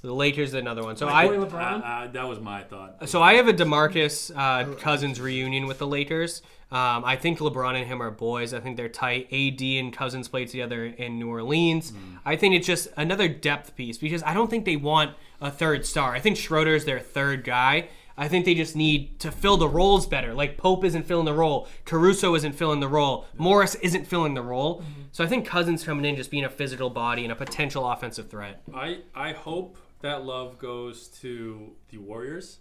The 0.02 0.12
Lakers. 0.14 0.54
Another 0.54 0.82
one. 0.82 0.96
So 0.96 1.06
Like 1.06 1.14
I 1.14 1.26
Boy 1.28 1.42
Uh, 1.42 1.46
LeBron. 1.46 1.82
uh, 2.08 2.12
that 2.12 2.28
was 2.28 2.40
my 2.40 2.62
thought. 2.62 3.08
So 3.08 3.22
I 3.22 3.34
have 3.34 3.48
a 3.48 3.52
DeMarcus 3.52 4.30
uh, 4.36 4.74
Cousins 4.76 5.20
reunion 5.20 5.66
with 5.66 5.78
the 5.78 5.86
Lakers. 5.86 6.42
Um, 6.70 7.02
I 7.04 7.16
think 7.16 7.38
LeBron 7.38 7.76
and 7.76 7.86
him 7.86 8.02
are 8.02 8.10
boys. 8.10 8.52
I 8.52 8.60
think 8.60 8.76
they're 8.76 8.90
tight. 8.90 9.26
AD 9.32 9.60
and 9.62 9.92
Cousins 9.92 10.28
played 10.28 10.48
together 10.48 10.84
in 10.84 11.18
New 11.18 11.28
Orleans. 11.30 11.92
I 12.26 12.36
think 12.36 12.54
it's 12.54 12.66
just 12.66 12.88
another 12.96 13.26
depth 13.26 13.74
piece 13.74 13.96
because 13.98 14.22
I 14.22 14.34
don't 14.34 14.50
think 14.50 14.66
they 14.66 14.76
want 14.76 15.16
a 15.40 15.50
third 15.50 15.86
star. 15.86 16.12
I 16.14 16.20
think 16.20 16.36
Schroeder's 16.36 16.84
their 16.84 17.00
third 17.00 17.42
guy. 17.42 17.88
I 18.18 18.26
think 18.28 18.44
they 18.44 18.54
just 18.54 18.74
need 18.76 19.18
to 19.20 19.30
fill 19.30 19.56
the 19.56 19.68
roles 19.68 20.04
better. 20.06 20.34
Like 20.34 20.58
Pope 20.58 20.84
isn't 20.84 21.06
filling 21.06 21.24
the 21.24 21.32
role, 21.32 21.68
Caruso 21.84 22.34
isn't 22.34 22.52
filling 22.52 22.80
the 22.80 22.88
role, 22.88 23.26
Morris 23.36 23.76
isn't 23.76 24.06
filling 24.08 24.34
the 24.34 24.42
role. 24.42 24.82
So 25.12 25.22
I 25.22 25.28
think 25.28 25.46
Cousins 25.46 25.84
coming 25.84 26.04
in 26.04 26.16
just 26.16 26.28
being 26.30 26.44
a 26.44 26.50
physical 26.50 26.90
body 26.90 27.22
and 27.22 27.30
a 27.32 27.36
potential 27.36 27.88
offensive 27.88 28.28
threat. 28.28 28.60
I 28.74 28.98
I 29.14 29.32
hope 29.32 29.78
that 30.00 30.24
love 30.24 30.58
goes 30.58 31.08
to 31.20 31.72
the 31.90 31.98
Warriors. 31.98 32.58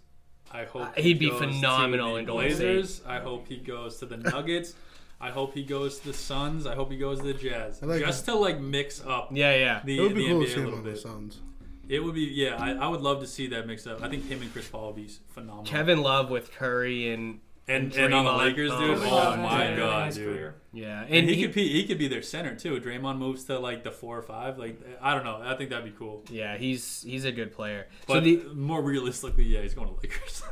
I 0.50 0.64
hope 0.64 0.82
Uh, 0.82 0.92
he'd 1.00 1.18
be 1.18 1.28
goes 1.30 1.40
phenomenal 1.40 2.08
to 2.10 2.14
the 2.14 2.18
in 2.20 2.26
Blazers. 2.26 3.02
I 3.06 3.18
hope 3.18 3.46
he 3.48 3.58
goes 3.58 3.98
to 3.98 4.06
the 4.06 4.16
Nuggets. 4.16 4.74
I 5.20 5.30
hope 5.30 5.52
he 5.54 5.64
goes 5.64 5.98
to 6.00 6.08
the 6.08 6.14
Suns. 6.14 6.66
I 6.66 6.74
hope 6.74 6.90
he 6.90 6.96
goes 6.96 7.18
to 7.20 7.26
the 7.26 7.34
Jazz. 7.34 7.82
Like 7.82 8.00
Just 8.00 8.24
to 8.26 8.34
like 8.34 8.60
mix 8.60 9.04
up 9.04 9.28
Yeah, 9.32 9.54
yeah. 9.56 9.80
the, 9.84 9.98
It 9.98 10.00
would 10.00 10.14
be 10.14 10.22
the 10.22 10.28
cool 10.30 10.40
NBA 10.40 10.44
to 10.44 10.48
see 10.50 10.54
him 10.58 10.64
little 10.64 10.78
on 10.78 10.84
the. 10.84 10.96
Suns. 10.96 11.40
It 11.88 12.00
would 12.04 12.14
be 12.14 12.22
yeah. 12.22 12.56
I, 12.56 12.72
I 12.72 12.88
would 12.88 13.00
love 13.00 13.20
to 13.20 13.26
see 13.26 13.46
that 13.48 13.66
mix 13.66 13.86
up. 13.86 14.02
I 14.02 14.08
think 14.08 14.26
him 14.28 14.42
and 14.42 14.52
Chris 14.52 14.68
Paul 14.68 14.88
would 14.88 14.96
be 14.96 15.08
phenomenal. 15.28 15.64
Kevin 15.64 16.02
Love 16.02 16.30
with 16.30 16.52
Curry 16.52 17.10
and 17.12 17.40
and, 17.68 17.94
and 17.94 18.14
on 18.14 18.24
the. 18.24 18.32
Lakers, 18.32 18.70
Oh 18.72 18.80
dude. 18.80 18.98
Oh, 18.98 19.00
God. 19.10 19.38
my 19.40 19.64
Had 19.64 19.76
god, 19.76 20.12
dude. 20.14 20.24
career. 20.34 20.54
yeah, 20.72 21.02
And, 21.04 21.14
and 21.14 21.28
he, 21.28 21.34
he, 21.36 21.42
could 21.42 21.54
be 21.54 21.68
he 21.68 21.86
could 21.86 21.98
be 21.98 22.08
their 22.08 22.22
center 22.22 22.54
too. 22.54 22.80
Draymond 22.80 23.18
moves 23.18 23.44
to 23.44 23.58
like 23.58 23.84
the 23.84 23.90
four 23.90 24.16
or 24.18 24.22
five. 24.22 24.58
Like 24.58 24.80
I 25.00 25.14
don't 25.14 25.24
know. 25.24 25.40
I 25.42 25.54
think 25.56 25.70
that'd 25.70 25.84
be 25.84 25.96
cool. 25.98 26.24
yeah, 26.30 26.56
he's 26.56 27.02
he's 27.02 27.24
a 27.24 27.32
good 27.32 27.52
player. 27.52 27.86
But 28.06 28.14
so 28.14 28.20
the 28.20 28.42
more 28.54 28.82
realistically, 28.82 29.44
yeah, 29.44 29.60
he's 29.62 29.74
going 29.74 29.88
to 29.88 29.94
Lakers. 29.94 30.42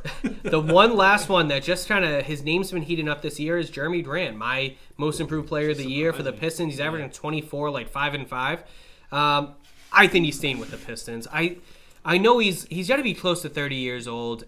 the 0.43 0.59
one 0.59 0.95
last 1.05 1.27
one 1.29 1.47
that 1.49 1.63
just 1.63 1.87
kind 1.87 2.05
of 2.05 2.25
his 2.25 2.43
name's 2.43 2.71
been 2.71 2.83
heating 2.83 3.09
up 3.09 3.21
this 3.21 3.39
year 3.39 3.57
is 3.57 3.69
Jerami 3.71 4.03
Grant, 4.03 4.37
my 4.37 4.75
most 4.97 5.19
improved 5.19 5.47
player 5.47 5.71
of 5.71 5.77
the 5.77 5.85
year 5.87 6.13
for 6.13 6.23
the 6.23 6.33
Pistons. 6.33 6.73
He's 6.73 6.79
averaging 6.79 7.09
24, 7.11 7.71
like 7.71 7.89
five 7.89 8.13
and 8.13 8.27
five. 8.27 8.63
Um, 9.11 9.55
I 9.91 10.07
think 10.07 10.25
he's 10.25 10.37
staying 10.37 10.59
with 10.59 10.71
the 10.71 10.77
Pistons. 10.77 11.27
I 11.31 11.57
I 12.03 12.17
know 12.17 12.39
he's 12.39 12.65
he's 12.65 12.87
got 12.87 12.97
to 12.97 13.03
be 13.03 13.13
close 13.13 13.41
to 13.41 13.49
30 13.49 13.75
years 13.75 14.07
old. 14.07 14.45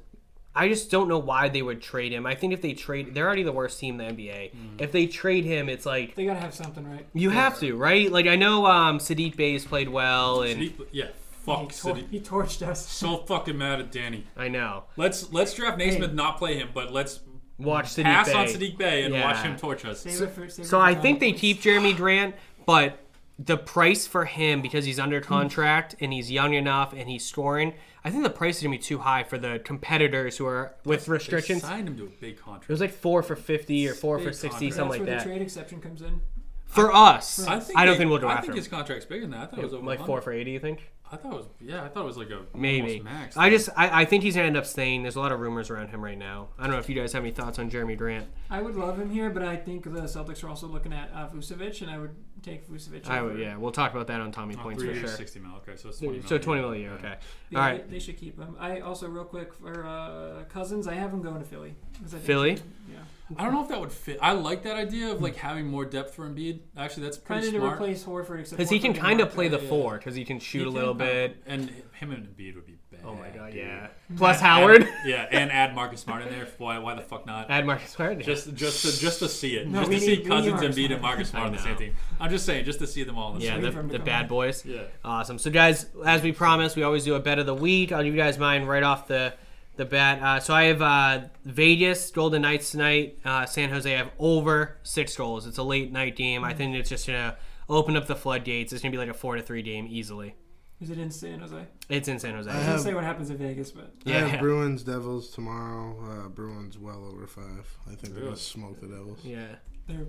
I 0.60 0.68
just 0.68 0.91
don't 0.91 1.07
know 1.07 1.19
why 1.19 1.49
they 1.49 1.61
would 1.61 1.81
trade 1.81 2.11
him. 2.11 2.26
I 2.26 2.36
think 2.36 2.53
if 2.53 2.61
they 2.61 2.73
trade, 2.73 3.14
they're 3.15 3.26
already 3.26 3.44
the 3.44 3.52
worst 3.52 3.80
team 3.80 3.99
in 4.02 4.15
the 4.15 4.23
NBA. 4.23 4.52
Mm. 4.53 4.81
If 4.81 4.91
they 4.91 5.07
trade 5.07 5.45
him, 5.45 5.69
it's 5.69 5.86
like 5.86 6.15
They 6.15 6.26
gotta 6.26 6.40
have 6.40 6.53
something 6.53 6.90
right. 6.90 7.06
you 7.14 7.30
have 7.30 7.60
to, 7.60 7.76
right? 7.76 8.11
Like 8.11 8.27
I 8.27 8.36
know 8.36 8.65
um, 8.65 8.99
Sadiq 8.99 9.36
Bey's 9.36 9.65
played 9.65 9.90
well, 9.90 10.41
and 10.44 10.60
Sadiq- 10.61 10.88
yeah, 10.91 11.06
He, 11.06 11.11
fuck 11.45 11.72
tor- 11.73 11.95
Sadiq. 11.95 12.10
he 12.10 12.19
torched 12.19 12.61
us. 12.68 12.86
So 12.88 13.18
fucking 13.18 13.57
mad 13.57 13.80
at 13.80 13.91
Danny. 13.91 14.26
I 14.38 14.48
know. 14.49 14.84
Let's 14.98 15.31
let's 15.31 15.53
draft 15.53 15.77
Nesmith, 15.77 16.10
Hey. 16.10 16.15
not 16.15 16.38
play 16.38 16.56
him, 16.57 16.69
but 16.73 16.91
let's 16.91 17.22
Watch 17.57 17.88
Sadiq 17.88 18.03
pass 18.03 18.27
Bey. 18.27 18.34
on 18.36 18.45
Sadiq 18.48 18.77
Bey 18.77 19.03
and 19.03 19.14
Yeah. 19.14 19.26
watch 19.26 19.38
him 19.44 19.57
torch 19.57 19.84
us. 19.86 20.02
Save 20.02 20.22
it 20.22 20.30
for, 20.31 20.48
save 20.49 20.65
it 20.65 20.68
So 20.68 20.77
for 20.77 20.84
I 20.84 20.94
John 20.94 21.02
think 21.02 21.19
they 21.19 21.31
keep 21.34 21.61
Jerami 21.61 21.95
Grant, 21.95 22.36
but 22.65 22.99
the 23.41 23.56
price 23.57 24.06
for 24.06 24.26
him 24.26 24.61
because 24.61 24.84
he's 24.84 24.99
under 24.99 25.22
contract 25.22 25.95
and 26.02 26.11
he's 26.11 26.30
young 26.30 26.53
enough 26.53 26.91
and 26.94 27.07
he's 27.10 27.26
scoring, 27.26 27.74
I 28.03 28.10
think 28.11 28.24
the 28.24 28.30
price 28.30 28.57
is 28.57 28.64
gonna 28.64 28.76
be 28.76 28.78
too 28.80 28.98
high 28.98 29.24
for 29.24 29.38
the 29.38 29.60
competitors 29.64 30.38
who 30.38 30.45
are 30.45 30.76
with 30.84 31.06
They 31.06 31.14
restrictions. 31.14 31.61
signed 31.61 31.88
him 31.88 31.95
to 31.98 32.03
a 32.03 32.10
big 32.10 32.38
contract. 32.40 32.66
It 32.70 32.74
was 32.74 32.82
like 32.82 32.91
four 32.91 33.24
for 33.24 33.36
fifty 33.38 33.88
or 33.88 33.94
four 33.94 34.20
for 34.20 34.34
sixty, 34.34 34.70
contract. 34.72 34.76
something 34.76 34.90
That's 34.90 34.99
like 34.99 35.07
where 35.07 35.18
that. 35.18 35.24
the 35.24 35.30
trade 35.30 35.41
exception 35.41 35.80
comes 35.82 36.02
in. 36.02 36.20
For 36.66 36.94
us, 36.94 37.48
I, 37.48 37.60
think 37.61 37.80
I 37.80 37.86
don't 37.86 37.94
they- 37.94 37.98
think 37.99 38.10
we'll 38.11 38.20
go 38.20 38.28
I 38.28 38.41
think 38.41 38.52
him. 38.52 38.57
his 38.57 38.68
contract's 38.68 39.06
bigger 39.06 39.22
than 39.22 39.32
that. 39.32 39.40
I 39.40 39.45
thought 39.48 39.60
it 39.60 39.64
was 39.64 39.74
over 39.74 39.86
like 39.86 39.99
100. 39.99 40.06
four 40.06 40.22
for 40.22 40.32
eighty, 40.34 40.52
you 40.52 40.60
think? 40.60 40.91
I 41.11 41.15
thought 41.18 41.34
it 41.34 41.36
was 41.38 41.45
yeah. 41.60 41.84
I 41.84 41.88
thought 41.88 42.03
it 42.03 42.06
was 42.06 42.18
like 42.18 42.30
a 42.30 42.41
Maybe. 42.56 42.99
max. 42.99 43.36
I 43.36 43.49
just 43.49 43.69
I, 43.76 44.02
I 44.02 44.06
think 44.06 44.23
he's 44.23 44.36
gonna 44.36 44.48
end 44.48 44.57
up 44.57 44.65
staying. 44.65 45.02
There's 45.02 45.15
a 45.15 45.19
lot 45.19 45.31
of 45.31 45.40
rumors 45.40 45.69
around 45.72 45.88
him 45.90 46.03
right 46.03 46.18
now. 46.18 46.49
I 46.57 46.64
don't 46.64 46.72
know 46.73 46.77
if 46.80 46.88
you 46.88 46.95
guys 46.95 47.14
have 47.14 47.23
any 47.23 47.31
thoughts 47.31 47.57
on 47.57 47.69
Jerami 47.72 47.98
Grant. 47.98 48.27
I 48.49 48.61
would 48.61 48.76
love 48.76 48.99
him 48.99 49.10
here, 49.10 49.30
but 49.31 49.41
I 49.44 49.56
think 49.56 49.86
the 49.86 49.90
Celtics 50.02 50.44
are 50.44 50.49
also 50.49 50.68
looking 50.68 50.94
at 50.94 51.10
uh, 51.14 51.27
Vucevic, 51.30 51.81
and 51.81 51.90
I 51.90 51.98
would 51.98 52.15
take 52.44 52.69
Vucevic. 52.69 53.07
I 53.10 53.22
would, 53.22 53.40
yeah, 53.40 53.57
we'll 53.57 53.72
talk 53.72 53.91
about 53.91 54.07
that 54.07 54.22
on 54.22 54.31
Tommy 54.31 54.56
Oh, 54.60 54.61
Points 54.61 54.81
three 54.84 54.94
for 54.94 54.99
years, 54.99 55.10
sure. 55.10 55.18
sixty 55.18 55.40
mil. 55.40 55.52
Okay, 55.68 55.76
so 55.77 55.90
it's 55.90 55.99
20 55.99 56.22
So 56.23 56.38
twenty 56.38 56.61
mil 56.61 56.73
a 56.73 56.77
year, 56.77 56.90
Yeah. 56.91 56.95
okay. 56.98 57.15
Yeah, 57.49 57.60
All 57.60 57.65
right. 57.65 57.86
They, 57.88 57.94
they 57.95 57.99
should 57.99 58.18
keep 58.18 58.38
him. 58.40 58.56
I 58.60 58.80
also 58.81 59.07
real 59.07 59.23
quick 59.26 59.53
for 59.53 59.86
uh, 59.88 60.44
Cousins. 60.49 60.88
I 60.88 60.94
have 60.94 61.11
him 61.11 61.22
going 61.22 61.40
to 61.40 61.45
Philly. 61.45 61.76
'cause 62.02 62.14
I 62.14 62.18
think- 62.18 62.23
Philly? 62.26 62.52
Yeah. 62.90 62.98
I 63.38 63.43
don't 63.43 63.53
know 63.53 63.61
if 63.61 63.69
that 63.69 63.80
would 63.80 63.91
fit. 63.91 64.18
I 64.22 64.31
like 64.34 64.64
that 64.64 64.76
idea 64.76 65.11
of 65.11 65.22
like 65.22 65.35
having 65.35 65.68
more 65.68 65.85
depth 65.85 66.15
for 66.15 66.27
Embiid. 66.27 66.61
Actually, 66.77 67.03
that's 67.03 67.18
Kind 67.18 67.26
pretty 67.41 67.47
of 67.47 67.53
to 67.53 67.60
smart. 67.60 67.76
replace 67.76 68.03
Horford, 68.03 68.39
except 68.39 68.57
Because 68.57 68.69
he 68.72 68.80
can 68.80 68.93
didn't 68.93 69.03
kind 69.03 69.22
of 69.22 69.30
play 69.30 69.47
the 69.47 69.60
yeah. 69.61 69.69
four 69.69 69.97
because 69.97 70.15
he 70.15 70.26
can 70.26 70.39
shoot 70.39 70.60
He 70.60 70.64
a 70.64 70.65
can, 70.68 70.73
little 70.73 70.93
bit. 70.95 71.38
and 71.45 71.69
him 71.93 72.11
and 72.11 72.26
Embiid 72.27 72.56
would 72.56 72.65
be 72.65 72.77
bad. 72.91 73.01
Oh 73.06 73.14
my 73.14 73.30
god, 73.30 73.51
dude. 73.51 73.61
yeah. 73.64 73.88
Mm. 74.11 74.18
Plus 74.18 74.39
Howard. 74.41 74.84
add- 74.84 74.89
yeah, 75.06 75.27
and 75.31 75.51
add 75.51 75.76
Marcus 75.76 76.01
Smart 76.01 76.23
in 76.23 76.30
there. 76.30 76.47
Why? 76.57 76.80
Why 76.80 76.95
the 76.95 77.01
fuck 77.01 77.26
not? 77.26 77.49
Add 77.51 77.65
Marcus 77.65 77.91
Smart. 77.91 78.19
Just, 78.19 78.53
just, 78.56 78.81
to, 78.84 78.99
just 78.99 79.19
to 79.19 79.30
see 79.30 79.56
it. 79.57 79.68
No, 79.68 79.80
just 79.81 79.89
we 79.89 79.99
to 79.99 79.99
need- 80.01 80.06
see 80.06 80.11
we 80.18 80.23
need 80.23 80.27
Cousins, 80.30 80.51
Marcus 80.53 80.76
Embiid, 80.76 80.85
Smart. 80.88 80.91
and 80.91 81.01
Marcus 81.01 81.30
Smart 81.30 81.45
on 81.47 81.51
the 81.53 81.60
same 81.60 81.76
team. 81.77 81.95
I'm 82.19 82.30
just 82.31 82.45
saying, 82.45 82.65
just 82.65 82.80
to 82.80 82.88
see 82.88 83.03
them 83.03 83.18
all 83.18 83.34
in 83.34 83.39
the 83.39 83.45
yeah, 83.45 83.51
same. 83.51 83.61
the, 83.61 83.68
waiting 83.68 83.73
for 83.76 83.80
him 83.81 83.89
to 83.91 83.97
the 83.99 84.03
bad 84.03 84.27
boys. 84.27 84.65
Yeah. 84.65 84.81
Awesome. 85.06 85.38
So, 85.38 85.51
guys, 85.51 85.85
as 86.06 86.23
we 86.23 86.31
promised, 86.31 86.76
we 86.76 86.84
always 86.84 87.03
do 87.06 87.15
a 87.15 87.19
bet 87.19 87.38
of 87.39 87.45
the 87.45 87.53
week. 87.56 87.91
I'll 87.91 88.03
give 88.03 88.14
you 88.15 88.19
guys 88.19 88.38
mine 88.39 88.65
right 88.65 88.84
off 88.84 89.07
the 89.07 89.34
the 89.80 89.85
bet. 89.85 90.22
Uh, 90.22 90.39
so 90.39 90.53
I 90.53 90.65
have 90.65 90.81
uh, 90.81 91.22
Vegas 91.45 92.11
Golden 92.11 92.41
Knights 92.43 92.69
tonight. 92.72 93.18
Uh, 93.26 93.45
San 93.45 93.69
Jose 93.69 93.91
I 93.91 93.97
have 93.97 94.11
over 94.19 94.77
six 94.84 95.15
goals. 95.15 95.47
It's 95.47 95.57
a 95.57 95.64
late 95.64 95.91
night 95.91 96.15
game. 96.15 96.43
I 96.43 96.53
think 96.53 96.76
it's 96.76 96.89
just 96.89 97.07
gonna 97.07 97.38
open 97.68 97.95
up 97.95 98.06
the 98.06 98.15
floodgates. 98.15 98.73
It's 98.73 98.81
gonna 98.84 98.91
be 98.91 98.97
like 98.97 99.10
a 99.10 99.14
four 99.14 99.35
to 99.38 99.41
three 99.41 99.61
game 99.64 99.88
easily. 99.89 100.35
Is 100.81 100.89
it 100.91 100.97
in 100.97 101.11
San 101.11 101.39
Jose? 101.39 101.65
It's 101.89 102.07
in 102.07 102.19
San 102.19 102.35
Jose. 102.35 102.47
was 102.49 102.56
I 102.57 102.65
gonna 102.65 102.80
say 102.80 102.93
what 102.93 103.03
happens 103.03 103.30
in 103.30 103.38
Vegas, 103.38 103.72
but 103.72 103.91
I 104.06 104.10
Yeah. 104.10 104.26
have 104.27 104.39
Bruins 104.41 104.84
Devils 104.84 105.30
tomorrow. 105.30 105.95
Uh, 106.26 106.30
Bruins 106.30 106.77
well 106.77 107.06
over 107.06 107.26
five. 107.26 107.65
I 107.89 107.95
think 107.95 108.14
they're 108.14 108.26
gonna 108.26 108.35
smoke 108.35 108.80
the 108.81 108.88
Devils. 108.88 109.19
yeah. 109.23 109.56
they're 109.88 110.06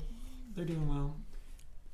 they're 0.55 0.65
doing 0.65 0.89
well. 0.89 1.17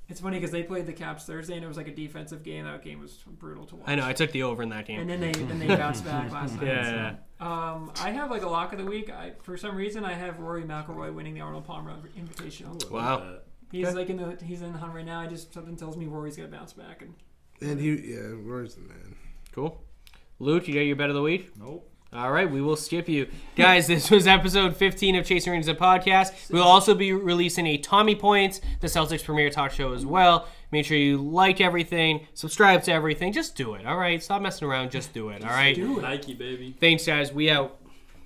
It's 0.09 0.21
funny 0.21 0.37
because 0.39 0.53
they 0.53 0.63
played 0.63 0.87
the 0.87 0.93
Caps 0.93 1.25
Thursday, 1.25 1.57
and 1.57 1.65
it 1.65 1.69
was 1.69 1.77
like 1.77 1.89
a 1.89 1.95
defensive 1.95 2.43
game. 2.45 2.65
That 2.65 2.83
game 2.85 3.01
was 3.01 3.19
brutal 3.27 3.67
to 3.67 3.77
watch. 3.77 3.89
I 3.89 3.97
know. 3.97 4.07
I 4.07 4.13
took 4.13 4.31
the 4.31 4.45
over 4.45 4.63
in 4.63 4.69
that 4.69 4.87
game. 4.87 5.01
And 5.01 5.11
then 5.11 5.21
they 5.21 5.33
then 5.33 5.59
they 5.59 5.67
bounced 5.77 6.05
back 6.05 6.31
last 6.31 6.55
night. 6.57 6.67
Yeah. 6.67 7.11
so. 7.11 7.17
Um, 7.39 7.93
I 8.01 8.11
have 8.13 8.31
like 8.31 8.43
a 8.43 8.49
lock 8.49 8.73
of 8.73 8.79
the 8.79 8.85
week. 8.87 9.11
I 9.11 9.33
for 9.43 9.57
some 9.57 9.77
reason 9.77 10.05
I 10.05 10.15
have 10.15 10.39
Rory 10.39 10.63
McIlroy 10.63 11.15
winning 11.15 11.35
the 11.35 11.41
Arnold 11.43 11.67
Palmer 11.67 11.95
Invitational. 12.19 12.91
Wow. 12.91 13.17
Uh, 13.19 13.39
He's 13.73 13.87
Okay. 13.89 13.97
like 13.97 14.11
in 14.11 14.17
the 14.17 14.39
he's 14.45 14.63
in 14.63 14.73
the 14.73 14.79
hunt 14.79 14.95
right 14.95 15.05
now. 15.05 15.21
I 15.21 15.27
just 15.27 15.53
something 15.53 15.77
tells 15.77 15.97
me 15.97 16.07
Rory's 16.07 16.37
gonna 16.37 16.49
bounce 16.49 16.73
back. 16.73 17.03
And 17.03 17.15
And 17.61 17.81
he, 17.81 18.13
yeah, 18.15 18.29
where's 18.45 18.77
the 18.77 18.83
man? 18.83 19.17
Cool. 19.53 19.83
Luke, 20.39 20.69
you 20.69 20.75
got 20.75 20.81
your 20.81 20.97
bet 20.97 21.09
of 21.11 21.15
the 21.17 21.23
week? 21.23 21.51
nope. 21.59 21.91
All 22.13 22.31
right, 22.31 22.49
we 22.51 22.63
will 22.63 22.77
skip 22.77 23.09
you. 23.09 23.27
Guys, 23.57 23.89
this 23.89 24.11
was 24.11 24.27
episode 24.29 24.77
15 24.77 25.17
of 25.17 25.27
Chasing 25.27 25.53
Rings, 25.53 25.67
the 25.67 25.75
podcast. 25.75 26.51
We'll 26.51 26.63
also 26.63 26.95
be 26.95 27.13
releasing 27.13 27.67
a 27.67 27.77
Tommy 27.77 28.15
Points, 28.15 28.61
the 28.81 28.87
Celtics 28.87 29.25
premiere 29.25 29.51
talk 29.51 29.73
show 29.73 29.93
as 29.93 30.07
well. 30.07 30.47
Make 30.73 30.87
sure 30.87 30.97
you 30.97 31.19
like 31.19 31.61
everything, 31.61 32.27
subscribe 32.35 32.83
to 32.85 32.93
everything. 32.93 33.33
Just 33.33 33.55
do 33.57 33.75
it, 33.75 33.87
all 33.87 33.97
right? 33.97 34.23
Stop 34.23 34.43
messing 34.43 34.67
around. 34.67 34.91
Just 34.91 35.13
do 35.15 35.29
it, 35.29 35.45
all 35.45 35.51
right? 35.51 35.75
Do 35.75 35.99
it. 35.99 36.03
Nike, 36.03 36.35
baby. 36.35 36.77
Thanks, 36.81 37.07
guys. 37.07 37.33
We 37.33 37.51
out. 37.51 37.79